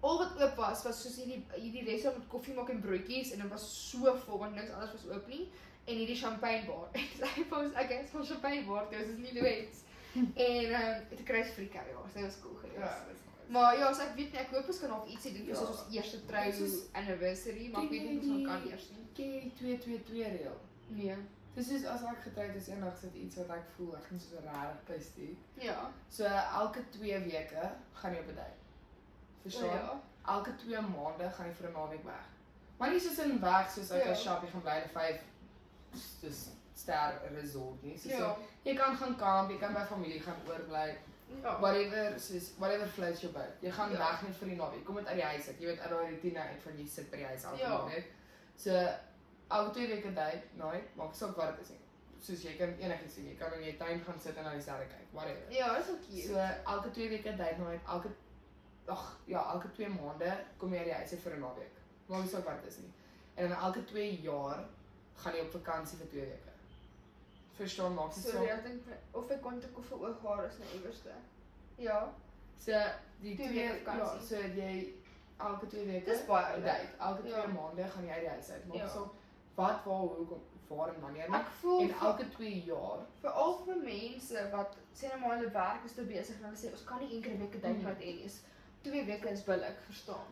al 0.01 0.17
wat 0.17 0.41
oop 0.41 0.55
was 0.55 0.83
was 0.83 1.01
soos 1.01 1.15
hierdie 1.15 1.43
hierdie 1.55 1.83
restaurant 1.87 2.17
met 2.21 2.27
koffie 2.31 2.53
maak 2.53 2.69
en 2.69 2.81
broodjies 2.81 3.31
en 3.31 3.39
dit 3.39 3.49
was 3.49 3.89
so 3.89 4.15
vol 4.25 4.37
want 4.39 4.55
niks 4.55 4.69
anders 4.71 4.91
was 4.91 5.07
oop 5.15 5.27
nie 5.27 5.49
en 5.85 5.95
hierdie 5.95 6.15
champagne 6.15 6.65
bar. 6.65 6.89
Dis 6.93 7.21
ek 7.29 7.49
was 7.49 7.73
ek 7.73 7.89
is 7.91 8.09
van 8.09 8.25
champagne 8.25 8.65
bar, 8.65 8.85
dis 8.89 9.07
is 9.07 9.17
nie 9.17 9.33
Louis. 9.33 9.83
en 10.15 10.25
ehm 10.35 10.73
um, 10.73 11.17
ek 11.17 11.25
kry 11.25 11.43
friek 11.43 11.73
ja, 11.73 11.83
dit 11.83 12.23
was 12.23 12.39
cool 12.41 12.55
geweest. 12.61 12.79
Ja, 12.79 12.93
dis 13.09 13.17
nice. 13.17 13.28
Maar 13.49 13.77
ja, 13.77 13.93
so 13.93 14.01
ek 14.03 14.15
weet 14.15 14.31
nie, 14.31 14.39
ek 14.39 14.51
hoop 14.53 14.67
ons 14.67 14.79
kan 14.79 14.89
nog 14.89 15.07
ietsie 15.09 15.31
doen 15.33 15.45
vir 15.45 15.53
Ja. 15.55 15.59
soos 15.59 15.69
ons 15.83 15.95
eerste 15.95 16.19
trou 16.25 16.51
anniversary, 16.93 17.69
maar 17.73 17.83
ek 17.83 17.89
weet 17.89 18.03
nie 18.09 18.17
of 18.19 18.23
ons 18.35 18.45
kan 18.47 18.67
eers 18.69 18.89
nie. 18.93 19.05
Ken 19.15 19.31
jy 19.33 19.39
die 19.41 19.53
222 19.57 20.37
reël? 20.37 20.59
Nee. 20.87 21.15
Dis 21.55 21.69
is 21.69 21.85
as 21.85 22.03
ek 22.03 22.21
getroud 22.23 22.55
is 22.55 22.67
eendag 22.69 22.97
sit 22.97 23.15
iets 23.15 23.35
wat 23.35 23.49
ek 23.49 23.65
voel 23.77 23.95
ek 23.97 24.03
gaan 24.09 24.19
so 24.19 24.35
regtig 24.43 24.83
pystie. 24.85 25.37
Ja. 25.65 25.91
So 26.09 26.23
elke 26.25 26.83
2 26.93 27.19
weke 27.25 27.71
gaan 27.93 28.13
jy 28.13 28.19
op 28.19 28.27
'n 28.29 28.35
date. 28.35 28.59
Verstaan? 29.41 29.65
Ja. 29.69 30.01
Elke 30.27 30.55
2 30.55 30.81
maande 30.81 31.29
gaan 31.31 31.47
jy 31.47 31.53
vir 31.53 31.69
'n 31.69 31.73
naweek 31.73 32.03
weg. 32.03 32.25
Maar 32.77 32.91
nie 32.91 32.99
soos 32.99 33.17
in 33.25 33.39
weg 33.41 33.69
soos 33.71 33.91
ek 33.91 34.05
Ja. 34.05 34.13
shop 34.15 34.43
jy 34.43 34.49
gaan 34.51 34.61
bly 34.61 34.77
'n 34.85 34.89
5 34.89 35.21
dis 36.21 36.49
ster 36.75 37.21
resort 37.33 37.83
nie. 37.83 37.97
Soos 37.97 38.11
Ja. 38.13 38.35
jy 38.63 38.75
kan 38.75 38.95
gaan 38.97 39.15
kamp, 39.17 39.49
jy 39.51 39.57
kan 39.57 39.73
by 39.73 39.85
familie 39.85 40.19
gaan 40.21 40.37
oorbly. 40.47 40.97
Ja. 41.43 41.59
Whatever 41.59 42.19
soos 42.19 42.51
whatever 42.57 42.87
floats 42.87 43.21
your 43.21 43.33
boat. 43.33 43.53
Jy 43.61 43.71
gaan 43.71 43.91
Ja. 43.91 43.97
weg 43.97 44.21
net 44.21 44.35
vir 44.35 44.47
die 44.47 44.55
naweek. 44.55 44.85
Kom 44.85 44.95
met 44.95 45.05
uit 45.07 45.15
die 45.15 45.23
huis 45.25 45.47
uit. 45.47 45.59
Jy 45.59 45.65
weet 45.65 45.79
uit 45.79 45.89
daai 45.89 46.09
rutine 46.09 46.39
uit 46.39 46.61
van 46.63 46.77
jy 46.77 46.87
sit 46.87 47.09
by 47.11 47.17
die 47.17 47.25
huis 47.25 47.43
elke 47.43 47.57
Ja. 47.57 47.69
naweek. 47.69 48.05
So 48.55 48.71
elke 49.49 49.71
twee 49.71 49.87
weke 49.87 50.13
date, 50.13 50.41
nooit, 50.53 50.95
maak 50.95 51.13
saak 51.13 51.35
wat 51.35 51.55
dit 51.57 51.61
is 51.65 51.69
nie. 51.69 51.79
Soos 52.21 52.41
jy 52.41 52.55
kan 52.57 52.73
enigiets 52.79 53.15
doen. 53.15 53.25
Jy 53.27 53.35
kan 53.35 53.53
in 53.53 53.63
jou 53.63 53.77
tuin 53.77 54.01
gaan 54.03 54.19
sit 54.19 54.37
en 54.37 54.43
na 54.43 54.51
die 54.51 54.61
sterre 54.61 54.85
kyk, 54.87 55.07
whatever. 55.11 55.51
Ja, 55.51 55.77
dis 55.77 55.89
ook 55.89 56.01
cute. 56.09 56.27
So 56.27 56.35
elke 56.71 56.91
twee 56.91 57.09
weke 57.09 57.35
date 57.35 57.57
nooit, 57.57 57.79
elke 57.87 58.09
ag 58.87 59.19
ja, 59.25 59.51
elke 59.53 59.71
twee 59.71 59.89
maande 59.89 60.37
kom 60.57 60.71
jy 60.73 60.77
uit 60.77 60.85
die 60.85 60.93
huis 60.93 61.11
uit 61.11 61.21
vir 61.21 61.33
'n 61.35 61.39
naweek. 61.39 61.75
Maak 62.07 62.21
nie 62.21 62.29
saak 62.29 62.45
wat 62.45 62.61
dit 62.63 62.71
is 62.71 62.77
nie. 62.77 62.93
En 63.35 63.49
dan 63.49 63.57
elke 63.57 63.83
2 63.85 64.21
jaar 64.21 64.65
gaan 65.15 65.33
jy 65.33 65.39
op 65.41 65.51
vakansie 65.51 65.97
vir 65.97 66.07
2 66.09 66.21
weke. 66.25 66.48
Verstaan 67.59 67.93
maak 67.93 68.13
dit 68.13 68.23
Sorry, 68.23 68.47
saak. 68.47 68.57
ek 68.57 68.63
dink 68.65 68.83
of 69.19 69.31
ek 69.35 69.41
kon 69.43 69.59
te 69.59 69.67
koffie 69.75 69.97
ooghaar 69.99 70.45
is 70.47 70.57
nou 70.61 70.69
iewerste. 70.77 71.15
Ja. 71.77 71.97
So 72.59 72.71
die 73.23 73.35
Twee 73.35 73.47
twee, 73.47 73.81
ja, 73.85 74.07
so 74.27 74.35
jy 74.35 74.93
elke 75.39 75.67
twee 75.71 75.85
weke 75.87 76.05
Dis 76.11 76.25
baie 76.27 76.55
'n 76.57 76.63
date. 76.63 76.87
Elke 76.99 77.21
twee 77.21 77.31
Ja. 77.41 77.47
maande 77.47 77.83
gaan 77.87 78.05
jy 78.05 78.11
uit 78.11 78.21
die 78.21 78.29
huis 78.29 78.49
uit. 78.49 78.67
Maak 78.67 78.77
Ja. 78.77 78.87
saak 78.87 79.11
wat 79.55 79.83
waar 79.85 80.07
hoekom 80.15 80.41
waar 80.69 80.89
en 80.93 81.01
wanneer 81.01 81.29
nie. 81.29 81.39
Ek 81.39 81.47
voel 81.61 81.79
En 81.81 81.93
elke 81.99 82.29
2 82.29 82.63
jaar. 82.63 82.99
Veral 83.21 83.53
vir 83.65 83.75
mense 83.83 84.49
wat 84.51 84.75
sê 84.93 85.07
nou 85.09 85.19
maar 85.19 85.37
hulle 85.37 85.51
werk 85.51 85.83
is 85.85 85.93
te 85.93 86.03
besig 86.03 86.35
en 86.37 86.43
hulle 86.43 86.57
sê 86.57 86.71
ons 86.71 86.83
kan 86.83 86.99
nie 86.99 87.15
enkele 87.15 87.37
weke 87.37 87.59
tyd 87.59 87.75
Mhm. 87.77 87.83
vat 87.83 87.97
hê 87.97 88.05
nie. 88.15 88.23
is 88.23 88.41
Twee 88.83 89.05
weke 89.05 89.29
is 89.29 89.43
billik, 89.43 89.77
verstaan. 89.85 90.27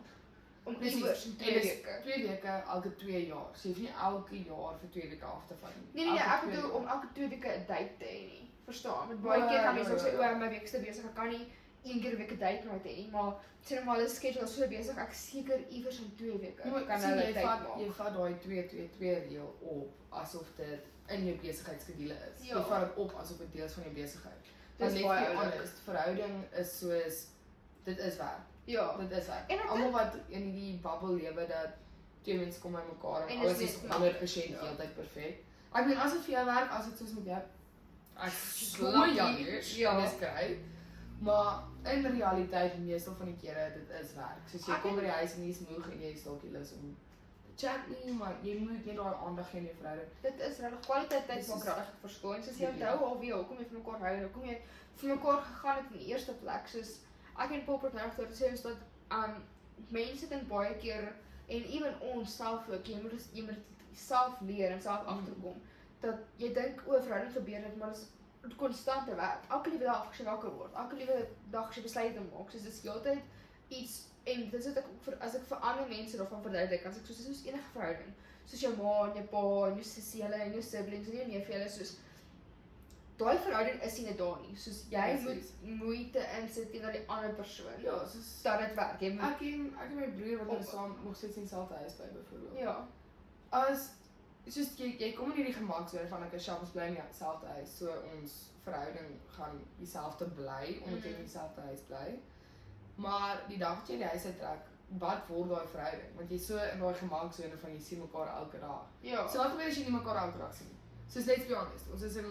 Om 0.68 0.76
iewers 0.90 1.24
in 1.24 1.30
En 1.30 1.36
twee 1.42 1.54
dis 1.60 1.68
weke. 1.72 1.98
Twee 2.02 2.26
weke 2.28 2.54
elke 2.74 2.94
2 3.02 3.26
jaar. 3.26 3.48
So 3.54 3.68
jy 3.68 3.74
hoef 3.74 3.80
nie 3.84 3.92
elke 4.08 4.36
jaar 4.50 4.74
vir 4.80 4.90
2 4.96 5.08
weke 5.10 5.24
af 5.24 5.46
te 5.46 5.54
vat 5.60 5.70
nie. 5.76 5.88
Nee 5.92 6.04
nee, 6.04 6.14
nee 6.14 6.34
ek 6.34 6.44
bedoel 6.50 6.70
om 6.80 6.86
elke 6.94 7.08
twee 7.14 7.28
weke 7.28 7.48
'n 7.58 7.64
date 7.66 7.96
te 7.98 8.04
hê 8.04 8.20
nie. 8.32 8.44
Verstaan? 8.64 9.08
Met 9.08 9.22
baie 9.22 9.40
Ja, 9.40 9.48
keer 9.48 9.58
gaan 9.58 9.74
ja, 9.76 9.80
mense 9.80 9.92
ook 9.92 9.98
ja, 9.98 10.04
sê 10.04 10.12
ja. 10.20 10.32
o, 10.34 10.38
my 10.38 10.48
week 10.48 10.62
is 10.62 10.70
te 10.70 10.80
besig, 10.80 11.04
ek 11.04 11.14
kan 11.14 11.28
nie 11.28 11.46
een 11.84 12.00
keer 12.00 12.12
'n 12.12 12.16
week 12.16 12.32
'n 12.32 12.38
date 12.38 12.64
nooit 12.66 12.84
hê 12.84 12.94
nie, 12.96 13.08
maar 13.10 13.32
nou 13.70 13.84
maar 13.84 13.96
hulle 13.96 14.08
schedule 14.08 14.44
is 14.44 14.54
so 14.54 14.68
besig, 14.68 14.96
ek 14.96 15.12
seker 15.12 15.58
iewers 15.68 15.98
in 15.98 16.12
twee 16.16 16.38
weke 16.38 16.62
Ja, 16.64 16.70
maar 16.70 16.84
kan 16.90 17.00
sien, 17.00 17.08
hulle 17.10 17.32
tyd 17.32 17.44
maak. 17.44 17.78
jy 17.78 17.90
vat 18.00 18.12
daai 18.14 18.34
2 18.38 18.66
2 18.68 18.88
2 18.98 19.14
reël 19.28 19.56
op 19.60 19.92
asof 20.10 20.46
dit 20.56 20.80
in 21.08 21.24
jou 21.26 21.36
besigheidskedule 21.42 22.14
is. 22.14 22.46
Ja. 22.46 22.56
Jy 22.56 22.62
vat 22.68 22.80
dit 22.80 22.96
op 22.96 23.14
asof 23.14 23.38
dit 23.38 23.52
deel 23.52 23.64
is 23.64 23.72
van 23.72 23.82
jou 23.82 23.94
besigheid. 23.94 24.44
Dis 24.78 25.00
baie 25.02 25.34
honest, 25.36 25.78
verhouding 25.84 26.44
is 26.52 26.78
soos 26.78 27.26
dit 27.84 27.98
is 27.98 28.16
werk. 28.16 28.44
Ja. 28.68 28.86
Dit 29.00 29.10
is 29.18 29.26
werk. 29.26 29.50
En 29.50 29.68
Almal 29.68 29.90
wat 29.94 30.16
in 30.28 30.42
hierdie 30.42 30.78
bubble 30.84 31.14
lewe 31.16 31.46
dat 31.48 31.76
twee 32.22 32.38
mense 32.38 32.60
kom 32.60 32.72
by 32.76 32.82
mekaar 32.88 33.22
en, 33.26 33.28
En 33.28 33.38
alles 33.46 33.58
is 33.64 33.76
net 33.82 33.92
100% 33.92 33.92
maklik, 33.92 34.34
ja. 34.34 34.64
heeltyd 34.66 34.94
perfek. 34.98 35.38
Ek 35.72 35.86
meen 35.86 35.96
as 36.04 36.12
dit 36.12 36.22
vir 36.26 36.34
jou 36.34 36.44
werk, 36.48 36.70
as 36.70 36.84
dit 36.90 36.98
soos 36.98 37.14
met 37.16 37.24
jou 37.32 37.40
ek 38.18 38.32
Lucky, 38.80 39.14
jaloers. 39.14 39.76
ja. 39.76 39.92
Ja, 39.92 40.00
dis 40.00 40.16
great. 40.20 40.58
Maar 41.20 41.62
in 41.94 42.06
realiteit 42.06 42.78
meestal 42.78 43.14
van 43.18 43.26
die 43.26 43.36
kere 43.42 43.72
dit 43.74 43.90
is 44.02 44.14
werk. 44.14 44.42
Soos 44.50 44.66
jy 44.66 44.74
Ek 44.74 44.82
kom 44.82 44.94
by 44.94 44.98
en- 45.02 45.04
die 45.08 45.12
huis 45.18 45.34
en 45.34 45.42
jy 45.44 45.50
is 45.50 45.60
moeg 45.68 45.90
en 45.90 46.00
jy 46.02 46.12
is 46.14 46.24
dalk 46.24 46.42
nie 46.42 46.52
lus 46.52 46.72
om 46.72 46.96
chat 47.58 47.88
nie, 47.90 48.12
maar 48.14 48.34
jy 48.42 48.58
moet 48.58 48.84
net 48.86 48.96
daai 48.96 49.14
aandag 49.26 49.48
gee 49.50 49.58
aan 49.60 49.66
jou 49.66 49.76
verhouding. 49.80 50.10
Dit 50.22 50.40
is 50.48 50.58
regtig 50.62 50.80
kwaliteit 50.86 51.26
tyd 51.26 51.36
Dis 51.40 51.48
maak 51.48 51.58
is- 51.58 51.64
regtig 51.64 51.94
'n 51.94 52.00
verskil. 52.06 52.34
En 52.34 52.42
soos 52.42 52.56
jy 52.58 52.64
Ja. 52.66 52.70
onthou 52.72 53.08
al 53.08 53.18
wie 53.20 53.32
hoekom 53.32 53.56
jy 53.58 53.66
van 53.70 53.76
mekaar 53.82 54.00
hou, 54.08 54.22
hoekom 54.22 54.44
jy 54.44 54.60
vir 54.96 55.08
mekaar 55.16 55.40
gegaan 55.42 55.76
het 55.76 55.84
in 55.92 55.98
die 55.98 56.06
eerste 56.06 56.32
plek. 56.32 56.66
Soos 56.68 56.90
ek 57.38 57.50
en 57.56 57.64
Paul 57.64 57.80
nou 57.94 58.10
gesê 58.16 58.28
sê 58.42 58.52
is 58.52 58.62
dat 58.62 58.76
um 59.14 59.38
mense 59.94 60.28
dink 60.28 60.48
baie 60.48 60.74
keer 60.82 61.12
en 61.48 61.64
ewen 61.64 62.00
ons 62.12 62.36
self 62.36 62.68
ook, 62.68 62.86
jy 62.86 63.00
moet 63.02 63.10
dus- 63.10 63.30
jy 63.32 63.42
moet 63.42 63.58
self 63.94 64.40
leer 64.40 64.70
en 64.70 64.82
self 64.82 65.02
Mm. 65.02 65.08
agterkom 65.18 65.60
dat 66.00 66.18
jy 66.36 66.52
dink 66.54 66.82
o, 66.86 67.00
verhouding 67.02 67.32
gebeur 67.32 67.62
dit, 67.62 67.76
maar 67.76 67.90
is 67.90 68.06
konstante 68.56 69.14
werk. 69.14 69.44
Elke 69.50 69.70
liewe 69.70 69.84
dag 69.84 70.10
as 70.10 70.18
jy 70.18 70.24
wakker 70.24 70.50
word, 70.54 70.74
elke 70.74 70.96
liewe 70.96 71.26
dag 71.50 71.68
as 71.68 71.76
jy 71.76 71.82
besluite 71.82 72.20
maak, 72.20 72.50
soos 72.50 72.62
dis 72.62 72.82
heeltyd 72.82 73.22
iets 73.68 73.96
en 74.24 74.50
dis 74.50 74.66
wat 74.66 74.76
ek 74.76 74.86
ook 74.92 75.02
vir 75.02 75.16
as 75.20 75.34
ek 75.34 75.44
vir 75.50 75.58
ander 75.58 75.88
mense 75.88 76.16
daarvan 76.16 76.42
verduidelik, 76.42 76.86
as 76.86 76.98
ek 76.98 77.06
soos 77.06 77.24
soos 77.24 77.44
enige 77.46 77.72
verhouding 77.72 78.14
soos 78.48 78.60
jou 78.60 78.76
ma 78.76 78.92
en 79.08 79.16
jou 79.18 79.24
pa 79.32 79.42
en 79.68 79.74
jou 79.76 79.84
sussie 79.84 80.22
hulle 80.24 80.38
en 80.44 80.52
jou 80.52 80.62
siblings 80.62 81.08
en 81.08 81.16
jou 81.18 81.26
neef 81.28 81.50
hulle 81.52 81.68
soos 81.68 81.96
daai 83.18 83.36
verhouding 83.44 83.80
is 83.82 83.96
nie 83.98 84.04
net 84.08 84.18
daar 84.18 84.40
nie. 84.44 84.56
Soos 84.56 84.84
jy 84.92 85.04
Presies. 85.24 85.52
moet 85.62 85.78
moeite 85.82 86.24
insit 86.40 86.70
teenoor 86.72 86.92
die 86.94 87.04
ander 87.06 87.32
persoon. 87.34 87.80
Ja, 87.82 87.98
soos 88.06 88.28
dat 88.42 88.60
dit 88.64 88.74
werk. 88.78 89.00
Jy 89.02 89.10
moet 89.16 89.24
ek 89.30 89.40
en 89.48 89.64
ek 89.78 89.90
en 89.90 89.96
my 90.00 90.08
broer 90.20 90.42
wat 90.44 90.52
ons 90.56 90.70
saam 90.70 90.96
nog 91.04 91.16
steeds 91.16 91.36
in 91.36 91.42
dieselfde 91.48 91.74
huis 91.82 91.96
bly 91.98 92.06
byvoorbeeld. 92.14 92.58
ja. 92.64 92.76
As 93.50 93.88
soos 94.48 94.70
jy 94.78 94.94
jy 95.00 95.12
kom 95.16 95.30
in 95.32 95.36
hierdie 95.42 95.54
gemaksone 95.56 96.08
van 96.08 96.22
ek 96.28 96.34
is 96.38 96.44
selfs 96.44 96.70
bly 96.76 96.86
in 96.92 96.96
dieselfde 97.00 97.46
huis, 97.58 97.76
so 97.78 97.92
ons 98.14 98.34
verhouding 98.64 99.14
gaan 99.36 99.60
dieselfde 99.78 100.28
bly 100.38 100.78
omdat 100.84 101.04
jy 101.04 101.14
in 101.16 101.24
dieselfde 101.24 101.60
huis 101.70 101.80
bly. 101.88 102.18
Maar 102.96 103.42
die 103.48 103.58
dag 103.58 103.78
wat 103.80 103.88
jy 103.90 103.96
die 104.00 104.08
huis 104.12 104.24
uittrek, 104.26 104.64
wat 105.02 105.26
word 105.28 105.50
daai 105.52 105.66
verhouding? 105.72 106.14
Want 106.16 106.30
jy's 106.32 106.46
so 106.46 106.56
in 106.72 106.80
daai 106.80 106.94
gemaksone 107.00 107.58
van 107.64 107.74
jy 107.74 107.80
sien 107.88 108.00
mekaar 108.02 108.30
elke 108.36 108.58
dag. 108.62 108.86
Ja. 109.04 109.26
So 109.28 109.38
wat 109.42 109.52
gebeur 109.56 109.68
as 109.72 109.76
jy 109.76 109.84
nie 109.88 109.96
mekaar 109.98 110.22
elke 110.26 110.38
dag 110.38 110.54
sien? 110.54 110.72
Soos 111.08 111.26
let's 111.26 111.46
be 111.48 111.54
honest, 111.56 111.90
ons 111.92 112.02
is 112.08 112.16
in 112.16 112.30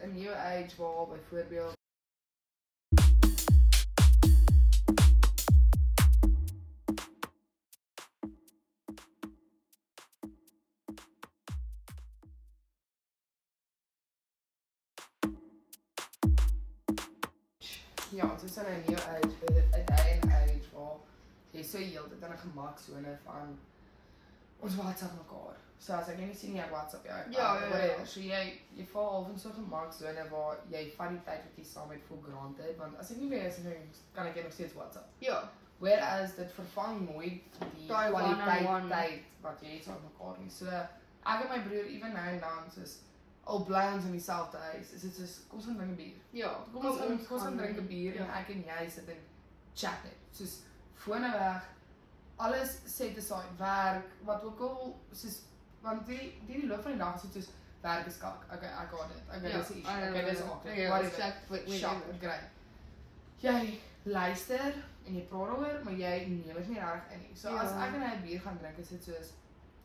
'n 0.00 0.12
new 0.14 0.32
age 0.32 0.76
waar 0.76 1.06
byvoorbeeld 1.06 1.80
Ja, 18.12 18.30
ons 18.30 18.42
is 18.42 18.56
in 18.56 18.64
'n 18.64 18.82
new 18.86 18.98
age, 18.98 19.34
'n 19.48 19.84
day 19.86 20.18
and 20.22 20.32
age 20.32 20.68
waar 20.72 20.96
jy 21.50 21.62
so 21.62 21.78
heeltyd 21.78 22.22
in 22.22 22.32
'n 22.32 22.38
gemaksone 22.38 23.18
van 23.24 23.58
ons 24.62 24.76
WhatsApp 24.78 25.14
mekaar. 25.18 25.56
So 25.82 25.92
as 25.98 26.08
ek 26.12 26.18
jou 26.20 26.26
nie 26.28 26.36
sien 26.38 26.52
nie, 26.54 26.60
ek 26.62 26.70
WhatsApp 26.70 27.04
jou. 27.08 27.14
Ja, 27.14 27.24
ja, 27.30 27.54
ja. 27.60 27.70
whatever. 27.70 28.06
So 28.06 28.20
jy 28.20 28.42
jy 28.76 28.84
val 28.92 29.08
half 29.12 29.28
in 29.32 29.38
so 29.38 29.48
'n 29.48 29.54
gemaksone 29.64 30.28
waar 30.30 30.56
jy 30.70 30.82
van 30.96 31.16
die 31.16 31.24
tyd 31.26 31.42
wat 31.48 31.56
jy 31.58 31.64
saam 31.64 31.90
het 31.90 32.02
voor 32.08 32.22
granted, 32.28 32.76
want 32.78 32.98
as 32.98 33.10
ek 33.10 33.16
nie 33.18 33.28
weer 33.30 33.46
is 33.46 33.58
nie, 33.58 33.90
kan 34.14 34.26
ek 34.26 34.34
jou 34.34 34.44
nog 34.44 34.52
steeds 34.52 34.74
WhatsApp. 34.74 35.08
Ja. 35.18 35.42
Whereas 35.78 36.34
dit 36.36 36.52
vervang 36.52 37.00
nooit 37.10 37.42
die 37.76 37.86
Daai 37.88 38.10
kwaliteit 38.10 38.66
one-on-one. 38.66 38.88
tyd 38.88 39.22
wat 39.42 39.60
jy 39.62 39.68
het 39.76 39.84
saam 39.84 39.94
met 40.02 40.12
mekaar 40.12 40.38
nie. 40.38 40.50
So 40.50 40.66
ek 40.66 41.40
en 41.42 41.48
my 41.48 41.60
broer 41.66 41.84
even 41.86 42.12
nou 42.12 42.26
en 42.26 42.40
dan 42.40 42.70
soos 42.70 42.98
al 43.44 43.64
bly 43.64 43.84
ons 43.94 44.04
in 44.04 44.12
dieselfde 44.12 44.58
huis, 44.58 44.92
is 44.92 45.00
dit 45.02 45.14
soos 45.14 45.40
kom 45.48 45.58
ons 45.58 45.66
gaan 45.66 45.76
drink 45.76 45.90
'n 45.92 45.96
bier. 45.96 46.16
Ja. 46.30 46.52
Kom 46.72 46.86
ons 46.86 46.98
kom 46.98 47.36
ons 47.36 47.42
gaan 47.42 47.56
drink 47.56 47.78
'n 47.78 47.86
bier 47.86 48.14
Ja. 48.14 48.22
en 48.24 48.30
ek 48.30 48.48
en 48.50 48.64
jy 48.64 48.88
sit 48.90 49.08
en 49.08 49.18
chat 49.74 50.04
net. 50.04 50.16
Soos 50.30 50.60
fone 50.94 51.32
weg. 51.32 51.62
Alles 52.42 52.70
set 52.90 53.16
aside 53.18 53.56
werk, 53.58 54.06
wat 54.26 54.42
ook 54.44 54.60
al 54.60 54.92
soos 55.12 55.40
want 55.82 56.06
die 56.06 56.18
die 56.46 56.60
die 56.60 56.66
loop 56.70 56.82
van 56.82 56.92
die 56.96 56.98
dag 57.00 57.14
is 57.18 57.22
dit 57.22 57.32
soos 57.42 57.52
werk 57.82 58.06
is 58.06 58.18
kak. 58.22 58.44
Okay, 58.54 58.70
ek 58.82 58.90
got 58.94 59.08
dit. 59.12 59.22
Okay, 59.28 59.52
dis 59.52 59.70
Okay, 59.70 60.24
dis 60.24 60.38
I 60.38 60.42
know. 60.42 60.52
awkward. 60.54 60.76
Ja, 60.76 60.88
Whatever. 60.88 61.18
check 61.20 61.34
with 61.50 61.64
with 61.68 61.78
Shop, 61.80 62.02
great. 62.20 62.48
Jy 63.42 63.80
luister 64.04 64.74
en 65.06 65.14
jy 65.18 65.22
praat 65.30 65.48
daaroor, 65.50 65.78
maar 65.84 65.94
jy 65.98 66.12
neem 66.28 66.42
dit 66.46 66.68
nie 66.68 66.78
reg 66.80 67.08
in 67.14 67.20
nie. 67.26 67.36
So 67.36 67.50
Ja. 67.50 67.62
as 67.62 67.72
ek 67.72 67.94
en 67.94 68.02
hy 68.02 68.14
'n 68.16 68.22
bier 68.26 68.40
gaan 68.40 68.58
drink, 68.58 68.78
is 68.78 68.88
dit 68.88 69.04
soos 69.04 69.32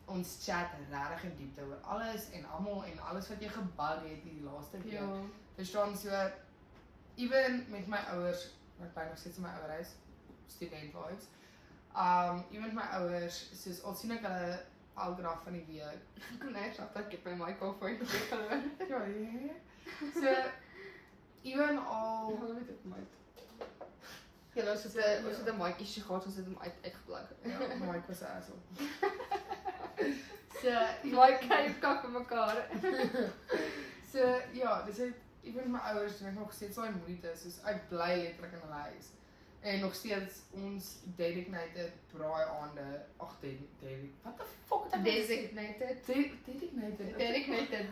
ons 0.06 0.36
chat 0.44 0.70
regtig 0.90 1.24
in 1.24 1.36
diepte 1.36 1.62
oor 1.68 1.78
alles 1.82 2.30
en 2.32 2.44
almal 2.48 2.84
en 2.84 2.98
alles 3.00 3.28
wat 3.28 3.40
jy 3.42 3.48
gebug 3.48 4.02
het 4.02 4.22
hierdie 4.24 4.42
laaste 4.42 4.78
week. 4.82 4.92
Ja. 4.92 5.20
Verstaan 5.56 5.96
so 5.96 6.10
even 7.16 7.64
met 7.70 7.86
my 7.88 7.98
ouers, 8.14 8.46
ek 8.82 8.94
bly 8.94 9.04
nog 9.08 9.18
steeds 9.18 9.36
in 9.36 9.42
my 9.42 9.50
ouerhuis, 9.60 9.88
student 10.46 10.92
vibes. 10.94 11.26
Um 11.98 12.44
met 12.60 12.72
my 12.72 12.86
ouers, 12.98 13.38
soos 13.58 13.82
al 13.82 13.94
sien 13.98 14.12
ek 14.14 14.26
hulle 14.26 14.58
elke 15.04 15.22
dag 15.22 15.42
van 15.42 15.52
die 15.52 15.64
week. 15.66 16.02
Ek 16.32 16.40
kon 16.42 16.52
net 16.54 16.76
dat 16.78 16.96
ek 17.02 17.22
by 17.24 17.34
my 17.38 17.52
koffie 17.58 17.98
geloor. 18.30 18.62
Ja, 18.88 19.00
ja. 19.48 19.56
So 20.14 20.34
even 21.42 21.78
al 21.78 22.36
Hallo 22.38 22.54
met 22.54 22.66
dit 22.66 22.84
my. 22.84 23.02
Ja, 24.54 24.70
ons 24.72 24.82
het 24.82 24.96
'n 24.96 25.26
ons 25.26 25.36
het 25.36 25.50
'n 25.52 25.58
mic 25.58 25.80
issue 25.80 26.02
gehad, 26.02 26.24
ons 26.26 26.36
het 26.36 26.44
hom 26.44 26.58
uit 26.58 26.74
uitgeplug. 26.82 27.28
ja, 27.42 27.58
Mike 27.82 28.06
was 28.06 28.20
'n 28.20 28.32
asshole. 28.38 28.62
So 30.58 30.70
My 31.02 31.32
kyk 31.38 31.80
kak 31.80 32.00
vir 32.02 32.10
mekaar. 32.10 32.56
so 34.12 34.40
ja, 34.52 34.82
dis 34.86 34.96
het 34.98 35.14
met 35.54 35.66
my 35.66 35.78
ouers 35.78 36.18
doen 36.18 36.28
ek 36.28 36.34
nog 36.34 36.52
steeds 36.52 36.76
daai 36.76 36.90
moeite 36.90 37.30
soos 37.36 37.60
ek 37.64 37.88
bly 37.88 38.10
letterlik 38.22 38.52
in 38.52 38.64
hulle 38.64 38.80
huis. 38.90 39.12
En 39.60 39.80
nog 39.80 39.94
steeds 39.94 40.34
ons 40.50 40.84
dedicated 41.16 41.90
braai 42.12 42.46
aande. 42.60 43.04
Ag, 43.16 43.36
dedicated. 43.40 44.10
Wat 44.22 44.36
the 44.38 44.44
fuck 44.66 44.84
het 44.84 44.92
ek 44.94 45.00
nou 45.02 45.14
gesê? 45.14 45.26
Designated. 45.28 46.06
De- 46.06 46.32
Dedicated. 46.44 47.18
Dedicated. 47.18 47.86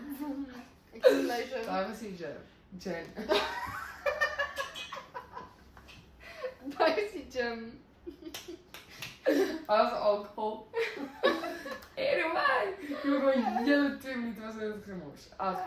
Explanation. 0.92 1.64
Daar 1.64 1.88
was 1.88 1.98
die 1.98 2.14
Jen. 2.16 2.36
Jen. 2.78 3.04
Daai 6.76 7.00
is 7.00 7.12
die 7.12 7.26
gym. 7.30 7.80
As 9.66 9.92
alcohol. 9.92 10.68
anyway, 11.96 13.36
jy 13.64 13.64
hele 13.64 13.96
2 13.98 14.16
minute 14.16 14.40
was 14.42 14.54
dit 14.60 14.84
gemors. 14.84 15.28
As 15.38 15.58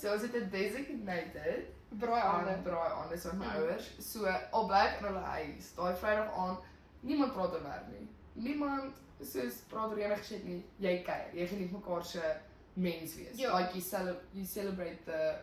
so 0.00 0.14
as 0.14 0.20
dit 0.22 0.34
'n 0.34 0.50
designated 0.50 1.68
Braai 1.98 2.20
aan 2.22 2.48
aande. 2.48 2.62
braai 2.62 2.92
aan 2.92 3.12
is 3.12 3.24
met 3.24 3.38
my 3.38 3.46
ouers. 3.58 3.90
So 3.98 4.24
al 4.26 4.66
bly 4.66 4.82
ek 4.86 5.00
in 5.00 5.06
hulle 5.06 5.24
huis, 5.34 5.72
daai 5.74 5.94
Vrydag 6.02 6.34
aand, 6.42 6.58
niemand 7.00 7.32
praat 7.32 7.52
oor 7.52 7.62
werk 7.62 7.88
nie. 7.90 8.08
Niemand 8.32 8.94
soos 9.20 9.62
praat 9.68 9.90
oor 9.90 9.98
enige 9.98 10.24
shit 10.24 10.44
nie. 10.44 10.60
Jy 10.78 11.02
kuier, 11.02 11.32
jy 11.34 11.46
geniet 11.46 11.72
mekaar 11.72 12.04
se 12.04 12.36
mens 12.74 13.16
wees. 13.16 13.40
Like 13.40 13.74
you 13.74 13.82
cele 13.82 14.16
you 14.32 14.44
celebrate 14.44 15.04
the 15.04 15.34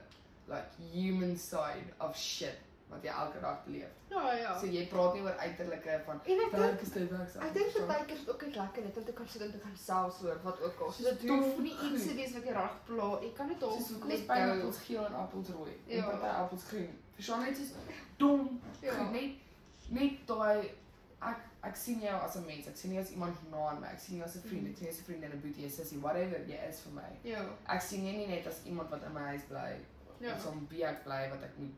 like 0.48 0.72
human 0.94 1.38
side 1.38 1.94
of 2.00 2.16
shit 2.18 2.67
wat 2.90 3.04
jy 3.04 3.10
elke 3.10 3.40
dag 3.40 3.58
leef. 3.66 3.90
Ja, 4.10 4.34
ja. 4.34 4.58
So 4.60 4.66
jy 4.66 4.86
praat 4.88 5.14
nie 5.14 5.22
oor 5.24 5.36
uiterlike 5.38 6.02
van 6.06 6.22
En 6.26 6.38
werk 6.52 6.82
is 6.82 6.90
dit 6.90 7.10
werk. 7.10 7.36
Ek 7.36 7.54
dink 7.54 7.74
partykeer 7.88 8.16
is 8.18 8.20
dit 8.26 8.30
ook 8.34 8.42
net 8.46 8.56
lekker 8.56 8.84
net 8.84 8.98
om 8.98 9.04
te 9.06 9.14
kan 9.14 9.28
sit 9.28 9.42
en 9.42 9.52
te 9.52 9.58
kan 9.58 9.76
selfs 9.78 10.20
hoor 10.22 10.40
wat 10.44 10.62
ook 10.62 10.80
al. 10.80 10.92
So 10.92 11.04
dit 11.04 11.30
hoef 11.30 11.58
nie 11.58 11.76
iets 11.92 12.06
te 12.08 12.14
wees 12.16 12.34
wat 12.34 12.44
jy 12.44 12.52
reg 12.54 12.78
pla. 12.86 13.10
Jy 13.22 13.34
kan 13.34 13.48
dit 13.48 13.64
al 13.64 13.70
hoekom 13.70 14.10
is 14.12 14.20
net 14.20 14.28
gou. 14.28 14.36
pineappels 14.38 14.78
geel 14.78 15.06
en 15.06 15.14
appels 15.14 15.50
rooi 15.50 15.72
en 15.88 15.96
Ja. 15.98 16.04
party 16.10 16.26
appels 16.26 16.64
groen. 16.64 16.90
Verstaan 17.16 17.44
net 17.44 17.58
soos 17.58 17.72
dom. 18.18 18.62
Ja. 18.82 18.94
Goed, 18.94 19.12
net 19.12 19.32
net 19.90 20.28
daai 20.28 20.72
ek 21.22 21.38
ek 21.64 21.76
sien 21.76 22.00
jou 22.00 22.16
as 22.22 22.36
'n 22.36 22.46
mens. 22.46 22.68
Ek 22.68 22.78
sien 22.78 22.92
nie 22.92 23.00
as 23.00 23.10
iemand 23.12 23.36
na 23.52 23.58
aan 23.68 23.80
my. 23.82 23.88
Ek 23.88 24.00
sien 24.00 24.16
jou 24.18 24.26
as 24.26 24.36
'n 24.36 24.42
vriend, 24.48 24.62
Mhm. 24.64 24.72
ek 24.72 24.78
sien 24.78 24.86
jou 24.88 24.94
as 24.94 25.00
'n 25.02 25.04
vriendin, 25.04 25.32
'n 25.32 25.42
boetie, 25.42 25.66
'n 25.66 25.70
sussie, 25.72 26.00
whatever 26.00 26.40
jy 26.48 26.60
is 26.70 26.80
vir 26.80 26.94
my. 26.94 27.10
Ja. 27.24 27.42
Ek 27.68 27.82
sien 27.82 28.06
jou 28.06 28.16
nie 28.18 28.28
net 28.28 28.48
as 28.48 28.64
iemand 28.66 28.90
wat 28.90 29.04
in 29.04 29.14
my 29.14 29.22
huis 29.22 29.42
bly 29.50 29.76
Ja. 30.20 30.34
of 30.34 30.42
som 30.42 30.68
wie 30.70 30.84
ek 30.86 31.04
bly 31.04 31.30
wat 31.30 31.44
ek 31.44 31.58
moet 31.58 31.74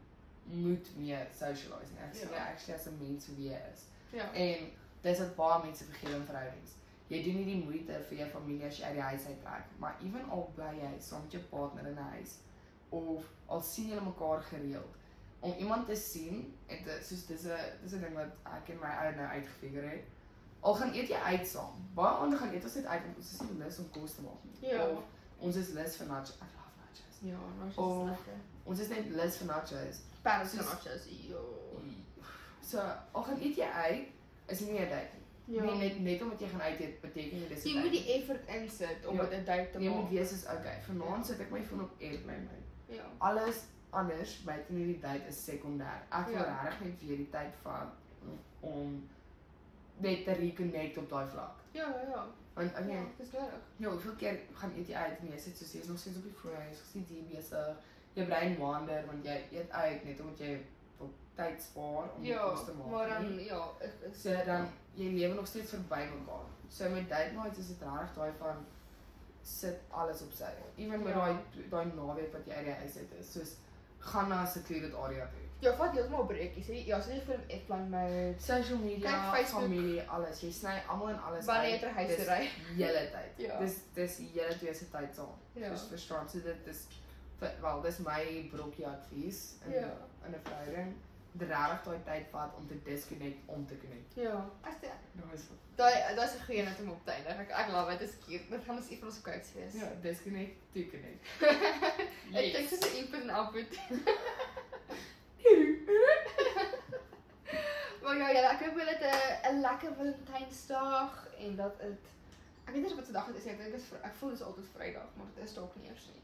moet 0.49 0.87
mee 0.97 1.17
socialise 1.33 1.93
nie. 1.93 2.01
Ek 2.07 2.15
sien 2.15 2.29
Ja. 2.31 2.45
actually 2.51 2.79
as 2.79 2.85
'n 2.87 2.97
mens 2.99 3.27
wie 3.35 3.49
jy 3.49 3.59
is. 3.73 3.81
Ja. 4.11 4.31
En 4.33 4.71
dis 5.01 5.19
wat 5.19 5.35
baie 5.35 5.63
mense 5.63 5.83
vergeet 5.83 6.15
in 6.15 6.25
verhoudings. 6.25 6.71
Jy 7.07 7.23
doen 7.23 7.35
nie 7.35 7.45
die 7.45 7.63
moeite 7.63 8.03
vir 8.09 8.17
jou 8.17 8.29
familie 8.29 8.65
as 8.67 8.77
jy 8.77 8.85
uit 8.85 8.93
die 8.93 9.01
huis 9.01 9.25
uittrek, 9.25 9.63
maar 9.77 9.95
ewen 10.03 10.29
al 10.29 10.51
bly 10.55 10.73
jy 10.79 10.99
saam 10.99 11.21
met 11.21 11.31
jou 11.31 11.43
partner 11.43 11.87
in 11.87 11.93
'n 11.97 12.09
huis 12.11 12.37
of 12.89 13.23
al 13.45 13.61
sien 13.61 13.87
julle 13.87 14.01
mekaar 14.01 14.41
gereeld 14.41 14.95
om 15.39 15.53
iemand 15.57 15.87
te 15.87 15.95
sien 15.95 16.55
en 16.67 16.83
te 16.83 16.99
soos 17.03 17.25
dis 17.25 17.43
'n 17.45 17.57
dis 17.83 17.93
'n 17.93 18.01
ding 18.01 18.13
wat 18.15 18.27
ek 18.45 18.69
en 18.69 18.79
my 18.79 18.91
ou 19.05 19.15
nou 19.15 19.27
uitgefigure 19.27 19.87
het. 19.87 20.03
Al 20.61 20.75
gaan 20.75 20.93
eet 20.93 21.07
jy 21.07 21.15
uit 21.15 21.47
saam. 21.47 21.73
Baie 21.93 22.15
ander 22.17 22.39
gaan 22.39 22.53
eet 22.53 22.63
ons 22.63 22.75
net 22.75 22.85
uit 22.85 23.01
want 23.03 23.17
ons 23.17 23.31
is 23.33 23.41
nie 23.41 23.63
lus 23.63 23.79
om 23.79 23.89
kos 23.91 24.13
te 24.15 24.21
maak 24.21 24.43
nie. 24.43 24.69
Ja. 24.69 24.85
Of 24.87 25.03
ons 25.39 25.55
is 25.55 25.69
lus 25.69 25.95
vir 25.95 26.07
nachos. 26.07 26.35
I 26.35 26.43
love 26.43 26.75
nachos. 26.79 27.19
Ja, 27.21 27.37
nou 27.57 27.67
is 27.69 28.09
lekker. 28.09 28.33
Ons 28.63 28.79
is 28.79 28.87
net 28.89 29.09
lus 29.09 29.37
vir 29.37 29.47
nachos. 29.47 30.01
Paris 30.21 30.49
soos-. 30.51 31.07
Ja. 31.27 31.37
So, 32.61 32.79
al 33.11 33.23
gaan 33.23 33.39
eet 33.41 33.55
jy 33.55 33.65
uit, 33.65 34.07
is 34.47 34.59
nie 34.59 34.79
'n 34.79 34.89
date 34.89 35.07
nie. 35.13 35.55
Ja. 35.57 35.63
Nee, 35.63 35.75
net 35.77 35.99
net 35.99 36.21
omdat 36.21 36.39
jy 36.39 36.47
gaan 36.47 36.61
uit 36.61 36.79
eet 36.79 37.01
beteken 37.01 37.37
nie 37.39 37.47
dis 37.47 37.63
'n 37.63 37.67
Jy 37.67 37.73
date 37.73 37.83
moet 37.83 37.91
nie. 37.91 38.03
die 38.03 38.13
effort 38.13 38.47
insit 38.47 39.05
om 39.05 39.15
Ja. 39.15 39.21
dit 39.25 39.39
'n 39.39 39.45
date 39.45 39.69
te 39.71 39.79
Jy 39.79 39.89
moet 39.89 40.01
maak. 40.01 40.11
weet 40.11 40.31
is 40.31 40.43
okay. 40.43 40.81
Vanaand 40.81 41.17
Ja. 41.27 41.33
sit 41.33 41.39
ek 41.39 41.51
my 41.51 41.63
foon 41.63 41.81
op 41.81 41.91
airplane 42.01 42.39
mode. 42.41 42.95
Ja. 42.97 43.03
Alles 43.17 43.57
anders 43.89 44.43
buite 44.43 44.73
hierdie 44.73 44.99
date 44.99 45.27
is 45.27 45.43
sekondêr. 45.49 46.01
Ek 46.11 46.25
wil 46.25 46.35
Ja. 46.35 46.61
regtig 46.63 46.79
net 46.87 47.01
weer 47.07 47.17
die 47.17 47.29
tyd 47.29 47.53
vat 47.61 47.87
om- 48.59 49.09
net 49.97 50.23
te 50.25 50.31
reconnect 50.33 50.97
op 50.97 51.09
daai 51.09 51.27
vlak. 51.27 51.55
Ja, 51.71 51.87
ja, 51.89 52.09
ja. 52.09 52.27
Want 52.53 52.71
ek 52.73 52.79
Ja, 52.79 52.85
meen, 52.85 53.07
dis 53.17 53.31
nodig. 53.31 53.53
ja, 53.77 53.89
hoeveel 53.89 54.15
keer 54.15 54.39
gaan 54.53 54.71
eet 54.77 54.87
jy 54.87 54.93
uit 54.95 55.19
en 55.19 55.27
jy 55.27 55.37
sit 55.37 55.57
soos 55.57 55.71
jy 55.73 55.79
is 55.79 55.87
nog 55.87 55.97
steeds 55.99 56.17
op 56.17 56.23
die 56.23 56.33
foon, 56.33 56.51
jy's 56.69 56.79
gesien 56.79 57.05
hier 57.09 57.23
besig. 57.23 57.75
Jou 58.19 58.27
brein 58.27 58.57
wander 58.59 59.05
want 59.07 59.25
jy 59.25 59.37
eet 59.51 59.71
uit 59.71 60.03
net 60.05 60.19
omdat 60.23 60.39
jy 60.45 60.53
wil 60.99 61.13
tyd 61.39 61.61
spaar 61.63 62.09
om 62.15 62.23
Ja, 62.25 62.49
kos 62.49 62.65
te 62.65 62.73
maak. 62.77 62.87
maar 62.91 63.21
nie? 63.21 63.37
dan 63.37 63.45
ja, 63.45 63.61
ek 63.81 63.93
ek 64.09 64.15
So 64.15 64.29
dan 64.45 64.67
jy 64.95 65.09
lewe 65.19 65.33
nog 65.35 65.47
steeds 65.47 65.69
verby 65.75 66.03
mekaar. 66.13 66.45
So 66.69 66.89
met 66.89 67.09
date 67.09 67.31
nights 67.35 67.57
is 67.59 67.67
dit 67.67 67.81
regtig 67.81 68.15
daai 68.15 68.31
van 68.39 68.65
sit 69.43 69.79
alles 69.91 70.21
op 70.21 70.31
sy. 70.33 70.51
Ewen 70.77 71.03
met 71.03 71.13
Ja. 71.13 71.19
daai 71.25 71.35
daai 71.69 71.85
naweek 71.95 72.33
wat 72.33 72.45
jy 72.45 72.53
uit 72.53 72.65
die 72.65 72.73
huis 72.73 72.97
uit 72.97 73.13
is, 73.19 73.31
soos 73.33 73.55
gaan 73.99 74.29
na 74.29 74.41
'n 74.43 74.47
secluded 74.47 74.93
area 74.95 75.25
toe. 75.25 75.45
Ja, 75.61 75.75
vat 75.75 75.91
heeltemal 75.91 76.25
breekies. 76.25 76.67
hè. 76.67 76.73
Ja, 76.85 76.97
jy 76.99 77.19
vir 77.25 77.35
'n 77.37 77.49
airplane 77.51 77.89
mode. 77.89 78.33
Social 78.39 78.77
media, 78.77 79.09
Kyk 79.31 79.35
Facebook. 79.35 79.61
familie, 79.63 80.01
alles. 80.09 80.39
Jy 80.41 80.51
sny 80.51 80.81
almal 80.87 81.09
en 81.09 81.19
alles 81.23 81.45
Wanneer 81.45 81.69
jy 81.71 81.79
ter 81.79 81.89
huis 81.93 82.07
Dis 82.15 82.27
ry. 82.27 82.49
Hele 82.77 83.09
tyd. 83.11 83.31
Ja. 83.47 83.59
Dis 83.59 83.75
dis 83.93 84.17
hele 84.17 84.57
twee 84.57 84.73
se 84.73 84.89
tyd 84.89 85.15
saam. 85.15 85.33
Ja. 85.53 85.69
Dis 85.69 85.87
verstaan. 85.89 86.29
So 86.29 86.39
dit 86.41 86.67
is 86.67 86.87
wel, 87.39 87.81
dis 87.81 87.97
my 87.97 88.47
brokkie 88.51 88.87
advies 88.87 89.55
in 89.65 89.71
Ja. 89.71 89.97
in 90.25 90.31
'n 90.33 90.39
verhouding. 90.43 90.95
Dit 91.31 91.47
regtig 91.47 91.83
daai 91.83 91.99
tyd 92.05 92.27
vat 92.31 92.55
om 92.57 92.67
te 92.67 92.83
disconnect 92.83 93.37
om 93.45 93.67
te 93.67 93.77
connect. 93.77 94.13
Ja. 94.15 94.49
As 94.61 94.79
dit 94.81 94.89
Nou 95.13 95.33
is 95.33 95.41
daai 95.75 96.15
daai's 96.15 96.33
'n 96.35 96.43
goeie 96.45 96.63
net 96.63 96.79
om 96.79 96.89
op 96.89 97.05
te 97.05 97.11
eindig. 97.11 97.37
Ek 97.39 97.49
ek 97.51 97.67
love 97.71 97.91
it. 97.93 97.99
Dit 97.99 98.09
is 98.09 98.15
cute. 98.25 98.49
Dit 98.49 98.63
gaan 98.65 98.75
ons 98.77 98.89
een 98.89 98.97
van 98.97 99.07
ons 99.07 99.21
quotes 99.21 99.53
wees. 99.53 99.73
ja, 99.73 99.89
disconnect 100.01 100.55
to 100.73 100.79
connect. 100.89 101.25
Ek 102.39 102.53
dink 102.53 102.69
dit 102.69 102.71
is 102.71 102.91
'n 102.93 102.97
input 102.97 103.21
en 103.21 103.29
output. 103.29 103.67
Maar 108.03 108.17
ja, 108.17 108.29
ja, 108.29 108.51
ek 108.51 108.59
hoop 108.65 108.77
julle 108.77 108.95
het 108.97 109.03
'n 109.51 109.55
'n 109.55 109.61
lekker 109.61 109.93
Valentynsdag 109.95 111.27
en 111.37 111.55
dat 111.55 111.79
dit 111.79 111.99
ek 112.65 112.73
weet 112.73 112.83
nie 112.85 112.95
wat 112.95 113.05
se 113.05 113.11
dag 113.11 113.25
dit 113.27 113.35
is 113.35 113.43
nie. 113.43 113.53
Ek 113.53 113.59
dink 113.59 113.71
dit 113.71 113.81
is 113.81 113.87
vry- 113.87 114.01
ek 114.03 114.13
voel 114.13 114.29
dit 114.29 114.39
is 114.39 114.45
altyd 114.45 114.65
Vrydag, 114.75 115.09
maar 115.17 115.25
dit 115.35 115.43
is 115.43 115.53
dalk 115.53 115.75
nie 115.75 115.89
eers 115.89 116.05
nie. 116.13 116.21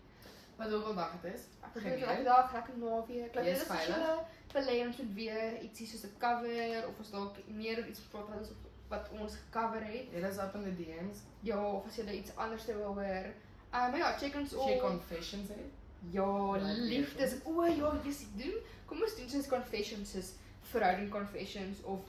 Wat 0.55 0.71
ook 0.71 0.85
al 0.85 0.95
dag 0.95 1.21
dit 1.21 1.33
is. 1.33 1.41
Ek 1.61 1.73
dink 1.73 2.05
lekker 2.05 2.23
dag, 2.23 2.53
lekker 2.53 2.77
naweek. 2.77 3.33
Dink 3.33 3.45
dit 3.45 3.61
is 3.61 3.87
julle 3.87 4.17
belê 4.55 4.75
ons 4.87 4.97
moet 4.97 5.13
weer 5.13 5.61
ietsie 5.61 5.87
soos 5.87 6.05
'n 6.07 6.15
cover 6.17 6.87
of 6.87 6.97
ons 6.97 7.11
dalk 7.11 7.37
meer 7.47 7.77
oor 7.77 7.87
iets 7.87 7.99
praat 8.11 8.29
wat 8.29 8.39
ons 8.39 8.51
wat 8.87 9.09
ons 9.19 9.35
gecover 9.35 9.83
het. 9.83 10.11
Dit 10.11 10.23
is 10.23 10.37
up 10.37 10.55
in 10.55 10.63
the 10.63 10.75
DMs. 10.75 11.17
Ja, 11.41 11.59
of 11.71 11.87
as 11.87 11.95
jy 11.95 12.11
iets 12.21 12.35
anders 12.35 12.65
wil 12.65 12.83
hoor. 12.83 13.27
Uh, 13.73 13.89
maar 13.91 13.97
ja, 13.97 14.17
check 14.17 14.35
ons 14.35 14.53
op. 14.53 14.67
Check 14.67 14.79
confessions 14.81 15.49
hè. 15.49 15.63
Ja, 16.09 16.51
Like 16.51 16.81
liefdes. 16.81 17.33
O 17.43 17.65
ja, 17.65 17.99
jy's 18.03 18.25
doen. 18.35 18.55
Kom 18.85 19.01
ons 19.01 19.15
doen 19.15 19.29
soos 19.29 19.47
confessions 19.47 20.11
soos 20.11 20.33
verhouding 20.61 21.09
confessions 21.09 21.81
of 21.83 21.99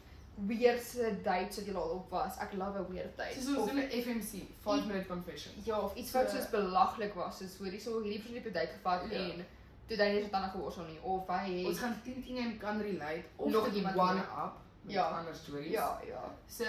weird 0.46 0.82
se 0.82 1.16
dates 1.22 1.56
wat 1.56 1.66
jy 1.66 1.74
al 1.74 1.90
op 1.90 2.10
was. 2.10 2.36
Ek 2.38 2.52
love 2.52 2.78
'n 2.78 2.86
weird 2.92 3.16
date. 3.16 3.34
Soos 3.40 3.46
ons 3.46 3.58
Of- 3.58 3.70
doen 3.70 3.78
'n 3.78 3.90
FMC, 3.90 4.42
5 4.60 4.86
minute 4.86 5.06
confession. 5.08 5.52
Ja, 5.64 5.80
of 5.80 5.94
iets 5.94 6.10
wat 6.12 6.30
So- 6.30 6.36
soos 6.36 6.50
belaglik 6.50 7.14
was, 7.14 7.36
soos 7.38 7.56
hoorie 7.58 7.80
so 7.80 8.02
hierdie 8.02 8.18
persoon 8.20 8.36
het 8.36 8.46
'n 8.46 8.52
date 8.52 8.72
gevat 8.72 9.10
Ja. 9.10 9.18
en 9.18 9.46
toe 9.86 9.96
hy 9.96 10.12
nie 10.12 10.22
sy 10.22 10.28
tande 10.28 10.48
geworsel 10.48 10.84
nie 10.84 11.00
of 11.02 11.26
hy 11.28 11.64
Ons 11.66 11.78
gaan 11.78 12.00
10 12.04 12.22
10 12.22 12.36
en 12.36 12.58
kan 12.58 12.80
relate 12.80 13.22
of 13.36 13.50
Nog 13.52 13.64
nog 13.66 13.74
iemand 13.74 13.96
one 13.96 14.20
up 14.20 14.52
met 14.82 14.94
Ja. 14.94 15.02
ander 15.18 15.34
stories. 15.34 15.70
Ja, 15.70 16.00
ja. 16.06 16.34
So 16.46 16.64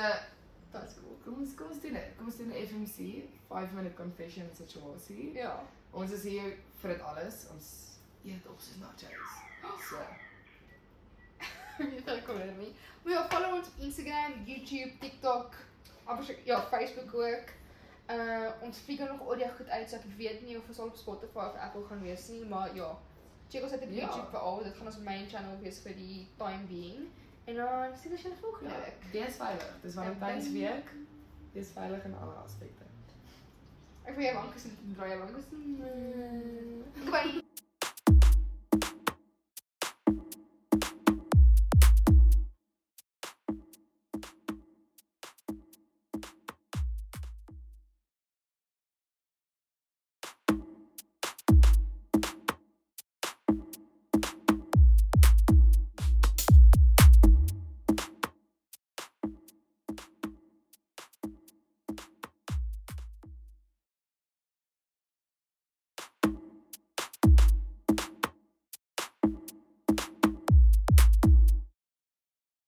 Dit 0.72 0.84
is 0.84 0.94
cool. 1.02 1.18
kom 1.24 1.34
ons 1.42 1.56
kom 1.56 1.68
ons 1.68 1.82
doen 1.82 1.94
dit. 1.94 2.16
Kom 2.18 2.26
ons 2.26 2.38
doen 2.38 2.48
'n 2.52 2.66
FMC, 2.68 3.24
5 3.48 3.72
minute 3.72 3.96
confession 3.96 4.50
situasie. 4.54 5.32
Ja. 5.34 5.60
Ons 5.92 6.12
is 6.12 6.24
hier 6.24 6.54
vir 6.82 6.90
dit 6.90 7.02
alles. 7.02 7.48
Ons 7.52 7.98
eet 8.26 8.48
op 8.48 8.60
soos 8.60 8.78
nachos. 8.80 9.02
So, 9.90 9.96
Jy 11.78 11.88
het 12.06 12.26
kom 12.26 12.38
nie. 12.58 12.72
Maar 13.04 13.14
ja, 13.14 13.24
follow 13.30 13.54
ons 13.58 13.68
op 13.68 13.84
Instagram, 13.88 14.34
YouTube, 14.46 14.98
TikTok, 15.00 15.56
amper 16.04 16.36
ja, 16.46 16.62
Facebook 16.72 17.14
ook. 17.14 17.54
Uh 18.10 18.50
ons 18.64 18.78
figure 18.78 19.12
nog 19.12 19.28
audio 19.28 19.48
goed 19.58 19.70
uit, 19.70 19.90
so 19.90 19.96
ek 19.96 20.04
weet 20.18 20.42
nie 20.46 20.58
of 20.58 20.68
ons 20.68 20.80
al 20.80 20.88
op 20.88 20.96
Spotify 20.96 21.38
of 21.52 21.56
Apple 21.60 21.84
gaan 21.90 22.02
wees 22.02 22.28
nie, 22.28 22.46
maar 22.46 22.76
ja. 22.76 22.94
Check 23.50 23.64
ons 23.64 23.72
uit 23.72 23.82
op 23.84 23.90
Ja. 23.92 24.02
YouTube 24.02 24.30
veral. 24.30 24.64
Dit 24.64 24.76
gaan 24.78 24.86
ons 24.86 24.98
main 24.98 25.30
channel 25.30 25.60
wees 25.62 25.80
vir 25.80 25.96
die 25.96 26.28
time 26.38 26.64
being. 26.68 27.08
En 27.46 27.56
dan 27.56 27.96
sien 27.98 28.12
ons 28.12 28.22
julle 28.22 28.36
volgende 28.42 28.70
ja, 28.74 28.80
week. 28.80 29.04
wees 29.12 29.36
veilig. 29.36 29.78
Dis 29.82 29.94
Valentynsweek. 29.94 30.92
Wees 31.54 31.70
veilig 31.74 32.04
in 32.04 32.16
alle 32.22 32.34
aspekte. 32.44 32.84
Ek 34.04 34.16
wil 34.16 34.24
jou 34.24 34.36
wank 34.36 34.54
gesien, 34.56 34.78
draai 34.96 35.10
jou 35.10 35.20
wank 35.20 35.36
gesien. 35.36 35.84
Bye. 37.12 37.47